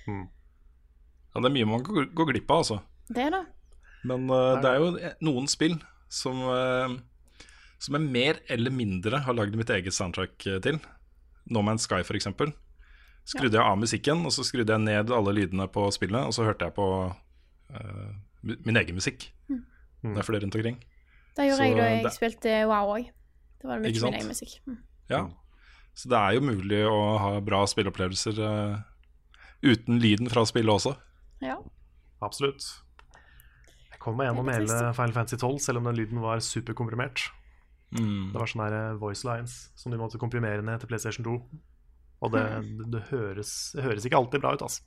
Ja, 0.07 1.41
det 1.41 1.49
er 1.49 1.53
mye 1.53 1.69
man 1.69 1.83
går, 1.85 2.09
glipp 2.31 2.49
av, 2.49 2.63
altså. 2.63 2.79
Det 3.13 3.27
er 3.27 3.35
det. 3.35 3.43
Men 4.07 4.25
uh, 4.31 4.57
det 4.61 4.71
er 4.71 4.81
jo 4.81 4.89
noen 5.27 5.49
spill 5.51 5.77
som, 6.09 6.41
uh, 6.41 6.95
som 7.77 7.97
jeg 7.97 8.09
mer 8.09 8.39
eller 8.49 8.73
mindre 8.73 9.21
har 9.25 9.37
lagd 9.37 9.57
mitt 9.59 9.69
eget 9.69 9.93
soundtrack 9.93 10.47
eh, 10.47 10.59
til. 10.63 10.79
No 11.53 11.61
Man's 11.61 11.85
Sky, 11.85 12.01
eksempel. 12.01 12.53
Skrudde 13.27 13.59
jeg 13.59 13.65
av 13.65 13.77
musikken, 13.77 14.25
og 14.25 14.33
så 14.33 14.45
skrudde 14.47 14.73
jeg 14.73 14.85
ned 14.85 15.11
alle 15.11 15.35
lydene 15.35 15.67
på 15.69 15.85
spillet, 15.91 16.25
og 16.25 16.33
så 16.33 16.47
hørte 16.47 16.65
jeg 16.65 16.73
på 16.77 16.87
uh, 17.13 18.09
min 18.41 18.79
egen 18.79 18.97
musikk. 18.97 19.29
Mm. 19.51 19.63
Det 20.15 20.21
er 20.21 20.27
flere 20.27 20.45
rundt 20.45 20.55
omkring. 20.55 20.79
Det 21.37 21.45
gjorde 21.47 21.57
Så 21.61 21.67
jeg 21.67 21.77
da 21.77 21.89
jeg 21.91 22.03
det- 22.03 22.13
spilte 22.15 22.55
WoW 22.67 22.93
òg. 22.97 23.11
Det 23.61 23.69
var 23.69 23.79
mye 23.81 23.93
min 23.93 24.13
egen 24.17 24.27
musikk. 24.31 24.57
Mm. 24.67 24.77
Ja. 25.09 25.21
Så 25.97 26.09
det 26.09 26.17
er 26.17 26.35
jo 26.37 26.41
mulig 26.45 26.81
å 26.85 26.97
ha 27.17 27.39
bra 27.41 27.63
spilleopplevelser 27.65 28.37
uh, 28.41 28.81
uten 29.65 29.97
lyden 30.01 30.29
fra 30.29 30.43
spillet 30.45 30.69
også. 30.69 30.93
Ja. 31.41 31.57
Absolutt. 32.21 32.65
Jeg 33.91 33.99
kom 34.03 34.17
meg 34.17 34.29
gjennom 34.29 34.49
hele 34.51 34.93
Final 34.93 35.13
Fantasy 35.15 35.37
12, 35.37 35.59
selv 35.65 35.81
om 35.81 35.89
den 35.89 35.97
lyden 35.97 36.21
var 36.21 36.41
superkomprimert. 36.43 37.29
Mm. 37.97 38.33
Det 38.33 38.39
var 38.41 38.49
sånne 38.51 38.67
eh, 38.75 38.97
voice 38.99 39.23
lines 39.23 39.55
som 39.79 39.93
de 39.93 39.97
måtte 39.97 40.19
komprimere 40.21 40.61
ned 40.65 40.81
til 40.81 40.89
PlayStation 40.91 41.25
2. 41.25 41.37
Og 42.25 42.33
det, 42.33 42.43
det, 42.77 42.87
det, 42.93 43.01
høres, 43.11 43.51
det 43.77 43.85
høres 43.85 44.05
ikke 44.05 44.17
alltid 44.17 44.41
bra 44.43 44.53
ut, 44.57 44.65
altså. 44.65 44.83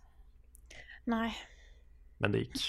Nei. 1.10 1.30
Men 2.20 2.34
det 2.34 2.44
gikk. 2.44 2.64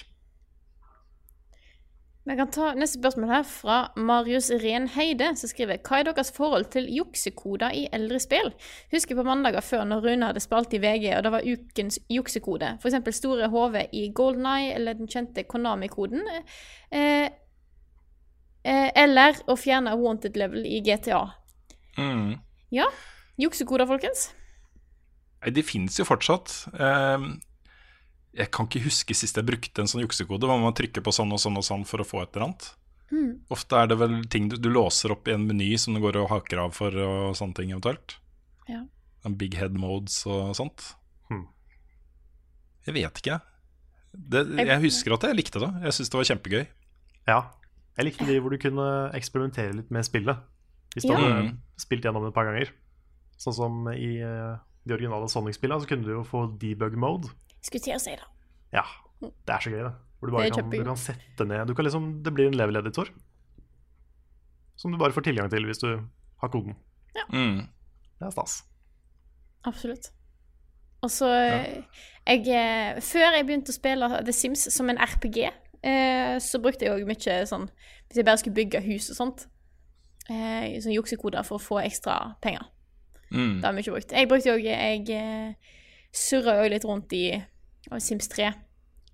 Vi 2.24 2.36
kan 2.38 2.52
ta 2.54 2.68
neste 2.78 3.00
spørsmål 3.00 3.32
her 3.32 3.46
fra 3.50 3.76
Marius 3.98 4.52
Renheide, 4.62 5.32
som 5.40 5.50
skriver 5.50 5.80
Hva 5.82 6.00
er 6.00 6.06
deres 6.12 6.30
forhold 6.36 6.68
til 6.74 6.86
juksekoder 6.94 7.74
i 7.74 7.88
eldre 7.98 8.20
spill? 8.22 8.52
Husker 8.94 9.18
på 9.18 9.26
mandager 9.26 9.66
før 9.66 9.88
når 9.90 10.06
Rune 10.06 10.30
hadde 10.30 10.44
spalt 10.44 10.76
i 10.78 10.82
VG, 10.84 11.08
og 11.18 11.24
det 11.26 11.32
var 11.34 11.48
ukens 11.50 11.98
juksekode. 12.14 12.76
F.eks. 12.78 13.18
store 13.18 13.50
HV 13.50 13.80
i 13.98 14.12
Golden 14.14 14.46
Eye, 14.46 14.76
eller 14.76 15.00
den 15.00 15.10
kjente 15.10 15.48
Konami-koden. 15.50 16.22
Eh, 16.94 17.26
eh, 18.70 18.90
eller 19.02 19.42
å 19.50 19.58
fjerne 19.58 19.98
wanted 19.98 20.38
level 20.38 20.62
i 20.66 20.84
GTA. 20.86 21.24
Mm. 21.98 22.36
Ja, 22.70 22.86
juksekoder, 23.42 23.90
folkens. 23.90 24.30
Nei, 25.42 25.56
de 25.58 25.66
fins 25.66 25.98
jo 25.98 26.06
fortsatt. 26.06 26.54
Eh, 26.78 27.32
jeg 28.34 28.52
kan 28.52 28.66
ikke 28.68 28.84
huske 28.86 29.16
sist 29.18 29.36
jeg 29.36 29.46
brukte 29.46 29.82
en 29.84 29.88
sånn 29.92 30.04
juksekode. 30.06 30.48
Hvor 30.48 30.60
man 30.62 30.74
trykker 30.78 31.04
på 31.04 31.12
sånn 31.16 31.32
og 31.36 31.40
sånn 31.44 31.58
og 31.60 31.64
sånn 31.68 31.86
for 31.86 32.00
å 32.04 32.08
få 32.08 32.22
et 32.24 32.36
eller 32.36 32.48
annet. 32.48 32.70
Mm. 33.12 33.32
Ofte 33.52 33.76
er 33.76 33.88
det 33.92 33.98
vel 34.00 34.22
ting 34.32 34.48
du, 34.48 34.56
du 34.56 34.70
låser 34.72 35.12
opp 35.12 35.28
i 35.28 35.34
en 35.36 35.44
meny 35.46 35.74
som 35.78 35.94
du 35.94 36.00
går 36.00 36.16
og 36.22 36.30
haker 36.32 36.62
av 36.64 36.72
for 36.78 36.96
og 36.96 37.36
sånne 37.36 37.58
ting 37.58 37.72
eventuelt. 37.74 38.16
Ja. 38.72 38.86
En 39.28 39.36
big 39.36 39.54
head 39.60 39.76
modes 39.76 40.22
og 40.26 40.56
sånt. 40.56 40.94
Hmm. 41.28 41.48
Jeg 42.88 42.96
vet 42.96 43.20
ikke. 43.22 43.42
Det, 44.12 44.46
jeg 44.60 44.80
husker 44.84 45.14
at 45.16 45.28
jeg 45.28 45.38
likte 45.38 45.60
det. 45.62 45.70
Jeg 45.86 45.94
syns 45.98 46.10
det 46.12 46.20
var 46.22 46.30
kjempegøy. 46.32 46.64
Ja. 47.28 47.40
Jeg 48.00 48.08
likte 48.08 48.26
de 48.28 48.40
hvor 48.42 48.56
du 48.56 48.58
kunne 48.64 48.88
eksperimentere 49.18 49.76
litt 49.76 49.92
med 49.92 50.08
spillet. 50.08 50.40
Hvis 50.96 51.04
du 51.08 51.12
Ja. 51.14 51.20
hadde 51.20 51.44
Mm. 51.52 51.58
spilt 51.78 52.04
gjennom 52.04 52.24
det 52.24 52.30
et 52.32 52.36
par 52.36 52.46
ganger. 52.48 52.72
Sånn 53.38 53.54
som 53.56 53.88
i 53.92 54.20
eh, 54.24 54.58
de 54.88 54.94
originale 54.94 55.28
Sonic-spillene, 55.30 55.82
så 55.84 55.88
kunne 55.88 56.04
du 56.04 56.12
jo 56.16 56.24
få 56.24 56.48
debug 56.60 56.96
mode. 56.96 57.30
Skulle 57.62 57.84
til 57.86 57.98
å 57.98 58.02
si 58.02 58.14
det. 58.18 58.30
Ja, 58.74 58.86
det 59.22 59.54
er 59.54 59.64
så 59.64 59.74
gøy, 59.74 59.84
det. 59.86 59.94
Hvor 60.22 60.30
du 60.30 60.36
bare 60.36 60.54
kan, 60.54 60.70
du 60.70 60.84
kan 60.86 60.98
sette 61.02 61.46
ned 61.50 61.66
du 61.66 61.74
kan 61.74 61.86
liksom, 61.88 62.10
Det 62.22 62.34
blir 62.34 62.52
en 62.52 62.58
level-editor. 62.58 63.10
Som 64.78 64.94
du 64.94 65.00
bare 65.02 65.14
får 65.14 65.26
tilgang 65.26 65.50
til 65.50 65.66
hvis 65.66 65.82
du 65.82 65.90
har 66.42 66.50
koden. 66.54 66.76
Mm. 67.34 67.66
Det 68.20 68.28
er 68.28 68.34
stas. 68.34 68.62
Absolutt. 69.66 70.12
Og 71.02 71.10
så 71.10 71.28
ja. 71.30 71.62
jeg, 72.28 72.46
eh, 72.54 73.02
Før 73.02 73.36
jeg 73.36 73.46
begynte 73.48 73.74
å 73.74 73.78
spille 73.78 74.10
The 74.26 74.34
Sims 74.34 74.68
som 74.74 74.90
en 74.90 75.02
RPG, 75.02 75.40
eh, 75.82 76.36
så 76.42 76.62
brukte 76.62 76.86
jeg 76.86 76.94
òg 76.94 77.10
mye 77.10 77.40
sånn 77.50 77.68
Hvis 78.08 78.22
jeg 78.22 78.28
bare 78.28 78.42
skulle 78.42 78.58
bygge 78.58 78.84
hus 78.86 79.10
og 79.14 79.18
sånt, 79.18 79.46
eh, 80.30 80.78
sånn 80.82 80.94
juksekoder 80.94 81.46
for 81.48 81.58
å 81.58 81.64
få 81.64 81.82
ekstra 81.82 82.36
penger. 82.44 82.70
Mm. 83.32 83.62
Det 83.62 83.66
har 83.66 83.74
vi 83.74 83.86
ikke 83.86 83.96
brukt. 83.96 84.14
Jeg 84.14 84.30
brukte 84.30 84.54
òg 84.54 84.66
Jeg 84.68 85.06
eh, 85.16 85.78
surra 86.14 86.60
òg 86.62 86.74
litt 86.74 86.86
rundt 86.86 87.14
i 87.18 87.26
og 87.90 88.02
Sims 88.02 88.28
3. 88.32 88.52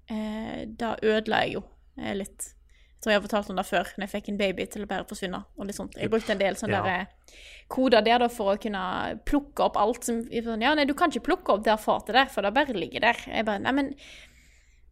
Eh, 0.09 0.65
da 0.80 0.95
ødela 1.03 1.43
jeg 1.45 1.53
jo 1.57 1.63
eh, 1.99 2.13
litt. 2.15 2.53
Jeg 2.97 3.03
tror 3.03 3.11
jeg 3.13 3.20
har 3.20 3.26
fortalt 3.28 3.49
om 3.53 3.59
det 3.59 3.65
før, 3.70 3.89
når 3.95 4.03
jeg 4.07 4.09
fikk 4.15 4.30
en 4.32 4.38
baby 4.39 4.65
til 4.65 4.84
å 4.84 4.88
bare 4.89 5.05
forsvinne. 5.07 5.43
og 5.57 5.65
litt 5.70 5.76
sånt. 5.78 5.95
Jeg 6.01 6.09
brukte 6.09 6.32
en 6.34 6.39
del 6.41 6.55
sånne 6.57 6.80
Ja. 6.80 6.84
der, 6.84 6.99
eh, 7.01 7.36
koder 7.70 8.01
der 8.01 8.20
da 8.20 8.28
for 8.28 8.55
å 8.55 8.59
kunne 8.61 9.20
plukke 9.26 9.63
opp 9.68 9.78
alt 9.78 10.03
som 10.03 10.24
sånn, 10.24 10.61
Ja, 10.61 10.74
nei, 10.74 10.86
du 10.86 10.93
kan 10.93 11.09
ikke 11.11 11.24
plukke 11.28 11.53
opp 11.53 11.63
det 11.63 11.78
fatet 11.80 12.13
der, 12.13 12.26
for 12.26 12.41
det 12.41 12.53
bare 12.53 12.74
ligger 12.74 12.99
der. 13.01 13.18
Jeg 13.28 13.45
bare 13.45 13.59
Nei, 13.59 13.72
men 13.72 13.95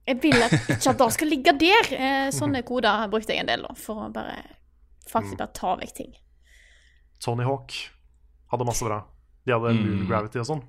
jeg 0.07 0.21
vil 0.21 0.33
at 0.43 0.51
ikke 0.51 0.89
at 0.91 0.97
det 0.97 1.13
skal 1.13 1.27
ligge 1.27 1.57
der. 1.57 1.91
Eh, 1.97 2.29
sånne 2.31 2.63
koder 2.69 3.07
brukte 3.09 3.33
jeg 3.33 3.39
en 3.39 3.47
del, 3.47 3.61
da, 3.63 3.73
for 3.73 3.95
å 4.07 4.13
bare 4.13 4.37
faktisk 5.09 5.37
bare 5.37 5.53
ta 5.53 5.75
vekk 5.75 5.93
ting. 5.95 6.13
Tony 7.19 7.43
Hawk 7.43 7.71
hadde 8.51 8.65
masse 8.65 8.83
bra. 8.85 9.03
De 9.45 9.51
hadde 9.53 9.73
Moon 9.73 10.07
Gravity 10.07 10.39
og 10.39 10.45
sånn. 10.45 10.63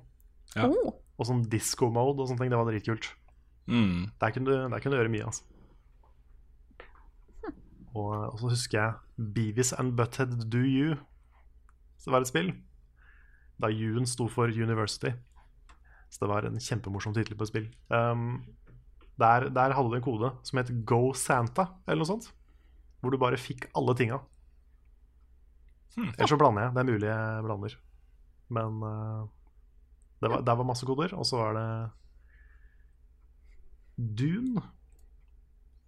Ja. 0.55 0.65
Oh, 0.65 0.93
Og 1.17 1.27
sånn 1.29 1.45
disco 1.49 1.89
mode 1.93 2.21
og 2.21 2.29
sånne 2.29 2.43
ting. 2.43 2.53
Det 2.53 2.59
var 2.59 2.69
dritkult. 2.69 3.11
Mm. 3.67 4.09
Der 4.21 4.33
kunne 4.33 4.47
du, 4.47 4.55
der 4.71 4.83
kunne 4.83 4.95
du 4.95 5.01
gjøre 5.01 5.13
mye, 5.13 5.27
altså. 5.27 5.43
Og, 7.97 8.13
og 8.13 8.37
så 8.39 8.51
husker 8.51 8.77
jeg 8.77 9.31
Beavis 9.33 9.73
and 9.73 9.95
Butthead 9.97 10.35
Do 10.51 10.61
You. 10.61 10.97
Så 11.97 12.09
det 12.09 12.13
var 12.13 12.25
et 12.25 12.29
spill. 12.29 12.51
Da 13.57 13.71
U-en 13.73 14.05
sto 14.05 14.27
for 14.29 14.53
University. 14.53 15.11
Så 16.09 16.21
det 16.21 16.29
var 16.29 16.45
en 16.45 16.61
kjempemorsom 16.61 17.15
tittel 17.15 17.37
på 17.37 17.47
et 17.47 17.51
spill. 17.51 17.67
Um, 17.89 18.43
der, 19.17 19.49
der 19.49 19.73
hadde 19.73 19.89
du 19.89 19.97
en 19.97 20.05
kode 20.05 20.29
som 20.45 20.61
het 20.61 20.69
Go 20.85 21.09
Santa, 21.17 21.71
eller 21.87 22.03
noe 22.03 22.11
sånt. 22.11 22.29
Hvor 23.01 23.13
du 23.13 23.17
bare 23.21 23.39
fikk 23.41 23.67
alle 23.77 23.95
tinga. 23.97 24.21
Eller 25.97 26.29
så 26.29 26.37
blander 26.37 26.67
jeg. 26.67 26.75
Det 26.75 26.83
er 26.83 26.91
mulig 26.91 27.09
jeg 27.09 27.43
blander. 27.47 27.77
Men 28.53 28.83
uh, 28.85 29.25
det 30.21 30.31
var, 30.31 30.43
der 30.45 30.59
var 30.59 30.67
masse 30.67 30.85
koder. 30.87 31.13
Og 31.17 31.25
så 31.29 31.39
var 31.41 31.57
det 31.57 31.67
Dune. 33.97 34.61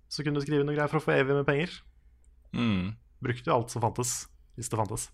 Så 0.09 0.25
kunne 0.25 0.41
du 0.41 0.45
skrive 0.45 0.65
noe 0.65 0.75
greier 0.75 0.89
for 0.89 1.01
å 1.01 1.05
få 1.05 1.13
evig 1.15 1.37
med 1.37 1.47
penger. 1.47 1.73
Mm. 2.57 2.97
Brukte 3.21 3.51
jo 3.51 3.55
alt 3.59 3.73
som 3.73 3.83
fantes, 3.83 4.23
hvis 4.57 4.71
det 4.71 4.79
fantes. 4.79 5.09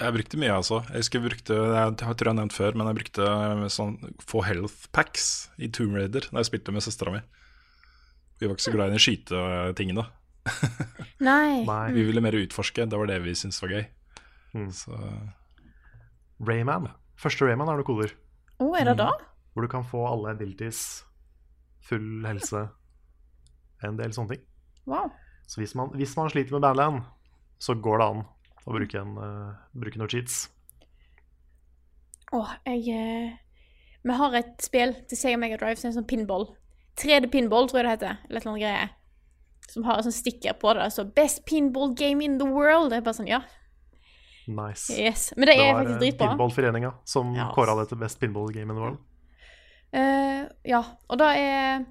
Jeg 0.00 0.16
brukte 0.16 0.38
mye, 0.40 0.52
altså. 0.56 0.80
Jeg 0.88 1.02
husker 1.02 1.20
jeg 1.20 1.26
brukte 1.26 1.56
Jeg 1.56 1.96
tror 2.00 2.14
jeg 2.24 2.30
har 2.30 2.36
nevnt 2.38 2.56
før, 2.56 2.76
men 2.76 2.88
jeg 2.88 2.98
brukte 3.00 3.26
sånn 3.72 3.98
få 4.24 4.40
health 4.46 4.88
packs 4.96 5.50
i 5.60 5.68
Tomb 5.68 5.96
Raider 5.98 6.24
da 6.30 6.40
jeg 6.40 6.48
spilte 6.48 6.72
med 6.72 6.84
søstera 6.84 7.12
mi. 7.12 7.20
Vi 8.40 8.48
var 8.48 8.56
ikke 8.56 8.64
så 8.64 8.72
glad 8.72 8.88
i 8.88 8.96
de 8.96 9.02
skytetingene. 9.04 10.06
nei. 11.28 11.60
Nei. 11.68 11.84
Vi 11.92 12.06
ville 12.08 12.24
mer 12.24 12.38
utforske. 12.38 12.86
Det 12.88 13.00
var 13.00 13.10
det 13.10 13.18
vi 13.26 13.36
syntes 13.36 13.60
var 13.60 13.74
gøy. 13.76 13.84
Mm. 14.56 14.70
Så 14.72 14.96
Rayman. 16.48 16.88
Første 17.20 17.44
Rayman 17.44 17.68
har 17.68 17.76
du 17.76 17.84
koder. 17.84 18.14
Oh, 18.60 18.72
er 18.78 18.88
det 18.88 18.96
da? 19.00 19.10
Hvor 19.52 19.66
du 19.66 19.68
kan 19.68 19.84
få 19.84 20.06
alle 20.08 20.32
abilities, 20.32 21.02
full 21.84 22.24
helse, 22.24 22.62
en 23.84 23.98
del 23.98 24.14
sånne 24.16 24.36
ting. 24.36 24.46
Wow. 24.88 25.10
Så 25.48 25.60
hvis 25.60 25.74
man, 25.76 25.92
hvis 25.98 26.14
man 26.16 26.30
sliter 26.32 26.56
med 26.56 26.64
Badland, 26.64 27.02
så 27.60 27.74
går 27.76 28.00
det 28.00 28.06
an 28.06 28.24
å 28.64 28.72
bruke, 28.72 29.02
en, 29.02 29.18
uh, 29.20 29.52
bruke 29.76 30.00
noen 30.00 30.12
cheats. 30.12 30.46
Å, 32.32 32.44
jeg 32.70 32.94
uh, 32.94 33.36
Vi 34.06 34.16
har 34.16 34.38
et 34.38 34.56
spill 34.64 34.94
til 35.10 35.18
Sega 35.18 35.40
Mega 35.40 35.58
Drive 35.60 35.80
som 35.80 35.90
er 35.90 35.98
sånn 35.98 36.08
pinball. 36.08 36.48
3D 37.00 37.28
pinball, 37.32 37.68
tror 37.68 37.82
jeg 37.82 37.88
det 37.88 37.96
heter. 37.98 38.20
Eller 38.28 38.40
et 38.40 38.46
eller 38.46 38.52
annet 38.54 38.64
greie. 38.64 38.88
Som 39.70 39.84
har 39.86 40.00
en 40.00 40.06
sånn 40.06 40.16
stikker 40.16 40.56
på 40.60 40.72
det. 40.78 40.88
Så 40.94 41.04
'Best 41.04 41.44
pinball 41.44 41.92
game 41.94 42.24
in 42.24 42.38
the 42.40 42.48
world'. 42.48 42.88
Det 42.90 43.00
er 43.00 43.04
bare 43.04 43.18
sånn, 43.20 43.28
ja. 43.28 43.42
Nice. 44.46 44.92
Yes. 44.94 45.32
Men 45.36 45.46
det, 45.46 45.56
er 45.60 45.72
var 45.74 45.84
dritbra. 45.84 46.10
Det 46.10 46.18
var 46.18 46.34
Pinballforeninga 46.34 46.92
som 47.04 47.34
Ja, 47.36 47.50
kåra 47.54 47.74
det 47.80 47.88
til 47.90 48.00
Best 48.00 48.20
Pinball 48.20 48.52
Game 48.52 48.72
in 48.72 48.78
the 48.78 48.82
World. 48.82 49.00
Uh, 49.90 50.46
ja, 50.64 50.84
og 51.10 51.18
da 51.18 51.32
er, 51.34 51.84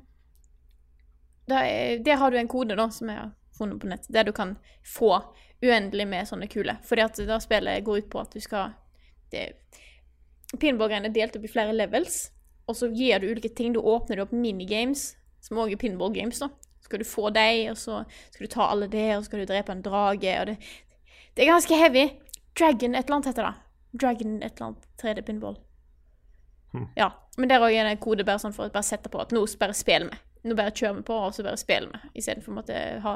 da 1.52 1.66
er 1.68 2.00
Der 2.04 2.16
har 2.22 2.32
du 2.32 2.38
en 2.40 2.48
kode, 2.48 2.78
da, 2.80 2.88
som 2.90 3.12
jeg 3.12 3.20
har 3.20 3.32
funnet 3.58 3.80
på 3.82 3.90
nett, 3.92 4.08
der 4.08 4.24
du 4.24 4.32
kan 4.32 4.56
få 4.88 5.18
uendelig 5.62 6.08
med 6.08 6.28
sånne 6.28 6.48
kuler. 6.48 6.80
Fordi 6.88 7.04
at 7.04 7.20
da 7.28 7.40
spillet 7.44 7.84
går 7.84 8.04
ut 8.04 8.12
på 8.12 8.22
at 8.24 8.34
du 8.34 8.40
skal 8.44 8.72
det, 9.34 9.52
Pinball-greiene 10.58 11.12
er 11.12 11.14
delt 11.14 11.36
opp 11.38 11.46
i 11.46 11.52
flere 11.52 11.76
levels, 11.76 12.32
og 12.70 12.78
så 12.78 12.90
gir 12.94 13.22
du 13.22 13.28
ulike 13.30 13.52
ting. 13.54 13.74
Du 13.76 13.84
åpner 13.86 14.24
opp 14.24 14.32
minigames, 14.34 15.12
som 15.46 15.60
også 15.60 15.76
er 15.76 15.82
pinball-games, 15.82 16.40
da. 16.42 16.50
Så 16.80 16.90
skal 16.90 17.04
du 17.04 17.06
få 17.06 17.30
dem, 17.36 17.74
og 17.74 17.78
så 17.78 18.00
skal 18.32 18.48
du 18.48 18.54
ta 18.54 18.70
alle 18.72 18.88
det, 18.90 19.06
og 19.16 19.22
så 19.22 19.30
skal 19.30 19.44
du 19.44 19.52
drepe 19.52 19.76
en 19.76 19.84
drage, 19.86 20.34
og 20.40 20.54
det 20.54 20.58
Det 21.36 21.46
er 21.46 21.54
ganske 21.54 21.76
heavy. 21.78 22.10
Dragon 22.60 22.96
et 22.96 23.06
eller 23.06 23.16
annet 23.16 23.32
heter 23.32 23.48
det. 23.48 23.54
Dragon 24.02 24.38
et 24.44 24.52
eller 24.52 24.68
annet 24.68 24.88
3D 25.02 25.26
pinball. 25.28 25.58
Ja, 26.96 27.10
men 27.38 27.50
der 27.50 27.64
òg 27.66 27.74
er 27.74 27.88
det 27.88 27.96
en 27.96 28.02
kode 28.04 28.26
bare 28.28 28.42
sånn 28.42 28.54
for 28.54 28.68
å 28.68 28.74
bare 28.74 28.86
sette 28.86 29.10
på 29.10 29.22
at 29.22 29.32
nå 29.34 29.42
bare 29.62 29.78
spiller 29.78 30.12
med. 30.12 30.26
Nå 30.46 30.56
bare 30.56 30.74
kjører 30.76 31.00
vi 31.00 31.06
på, 31.08 31.16
og 31.18 31.34
så 31.36 31.44
bare 31.46 31.60
spiller 31.60 31.90
med. 31.92 32.12
Istedenfor 32.14 32.54
å 32.54 32.58
måtte 32.60 32.82
ha 33.04 33.16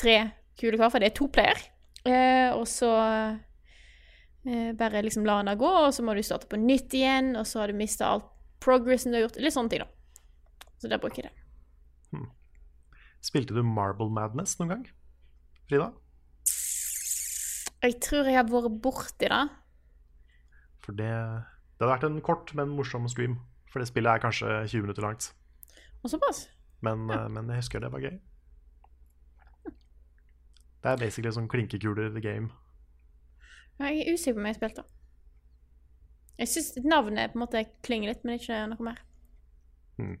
tre 0.00 0.18
kule 0.60 0.78
hver, 0.78 0.92
for 0.92 1.02
det 1.02 1.10
er 1.10 1.16
to 1.18 1.28
player. 1.32 1.60
Eh, 2.04 2.52
og 2.54 2.68
så 2.70 2.92
eh, 3.00 4.70
bare 4.78 5.02
liksom 5.04 5.26
la 5.26 5.40
den 5.42 5.58
gå, 5.60 5.72
og 5.86 5.90
så 5.96 6.04
må 6.06 6.14
du 6.14 6.22
starte 6.24 6.48
på 6.50 6.60
nytt 6.60 6.94
igjen, 6.94 7.34
og 7.40 7.48
så 7.48 7.64
har 7.64 7.72
du 7.72 7.80
mista 7.80 8.12
alt 8.14 8.30
progressen 8.64 9.12
du 9.12 9.18
har 9.18 9.26
gjort. 9.26 9.40
Litt 9.42 9.56
sånne 9.56 9.74
ting, 9.74 9.84
da. 9.84 10.70
Så 10.78 10.92
der 10.92 11.02
bruker 11.02 11.24
jeg 11.24 11.32
det. 11.32 11.40
Spilte 13.24 13.56
du 13.56 13.62
Marble 13.64 14.10
Madness 14.12 14.58
noen 14.60 14.74
gang? 14.74 14.88
Frida? 15.68 15.92
Jeg 17.84 17.98
tror 18.00 18.24
jeg 18.24 18.38
har 18.38 18.46
vært 18.48 18.78
borti 18.80 19.28
det. 19.28 19.42
For 20.84 20.96
det, 20.96 21.10
det 21.76 21.84
hadde 21.84 21.90
vært 21.90 22.06
en 22.08 22.22
kort, 22.24 22.52
men 22.56 22.72
morsom 22.72 23.08
scream. 23.12 23.36
For 23.68 23.82
det 23.82 23.90
spillet 23.90 24.08
er 24.08 24.22
kanskje 24.22 24.52
20 24.72 24.86
minutter 24.86 25.04
langt. 25.04 25.32
Og 26.02 26.12
såpass. 26.12 26.46
Men, 26.84 27.08
ja. 27.12 27.26
men 27.28 27.50
jeg 27.52 27.60
husker 27.60 27.84
det 27.84 27.92
var 27.92 28.04
gøy. 28.04 28.16
Det 30.84 30.92
er 30.92 31.00
basically 31.00 31.32
sånn 31.32 31.48
klinkekuler 31.48 32.10
the 32.12 32.20
game. 32.24 32.50
Ja, 33.78 33.88
Jeg 33.88 34.04
er 34.04 34.16
usikker 34.16 34.36
på 34.36 34.42
om 34.42 34.48
jeg 34.48 34.54
har 34.54 34.60
spilt 34.60 34.80
det. 34.80 34.84
Jeg 36.38 36.50
syns 36.50 36.84
navnet 36.84 37.32
på 37.32 37.38
en 37.38 37.44
måte 37.44 37.62
klinger 37.86 38.12
litt, 38.12 38.24
men 38.24 38.40
ikke 38.40 38.58
noe 38.70 38.88
mer. 38.88 39.00
Mm. 40.00 40.16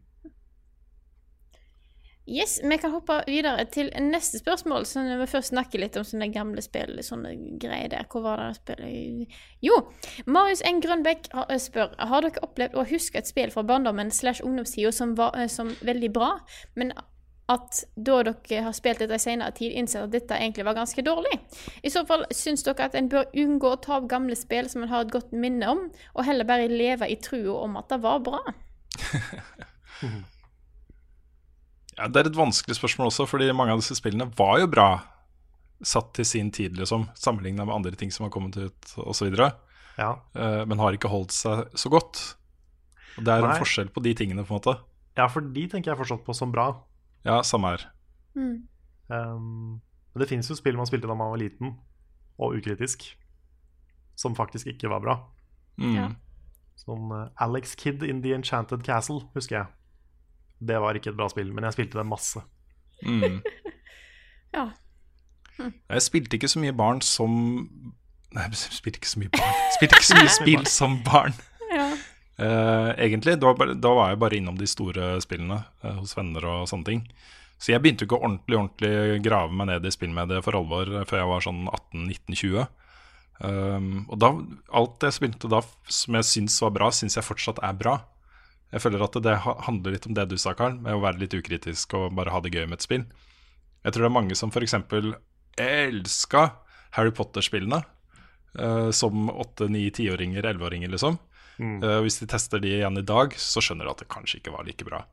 Yes, 2.26 2.60
vi 2.64 2.76
kan 2.80 2.90
hoppe 2.94 3.18
videre 3.28 3.66
til 3.68 3.90
neste 4.00 4.38
spørsmål. 4.40 4.86
Så 4.88 5.02
vi 5.04 5.26
først 5.28 5.52
snakker 5.52 5.82
litt 5.82 5.96
om 6.00 6.06
sånne 6.08 6.30
gamle 6.32 6.62
spill, 6.64 6.96
sånne 7.04 7.34
greier 7.60 7.90
der. 7.92 8.06
Hvor 8.08 8.24
var 8.24 8.40
det 8.40 8.46
det 8.48 8.60
spillet 8.62 9.40
Jo, 9.64 9.80
Marius 10.26 10.64
N. 10.64 10.80
Grønbekk 10.80 11.28
eh, 11.34 11.58
spør 11.60 11.92
Har 12.00 12.24
dere 12.24 12.44
opplevd 12.46 12.78
å 12.80 12.86
huske 12.88 13.20
et 13.20 13.28
spill 13.28 13.52
fra 13.52 13.66
barndommen 13.68 14.10
slash 14.10 14.44
ungdomstida 14.44 14.92
som 14.92 15.12
var 15.20 15.36
eh, 15.36 15.50
som 15.52 15.74
veldig 15.84 16.12
bra, 16.16 16.38
men 16.80 16.94
at 17.52 17.82
da 18.00 18.22
dere 18.24 18.62
har 18.64 18.72
spilt 18.72 19.02
dette 19.04 19.18
i 19.18 19.20
senere 19.20 19.52
tid, 19.52 19.74
innser 19.76 20.06
at 20.06 20.14
dette 20.14 20.38
egentlig 20.38 20.64
var 20.64 20.78
ganske 20.78 21.04
dårlig? 21.04 21.36
I 21.84 21.92
så 21.92 22.06
fall 22.08 22.24
syns 22.32 22.64
dere 22.64 22.88
at 22.88 22.96
en 22.96 23.10
bør 23.12 23.28
unngå 23.36 23.74
å 23.74 23.80
ta 23.84 23.98
opp 23.98 24.08
gamle 24.08 24.36
spill 24.38 24.70
som 24.72 24.86
en 24.86 24.88
har 24.88 25.04
et 25.04 25.12
godt 25.12 25.36
minne 25.36 25.68
om, 25.68 25.90
og 26.16 26.24
heller 26.24 26.48
bare 26.48 26.72
leve 26.72 27.10
i 27.12 27.20
trua 27.20 27.66
om 27.66 27.76
at 27.76 27.92
det 27.92 28.00
var 28.00 28.24
bra? 28.24 28.40
Ja, 31.96 32.08
Det 32.08 32.20
er 32.20 32.30
et 32.30 32.36
vanskelig 32.38 32.76
spørsmål 32.76 33.10
også, 33.10 33.26
fordi 33.30 33.52
mange 33.54 33.72
av 33.74 33.78
disse 33.82 33.94
spillene 33.98 34.26
var 34.36 34.58
jo 34.60 34.66
bra 34.70 34.88
satt 35.84 36.12
til 36.16 36.24
sin 36.24 36.50
tid, 36.54 36.76
liksom, 36.78 37.08
sammenligna 37.18 37.64
med 37.66 37.74
andre 37.74 37.92
ting 37.98 38.10
som 38.14 38.24
har 38.24 38.30
kommet 38.34 38.56
ut 38.56 38.94
osv., 38.96 39.34
Ja. 39.98 40.18
uh, 40.34 40.64
men 40.66 40.78
har 40.78 40.92
ikke 40.96 41.10
holdt 41.10 41.30
seg 41.30 41.68
så 41.74 41.90
godt. 41.90 42.36
Og 43.18 43.24
Det 43.24 43.30
er 43.30 43.42
Nei. 43.42 43.50
en 43.54 43.60
forskjell 43.62 43.90
på 43.94 44.02
de 44.02 44.14
tingene, 44.14 44.44
på 44.44 44.54
en 44.54 44.60
måte. 44.60 44.78
ja, 45.16 45.26
for 45.28 45.40
de 45.40 45.66
tenker 45.68 45.92
jeg 45.92 45.98
fortsatt 45.98 46.24
på 46.24 46.34
som 46.34 46.50
bra. 46.50 46.82
Ja, 47.24 47.42
samme 47.42 47.70
her. 47.70 47.86
Mm. 48.34 48.66
Um, 49.08 49.80
men 50.14 50.18
det 50.20 50.28
finnes 50.28 50.48
jo 50.48 50.56
spill 50.56 50.76
man 50.76 50.86
spilte 50.86 51.06
da 51.06 51.14
man 51.14 51.30
var 51.30 51.38
liten, 51.38 51.76
og 52.38 52.56
ukritisk, 52.56 53.14
som 54.16 54.34
faktisk 54.34 54.66
ikke 54.66 54.88
var 54.90 55.00
bra. 55.00 55.14
Mm. 55.78 55.94
Ja. 55.94 56.08
Sånn 56.76 57.10
eh, 57.14 57.28
Alex 57.38 57.74
Kid 57.78 58.02
in 58.02 58.22
The 58.22 58.34
Enchanted 58.34 58.82
Castle, 58.86 59.20
husker 59.34 59.56
jeg. 59.60 59.66
Det 60.64 60.78
var 60.82 60.96
ikke 60.98 61.12
et 61.12 61.18
bra 61.18 61.28
spill, 61.32 61.52
men 61.54 61.66
jeg 61.68 61.76
spilte 61.78 62.00
det 62.00 62.08
masse. 62.08 62.44
Mm. 63.04 63.40
Ja. 64.54 64.68
Jeg 65.58 66.02
spilte 66.04 66.38
ikke 66.38 66.46
så 66.46 66.60
mye 66.62 66.74
barn 66.78 67.00
som 67.02 67.32
Nei, 68.34 68.44
jeg 68.44 68.74
spilte 68.76 69.00
ikke 69.00 69.10
så 69.10 69.18
mye 69.18 69.32
barn. 69.34 69.56
Spilte 69.74 69.98
ikke 69.98 70.06
så 70.06 70.18
mye 70.20 70.30
spill 70.30 70.68
som 70.70 70.94
barn. 71.06 71.34
ja. 71.74 71.88
Eh, 72.34 72.90
egentlig. 73.04 73.36
Da 73.38 73.52
var, 73.54 73.74
da 73.78 73.92
var 73.94 74.10
jeg 74.10 74.20
bare 74.22 74.38
innom 74.40 74.56
de 74.58 74.66
store 74.66 75.12
spillene 75.22 75.60
uh, 75.84 75.92
hos 76.00 76.16
venner 76.18 76.46
og 76.50 76.68
sånne 76.70 76.88
ting. 76.88 77.02
Så 77.62 77.70
jeg 77.72 77.82
begynte 77.82 78.08
ikke 78.08 78.18
å 78.18 78.24
ordentlig 78.26 78.58
ordentlig 78.58 79.20
grave 79.24 79.54
meg 79.54 79.70
ned 79.70 79.86
i 79.86 79.92
spillmediet 79.94 80.42
for 80.46 80.58
alvor 80.58 80.90
eh, 80.90 81.04
før 81.08 81.22
jeg 81.22 81.30
var 81.30 81.44
sånn 81.46 81.60
18-19-20. 81.70 82.66
Um, 83.44 83.86
og 84.06 84.18
da, 84.22 84.30
alt 84.78 85.06
jeg 85.06 85.16
spilte 85.16 85.50
da 85.50 85.60
som 85.90 86.18
jeg 86.18 86.26
syns 86.28 86.58
var 86.62 86.74
bra, 86.74 86.90
syns 86.94 87.18
jeg 87.18 87.26
fortsatt 87.26 87.62
er 87.66 87.78
bra. 87.78 87.96
Jeg 88.74 88.82
føler 88.82 89.04
at 89.06 89.16
det 89.22 89.36
handler 89.38 89.94
litt 89.94 90.08
om 90.10 90.16
det 90.16 90.26
du 90.32 90.36
sa, 90.40 90.52
Karl, 90.58 90.76
med 90.82 90.96
å 90.96 91.02
være 91.04 91.22
litt 91.22 91.36
ukritisk 91.36 91.94
og 91.94 92.16
bare 92.18 92.34
ha 92.34 92.42
det 92.42 92.50
gøy 92.54 92.66
med 92.66 92.80
et 92.80 92.86
spill. 92.86 93.04
Jeg 93.86 93.94
tror 93.94 94.06
det 94.06 94.10
er 94.10 94.16
mange 94.18 94.38
som 94.38 94.50
f.eks. 94.50 94.74
elska 95.62 96.46
Harry 96.98 97.14
Potter-spillene 97.14 97.84
Uh, 98.54 98.90
som 98.90 99.30
åtte-, 99.30 99.66
ni-, 99.68 99.90
tiåringer, 99.90 100.46
elleveåringer, 100.46 100.88
liksom. 100.88 101.18
Eh, 101.58 102.00
hvis 102.02 102.18
de 102.18 102.26
tester 102.30 102.58
de 102.62 102.70
igjen 102.76 102.98
i 102.98 103.06
dag, 103.06 103.34
så 103.38 103.62
skjønner 103.62 103.86
de 103.86 103.92
at 103.92 104.00
det 104.02 104.10
kanskje 104.10 104.40
ikke 104.40 104.54
var 104.54 104.66
like 104.66 104.86
bra. 104.86 105.04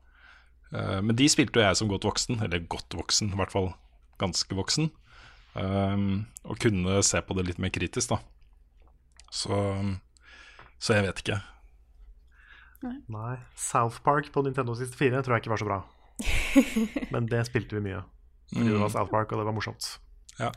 Uh, 0.70 0.98
men 1.02 1.16
de 1.18 1.28
spilte 1.30 1.58
jo 1.58 1.64
jeg 1.64 1.78
som 1.78 1.90
godt 1.90 2.06
voksen, 2.06 2.38
eller 2.42 2.62
godt 2.70 2.94
voksen, 2.98 3.32
i 3.34 3.38
hvert 3.40 3.54
fall 3.54 3.72
ganske 4.22 4.54
voksen. 4.58 4.90
eh, 5.58 6.02
og 6.48 6.58
kunne 6.62 7.02
se 7.04 7.20
på 7.20 7.34
det 7.36 7.46
litt 7.48 7.58
mer 7.60 7.74
kritisk, 7.74 8.14
da. 8.14 8.18
Så, 9.32 9.58
så 10.78 10.94
jeg 10.94 11.08
vet 11.08 11.22
ikke. 11.24 11.40
Nei. 13.12 13.36
South 13.58 14.02
Park 14.04 14.30
på 14.34 14.42
Nintendo 14.46 14.74
64 14.78 15.22
tror 15.22 15.36
jeg 15.36 15.44
ikke 15.44 15.52
var 15.54 15.62
så 15.62 15.68
bra. 15.68 15.80
Men 17.14 17.28
det 17.30 17.44
spilte 17.48 17.78
vi 17.78 17.84
mye. 17.88 18.02
Fordi 18.52 18.68
det 18.68 18.80
var 18.80 18.92
South 18.92 19.10
Park, 19.10 19.32
og 19.32 19.40
det 19.40 19.46
var 19.48 19.56
morsomt. 19.56 19.86
Ja 20.40 20.48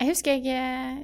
Jeg 0.00 0.08
husker 0.08 0.40
jeg 0.40 0.56
eh, 0.56 1.02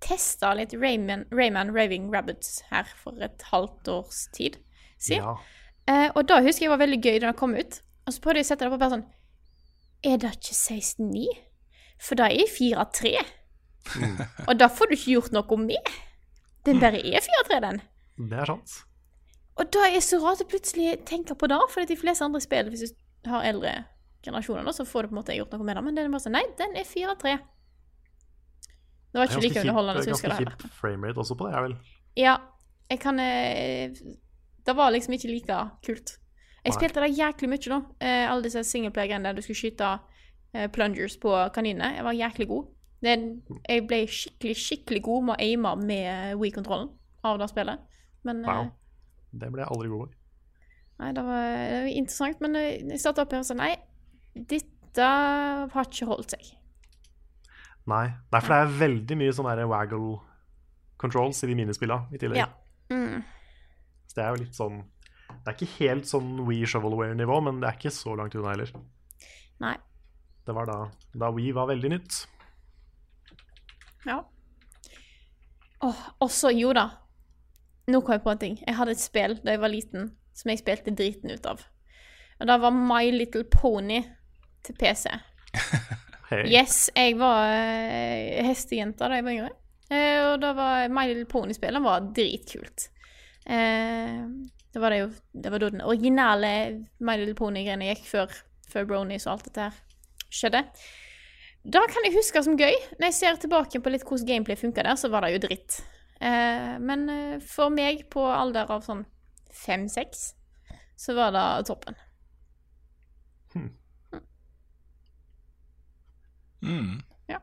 testa 0.00 0.52
litt 0.56 0.72
Rayman, 0.78 1.26
Rayman 1.34 1.72
Raving 1.74 2.08
Rabbits 2.14 2.62
her 2.70 2.86
for 3.02 3.18
et 3.22 3.42
halvt 3.50 3.90
års 3.92 4.26
tid 4.34 4.56
siden. 4.98 5.24
Ja. 5.24 5.34
Eh, 5.88 6.08
og 6.14 6.28
da 6.28 6.40
husker 6.44 6.66
jeg 6.66 6.72
var 6.72 6.82
veldig 6.82 7.00
gøy 7.02 7.18
da 7.18 7.32
det 7.32 7.40
kom 7.40 7.56
ut. 7.58 7.80
Og 8.06 8.14
så 8.14 8.22
prøvde 8.24 8.40
jeg 8.42 8.48
å 8.48 8.50
sette 8.52 8.64
det 8.66 8.72
på 8.72 8.80
bare 8.80 8.96
sånn 8.96 9.06
Er 10.06 10.20
det 10.22 10.32
ikke 10.38 10.56
16.9? 10.56 11.26
For 11.98 12.18
da 12.18 12.28
er 12.30 12.44
jeg 12.46 12.54
4.3. 12.54 13.14
og 14.48 14.54
da 14.60 14.68
får 14.70 14.90
du 14.90 14.96
ikke 14.96 15.14
gjort 15.16 15.34
noe 15.34 15.58
med. 15.60 15.94
Den 16.66 16.80
bare 16.82 17.00
er 17.02 17.24
4.3, 17.24 17.60
den. 17.64 17.80
Det 18.18 18.38
er 18.42 18.50
sant. 18.50 18.78
Og 19.58 19.70
da 19.74 19.86
er 19.88 19.96
det 19.96 20.04
så 20.06 20.18
rart 20.22 20.42
å 20.42 20.48
plutselig 20.48 20.98
tenke 21.08 21.34
på 21.38 21.48
det, 21.50 21.58
for 21.72 21.86
de 21.86 21.96
fleste 21.98 22.26
andre 22.26 22.40
spill, 22.42 22.70
hvis 22.70 22.92
du 22.94 23.30
har 23.30 23.46
eldre 23.46 23.72
generasjoner, 24.24 24.66
da, 24.66 24.74
så 24.74 24.86
får 24.86 25.06
du 25.06 25.10
på 25.10 25.16
en 25.16 25.20
måte 25.20 25.36
gjort 25.36 25.54
noe 25.54 25.66
med 25.66 25.78
det. 25.78 25.84
Men 25.86 25.98
den 25.98 26.06
er 26.08 26.14
bare 26.14 26.24
sånn 26.26 26.36
Nei, 26.36 26.44
den 26.58 26.76
er 26.78 26.86
4-3. 26.86 27.34
Det 29.08 29.20
var 29.20 29.30
ikke 29.30 29.42
like 29.42 29.64
underholdende 29.64 30.04
som 30.04 30.10
jeg 30.10 30.16
husker 30.16 30.32
ganske 30.34 30.46
det. 30.46 30.54
kjip 30.62 30.78
framerate 30.78 31.22
også 31.24 31.36
på 31.38 31.48
det, 31.48 31.52
jeg 31.56 31.66
vel. 31.66 31.76
Ja, 32.18 32.34
jeg 32.88 33.00
kan 33.00 33.20
eh, 33.22 34.00
Det 34.66 34.74
var 34.76 34.92
liksom 34.92 35.14
ikke 35.16 35.30
like 35.32 35.58
kult. 35.86 36.14
Jeg 36.66 36.74
spilte 36.76 37.00
det 37.00 37.14
jæklig 37.16 37.48
mye, 37.48 37.70
da. 37.72 37.78
Eh, 38.04 38.24
alle 38.28 38.44
disse 38.44 38.62
singleplayer-greiene 38.68 39.30
der 39.30 39.38
du 39.38 39.42
skulle 39.42 39.56
skyte 39.62 39.92
eh, 40.52 40.68
plungers 40.70 41.16
på 41.22 41.32
kaninene. 41.54 41.94
Jeg 41.96 42.04
var 42.04 42.18
jæklig 42.18 42.48
god. 42.50 42.66
Jeg 43.02 43.86
ble 43.88 44.02
skikkelig, 44.10 44.56
skikkelig 44.58 45.02
god 45.06 45.28
med 45.28 45.36
å 45.36 45.42
aime 45.46 45.74
med 45.86 46.40
Wii-kontrollen 46.42 46.90
av 47.24 47.38
det 47.40 47.48
spillet. 47.50 47.87
Men 48.26 48.44
eh, 48.44 48.50
Wow. 48.50 48.70
Det 49.38 49.50
ble 49.52 49.62
jeg 49.62 49.70
aldri 49.74 49.90
god 49.92 50.08
i. 50.08 50.16
Nei, 50.98 51.10
det 51.14 51.22
var, 51.22 51.42
det 51.70 51.80
var 51.84 51.90
interessant, 51.92 52.40
men 52.42 52.56
eh, 52.58 52.70
jeg 52.94 53.02
satt 53.02 53.20
opp 53.22 53.34
her 53.34 53.44
og 53.44 53.46
sa 53.46 53.56
nei, 53.58 53.74
dette 54.34 55.08
har 55.74 55.90
ikke 55.90 56.08
holdt 56.08 56.34
seg. 56.34 56.48
Nei. 57.88 58.06
Nei, 58.32 58.40
er 58.42 58.66
det 58.66 58.78
veldig 58.80 59.18
mye 59.20 59.34
sånn 59.36 59.48
waggle 59.70 60.18
controls 61.00 61.40
i 61.44 61.50
de 61.50 61.56
minispillene 61.56 62.12
i 62.12 62.20
tillegg. 62.20 62.40
Ja. 62.42 62.48
Mm. 62.92 63.22
Så 64.08 64.16
det 64.16 64.24
er 64.24 64.32
jo 64.32 64.40
litt 64.40 64.56
sånn 64.56 64.78
Det 65.28 65.50
er 65.50 65.56
ikke 65.58 65.84
helt 65.84 66.06
sånn 66.08 66.30
We 66.46 66.62
Shovelware-nivå, 66.64 67.36
men 67.44 67.60
det 67.60 67.68
er 67.68 67.76
ikke 67.76 67.92
så 67.94 68.14
langt 68.18 68.34
unna 68.36 68.54
heller. 68.54 68.72
Nei. 69.62 69.76
Det 70.48 70.54
var 70.56 70.68
da, 70.68 70.78
da 71.12 71.30
We 71.36 71.52
var 71.56 71.68
veldig 71.70 71.92
nytt. 71.92 72.22
Ja. 74.08 74.22
Oh, 75.84 76.00
også, 76.24 76.50
jo 76.56 76.72
da. 76.76 76.88
Nå 77.88 78.02
kom 78.04 78.18
jeg 78.18 78.24
på 78.24 78.32
en 78.34 78.40
ting. 78.42 78.58
Jeg 78.66 78.76
hadde 78.76 78.94
et 78.94 79.00
spill 79.00 79.38
da 79.40 79.54
jeg 79.54 79.62
var 79.62 79.72
liten, 79.72 80.10
som 80.36 80.52
jeg 80.52 80.60
spilte 80.60 80.94
driten 80.96 81.32
ut 81.32 81.46
av. 81.48 81.62
Og 82.38 82.50
det 82.50 82.58
var 82.62 82.74
My 82.76 83.08
Little 83.14 83.46
Pony 83.48 84.02
til 84.66 84.78
PC. 84.80 85.08
Hey. 86.28 86.44
Yes, 86.52 86.90
jeg 86.92 87.14
var 87.16 87.46
uh, 87.48 88.40
hestejente 88.44 89.06
da 89.08 89.16
jeg 89.16 89.24
var 89.24 89.32
yngre. 89.32 89.52
Uh, 89.88 90.34
og 90.34 90.42
da 90.42 90.50
var 90.52 90.90
My 90.92 91.06
Little 91.08 91.24
Pony-spillet 91.24 91.80
var 91.80 92.04
dritkult. 92.12 92.90
Uh, 93.48 94.28
det 94.68 94.82
var 94.82 94.92
det 94.92 94.98
jo 94.98 95.06
Det 95.32 95.52
var 95.54 95.62
da 95.62 95.70
den 95.72 95.80
originale 95.88 96.50
My 97.00 97.16
Little 97.16 97.32
Pony-greiene 97.38 97.88
gikk 97.88 98.04
før, 98.10 98.34
før 98.68 98.90
Bronies 98.90 99.24
og 99.24 99.38
alt 99.38 99.48
dette 99.48 99.70
her 99.70 99.78
skjedde. 100.28 100.62
Da 101.64 101.86
kan 101.88 102.04
jeg 102.04 102.18
huske 102.18 102.44
som 102.44 102.60
gøy. 102.60 102.76
Når 102.98 103.08
jeg 103.08 103.16
ser 103.22 103.40
tilbake 103.40 103.80
på 103.80 103.92
litt 103.96 104.04
hvordan 104.04 104.28
gameplay 104.28 104.60
funka 104.60 104.84
der, 104.84 105.00
så 105.00 105.08
var 105.08 105.24
det 105.24 105.32
jo 105.38 105.46
dritt. 105.48 105.80
Eh, 106.20 106.78
men 106.82 107.08
eh, 107.10 107.40
for 107.40 107.70
meg 107.70 108.06
på 108.10 108.24
alder 108.26 108.70
av 108.74 108.82
sånn 108.86 109.04
fem-seks, 109.54 110.34
så 110.98 111.14
var 111.14 111.30
det 111.36 111.66
toppen. 111.68 111.94
Mm. 116.62 117.00
Ja. 117.28 117.38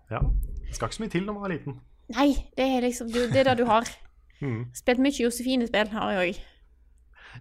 Det 0.67 0.75
skal 0.75 0.87
ikke 0.89 0.95
så 0.95 1.03
mye 1.05 1.09
til 1.13 1.23
når 1.25 1.33
man 1.37 1.45
er 1.47 1.53
liten. 1.55 1.77
Nei, 2.15 2.27
det 2.57 2.65
er 2.67 2.81
liksom 2.83 3.07
du, 3.13 3.19
Det 3.31 3.39
er 3.45 3.51
det 3.53 3.57
du 3.63 3.65
har. 3.69 3.87
Mm. 4.43 4.65
Spilt 4.75 4.99
mye 4.99 5.15
Josefine-spill 5.15 5.87
har 5.93 6.09
jeg 6.11 6.19
òg. 6.35 6.39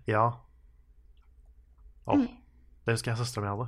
Ja. 0.07 0.21
Å, 2.07 2.15
Mm. 2.15 2.29
det 2.87 2.95
husker 2.95 3.11
jeg 3.11 3.19
søstera 3.19 3.43
mi 3.43 3.49
hadde. 3.51 3.67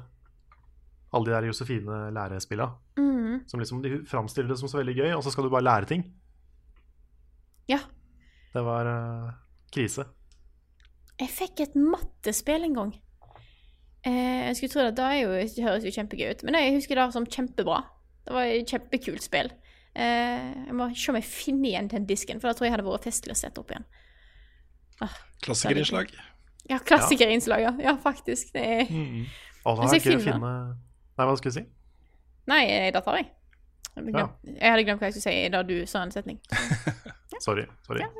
Alle 1.12 1.26
de 1.26 1.32
der 1.34 1.48
Josefine 1.48 1.96
lærespilla. 2.14 2.68
Mm. 2.96 3.42
Som 3.50 3.60
liksom 3.60 3.82
De 3.82 3.90
framstiller 4.06 4.48
det 4.54 4.58
som 4.60 4.68
så 4.70 4.78
veldig 4.78 4.94
gøy, 4.94 5.10
og 5.16 5.24
så 5.26 5.30
skal 5.34 5.44
du 5.44 5.50
bare 5.50 5.66
lære 5.66 5.86
ting. 5.90 6.04
Ja. 7.70 7.80
Det 8.54 8.62
var 8.64 8.88
uh, 8.88 9.34
krise. 9.74 10.06
Jeg 11.16 11.32
fikk 11.32 11.64
et 11.64 11.76
mattespill 11.80 12.66
en 12.66 12.76
gang. 12.76 12.94
Eh, 14.06 14.46
jeg 14.46 14.56
skulle 14.58 14.72
tro 14.72 14.82
det, 14.86 14.96
det 14.98 15.04
er 15.04 15.20
jo, 15.22 15.30
det 15.34 15.64
høres 15.64 15.86
jo 15.86 15.92
kjempegøy 15.96 16.28
ut, 16.30 16.42
men 16.46 16.58
jeg 16.60 16.74
husker 16.76 16.98
det 16.98 17.06
som 17.14 17.26
kjempebra. 17.26 17.80
Det 18.26 18.34
var 18.36 18.50
et 18.50 18.70
kjempekult 18.70 19.24
spill. 19.24 19.50
Eh, 19.96 20.50
jeg 20.68 20.76
må 20.76 20.90
se 20.94 21.10
om 21.10 21.18
jeg 21.18 21.26
finner 21.26 21.70
igjen 21.72 21.90
den 21.90 22.06
disken, 22.06 22.42
for 22.42 22.50
da 22.50 22.58
tror 22.58 22.68
jeg 22.68 22.76
hadde 22.76 22.86
vært 22.86 23.08
festlig 23.08 23.34
å 23.34 23.38
sette 23.38 23.62
opp 23.62 23.72
igjen. 23.72 23.88
Klassikerinnslag. 25.44 26.12
Ja, 26.70 26.78
klassikerinnslag, 26.82 27.64
ja. 27.64 27.72
Ja, 27.82 27.96
faktisk. 28.02 28.52
Det 28.54 28.62
er 28.62 28.86
Og 29.66 29.80
så 29.80 29.82
Hvis 29.82 29.92
er 29.92 29.98
det 29.98 30.12
gøy 30.12 30.20
å 30.20 30.24
finne 30.24 30.52
Nei, 31.16 31.24
hva 31.24 31.34
skulle 31.38 31.54
du 31.54 31.58
si? 31.58 31.64
Nei, 32.50 32.62
da 32.92 32.98
det 32.98 33.02
tar 33.06 33.18
jeg. 33.18 33.28
Jeg 33.96 34.12
glemt, 34.12 34.38
jeg 34.44 34.70
hadde 34.72 34.84
glemt 34.84 35.00
hva 35.00 35.08
jeg 35.08 35.16
skulle 35.16 35.32
si 35.32 35.48
da 35.54 35.62
du 35.64 35.74
sa 35.88 36.02
en 36.04 36.12
setning. 36.12 36.38
Sorry. 37.44 37.66
sorry. 37.86 38.00
Ja, 38.04 38.10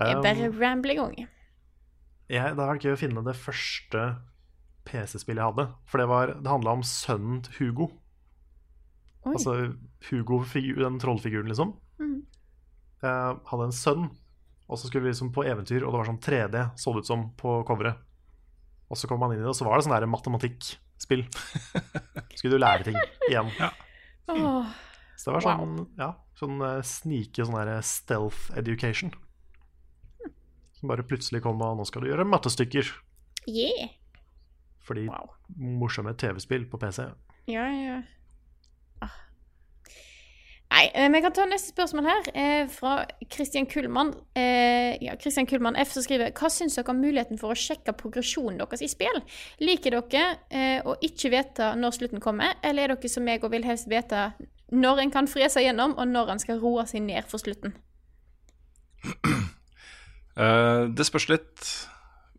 Jeg 0.00 0.16
Um, 0.16 0.22
bare 0.24 0.46
rambler 0.56 0.94
i 0.94 0.96
gang. 0.96 1.16
jeg, 2.30 2.54
det 2.56 2.62
har 2.62 2.70
vært 2.70 2.84
gøy 2.86 2.94
å 2.94 2.98
finne 2.98 3.22
det 3.26 3.34
første 3.36 4.04
PC-spillet 4.88 5.42
jeg 5.42 5.50
hadde. 5.50 5.66
For 5.90 6.00
det, 6.00 6.06
var, 6.08 6.32
det 6.40 6.48
handla 6.50 6.72
om 6.78 6.84
sønnen 6.86 7.42
til 7.44 7.58
Hugo. 7.58 7.90
Oi. 9.26 9.34
Altså 9.34 9.56
Hugo, 10.08 10.38
den 10.54 10.96
trollfiguren, 11.02 11.50
liksom. 11.52 11.74
Mm. 12.00 12.22
Jeg 13.04 13.36
hadde 13.50 13.66
en 13.68 13.76
sønn, 13.76 14.06
og 14.70 14.78
så 14.80 14.88
skulle 14.88 15.04
vi 15.04 15.12
liksom 15.12 15.34
på 15.36 15.44
eventyr, 15.44 15.84
og 15.84 15.92
det 15.92 16.00
var 16.00 16.08
sånn 16.08 16.22
3D, 16.24 16.64
så 16.80 16.94
det 16.96 17.04
ut 17.04 17.10
som 17.12 17.26
på 17.36 17.58
coveret. 17.68 18.00
Og 18.90 18.98
så 18.98 19.06
kom 19.10 19.20
man 19.22 19.34
inn 19.34 19.42
i 19.42 19.44
det, 19.44 19.52
og 19.52 19.58
så 19.58 19.68
var 19.68 19.76
det 19.76 19.84
sånn 19.86 19.94
der 19.98 20.08
matematikkspill. 20.10 21.26
Skulle 22.38 22.56
du 22.56 22.62
lære 22.64 22.88
ting 22.88 22.96
igjen. 23.28 23.52
Så 25.20 25.30
det 25.30 25.34
var 25.36 25.44
sånn, 25.44 25.80
ja, 25.98 26.10
sånn 26.38 26.60
eh, 26.64 26.78
snike 26.86 27.44
sånn 27.44 27.56
stealth 27.84 28.50
education. 28.56 29.12
Som 30.78 30.88
bare 30.88 31.04
plutselig 31.04 31.42
kom 31.44 31.58
og 31.74 31.80
nå 31.82 31.84
skal 31.88 32.02
du 32.06 32.08
gjøre 32.12 32.24
mattestykker. 32.28 32.88
yeah. 33.46 33.90
Fordi 34.80 35.04
Wow. 35.08 35.34
morsomme 35.56 36.14
TV-spill 36.16 36.64
på 36.70 36.78
PC. 36.80 37.04
Ja, 37.46 37.66
ja. 37.68 38.02
Nei, 40.80 40.90
eh, 40.94 41.10
vi 41.12 41.20
kan 41.20 41.32
ta 41.36 41.44
neste 41.44 41.74
spørsmål 41.74 42.06
her, 42.08 42.28
eh, 42.34 42.68
fra 42.68 43.04
Christian 43.28 43.66
Kullmann. 43.66 44.14
Eh, 44.34 44.96
ja, 45.04 45.16
Christian 45.20 45.46
Kullmann 45.46 45.76
F 45.76 45.92
som 45.92 46.02
skriver 46.02 46.32
Hva 46.32 46.48
syns 46.48 46.74
dere 46.74 46.88
om 46.88 47.02
muligheten 47.02 47.38
for 47.38 47.52
å 47.52 47.58
sjekke 47.58 47.92
progresjonen 47.92 48.56
deres 48.56 48.80
i 48.80 48.88
spill? 48.88 49.20
Liker 49.60 49.90
dere 49.90 50.38
eh, 50.48 50.80
å 50.80 50.96
ikke 51.04 51.30
vite 51.34 51.74
når 51.76 51.92
slutten 51.98 52.20
kommer, 52.20 52.54
eller 52.62 52.88
er 52.88 52.94
dere 52.94 53.12
som 53.12 53.24
meg 53.24 53.44
og 53.44 53.52
vil 53.52 53.66
helst 53.68 53.90
vite 53.90 54.32
når 54.72 55.02
en 55.02 55.10
kan 55.10 55.28
frese 55.28 55.60
gjennom, 55.60 55.98
og 55.98 56.08
når 56.08 56.30
en 56.30 56.40
skal 56.40 56.60
roe 56.62 56.86
seg 56.86 57.02
ned 57.02 57.28
for 57.28 57.38
slutten? 57.38 57.76
Eh, 60.40 60.84
det 60.96 61.04
spørs 61.04 61.26
litt 61.28 61.70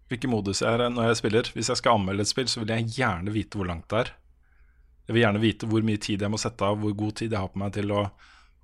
hvilken 0.10 0.32
modus 0.32 0.62
jeg 0.64 0.74
er 0.74 0.90
når 0.90 1.12
jeg 1.12 1.18
spiller. 1.20 1.50
Hvis 1.54 1.70
jeg 1.70 1.78
skal 1.78 2.00
anmelde 2.00 2.24
et 2.24 2.30
spill, 2.32 2.48
så 2.50 2.64
vil 2.64 2.72
jeg 2.74 2.88
gjerne 2.96 3.34
vite 3.36 3.60
hvor 3.60 3.68
langt 3.68 3.92
det 3.92 4.00
er. 4.00 4.12
Jeg 5.08 5.16
vil 5.16 5.26
gjerne 5.26 5.42
vite 5.44 5.68
hvor 5.70 5.84
mye 5.86 6.02
tid 6.02 6.24
jeg 6.24 6.32
må 6.32 6.40
sette 6.42 6.68
av, 6.68 6.78
hvor 6.80 6.94
god 6.98 7.18
tid 7.20 7.34
jeg 7.34 7.42
har 7.42 7.52
på 7.52 7.62
meg 7.62 7.74
til 7.76 7.94
å 7.96 8.06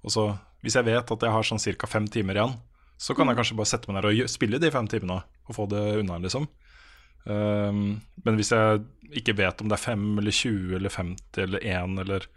og 0.06 0.14
så, 0.14 0.24
Hvis 0.64 0.78
jeg 0.78 0.88
vet 0.88 1.12
at 1.12 1.24
jeg 1.24 1.34
har 1.34 1.46
sånn 1.46 1.60
ca. 1.60 1.88
fem 1.90 2.08
timer 2.08 2.38
igjen, 2.38 2.54
så 2.98 3.14
kan 3.14 3.30
jeg 3.30 3.38
kanskje 3.38 3.58
bare 3.58 3.70
sette 3.70 3.90
meg 3.92 4.00
ned 4.00 4.24
og 4.24 4.32
spille 4.32 4.60
de 4.62 4.72
fem 4.74 4.88
timene 4.90 5.20
og 5.48 5.56
få 5.56 5.68
det 5.70 5.82
unna, 6.00 6.18
liksom. 6.24 6.48
Um, 7.28 8.00
men 8.24 8.40
hvis 8.40 8.54
jeg 8.56 8.86
ikke 9.20 9.36
vet 9.38 9.62
om 9.62 9.68
det 9.68 9.76
er 9.76 9.84
fem 9.84 10.06
eller 10.22 10.32
20 10.32 10.78
eller 10.78 10.94
50 10.94 11.42
eller 11.44 11.66
1 11.68 11.98
eller 12.06 12.28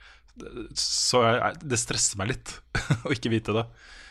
Så 0.74 1.20
jeg, 1.22 1.60
det 1.62 1.78
stresser 1.78 2.18
meg 2.18 2.32
litt 2.32 2.56
å 3.06 3.14
ikke 3.14 3.32
vite 3.32 3.54
det. 3.54 3.64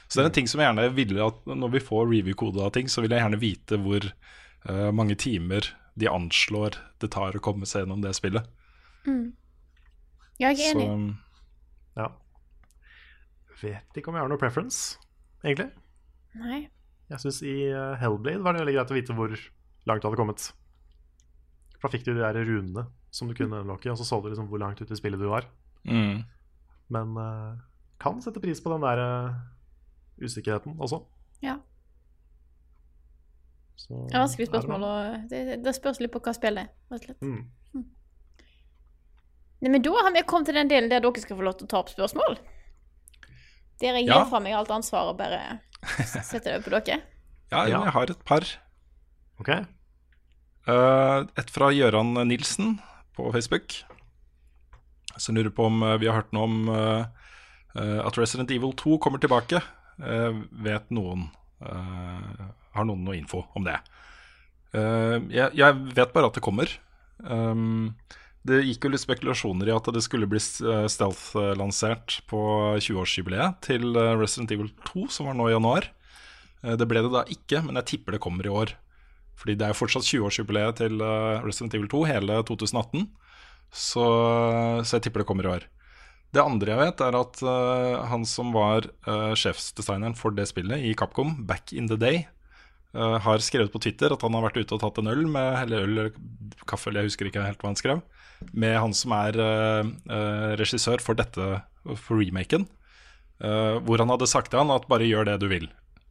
Så 0.08 0.18
det 0.18 0.24
er 0.24 0.30
en 0.30 0.38
ting 0.40 0.50
som 0.50 0.62
jeg 0.62 0.70
gjerne 0.70 0.88
ville 0.96 1.28
at 1.28 1.44
når 1.52 1.76
vi 1.76 1.84
får 1.84 2.08
review-kode 2.10 2.64
av 2.66 2.72
ting, 2.76 2.90
så 2.90 3.04
vil 3.04 3.14
jeg 3.14 3.22
gjerne 3.22 3.42
vite 3.42 3.80
hvor 3.84 4.08
uh, 4.10 4.90
mange 4.96 5.20
timer 5.20 5.68
de 6.00 6.10
anslår 6.10 6.80
det 7.04 7.12
tar 7.14 7.36
å 7.36 7.44
komme 7.44 7.68
seg 7.70 7.84
gjennom 7.84 8.02
det 8.04 8.16
spillet. 8.18 8.48
Ja, 10.40 10.52
jeg 10.56 10.72
er 10.72 10.74
Så 10.74 10.80
enig. 10.80 11.16
Ja. 12.00 12.08
vet 13.62 13.98
ikke 14.00 14.12
om 14.12 14.18
jeg 14.18 14.24
har 14.24 14.32
noe 14.32 14.40
preference, 14.40 15.00
egentlig. 15.44 15.70
Nei. 16.40 16.62
Jeg 17.10 17.24
syns 17.24 17.42
i 17.44 17.56
eh, 17.68 17.98
Hellblade 18.00 18.44
var 18.46 18.56
det 18.56 18.64
veldig 18.64 18.76
greit 18.78 18.94
å 18.94 18.98
vite 18.98 19.16
hvor 19.18 19.34
langt 19.90 20.04
du 20.04 20.08
hadde 20.08 20.20
kommet. 20.20 20.50
For 21.80 21.88
da 21.88 21.94
fikk 21.96 22.06
du 22.06 22.14
de 22.14 22.22
der 22.22 22.40
runene 22.46 22.86
som 23.12 23.28
du 23.28 23.36
kunne 23.36 23.64
unlocke, 23.64 23.90
og 23.92 23.98
så 23.98 24.06
så 24.06 24.20
du 24.22 24.30
liksom 24.30 24.50
hvor 24.52 24.62
langt 24.62 24.82
ute 24.82 24.94
i 24.94 25.00
spillet 25.00 25.20
du 25.20 25.28
var. 25.32 25.48
Mm. 25.90 26.22
Men 26.94 27.16
uh, 27.18 27.58
kan 28.02 28.22
sette 28.22 28.42
pris 28.44 28.62
på 28.62 28.72
den 28.74 28.86
der 28.86 29.02
uh, 29.02 29.40
usikkerheten 30.22 30.78
også. 30.78 31.02
Ja. 31.42 31.58
Så, 33.80 34.06
Det 34.10 34.16
er 34.16 34.26
vanskelig 34.26 34.46
det 34.46 34.52
spørsmål, 34.54 34.86
det, 35.32 35.42
det 35.64 35.76
spørs 35.76 36.02
litt 36.04 36.14
på 36.14 36.22
hva 36.22 36.36
spillet 36.36 36.68
er. 36.68 36.74
rett 36.92 37.00
og 37.00 37.08
slett. 37.08 37.22
Mm. 37.26 37.42
Nei, 39.62 39.70
men 39.74 39.82
da 39.84 39.92
har 39.92 40.12
vi 40.16 40.22
kommet 40.24 40.48
til 40.48 40.56
den 40.56 40.70
delen 40.72 40.90
der 40.92 41.02
dere 41.04 41.20
skal 41.22 41.36
få 41.40 41.44
lov 41.44 41.58
til 41.60 41.68
å 41.68 41.72
ta 41.74 41.80
opp 41.82 41.90
spørsmål. 41.92 42.38
Der 43.82 43.96
jeg 44.00 44.08
Ja. 44.08 44.20
gir 44.24 44.30
fra 44.32 44.40
meg 44.44 44.54
alt 44.56 44.72
ansvaret 44.72 45.12
og 45.14 45.18
bare 45.20 45.60
setter 46.06 46.40
det 46.52 46.56
over 46.60 46.70
på 46.70 46.86
dere. 46.86 47.02
Ja, 47.52 47.64
Ja. 47.66 47.80
jeg 47.84 47.92
har 47.94 48.12
et 48.12 48.26
par. 48.26 48.46
Ok, 49.40 49.50
Uh, 50.70 51.26
et 51.40 51.50
fra 51.50 51.72
Gøran 51.74 52.14
Nilsen 52.28 52.76
på 53.18 53.32
Facebook. 53.34 53.74
Som 55.18 55.34
lurer 55.36 55.50
på 55.50 55.66
om 55.66 55.82
eh, 55.82 55.98
vi 55.98 56.06
har 56.06 56.20
hørt 56.20 56.32
noe 56.36 56.44
om 56.46 56.70
eh, 56.70 57.06
eh, 57.76 58.00
at 58.06 58.18
Resident 58.20 58.52
Evil 58.52 58.72
2 58.78 59.00
kommer 59.02 59.18
tilbake. 59.20 59.64
Uh, 59.98 60.44
vet 60.52 60.86
noen 60.94 61.26
eh, 61.66 62.46
Har 62.76 62.86
noen 62.86 63.02
noe 63.04 63.18
info 63.18 63.42
om 63.58 63.66
det? 63.66 63.80
Eh, 64.78 65.18
jeg, 65.34 65.50
jeg 65.58 65.80
vet 65.98 66.14
bare 66.14 66.30
at 66.30 66.38
det 66.38 66.44
kommer. 66.46 66.70
Um, 67.18 67.96
det 68.50 68.64
gikk 68.66 68.88
jo 68.88 68.92
litt 68.94 69.04
spekulasjoner 69.04 69.70
i 69.70 69.76
at 69.76 69.88
det 69.94 70.02
skulle 70.06 70.28
bli 70.30 70.42
eh, 70.42 70.86
stealth-lansert 70.92 72.20
på 72.30 72.42
20-årsjubileet 72.82 73.62
til 73.70 73.94
eh, 73.94 74.14
Resident 74.20 74.54
Evil 74.56 74.72
2, 74.90 75.08
som 75.14 75.30
var 75.30 75.38
nå 75.38 75.50
i 75.50 75.56
januar. 75.56 75.90
Eh, 76.64 76.76
Det 76.80 76.88
ble 76.90 77.06
det 77.06 77.14
da 77.14 77.24
ikke, 77.30 77.64
men 77.66 77.80
jeg 77.82 77.92
tipper 77.94 78.18
det 78.18 78.24
kommer 78.26 78.46
i 78.46 78.54
år. 78.54 78.76
Fordi 79.40 79.56
det 79.56 79.68
er 79.68 79.72
jo 79.72 79.80
fortsatt 79.80 80.08
20-årsjubileet 80.10 80.82
til 80.82 81.00
Resident 81.46 81.78
Evil 81.78 81.88
2, 81.88 82.02
hele 82.10 82.42
2018. 82.44 83.06
Så, 83.72 84.04
så 84.84 84.98
jeg 84.98 85.06
tipper 85.06 85.24
det 85.24 85.30
kommer 85.30 85.48
i 85.48 85.54
år. 85.54 85.70
Det 86.36 86.42
andre 86.44 86.74
jeg 86.74 86.82
vet, 86.82 87.02
er 87.02 87.16
at 87.18 87.40
uh, 87.42 88.02
han 88.12 88.26
som 88.28 88.52
var 88.54 88.86
uh, 89.08 89.32
sjefsdesigneren 89.38 90.18
for 90.18 90.36
det 90.36 90.46
spillet 90.52 90.84
i 90.86 90.92
Capcom 90.98 91.40
back 91.50 91.74
in 91.74 91.88
the 91.90 91.98
day, 91.98 92.26
uh, 92.94 93.18
har 93.24 93.42
skrevet 93.42 93.72
på 93.74 93.82
Twitter 93.82 94.14
at 94.14 94.26
han 94.26 94.36
har 94.38 94.46
vært 94.46 94.60
ute 94.62 94.76
og 94.76 94.84
tatt 94.84 95.00
en 95.02 95.10
øl 95.10 95.24
med 95.26 95.64
Eller 95.64 95.88
øl 95.88 95.96
eller 95.96 96.12
kaffe, 96.70 96.92
eller 96.92 97.02
jeg 97.02 97.14
husker 97.14 97.32
ikke 97.32 97.48
helt 97.48 97.64
hva 97.64 97.72
han 97.72 97.80
skrev. 97.80 98.04
Med 98.54 98.78
han 98.80 98.94
som 98.96 99.14
er 99.18 99.36
eh, 99.44 99.90
eh, 100.16 100.52
regissør 100.60 101.02
for 101.04 101.20
dette, 101.20 101.62
for 102.00 102.22
remaken. 102.22 102.68
eh, 103.44 103.76
hvor 103.84 104.00
han 104.02 104.12
hadde 104.12 104.28
sagt 104.28 104.52
til 104.52 104.60
han 104.62 104.72
at 104.74 104.88
bare 104.92 105.08
gjør 105.08 105.28
det 105.30 105.38
du 105.44 105.48
vil. 105.52 105.70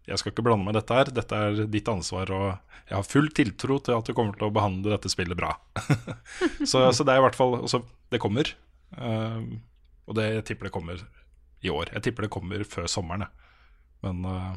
Jeg 0.09 0.21
skal 0.21 0.33
ikke 0.33 0.45
blande 0.47 0.65
meg 0.65 0.77
dette 0.77 0.95
her, 0.97 1.11
dette 1.13 1.37
er 1.37 1.67
ditt 1.69 1.89
ansvar, 1.93 2.31
og 2.33 2.47
jeg 2.89 2.97
har 2.97 3.05
full 3.05 3.29
tiltro 3.37 3.77
til 3.85 3.99
at 3.99 4.07
du 4.09 4.15
kommer 4.17 4.37
til 4.39 4.49
å 4.49 4.55
behandle 4.55 4.95
dette 4.95 5.11
spillet 5.13 5.37
bra. 5.37 5.51
så, 6.71 6.87
så 6.97 7.05
det 7.05 7.13
er 7.13 7.21
i 7.21 7.25
hvert 7.27 7.37
fall 7.37 7.59
altså, 7.59 7.83
Det 8.09 8.21
kommer. 8.23 8.49
og 8.97 10.17
det, 10.17 10.25
jeg 10.39 10.47
tipper 10.49 10.71
det 10.71 10.73
kommer 10.73 11.03
i 11.61 11.69
år. 11.69 11.93
Jeg 11.93 12.07
tipper 12.07 12.25
det 12.25 12.33
kommer 12.33 12.65
før 12.65 12.89
sommeren, 12.89 13.27
jeg. 13.27 13.53
Men 14.07 14.25
uh, 14.25 14.55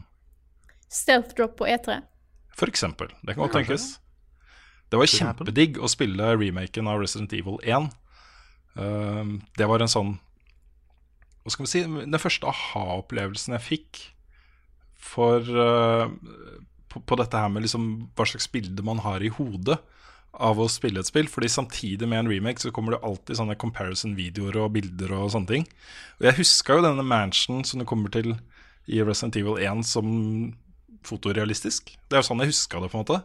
Stealth 0.92 1.36
drop 1.36 1.58
på 1.60 1.68
E 1.68 1.76
E3. 1.76 1.98
for 2.56 2.72
eksempel. 2.72 3.12
Det 3.26 3.34
kan 3.36 3.44
godt 3.44 3.58
tenkes. 3.60 3.88
Det 4.92 5.00
var 5.00 5.08
kjempedigg 5.08 5.80
å 5.80 5.90
spille 5.92 6.34
remaken 6.36 6.90
av 6.92 7.00
Resident 7.00 7.32
Evil 7.36 7.62
1. 7.64 7.88
Um, 8.76 9.38
det 9.60 9.68
var 9.68 9.84
en 9.84 9.92
sånn 9.92 10.14
Hva 11.44 11.52
skal 11.52 11.66
vi 11.66 11.72
si 11.74 11.82
Den 11.84 12.22
første 12.22 12.48
aha-opplevelsen 12.48 13.58
jeg 13.58 13.66
fikk 13.66 14.02
for 14.96 15.44
uh, 15.44 16.08
på, 16.88 17.02
på 17.04 17.18
dette 17.20 17.40
her 17.40 17.52
med 17.52 17.66
liksom 17.66 17.88
hva 18.16 18.28
slags 18.30 18.48
bilde 18.52 18.84
man 18.86 19.02
har 19.04 19.24
i 19.24 19.32
hodet 19.34 19.80
av 20.32 20.60
å 20.60 20.70
spille 20.72 21.02
et 21.02 21.10
spill. 21.10 21.28
Fordi 21.32 21.50
samtidig 21.52 22.08
med 22.08 22.24
en 22.24 22.32
remake 22.32 22.64
så 22.64 22.72
kommer 22.76 22.96
det 22.96 23.04
alltid 23.08 23.40
sånne 23.40 23.58
comparison-videoer 23.60 24.60
og 24.62 24.74
bilder 24.78 25.16
og 25.18 25.32
sånne 25.34 25.52
ting. 25.52 25.68
Og 26.20 26.30
jeg 26.30 26.40
huska 26.40 26.78
jo 26.78 26.86
denne 26.86 27.06
mansion 27.08 27.66
som 27.68 27.82
du 27.82 27.88
kommer 27.88 28.14
til 28.14 28.34
i 28.92 29.02
Resident 29.04 29.40
Evil 29.40 29.60
1 29.60 29.84
som 29.88 30.08
fotorealistisk. 31.08 31.96
Det 32.08 32.18
er 32.18 32.24
jo 32.24 32.30
sånn 32.30 32.44
jeg 32.44 32.54
huska 32.54 32.82
det, 32.82 32.92
på 32.92 33.00
en 33.00 33.06
måte. 33.06 33.22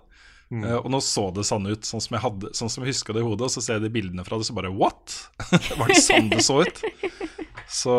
Eh, 0.54 0.76
og 0.78 0.86
nå 0.94 1.00
så 1.02 1.26
det 1.34 1.42
sånn 1.48 1.66
ut, 1.66 1.86
sånn 1.88 2.02
som 2.02 2.14
jeg, 2.14 2.22
hadde, 2.22 2.52
sånn 2.54 2.70
som 2.70 2.84
jeg 2.84 2.94
huska 2.94 3.16
det 3.16 3.24
i 3.24 3.26
hodet. 3.26 3.48
Og 3.48 3.54
så 3.54 3.64
ser 3.64 3.78
jeg 3.78 3.86
de 3.88 3.92
bildene 3.96 4.24
fra 4.26 4.38
det, 4.38 4.46
så 4.48 4.54
bare 4.56 4.70
what? 4.70 5.16
Var 5.80 5.90
det 5.90 5.98
sånn 6.04 6.30
det 6.32 6.42
så 6.46 6.60
ut? 6.62 6.82
Så 7.66 7.94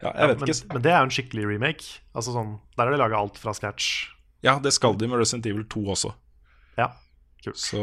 ja, 0.00 0.12
jeg 0.14 0.30
vet 0.30 0.42
men, 0.42 0.48
ikke. 0.48 0.68
men 0.72 0.84
det 0.84 0.92
er 0.92 0.98
jo 0.98 1.08
en 1.08 1.14
skikkelig 1.16 1.46
remake. 1.48 1.88
Altså 2.14 2.34
sånn, 2.36 2.54
Der 2.76 2.86
har 2.86 2.94
de 2.94 3.00
laga 3.02 3.18
alt 3.18 3.40
fra 3.40 3.54
scratch. 3.56 3.90
Ja, 4.46 4.56
det 4.62 4.72
skal 4.72 4.96
de 4.96 5.08
med 5.10 5.20
Resident 5.20 5.48
Evil 5.50 5.66
2 5.68 5.82
også. 5.96 6.14
Ja, 6.78 6.92
kult. 7.44 7.58
Så, 7.60 7.82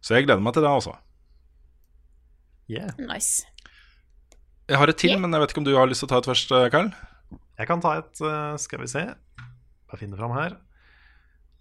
så 0.00 0.16
jeg 0.16 0.28
gleder 0.28 0.44
meg 0.44 0.56
til 0.56 0.64
det, 0.64 0.70
altså. 0.70 0.94
Yeah. 2.72 2.94
Nice. 2.98 3.44
Jeg 4.66 4.80
har 4.80 4.90
et 4.90 4.98
til, 4.98 5.12
yeah. 5.12 5.20
men 5.22 5.34
jeg 5.34 5.42
vet 5.42 5.52
ikke 5.52 5.62
om 5.62 5.68
du 5.68 5.74
har 5.76 5.90
lyst 5.90 6.02
til 6.02 6.08
å 6.08 6.14
ta 6.14 6.22
et 6.22 6.30
først, 6.30 6.54
eh, 6.56 6.70
Karl? 6.72 6.88
Jeg 7.56 7.68
kan 7.68 7.82
ta 7.84 7.98
et, 8.00 8.22
eh, 8.24 8.56
skal 8.60 8.82
vi 8.82 8.88
se 8.90 9.02
Bare 9.86 10.00
finne 10.00 10.18
fram 10.18 10.32
her. 10.34 10.56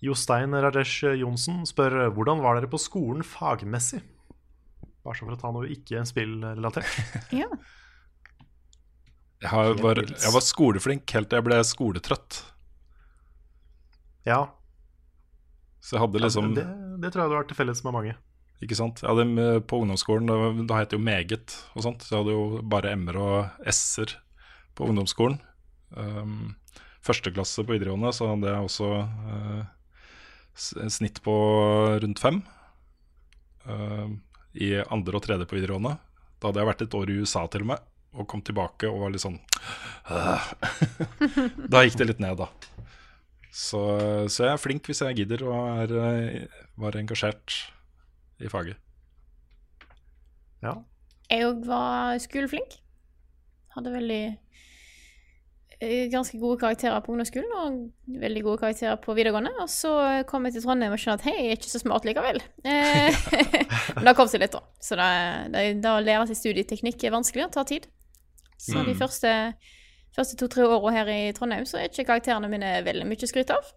Jostein 0.06 0.54
Rajesh 0.54 1.04
Johnsen 1.20 1.64
spør 1.70 1.96
hvordan 2.16 2.42
var 2.44 2.60
dere 2.60 2.70
på 2.72 2.80
skolen 2.82 3.24
fagmessig? 3.26 4.02
Bare 5.06 5.18
så 5.20 5.26
for 5.28 5.36
å 5.36 5.40
ta 5.42 5.52
noe 5.54 5.70
ikke 5.74 6.04
spillrelatert. 6.10 6.90
Ja. 7.42 7.50
Jeg, 9.46 9.76
var, 9.84 10.00
jeg 10.00 10.32
var 10.34 10.42
skoleflink 10.42 11.12
helt 11.14 11.28
til 11.30 11.38
jeg 11.38 11.46
ble 11.46 11.58
skoletrøtt. 11.68 12.38
Ja, 14.26 14.40
Så 15.86 15.98
jeg 15.98 16.02
hadde 16.02 16.22
liksom 16.24 16.54
det, 16.58 16.64
det 17.04 17.12
tror 17.14 17.26
jeg 17.26 17.30
du 17.30 17.36
har 17.38 17.46
til 17.52 17.58
felles 17.60 17.84
med 17.86 17.94
mange. 17.94 18.16
Ikke 18.64 18.78
sant? 18.80 19.04
Jeg 19.04 19.12
hadde 19.12 19.60
på 19.70 19.82
ungdomsskolen, 19.84 20.26
da- 20.32 20.66
da 20.72 20.80
het 20.80 20.90
det 20.90 20.98
jo 20.98 21.04
meget 21.06 21.58
og 21.76 21.84
sånt. 21.86 22.02
Så 22.08 22.16
jeg 22.16 22.24
hadde 22.24 22.34
jo 22.34 22.62
bare 22.72 22.96
M-er 22.96 23.20
og 23.22 23.68
S-er 23.70 24.16
på 24.74 24.88
ungdomsskolen. 24.90 25.38
Um, 25.94 26.56
første 27.06 27.30
klasse 27.36 27.62
på 27.68 27.76
videregående 27.76 28.10
så 28.16 28.32
hadde 28.32 28.50
jeg 28.50 28.66
også 28.72 28.90
en 29.04 29.68
snitt 30.56 31.22
på 31.26 31.36
rundt 32.02 32.22
fem. 32.22 32.42
uh, 33.68 34.08
I 34.56 34.76
andre 34.84 35.20
og 35.20 35.26
tredje 35.26 35.48
på 35.50 35.58
videregående. 35.58 35.98
Da 36.40 36.50
hadde 36.50 36.62
jeg 36.62 36.70
vært 36.72 36.86
et 36.86 36.98
år 36.98 37.12
i 37.12 37.20
USA 37.22 37.46
til 37.52 37.66
og 37.66 37.74
med, 37.74 37.84
og 38.16 38.28
kom 38.32 38.44
tilbake 38.46 38.88
og 38.92 39.02
var 39.04 39.14
litt 39.14 39.24
sånn 39.24 39.40
uh. 40.12 40.48
Da 41.72 41.84
gikk 41.84 42.00
det 42.00 42.10
litt 42.12 42.24
ned, 42.24 42.40
da. 42.40 42.50
Så, 43.56 43.80
så 44.28 44.50
jeg 44.50 44.52
er 44.52 44.60
flink 44.60 44.88
hvis 44.90 45.00
jeg 45.06 45.16
gidder 45.22 45.46
og 45.48 45.56
er, 45.86 45.94
eh, 45.96 46.64
var 46.76 46.98
engasjert 47.00 47.56
i 48.44 48.52
faget. 48.52 48.76
Ja. 50.64 50.74
Jeg 51.32 51.48
òg 51.48 51.62
var 51.68 52.20
skoleflink. 52.20 52.76
Hadde 53.76 53.94
veldig 53.94 54.20
eh, 54.28 54.36
ganske 56.12 56.40
gode 56.40 56.60
karakterer 56.62 57.02
på 57.04 57.12
ungdomsskolen 57.12 57.52
og 57.60 58.20
veldig 58.22 58.44
gode 58.46 58.62
karakterer 58.62 59.00
på 59.02 59.16
videregående. 59.18 59.52
Og 59.64 59.70
så 59.72 59.92
kom 60.30 60.48
jeg 60.48 60.56
til 60.56 60.66
Trondheim 60.66 60.96
og 60.96 61.02
skjønte 61.02 61.24
at 61.24 61.28
hei, 61.30 61.36
jeg 61.36 61.54
er 61.54 61.60
ikke 61.60 61.72
så 61.72 61.82
smart 61.84 62.08
likevel. 62.08 62.42
Eh, 62.66 63.16
Men 63.96 64.10
det 64.10 64.16
kom 64.18 64.30
seg 64.32 64.42
litt, 64.42 64.56
da. 64.56 64.64
Så 64.82 64.98
det, 65.00 65.10
det, 65.54 65.66
det 65.84 65.92
å 65.92 66.04
lære 66.04 66.28
seg 66.32 66.40
studieteknikk 66.40 67.04
er 67.06 67.16
vanskelig 67.16 67.48
og 67.48 67.56
tar 67.56 67.68
tid. 67.70 67.88
Så 68.62 68.82
de 68.88 68.96
første, 68.98 69.32
første 70.16 70.38
to-tre 70.40 70.66
åra 70.66 70.94
her 70.96 71.12
i 71.12 71.34
Trondheim 71.36 71.68
så 71.70 71.80
er 71.80 71.90
ikke 71.90 72.08
karakterene 72.08 72.50
mine 72.52 72.78
veldig 72.86 73.08
mye 73.08 73.30
skryt 73.30 73.54
av. 73.54 73.68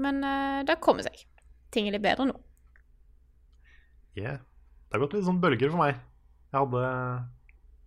Men 0.00 0.20
uh, 0.26 0.60
det 0.66 0.80
kommer 0.84 1.06
seg. 1.06 1.24
Ting 1.74 1.88
er 1.88 1.96
litt 1.96 2.04
bedre 2.04 2.28
nå. 2.28 2.36
Yeah. 4.14 4.42
Det 4.86 4.98
har 4.98 5.02
gått 5.06 5.16
litt 5.16 5.26
sånn 5.26 5.40
bølger 5.42 5.72
for 5.72 5.82
meg. 5.82 5.96
Jeg 6.54 6.60
hadde 6.62 6.82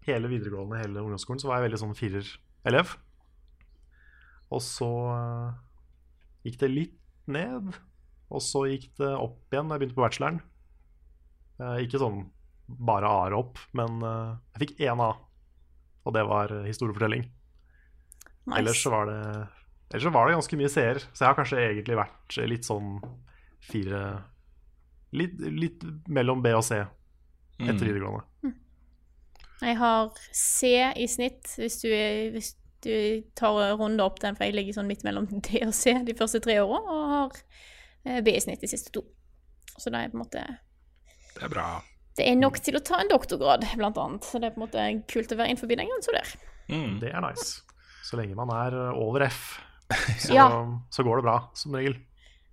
hele 0.07 0.31
videregående, 0.31 0.79
hele 0.81 1.03
ungdomsskolen, 1.03 1.39
så 1.39 1.47
var 1.47 1.59
jeg 1.59 1.69
veldig 1.69 1.79
sånn 1.83 1.95
firerelev. 1.95 2.95
Og 4.53 4.61
så 4.63 4.87
eh, 5.11 5.57
gikk 6.47 6.59
det 6.61 6.69
litt 6.71 6.97
ned, 7.27 7.73
og 8.31 8.41
så 8.43 8.65
gikk 8.69 8.89
det 8.99 9.09
opp 9.15 9.51
igjen 9.53 9.67
da 9.67 9.75
jeg 9.75 9.81
begynte 9.83 9.97
på 9.97 10.05
bacheloren. 10.05 10.39
Eh, 11.59 11.77
ikke 11.85 11.99
sånn 12.01 12.21
bare 12.67 13.07
A-er 13.09 13.35
opp, 13.37 13.59
men 13.75 13.99
eh, 14.03 14.31
jeg 14.55 14.63
fikk 14.65 14.73
én 14.87 15.03
A, 15.03 15.11
og 16.07 16.15
det 16.15 16.23
var 16.27 16.53
historiefortelling. 16.67 17.25
Nice. 18.47 18.59
Ellers 18.61 18.81
så 18.83 18.93
var 18.93 19.09
det 19.11 19.19
Ellers 19.87 20.03
så 20.03 20.11
var 20.11 20.27
det 20.27 20.35
ganske 20.35 20.57
mye 20.59 20.69
seer, 20.71 20.97
så 21.15 21.21
jeg 21.23 21.27
har 21.29 21.35
kanskje 21.37 21.59
egentlig 21.63 21.95
vært 21.99 22.37
litt 22.51 22.67
sånn 22.67 22.97
fire 23.67 24.01
Litt, 25.15 25.37
litt 25.39 25.83
mellom 26.11 26.41
B 26.43 26.51
og 26.51 26.65
C 26.67 26.81
etter 26.83 27.85
videregående. 27.87 28.49
Jeg 29.63 29.77
har 29.79 30.09
C 30.35 30.71
i 30.99 31.05
snitt, 31.09 31.47
hvis 31.55 31.77
du, 31.79 31.87
er- 31.95 32.27
hvis 32.35 32.49
du 32.87 33.27
tar 33.37 33.59
en 33.65 33.77
runde 33.81 34.05
opp 34.05 34.21
den, 34.23 34.37
for 34.37 34.47
jeg 34.47 34.55
ligger 34.57 34.77
sånn 34.79 34.89
midt 34.89 35.03
mellom 35.07 35.27
D 35.45 35.61
og 35.65 35.75
C 35.75 35.93
de 36.07 36.15
første 36.17 36.41
tre 36.43 36.57
åra, 36.63 36.79
og 36.81 37.11
har 37.13 37.37
eh, 38.07 38.21
B 38.25 38.33
i 38.37 38.41
snitt 38.43 38.63
de 38.63 38.71
siste 38.71 38.93
to. 38.95 39.03
Så 39.77 39.91
det 39.93 39.99
er 39.99 40.09
på 40.13 40.17
en 40.17 40.23
måte 40.23 40.43
Det 41.35 41.43
er 41.45 41.53
bra. 41.53 41.67
Det 42.17 42.25
er 42.25 42.37
nok 42.39 42.57
til 42.65 42.79
å 42.79 42.81
ta 42.81 42.97
en 43.03 43.11
doktorgrad, 43.11 43.67
blant 43.77 43.97
annet. 44.01 44.25
Så 44.25 44.39
det 44.41 44.49
er 44.49 44.55
på 44.55 44.61
en 44.63 44.65
måte 44.65 44.85
kult 45.11 45.31
å 45.31 45.37
være 45.37 45.51
innenfor 45.53 45.69
den 45.69 45.85
grensa 45.91 46.15
der. 46.15 46.31
Mm. 46.71 46.95
Det 47.03 47.11
er 47.13 47.21
nice. 47.21 47.59
Så 48.07 48.17
lenge 48.17 48.33
man 48.39 48.49
er 48.55 48.73
over 48.95 49.27
F, 49.27 49.59
så, 50.23 50.31
Ja. 50.33 50.47
så 50.89 51.05
går 51.05 51.19
det 51.19 51.27
bra, 51.27 51.35
som 51.53 51.75
regel. 51.77 51.99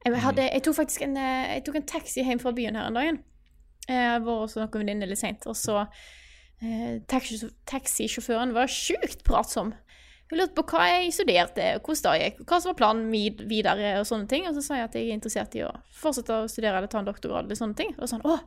Jeg, 0.05 0.21
hadde, 0.21 0.45
jeg 0.51 0.63
tok 0.67 0.77
faktisk 0.83 1.07
en, 1.07 1.17
eh, 1.17 1.55
jeg 1.57 1.65
tok 1.65 1.79
en 1.81 1.87
taxi 1.95 2.27
hjem 2.27 2.43
fra 2.43 2.53
byen 2.53 2.77
her 2.77 2.91
en 2.91 2.99
dag. 2.99 3.23
Jeg 3.89 4.21
var 4.27 4.43
hos 4.43 4.59
noen 4.59 4.69
venninner 4.83 5.09
litt 5.09 5.21
seint, 5.21 5.47
og 5.49 5.57
så 5.57 5.79
eh, 6.61 7.01
Taxisjåføren 7.09 8.53
var 8.57 8.69
sjukt 8.73 9.25
pratsom. 9.25 9.73
Hun 10.31 10.39
lurte 10.41 10.55
på 10.57 10.65
hva 10.73 10.85
jeg 10.89 11.13
studerte, 11.13 11.65
hvordan 11.85 12.15
det 12.17 12.23
gikk, 12.31 12.39
hva 12.49 12.59
som 12.61 12.71
var 12.73 12.79
planen 12.79 13.09
min 13.13 13.43
videre 13.51 13.91
og 14.01 14.07
sånne 14.09 14.29
ting. 14.31 14.47
Og 14.49 14.55
så 14.57 14.63
sa 14.65 14.79
jeg 14.79 14.89
at 14.89 14.95
jeg 14.97 15.09
er 15.11 15.19
interessert 15.19 15.57
i 15.59 15.65
å 15.67 15.73
fortsette 16.01 16.39
å 16.45 16.49
studere 16.49 16.79
eller 16.81 16.89
ta 16.91 17.03
en 17.03 17.09
doktorgrad 17.11 17.45
eller 17.45 17.59
sånne 17.59 17.77
ting. 17.77 17.93
Og 17.99 18.09
sånn, 18.09 18.25
å, 18.25 18.39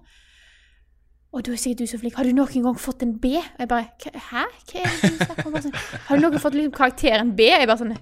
og 1.38 1.44
er 1.54 1.60
sikkert 1.62 1.84
du 1.84 1.92
så 1.92 2.00
flink. 2.02 2.16
Har 2.18 2.26
du 2.26 2.34
noen 2.34 2.66
gang 2.66 2.80
fått 2.82 3.04
en 3.06 3.14
B? 3.22 3.36
Og 3.38 3.62
jeg 3.62 3.70
bare, 3.70 3.92
«Hva- 4.02 4.26
hæ? 4.32 4.46
Hva 4.72 4.82
er 4.82 4.94
det 5.04 5.12
du 5.12 5.26
snakker 5.26 5.62
Sånn, 5.68 5.76
har 6.08 6.18
du 6.18 6.24
noen 6.24 6.34
gang 6.38 6.44
fått 6.48 6.58
liksom, 6.58 6.76
karakteren 6.80 7.36
B? 7.38 7.50
Jeg 7.52 7.68
bare 7.70 7.82
sånn, 7.84 7.98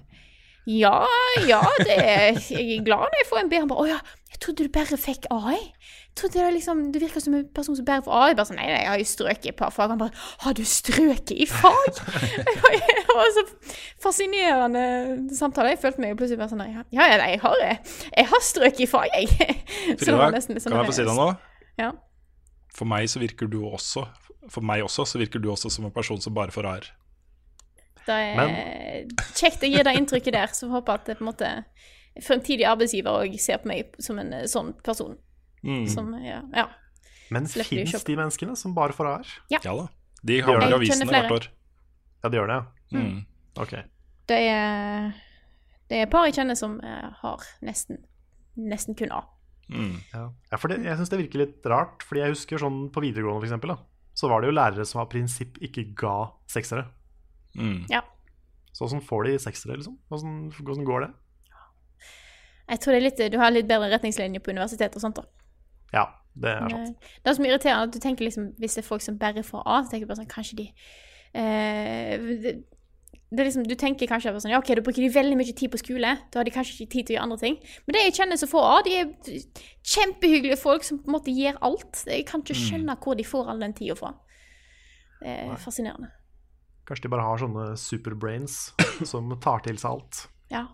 ja, 0.66 0.96
ja, 1.46 1.60
det 1.86 1.94
er, 2.00 2.40
jeg 2.50 2.78
er 2.78 2.86
glad 2.86 3.04
når 3.06 3.20
jeg 3.20 3.28
får 3.28 3.42
en 3.44 3.50
B. 3.52 3.58
Han 3.60 3.68
bare, 3.70 3.84
å 3.84 3.90
ja, 3.92 4.00
jeg 4.32 4.40
trodde 4.42 4.64
du 4.66 4.72
bare 4.74 4.98
fikk 4.98 5.28
A. 5.30 5.42
jeg. 5.52 5.68
Trodde 6.16 6.40
det 6.40 6.52
liksom, 6.54 6.78
du 6.92 6.98
virker 6.98 7.20
som 7.20 7.34
en 7.36 7.48
person 7.52 7.76
som 7.76 7.84
bærer 7.84 8.04
for 8.06 8.16
A. 8.16 8.30
Jeg 8.30 8.38
bare 8.38 8.48
sånn, 8.48 8.56
nei, 8.56 8.70
nei, 8.70 8.78
jeg 8.80 8.88
har 8.88 9.00
jo 9.02 9.08
strøket 9.10 9.48
i 9.48 9.50
et 9.52 9.58
par 9.58 9.72
fag. 9.74 9.90
Han 9.92 10.00
bare, 10.00 10.22
har 10.46 10.54
du 10.56 10.62
strøket 10.64 11.34
i 11.36 11.46
fag? 11.50 11.98
det 12.46 13.02
var 13.10 13.32
så 13.36 13.44
fascinerende 14.00 14.84
samtale. 15.36 15.74
Jeg 15.74 15.82
følte 15.82 16.00
meg 16.00 16.16
plutselig 16.16 16.40
bare 16.40 16.54
sånn, 16.54 16.64
ja, 16.72 16.86
ja, 16.96 17.10
nei, 17.20 17.34
jeg 17.34 17.42
har, 17.42 17.64
jeg 17.66 18.30
har 18.32 18.44
strøket 18.48 18.86
i 18.86 18.88
fag, 18.88 19.12
jeg. 19.12 19.58
Så 19.92 20.08
det 20.08 20.16
var 20.16 20.32
nesten 20.32 20.56
litt 20.56 20.64
sånn 20.64 20.72
kan 20.72 20.86
jeg 20.86 20.92
få 20.94 20.96
si 20.96 21.04
deg 21.04 21.20
nå? 21.20 21.28
Ja. 21.82 21.90
For 22.76 22.88
meg 22.88 23.10
så 23.12 23.20
virker 23.20 23.48
du 23.48 23.58
også 23.64 24.06
For 24.52 24.64
meg 24.64 24.82
også 24.84 25.04
så 25.08 25.20
virker 25.20 25.40
du 25.40 25.50
også 25.52 25.70
som 25.72 25.86
en 25.88 25.92
person 25.92 26.20
som 26.22 26.34
bare 26.36 26.54
får 26.54 26.68
A-er. 26.70 26.88
Det 28.06 28.16
er 28.16 29.06
kjekt 29.34 29.64
å 29.66 29.68
gi 29.68 29.82
det 29.82 29.94
inntrykket 29.98 30.36
der, 30.36 30.52
så 30.54 30.68
håper 30.70 30.92
jeg 30.92 31.00
at 31.00 31.08
det 31.10 31.16
på 31.18 31.24
en 31.24 31.30
måte 31.32 31.52
fremtidig 32.24 32.64
arbeidsgiver 32.68 33.24
òg 33.24 33.34
ser 33.42 33.60
på 33.60 33.68
meg 33.72 33.96
som 34.00 34.20
en 34.22 34.32
sånn 34.48 34.72
person. 34.86 35.16
Mm. 35.64 35.86
Som, 35.90 36.12
ja, 36.24 36.40
ja. 36.54 36.66
Men 37.30 37.46
fins 37.48 38.04
de 38.04 38.16
menneskene 38.16 38.56
som 38.58 38.74
bare 38.76 38.94
får 38.96 39.10
AR? 39.10 39.36
Ja. 39.50 39.60
Ja 39.64 39.76
da. 39.76 39.86
De 40.26 40.40
havner 40.42 40.66
det. 40.66 40.72
i 40.72 40.78
avisene 40.80 41.06
hvert 41.10 41.32
år. 41.36 41.48
Ja, 42.22 42.30
de 42.30 42.38
gjør 42.38 42.50
det, 42.50 42.58
ja. 42.58 43.00
Mm. 43.00 43.22
Ok. 43.62 43.72
Det 44.26 44.38
er, 44.50 45.10
det 45.90 45.98
er 45.98 46.06
et 46.06 46.12
par 46.12 46.26
jeg 46.26 46.36
kjenner 46.38 46.58
som 46.58 46.78
eh, 46.82 47.08
har 47.22 47.44
nesten, 47.66 48.00
nesten 48.58 48.98
kun 48.98 49.12
A. 49.14 49.22
Mm. 49.70 49.98
Ja, 50.12 50.24
ja 50.52 50.58
for 50.60 50.70
det, 50.70 50.80
jeg 50.86 50.98
syns 50.98 51.12
det 51.12 51.20
virker 51.20 51.42
litt 51.44 51.68
rart. 51.70 52.02
Fordi 52.06 52.24
jeg 52.24 52.34
husker 52.34 52.62
sånn 52.62 52.86
på 52.94 53.02
videregående, 53.04 53.42
for 53.42 53.48
eksempel, 53.50 53.74
da, 53.74 54.10
så 54.16 54.30
var 54.30 54.42
det 54.42 54.50
jo 54.50 54.58
lærere 54.58 54.88
som 54.88 55.02
av 55.02 55.10
prinsipp 55.12 55.60
ikke 55.62 55.88
ga 55.98 56.16
seksere. 56.50 56.86
Mm. 57.56 57.86
Ja. 57.92 58.02
Så 58.76 58.86
åssen 58.86 59.00
får 59.04 59.30
de 59.30 59.38
seksere, 59.40 59.78
liksom? 59.78 59.96
Hvordan 60.10 60.84
går 60.86 61.06
det? 61.06 61.12
Jeg 62.66 62.82
tror 62.82 62.92
det 62.92 62.98
er 62.98 63.04
litt, 63.06 63.20
du 63.32 63.38
har 63.38 63.52
litt 63.54 63.68
bedre 63.70 63.88
retningslinjer 63.92 64.42
på 64.42 64.52
universitet 64.52 64.96
og 64.98 65.04
sånt. 65.04 65.20
da. 65.20 65.35
Ja, 65.94 66.06
det 66.34 66.52
er 66.52 66.70
sant. 66.72 67.10
Det 67.22 67.30
er 67.30 67.36
som 67.36 67.44
mye 67.46 67.52
irriterende 67.54 67.88
at 67.88 67.94
du 67.94 68.00
tenker 68.02 68.26
liksom, 68.26 68.48
hvis 68.60 68.76
det 68.78 68.84
er 68.84 68.88
folk 68.88 69.04
som 69.04 69.18
bare 69.20 69.44
får 69.46 69.62
A, 69.64 69.82
så 69.82 69.92
tenker 69.92 70.06
du 70.06 70.10
bare 70.12 70.22
sånn, 70.22 70.32
kanskje 70.32 70.58
de 70.58 70.66
eh, 71.36 72.26
det, 72.42 72.54
det 73.30 73.42
er 73.42 73.48
liksom, 73.48 73.64
Du 73.66 73.74
tenker 73.78 74.10
kanskje 74.10 74.34
sånn, 74.38 74.52
ja 74.54 74.60
ok, 74.60 74.74
da 74.78 74.84
bruker 74.86 75.02
de 75.02 75.08
veldig 75.14 75.38
mye 75.38 75.56
tid 75.56 75.72
på 75.72 75.80
skole, 75.80 76.12
da 76.30 76.40
har 76.40 76.46
de 76.46 76.54
kanskje 76.54 76.76
ikke 76.76 76.92
tid 76.92 77.08
til 77.08 77.14
å 77.14 77.16
gjøre 77.16 77.26
andre 77.26 77.40
ting. 77.42 77.56
Men 77.86 77.96
det 77.96 78.04
jeg 78.04 78.16
kjenner 78.20 78.40
som 78.42 78.52
får 78.52 78.68
A, 78.68 78.76
de 78.86 78.94
er 79.00 79.40
kjempehyggelige 79.94 80.60
folk 80.60 80.86
som 80.86 81.00
på 81.02 81.10
en 81.10 81.16
måte 81.16 81.34
gjør 81.34 81.58
alt. 81.66 82.04
Jeg 82.06 82.26
kan 82.28 82.44
ikke 82.44 82.58
skjønne 82.60 82.98
hvor 83.02 83.18
de 83.18 83.26
får 83.26 83.50
all 83.50 83.66
den 83.66 83.74
tida 83.76 83.96
fra. 83.98 84.12
Det 85.20 85.32
er 85.32 85.58
fascinerende. 85.58 86.12
Kanskje 86.86 87.08
de 87.08 87.10
bare 87.16 87.26
har 87.26 87.40
sånne 87.42 87.66
superbrains 87.82 88.58
som 89.10 89.32
tar 89.42 89.64
til 89.66 89.78
seg 89.82 89.90
alt. 89.90 90.20
Ja. 90.52 90.66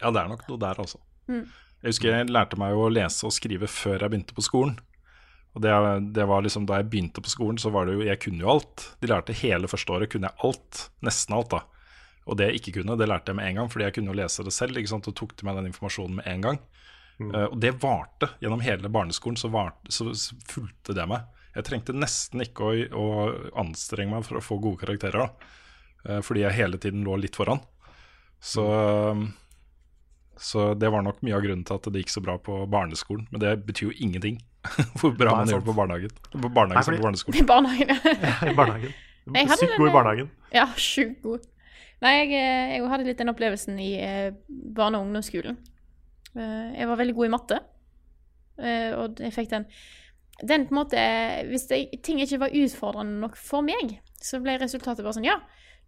Ja, 0.00 0.10
det 0.10 0.24
er 0.24 0.32
nok 0.32 0.42
noe 0.48 0.58
der, 0.58 0.80
altså. 0.82 0.98
Mm. 1.30 1.44
Jeg 1.80 1.94
husker 1.94 2.12
jeg 2.12 2.30
lærte 2.32 2.58
meg 2.60 2.76
å 2.76 2.90
lese 2.92 3.24
og 3.26 3.34
skrive 3.34 3.68
før 3.70 3.98
jeg 4.02 4.12
begynte 4.12 4.36
på 4.36 4.44
skolen. 4.44 4.78
Og 5.56 5.64
det, 5.64 5.72
det 6.14 6.26
var 6.30 6.44
liksom 6.44 6.62
Da 6.68 6.76
jeg 6.78 6.86
begynte 6.92 7.22
på 7.24 7.32
skolen, 7.32 7.56
så 7.58 7.72
var 7.74 7.88
det 7.88 7.96
jo 7.96 8.06
Jeg 8.06 8.20
kunne 8.22 8.44
jo 8.44 8.52
alt. 8.52 8.84
De 9.02 9.10
lærte 9.10 9.34
hele 9.34 9.70
første 9.70 9.96
året 9.96 10.12
kunne 10.12 10.30
jeg 10.30 10.46
alt. 10.46 10.84
Nesten 11.06 11.36
alt, 11.36 11.56
da. 11.56 11.64
Og 12.30 12.38
det 12.38 12.50
jeg 12.50 12.60
ikke 12.60 12.76
kunne, 12.78 12.98
det 13.00 13.08
lærte 13.10 13.32
jeg 13.32 13.40
med 13.40 13.48
en 13.48 13.62
gang, 13.62 13.70
fordi 13.72 13.88
jeg 13.88 13.96
kunne 13.96 14.12
jo 14.12 14.20
lese 14.20 14.44
det 14.46 14.54
selv. 14.54 14.78
ikke 14.78 14.92
sant, 14.92 15.08
Og 15.10 15.16
tok 15.18 15.34
til 15.34 15.48
meg 15.48 15.58
den 15.58 15.70
informasjonen 15.72 16.20
med 16.20 16.28
en 16.30 16.46
gang. 16.46 16.60
Eh, 17.20 17.46
og 17.48 17.58
det 17.60 17.74
varte. 17.82 18.30
Gjennom 18.40 18.62
hele 18.64 18.92
barneskolen 18.92 19.40
så, 19.40 19.50
varte, 19.52 19.92
så, 19.92 20.08
fulgte 20.48 20.96
det 20.96 21.08
meg. 21.10 21.26
Jeg 21.56 21.66
trengte 21.66 21.96
nesten 21.96 22.44
ikke 22.44 22.68
å, 22.68 22.76
å 22.94 23.06
anstrenge 23.58 24.14
meg 24.14 24.28
for 24.28 24.38
å 24.38 24.44
få 24.44 24.60
gode 24.62 24.84
karakterer, 24.84 25.26
da. 25.26 25.56
Uh, 26.00 26.20
fordi 26.24 26.44
jeg 26.44 26.56
hele 26.56 26.78
tiden 26.80 27.02
lå 27.04 27.18
litt 27.20 27.36
foran. 27.36 27.58
Så 28.40 28.62
så 30.40 30.70
det 30.80 30.88
var 30.92 31.02
nok 31.04 31.18
mye 31.26 31.36
av 31.36 31.42
grunnen 31.44 31.64
til 31.68 31.76
at 31.76 31.88
det 31.92 32.00
gikk 32.02 32.12
så 32.14 32.22
bra 32.24 32.38
på 32.40 32.62
barneskolen. 32.72 33.26
Men 33.30 33.42
det 33.42 33.52
betyr 33.68 33.90
jo 33.90 33.96
ingenting 34.00 34.38
hvor 35.00 35.12
bra 35.16 35.34
man 35.36 35.48
gjør 35.52 35.60
det 35.62 35.68
på 35.68 35.76
barnehagen. 35.76 36.12
På 36.32 36.48
barnehagen 36.48 36.74
Nei, 36.78 36.82
som 36.84 36.92
fordi- 36.94 37.00
på 37.02 37.06
barneskolen. 37.06 37.40
I 37.42 37.46
barnehagen. 37.52 37.96
I 38.48 38.54
barnehagen. 38.56 38.92
Sykt 39.60 39.76
god 39.76 39.86
i 39.86 39.90
eh, 39.90 39.96
barnehagen. 39.98 40.30
Ja, 40.56 40.66
sjukt 40.80 41.20
god. 41.22 41.44
Nei, 42.00 42.14
jeg, 42.16 42.30
eh, 42.40 42.74
jeg 42.78 42.88
hadde 42.88 43.04
litt 43.10 43.18
den 43.20 43.28
opplevelsen 43.34 43.76
i 43.84 43.90
eh, 44.00 44.30
barne- 44.48 44.96
og 44.98 45.04
ungdomsskolen. 45.10 45.58
Eh, 46.34 46.68
Jeg 46.80 46.88
var 46.88 46.96
veldig 47.02 47.14
god 47.18 47.26
i 47.28 47.32
matte, 47.36 47.58
eh, 48.62 48.92
og 48.96 49.18
jeg 49.20 49.32
fikk 49.34 49.50
den 49.52 49.64
Den 50.46 50.62
på 50.68 50.72
en 50.72 50.78
måte 50.78 51.00
Hvis 51.50 51.66
det, 51.68 51.80
ting 52.06 52.20
ikke 52.22 52.38
var 52.40 52.54
utfordrende 52.56 53.18
nok 53.20 53.34
for 53.36 53.60
meg, 53.66 53.98
så 54.22 54.40
ble 54.40 54.54
resultatet 54.62 55.04
bare 55.04 55.16
sånn 55.18 55.26
Ja, 55.28 55.34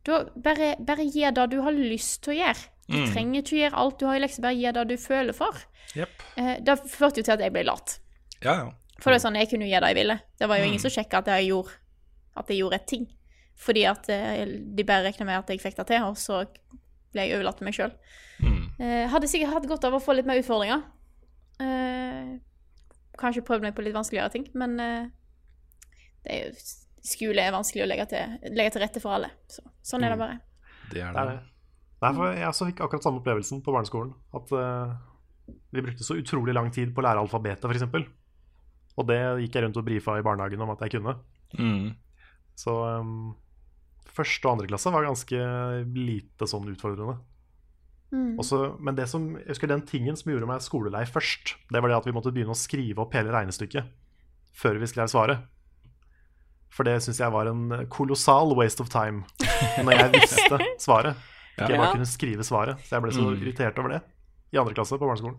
da 0.05 0.25
bare, 0.35 0.75
bare 0.83 1.07
gjør 1.09 1.33
det 1.39 1.47
du 1.55 1.61
har 1.63 1.73
lyst 1.73 2.25
til 2.25 2.35
å 2.35 2.39
gjøre. 2.43 2.67
Du 2.89 2.97
Mm. 2.99 3.13
trenger 3.13 3.43
ikke 3.43 3.55
å 3.57 3.61
gjøre 3.63 3.79
alt 3.79 3.99
du 3.99 4.07
har 4.07 4.17
i 4.17 4.21
lekser, 4.21 4.43
bare 4.43 4.55
gjør 4.59 4.73
det 4.73 4.89
du 4.89 4.97
føler 4.97 5.33
for. 5.35 5.53
Yep. 5.97 6.09
Eh, 6.37 6.61
Det 6.61 6.79
førte 6.91 7.17
jo 7.19 7.23
til 7.23 7.33
at 7.33 7.41
jeg 7.41 7.53
ble 7.53 7.63
lat. 7.65 7.99
Ja, 8.43 8.55
ja. 8.55 8.71
For 9.01 9.11
det 9.13 9.23
er 9.23 9.29
sånn, 9.31 9.37
jeg 9.39 9.49
kunne 9.51 9.67
jo 9.67 9.73
gjøre 9.75 9.81
det 9.81 9.89
jeg 9.97 9.97
ville. 10.07 10.21
Det 10.39 10.49
var 10.49 10.57
jo 10.59 10.65
ingen 10.65 10.79
Mm. 10.79 10.81
som 10.81 10.91
sjekka 10.91 11.19
at 11.19 11.27
jeg 11.27 11.49
gjorde 11.49 11.71
at 12.37 12.49
jeg 12.49 12.59
gjorde 12.59 12.75
et 12.75 12.87
ting. 12.87 13.07
Fordi 13.57 13.85
at 13.87 14.09
eh, 14.09 14.45
de 14.47 14.83
bare 14.85 15.05
regna 15.05 15.25
med 15.27 15.39
at 15.39 15.47
jeg 15.49 15.61
fikk 15.61 15.77
det 15.77 15.87
til, 15.87 16.03
og 16.03 16.17
så 16.17 16.47
ble 17.13 17.27
jeg 17.29 17.37
overlatt 17.37 17.59
til 17.59 17.65
meg 17.65 17.75
sjøl. 17.75 17.93
Mm. 18.41 18.71
Eh, 18.81 19.09
hadde 19.09 19.29
sikkert 19.29 19.53
hatt 19.53 19.67
godt 19.69 19.85
av 19.85 19.93
å 19.95 20.01
få 20.03 20.15
litt 20.17 20.27
mer 20.27 20.39
utfordringer. 20.41 20.83
Eh, 21.61 22.39
kanskje 23.19 23.45
prøvd 23.45 23.63
meg 23.63 23.75
på 23.77 23.85
litt 23.85 23.95
vanskeligere 23.95 24.33
ting, 24.33 24.49
men 24.55 24.81
eh, 24.81 25.07
det 26.25 26.33
er 26.33 26.45
jo, 26.49 26.53
skole 27.03 27.39
er 27.45 27.53
vanskelig 27.53 27.85
å 27.85 27.89
legge 27.91 28.09
til, 28.09 28.39
legge 28.55 28.73
til 28.73 28.83
rette 28.83 29.01
for 29.03 29.13
alle. 29.19 29.31
Så, 29.49 29.63
sånn 29.85 30.05
er 30.05 30.11
det 30.15 30.19
Mm. 30.19 30.25
bare. 30.25 30.41
Det 30.91 31.01
er 31.03 31.09
er 31.11 31.27
det. 31.31 31.41
Nei, 32.03 32.11
for 32.17 32.35
jeg 32.35 32.49
også 32.49 32.69
fikk 32.69 32.83
akkurat 32.85 33.07
samme 33.07 33.21
opplevelsen 33.23 33.63
på 33.63 33.75
barneskolen. 33.75 34.13
At 34.35 34.51
uh, 34.57 34.95
vi 35.71 35.85
brukte 35.85 36.07
så 36.07 36.17
utrolig 36.19 36.55
lang 36.57 36.73
tid 36.75 36.91
på 36.95 37.03
å 37.03 37.07
lære 37.07 37.23
alfabetet, 37.23 37.69
f.eks. 37.69 38.09
Og 38.99 39.09
det 39.09 39.21
gikk 39.45 39.57
jeg 39.57 39.67
rundt 39.67 39.79
og 39.81 39.87
brifa 39.87 40.19
i 40.19 40.25
barnehagen 40.27 40.65
om 40.65 40.73
at 40.75 40.83
jeg 40.85 40.97
kunne. 40.99 41.15
Mm. 41.57 41.93
Så 42.59 42.75
um, 42.75 43.33
første 44.13 44.49
og 44.49 44.57
andre 44.57 44.69
klasse 44.73 44.93
var 44.93 45.07
ganske 45.07 45.45
lite 45.95 46.49
sånn 46.51 46.69
utfordrende. 46.75 47.17
Mm. 48.13 48.35
Også, 48.43 48.61
men 48.83 48.99
det 48.99 49.07
som, 49.09 49.31
jeg 49.39 49.49
husker 49.55 49.71
den 49.71 49.87
tingen 49.89 50.19
som 50.21 50.35
gjorde 50.35 50.49
meg 50.51 50.65
skolelei 50.65 51.07
først, 51.09 51.55
det 51.73 51.81
var 51.81 51.89
det 51.89 52.01
at 52.03 52.09
vi 52.11 52.13
måtte 52.19 52.33
begynne 52.35 52.53
å 52.53 52.59
skrive 52.59 53.07
opp 53.07 53.17
hele 53.17 53.33
regnestykket 53.33 53.89
før 54.53 54.77
vi 54.83 54.91
skrev 54.91 55.09
svaret. 55.09 55.47
For 56.73 56.89
det 56.89 56.99
syns 57.05 57.21
jeg 57.21 57.33
var 57.33 57.49
en 57.49 57.87
kolossal 57.93 58.53
waste 58.57 58.85
of 58.85 58.93
time 58.93 59.25
når 59.85 59.97
jeg 59.97 60.13
visste 60.19 60.61
svaret. 60.81 61.17
Ikke 61.59 61.69
jeg 61.69 61.77
Ja. 61.77 61.83
bare 61.85 61.93
kunne 61.93 62.07
skrive 62.09 62.45
svaret. 62.45 62.79
Så 62.87 62.97
jeg 62.97 63.03
ble 63.03 63.13
så 63.13 63.23
Mm. 63.31 63.41
irritert 63.43 63.79
over 63.79 63.89
det 63.89 64.03
i 64.53 64.57
andre 64.59 64.75
klasse 64.75 64.99
på 64.99 65.07
barneskolen. 65.07 65.39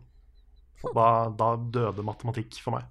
Da, 0.94 1.30
da 1.30 1.56
døde 1.58 2.04
matematikk 2.04 2.60
for 2.62 2.72
meg. 2.72 2.84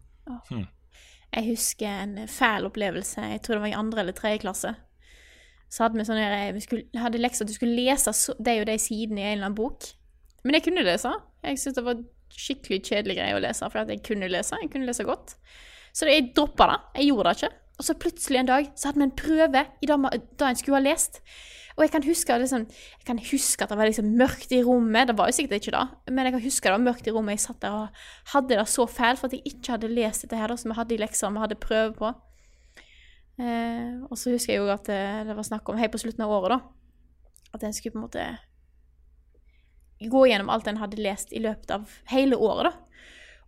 Jeg 1.33 1.45
husker 1.49 1.87
en 1.89 2.17
fæl 2.29 2.67
opplevelse. 2.69 3.21
Jeg 3.21 3.43
tror 3.43 3.55
det 3.55 3.63
var 3.63 3.69
i 3.73 3.79
andre 3.79 4.01
eller 4.01 4.13
tredje 4.13 4.41
klasse. 4.45 4.75
Så 5.73 5.85
hadde 5.85 5.97
vi 5.97 6.05
sånn 6.05 6.55
vi 6.55 6.61
skulle, 6.61 6.85
hadde 7.01 7.19
lekser 7.21 7.43
at 7.45 7.49
du 7.49 7.55
skulle 7.55 7.77
lese 7.77 8.13
de 8.43 8.61
og 8.61 8.67
de 8.69 8.79
sidene 8.79 9.19
i 9.23 9.23
en 9.31 9.39
eller 9.39 9.47
annen 9.49 9.57
bok. 9.57 9.87
Men 10.45 10.55
jeg 10.55 10.65
kunne 10.65 10.85
lese. 10.85 11.13
Jeg 11.43 11.57
syntes 11.59 11.75
det 11.75 11.85
var 11.85 12.03
skikkelig 12.33 12.83
kjedelig 12.85 13.17
greie 13.17 13.37
å 13.37 13.41
lese, 13.41 13.71
for 13.71 13.79
at 13.79 13.89
jeg 13.89 14.03
kunne 14.05 14.29
lese. 14.29 14.57
Jeg 14.61 14.71
kunne 14.73 14.87
lese 14.89 15.05
godt. 15.05 15.35
Så 15.95 16.07
jeg 16.09 16.35
droppa 16.35 16.67
det. 16.69 16.79
Jeg 17.01 17.09
gjorde 17.13 17.25
det 17.31 17.37
ikke. 17.43 17.53
Og 17.79 17.85
så 17.87 17.95
plutselig 17.99 18.39
en 18.41 18.47
dag 18.47 18.69
så 18.77 18.89
hadde 18.89 18.99
vi 19.01 19.09
en 19.09 19.17
prøve 19.17 19.67
i 19.83 19.87
det 19.87 19.97
en 20.49 20.57
skulle 20.57 20.77
ha 20.77 20.85
lest. 20.85 21.21
Og 21.77 21.85
jeg 21.85 21.93
kan 21.95 22.05
huske, 22.05 22.37
liksom, 22.43 22.67
jeg 22.69 23.07
kan 23.09 23.21
huske 23.31 23.65
at 23.65 23.73
det 23.73 23.79
var 23.81 23.89
liksom 23.89 24.11
mørkt 24.19 24.53
i 24.53 24.61
rommet. 24.65 25.09
Det 25.09 25.17
var 25.19 25.31
jo 25.31 25.37
sikkert 25.37 25.61
ikke 25.61 25.75
det, 25.77 26.13
men 26.13 26.29
jeg 26.29 26.35
kan 26.35 26.45
huske 26.45 26.69
det 26.69 26.75
var 26.77 26.85
mørkt 26.85 27.09
i 27.09 27.15
rommet. 27.15 27.39
Jeg 27.39 27.45
satt 27.47 27.63
der 27.65 27.79
og 27.79 28.05
hadde 28.35 28.59
det 28.59 28.69
så 28.69 28.87
fælt 28.91 29.21
for 29.21 29.31
at 29.31 29.39
jeg 29.39 29.55
ikke 29.55 29.77
hadde 29.77 29.91
lest 29.93 30.27
dette 30.27 30.39
her 30.41 30.53
da, 30.53 30.59
som 30.61 30.73
vi 30.73 30.79
hadde 30.79 30.97
i 30.97 31.01
lekser 31.01 31.33
vi 31.33 31.43
hadde 31.45 31.61
prøve 31.63 31.97
på. 31.97 32.13
Eh, 33.41 33.99
og 34.11 34.19
så 34.21 34.35
husker 34.35 34.55
jeg 34.55 34.61
jo 34.61 34.71
at 34.73 34.87
det, 34.91 35.03
det 35.29 35.37
var 35.39 35.49
snakk 35.49 35.69
om 35.73 35.81
helt 35.81 35.95
på 35.95 36.03
slutten 36.03 36.25
av 36.27 36.35
året, 36.37 36.59
da. 36.59 37.29
At 37.57 37.65
en 37.65 37.77
skulle 37.77 37.97
på 37.97 38.03
en 38.03 38.07
måte 38.07 38.27
gå 40.13 40.25
gjennom 40.27 40.51
alt 40.51 40.67
en 40.69 40.81
hadde 40.83 41.01
lest 41.01 41.33
i 41.33 41.41
løpet 41.43 41.71
av 41.73 42.01
hele 42.13 42.37
året, 42.37 42.69
da. 42.69 42.93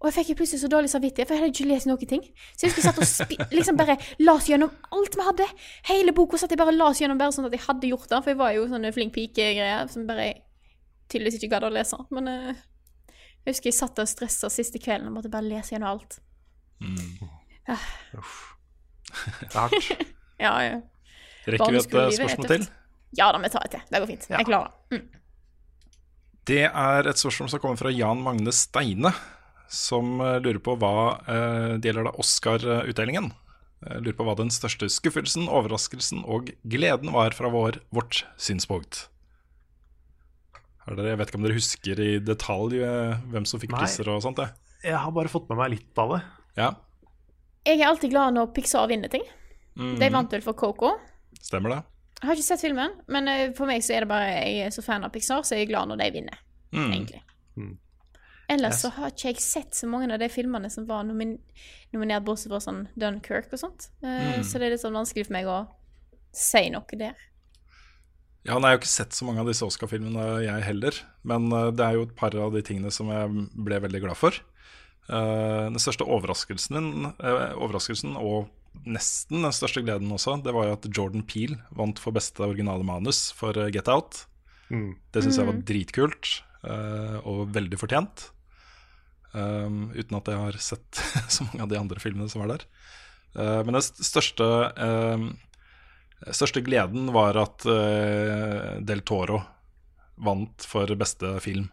Og 0.02 0.08
jeg 0.10 0.16
fikk 0.18 0.38
plutselig 0.40 0.60
så 0.60 0.68
dårlig 0.68 0.90
samvittighet, 0.92 1.28
for 1.28 1.36
jeg 1.36 1.44
hadde 1.44 1.54
ikke 1.54 1.70
lest 1.70 1.88
noen 1.88 2.08
ting. 2.10 2.24
Så 2.52 2.66
jeg 2.66 2.72
husker 2.72 2.82
jeg 2.82 2.88
satt 2.90 3.38
og 3.40 3.52
liksom 3.58 3.78
bare 3.78 3.96
las 4.20 4.48
gjennom 4.50 4.72
alt 4.98 5.16
vi 5.16 5.28
hadde. 5.28 5.46
Hele 5.88 6.14
boka 6.16 6.40
satt 6.40 6.52
jeg 6.52 6.60
bare 6.60 6.74
og 6.74 6.80
las 6.80 7.00
gjennom 7.00 7.20
bare 7.20 7.32
sånn 7.36 7.48
at 7.48 7.56
jeg 7.56 7.64
hadde 7.64 7.90
gjort 7.92 8.10
det, 8.10 8.20
for 8.20 8.34
jeg 8.34 8.40
var 8.42 8.52
jo 8.56 8.66
sånne 8.72 8.92
flink 8.96 9.14
pike-greier 9.16 9.88
som 9.92 10.04
bare 10.08 10.28
tydeligvis 11.12 11.38
ikke 11.40 11.52
gadd 11.54 11.68
å 11.68 11.72
lese. 11.72 12.00
Men 12.14 12.28
uh, 12.28 12.62
jeg 13.44 13.54
husker 13.54 13.70
jeg 13.70 13.78
satt 13.78 14.02
og 14.02 14.10
stressa 14.10 14.50
siste 14.52 14.82
kvelden 14.82 15.08
og 15.08 15.18
måtte 15.18 15.32
bare 15.32 15.48
lese 15.48 15.74
gjennom 15.74 15.94
alt. 15.94 16.18
Det 16.84 17.76
er 19.54 19.54
hardt. 19.54 19.90
Ja, 20.40 20.54
ja. 20.64 20.80
Rekker 21.44 21.74
vi 21.74 21.80
et 21.80 21.94
eh, 21.94 22.10
spørsmål 22.16 22.48
til? 22.50 22.64
Ja 23.18 23.28
da, 23.32 23.40
vi 23.42 23.50
tar 23.52 23.66
et 23.66 23.76
til. 23.76 23.84
Det 23.90 24.00
går 24.02 24.10
fint. 24.10 24.26
Jeg 24.32 24.48
klarer 24.48 24.72
det. 24.72 24.98
Mm. 24.98 25.20
Det 26.44 26.64
er 26.66 27.08
et 27.08 27.20
spørsmål 27.20 27.50
som 27.52 27.62
kommer 27.62 27.80
fra 27.80 27.92
Jan 27.94 28.20
Magne 28.24 28.52
Steine, 28.52 29.12
som 29.68 30.20
eh, 30.20 30.38
lurer 30.44 30.60
på 30.62 30.76
hva 30.78 30.92
eh, 31.26 31.72
det 31.78 31.88
gjelder 31.90 32.08
da 32.10 32.12
Oscar-utdelingen. 32.20 33.30
Eh, 33.86 33.98
Lurer 34.00 34.16
på 34.18 34.24
hva 34.28 34.34
den 34.38 34.50
største 34.54 34.88
skuffelsen, 34.92 35.48
overraskelsen 35.48 36.22
og 36.24 36.52
gleden 36.64 37.12
var 37.12 37.34
fra 37.36 37.50
vår, 37.52 37.80
vårt 37.92 38.22
synspunkt. 38.40 39.08
Jeg 40.84 41.16
vet 41.16 41.28
ikke 41.30 41.38
om 41.40 41.44
dere 41.46 41.56
husker 41.56 42.00
i 42.04 42.10
detalj 42.20 42.82
hvem 43.32 43.46
som 43.48 43.60
fikk 43.62 43.72
Nei. 43.72 43.80
priser 43.86 44.08
og 44.12 44.20
sånt? 44.24 44.36
Det. 44.36 44.50
Jeg 44.84 44.98
har 45.00 45.12
bare 45.16 45.30
fått 45.32 45.46
med 45.48 45.56
meg 45.62 45.70
litt 45.78 46.00
av 46.00 46.10
det. 46.12 46.20
Ja, 46.60 46.72
Jeg 47.64 47.80
er 47.80 47.88
alltid 47.88 48.10
glad 48.12 48.34
når 48.36 48.50
Pixar 48.52 48.84
vinner 48.90 49.08
ting. 49.08 49.22
Mm. 49.80 49.94
De 49.98 50.08
vant 50.12 50.30
vel 50.36 50.42
for 50.44 50.52
Coco. 50.52 50.90
stemmer 51.40 51.72
det? 51.72 51.78
Jeg 52.20 52.28
har 52.28 52.36
ikke 52.36 52.46
sett 52.46 52.60
filmen, 52.60 52.92
men 53.08 53.54
for 53.56 53.66
meg 53.68 53.80
så 53.84 53.94
er 53.96 54.04
det 54.04 54.08
bare 54.12 54.28
jeg 54.28 54.66
er 54.66 54.70
så 54.76 54.84
fan 54.84 55.04
av 55.04 55.10
Pixar, 55.12 55.40
så 55.44 55.56
jeg 55.56 55.64
er 55.66 55.70
glad 55.72 55.88
når 55.88 55.98
de 56.04 56.10
vinner, 56.18 56.38
Mm. 56.72 56.92
egentlig. 56.92 57.22
Mm. 57.56 57.78
Ellers 58.48 58.74
Yes. 58.74 58.82
så 58.82 58.90
har 58.92 59.10
ikke 59.10 59.28
jeg 59.32 59.40
sett 59.40 59.70
så 59.74 59.86
mange 59.88 60.12
av 60.12 60.18
de 60.20 60.28
filmene 60.28 60.70
som 60.70 60.84
var 60.86 61.04
nomin 61.04 61.38
nominert, 61.94 62.24
bortsett 62.26 62.50
fra 62.52 62.60
sånn 62.60 62.88
Dunkerque 62.98 63.52
og 63.52 63.58
sånt. 63.62 63.88
Uh, 64.02 64.36
Mm. 64.38 64.44
Så 64.44 64.58
det 64.58 64.66
er 64.66 64.70
litt 64.74 64.82
sånn 64.82 64.92
vanskelig 64.98 65.26
for 65.26 65.32
meg 65.32 65.46
å 65.46 65.68
si 66.32 66.68
noe 66.70 66.84
der. 66.98 67.14
Ja, 68.44 68.58
nei, 68.58 68.72
Jeg 68.74 68.76
har 68.76 68.82
ikke 68.82 68.86
sett 68.92 69.12
så 69.16 69.24
mange 69.24 69.40
av 69.40 69.46
disse 69.48 69.64
Oscar-filmene, 69.64 70.42
jeg 70.44 70.62
heller. 70.66 70.98
Men 71.24 71.50
uh, 71.52 71.70
det 71.70 71.80
er 71.86 71.94
jo 71.94 72.02
et 72.02 72.14
par 72.16 72.34
av 72.36 72.52
de 72.52 72.60
tingene 72.62 72.90
som 72.92 73.08
jeg 73.08 73.48
ble 73.56 73.80
veldig 73.80 74.02
glad 74.04 74.16
for. 74.20 74.32
Uh, 75.08 75.70
den 75.72 75.80
største 75.80 76.04
overraskelsen 76.04 76.76
min, 76.76 77.08
overraskelsen 77.56 78.16
og 78.16 78.48
nesten 78.84 79.42
den 79.44 79.52
største 79.54 79.82
gleden 79.84 80.10
også, 80.12 80.42
det 80.42 80.52
var 80.52 80.66
jo 80.66 80.72
at 80.76 80.88
Jordan 80.96 81.22
Peel 81.22 81.56
vant 81.76 81.98
for 82.02 82.12
beste 82.12 82.40
originale 82.42 82.84
manus 82.84 83.30
for 83.32 83.52
Get 83.70 83.88
Out. 83.88 84.26
Mm. 84.70 84.96
Det 85.12 85.22
syns 85.22 85.36
jeg 85.38 85.46
var 85.46 85.54
Mm. 85.54 85.62
dritkult, 85.64 86.42
og 86.64 87.50
veldig 87.54 87.78
fortjent. 87.80 88.28
Um, 89.34 89.88
uten 89.92 90.16
at 90.16 90.28
jeg 90.30 90.38
har 90.38 90.56
sett 90.62 91.00
så 91.34 91.44
mange 91.48 91.64
av 91.64 91.72
de 91.72 91.78
andre 91.80 92.00
filmene 92.00 92.30
som 92.30 92.44
var 92.44 92.52
der. 92.54 92.66
Uh, 93.34 93.60
men 93.66 93.76
den 93.76 93.82
største, 93.82 94.46
uh, 94.78 96.30
største 96.30 96.62
gleden 96.64 97.10
var 97.12 97.36
at 97.42 97.66
uh, 97.66 98.78
Del 98.80 99.02
Toro 99.04 99.42
vant 100.22 100.64
for 100.68 100.90
beste 100.98 101.32
film. 101.42 101.68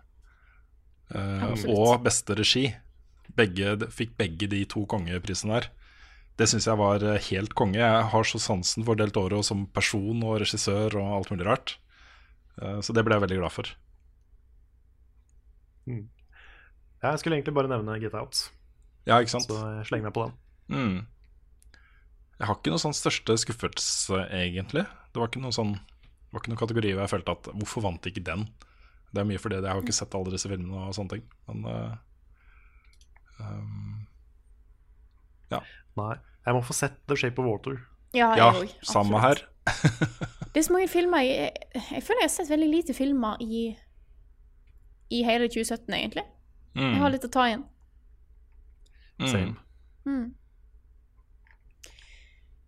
Eh, 1.12 1.66
og 1.70 2.02
beste 2.06 2.36
regi. 2.38 2.70
Begge, 3.36 3.76
fikk 3.94 4.18
begge 4.20 4.50
de 4.52 4.64
to 4.70 4.84
kongeprisene 4.90 5.60
der. 5.60 5.70
Det 6.40 6.48
syns 6.50 6.68
jeg 6.68 6.80
var 6.80 7.04
eh, 7.06 7.22
helt 7.30 7.56
konge. 7.58 7.80
Jeg 7.80 8.10
har 8.14 8.28
så 8.28 8.42
sansen 8.42 8.86
for 8.88 9.00
Del 9.00 9.14
Toro 9.16 9.42
som 9.46 9.66
person 9.72 10.24
og 10.26 10.42
regissør 10.44 10.98
og 11.00 11.16
alt 11.20 11.32
mulig 11.34 11.48
rart. 11.48 11.78
Eh, 12.62 12.80
Så 12.84 12.96
det 12.96 13.06
ble 13.06 13.18
jeg 13.18 13.26
veldig 13.28 13.42
glad 13.44 13.56
for. 13.56 13.72
Jeg 15.88 17.20
skulle 17.22 17.38
egentlig 17.40 17.54
bare 17.58 17.70
nevne 17.72 17.96
Get 18.02 18.14
Out, 18.14 18.52
Ja, 19.10 19.18
ikke 19.20 19.34
sant? 19.34 19.48
så 19.50 19.58
jeg 19.80 19.88
slenger 19.90 20.10
meg 20.10 20.14
på 20.14 20.26
den. 20.28 20.36
Mm. 20.70 21.08
Jeg 22.42 22.48
har 22.50 22.56
ikke 22.58 22.72
noe 22.74 22.82
sånn 22.82 22.94
største 22.98 23.36
skuffelse, 23.38 24.20
egentlig. 24.34 24.84
Det 25.14 25.20
var 25.22 25.28
ikke 25.30 25.42
noen 25.44 25.54
sånn 25.54 25.74
Det 25.76 26.32
var 26.34 26.42
ikke 26.44 26.52
noen 26.54 26.62
kategori 26.62 26.92
hvor 26.94 27.02
jeg 27.04 27.12
følte 27.12 27.32
at 27.36 27.50
hvorfor 27.60 27.84
vant 27.84 28.06
ikke 28.08 28.24
den? 28.24 28.46
Det 29.12 29.20
er 29.20 29.28
mye 29.28 29.42
fordi 29.44 29.58
jeg 29.60 29.68
har 29.68 29.82
ikke 29.84 29.94
sett 29.98 30.14
alle 30.16 30.32
disse 30.32 30.48
filmene 30.48 30.86
og 30.88 30.94
sånne 30.96 31.18
ting. 31.18 31.26
Men 31.50 31.66
uh, 31.68 31.96
um, 33.42 33.98
Nei. 35.52 36.14
Jeg 36.46 36.56
må 36.56 36.62
få 36.64 36.74
sett 36.74 36.96
The 37.12 37.18
Shape 37.20 37.42
of 37.44 37.50
Water. 37.50 37.82
Ja, 38.16 38.30
Ja, 38.40 38.52
jeg 38.56 38.70
òg. 38.70 38.86
samme 38.88 39.20
her. 39.22 39.42
Det 40.54 40.62
er 40.62 40.66
så 40.66 40.74
mange 40.74 40.88
filmer 40.90 41.22
jeg, 41.28 41.52
jeg 41.76 42.02
føler 42.04 42.24
jeg 42.24 42.30
har 42.30 42.34
sett 42.34 42.50
veldig 42.50 42.70
lite 42.72 42.96
filmer 42.96 43.38
i 43.44 43.76
i 45.12 45.24
hele 45.28 45.50
2017, 45.52 45.94
egentlig. 45.94 46.24
Mm. 46.76 46.94
Jeg 46.94 47.02
har 47.04 47.14
litt 47.14 47.28
å 47.28 47.32
ta 47.32 47.48
igjen. 47.50 47.66
Mm. 49.22 49.28
Same. 49.28 49.56
Mm. 50.08 50.28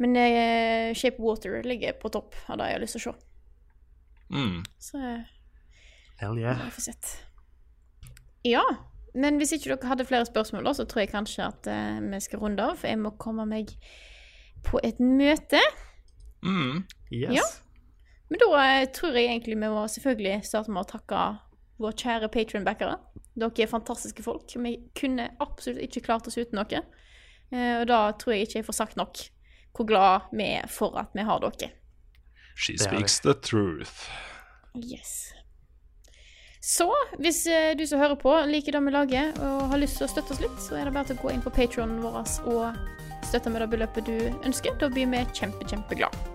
Men 0.03 0.17
uh, 0.17 0.93
Shape 0.97 1.21
Water 1.23 1.63
ligger 1.63 1.93
på 2.01 2.11
topp 2.13 2.35
av 2.51 2.59
det 2.59 2.69
jeg 2.69 2.77
har 2.77 2.83
lyst 2.83 2.97
til 2.97 3.03
å 3.03 3.13
se. 3.13 3.29
Mm. 4.33 4.57
Så 4.81 4.97
eh, 4.97 5.29
Hell 6.19 6.39
yeah. 6.41 6.59
Vi 6.65 6.73
får 6.75 6.87
sett. 6.89 7.11
Ja. 8.47 8.63
Men 9.13 9.37
hvis 9.37 9.53
ikke 9.53 9.75
dere 9.75 9.91
hadde 9.91 10.07
flere 10.09 10.25
spørsmål, 10.25 10.65
da, 10.65 10.73
så 10.73 10.87
tror 10.89 11.03
jeg 11.03 11.13
kanskje 11.13 11.45
at 11.45 11.69
uh, 11.69 11.99
vi 12.01 12.21
skal 12.23 12.41
runde 12.41 12.65
av. 12.65 12.79
For 12.81 12.89
jeg 12.89 13.01
må 13.01 13.13
komme 13.21 13.45
meg 13.49 13.75
på 14.65 14.81
et 14.83 14.99
møte. 14.99 15.61
Mm. 16.43 16.83
Yes. 17.13 17.37
Ja. 17.37 17.47
Men 18.31 18.41
da 18.41 18.49
uh, 18.57 18.85
tror 18.95 19.15
jeg 19.15 19.29
egentlig 19.29 19.55
vi 19.55 19.69
må 19.69 19.87
selvfølgelig 19.95 20.41
starte 20.49 20.73
med 20.73 20.83
å 20.83 20.91
takke 20.95 21.23
våre 21.81 21.95
kjære 21.97 22.29
patronbackere. 22.33 22.97
Dere 23.33 23.65
er 23.65 23.71
fantastiske 23.71 24.23
folk. 24.25 24.53
Vi 24.55 24.75
kunne 24.97 25.31
absolutt 25.43 25.81
ikke 25.87 26.05
klart 26.07 26.27
oss 26.29 26.37
uten 26.37 26.61
dere. 26.61 26.83
Eh, 27.53 27.79
og 27.81 27.87
da 27.89 28.01
tror 28.19 28.35
jeg 28.35 28.47
ikke 28.47 28.61
jeg 28.61 28.67
får 28.69 28.79
sagt 28.81 28.99
nok 28.99 29.23
hvor 29.73 29.87
glad 29.89 30.27
vi 30.33 30.45
er 30.59 30.67
for 30.69 30.97
at 31.01 31.15
vi 31.17 31.25
har 31.25 31.41
dere. 31.41 31.71
She 32.55 32.77
speaks 32.77 33.19
the 33.19 33.33
truth. 33.33 34.09
Yes. 34.77 35.33
Så 36.61 36.87
hvis 37.19 37.45
eh, 37.47 37.73
du 37.77 37.85
som 37.89 37.99
hører 37.99 38.15
på 38.15 38.35
liker 38.47 38.77
det 38.77 38.83
vi 38.85 38.93
lager 38.93 39.33
og 39.43 39.73
har 39.73 39.81
lyst 39.81 39.99
til 39.99 40.07
å 40.07 40.11
støtte 40.13 40.35
oss 40.35 40.43
litt, 40.43 40.61
så 40.63 40.77
er 40.79 40.87
det 40.87 40.93
bare 40.95 41.09
til 41.09 41.19
å 41.19 41.25
gå 41.25 41.33
inn 41.33 41.43
på 41.43 41.51
patronen 41.53 41.99
vår 42.05 42.21
og 42.53 43.25
støtte 43.27 43.51
med 43.51 43.65
det 43.65 43.71
beløpet 43.73 44.07
du 44.07 44.15
ønsker. 44.45 44.77
Da 44.79 44.91
blir 44.93 45.09
vi 45.11 45.25
kjempe, 45.33 45.67
kjempeglad. 45.67 46.32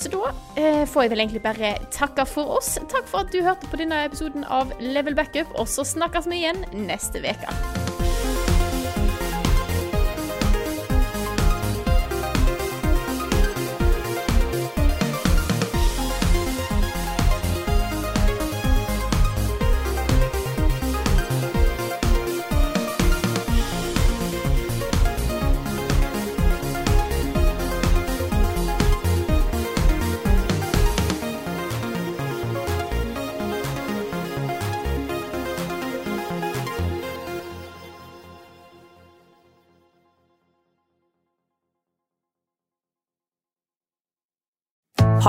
Så 0.00 0.08
da 0.08 0.30
eh, 0.56 0.86
får 0.88 1.04
jeg 1.04 1.12
vel 1.12 1.22
egentlig 1.26 1.42
bare 1.44 1.74
takke 1.92 2.24
for 2.28 2.56
oss. 2.56 2.78
Takk 2.88 3.08
for 3.10 3.26
at 3.26 3.34
du 3.34 3.42
hørte 3.44 3.68
på 3.68 3.80
denne 3.82 4.00
episoden 4.08 4.46
av 4.48 4.72
Level 4.80 5.16
Backup, 5.18 5.52
og 5.60 5.68
så 5.68 5.84
snakkes 5.84 6.30
vi 6.30 6.40
igjen 6.40 6.64
neste 6.88 7.20
uke. 7.20 8.09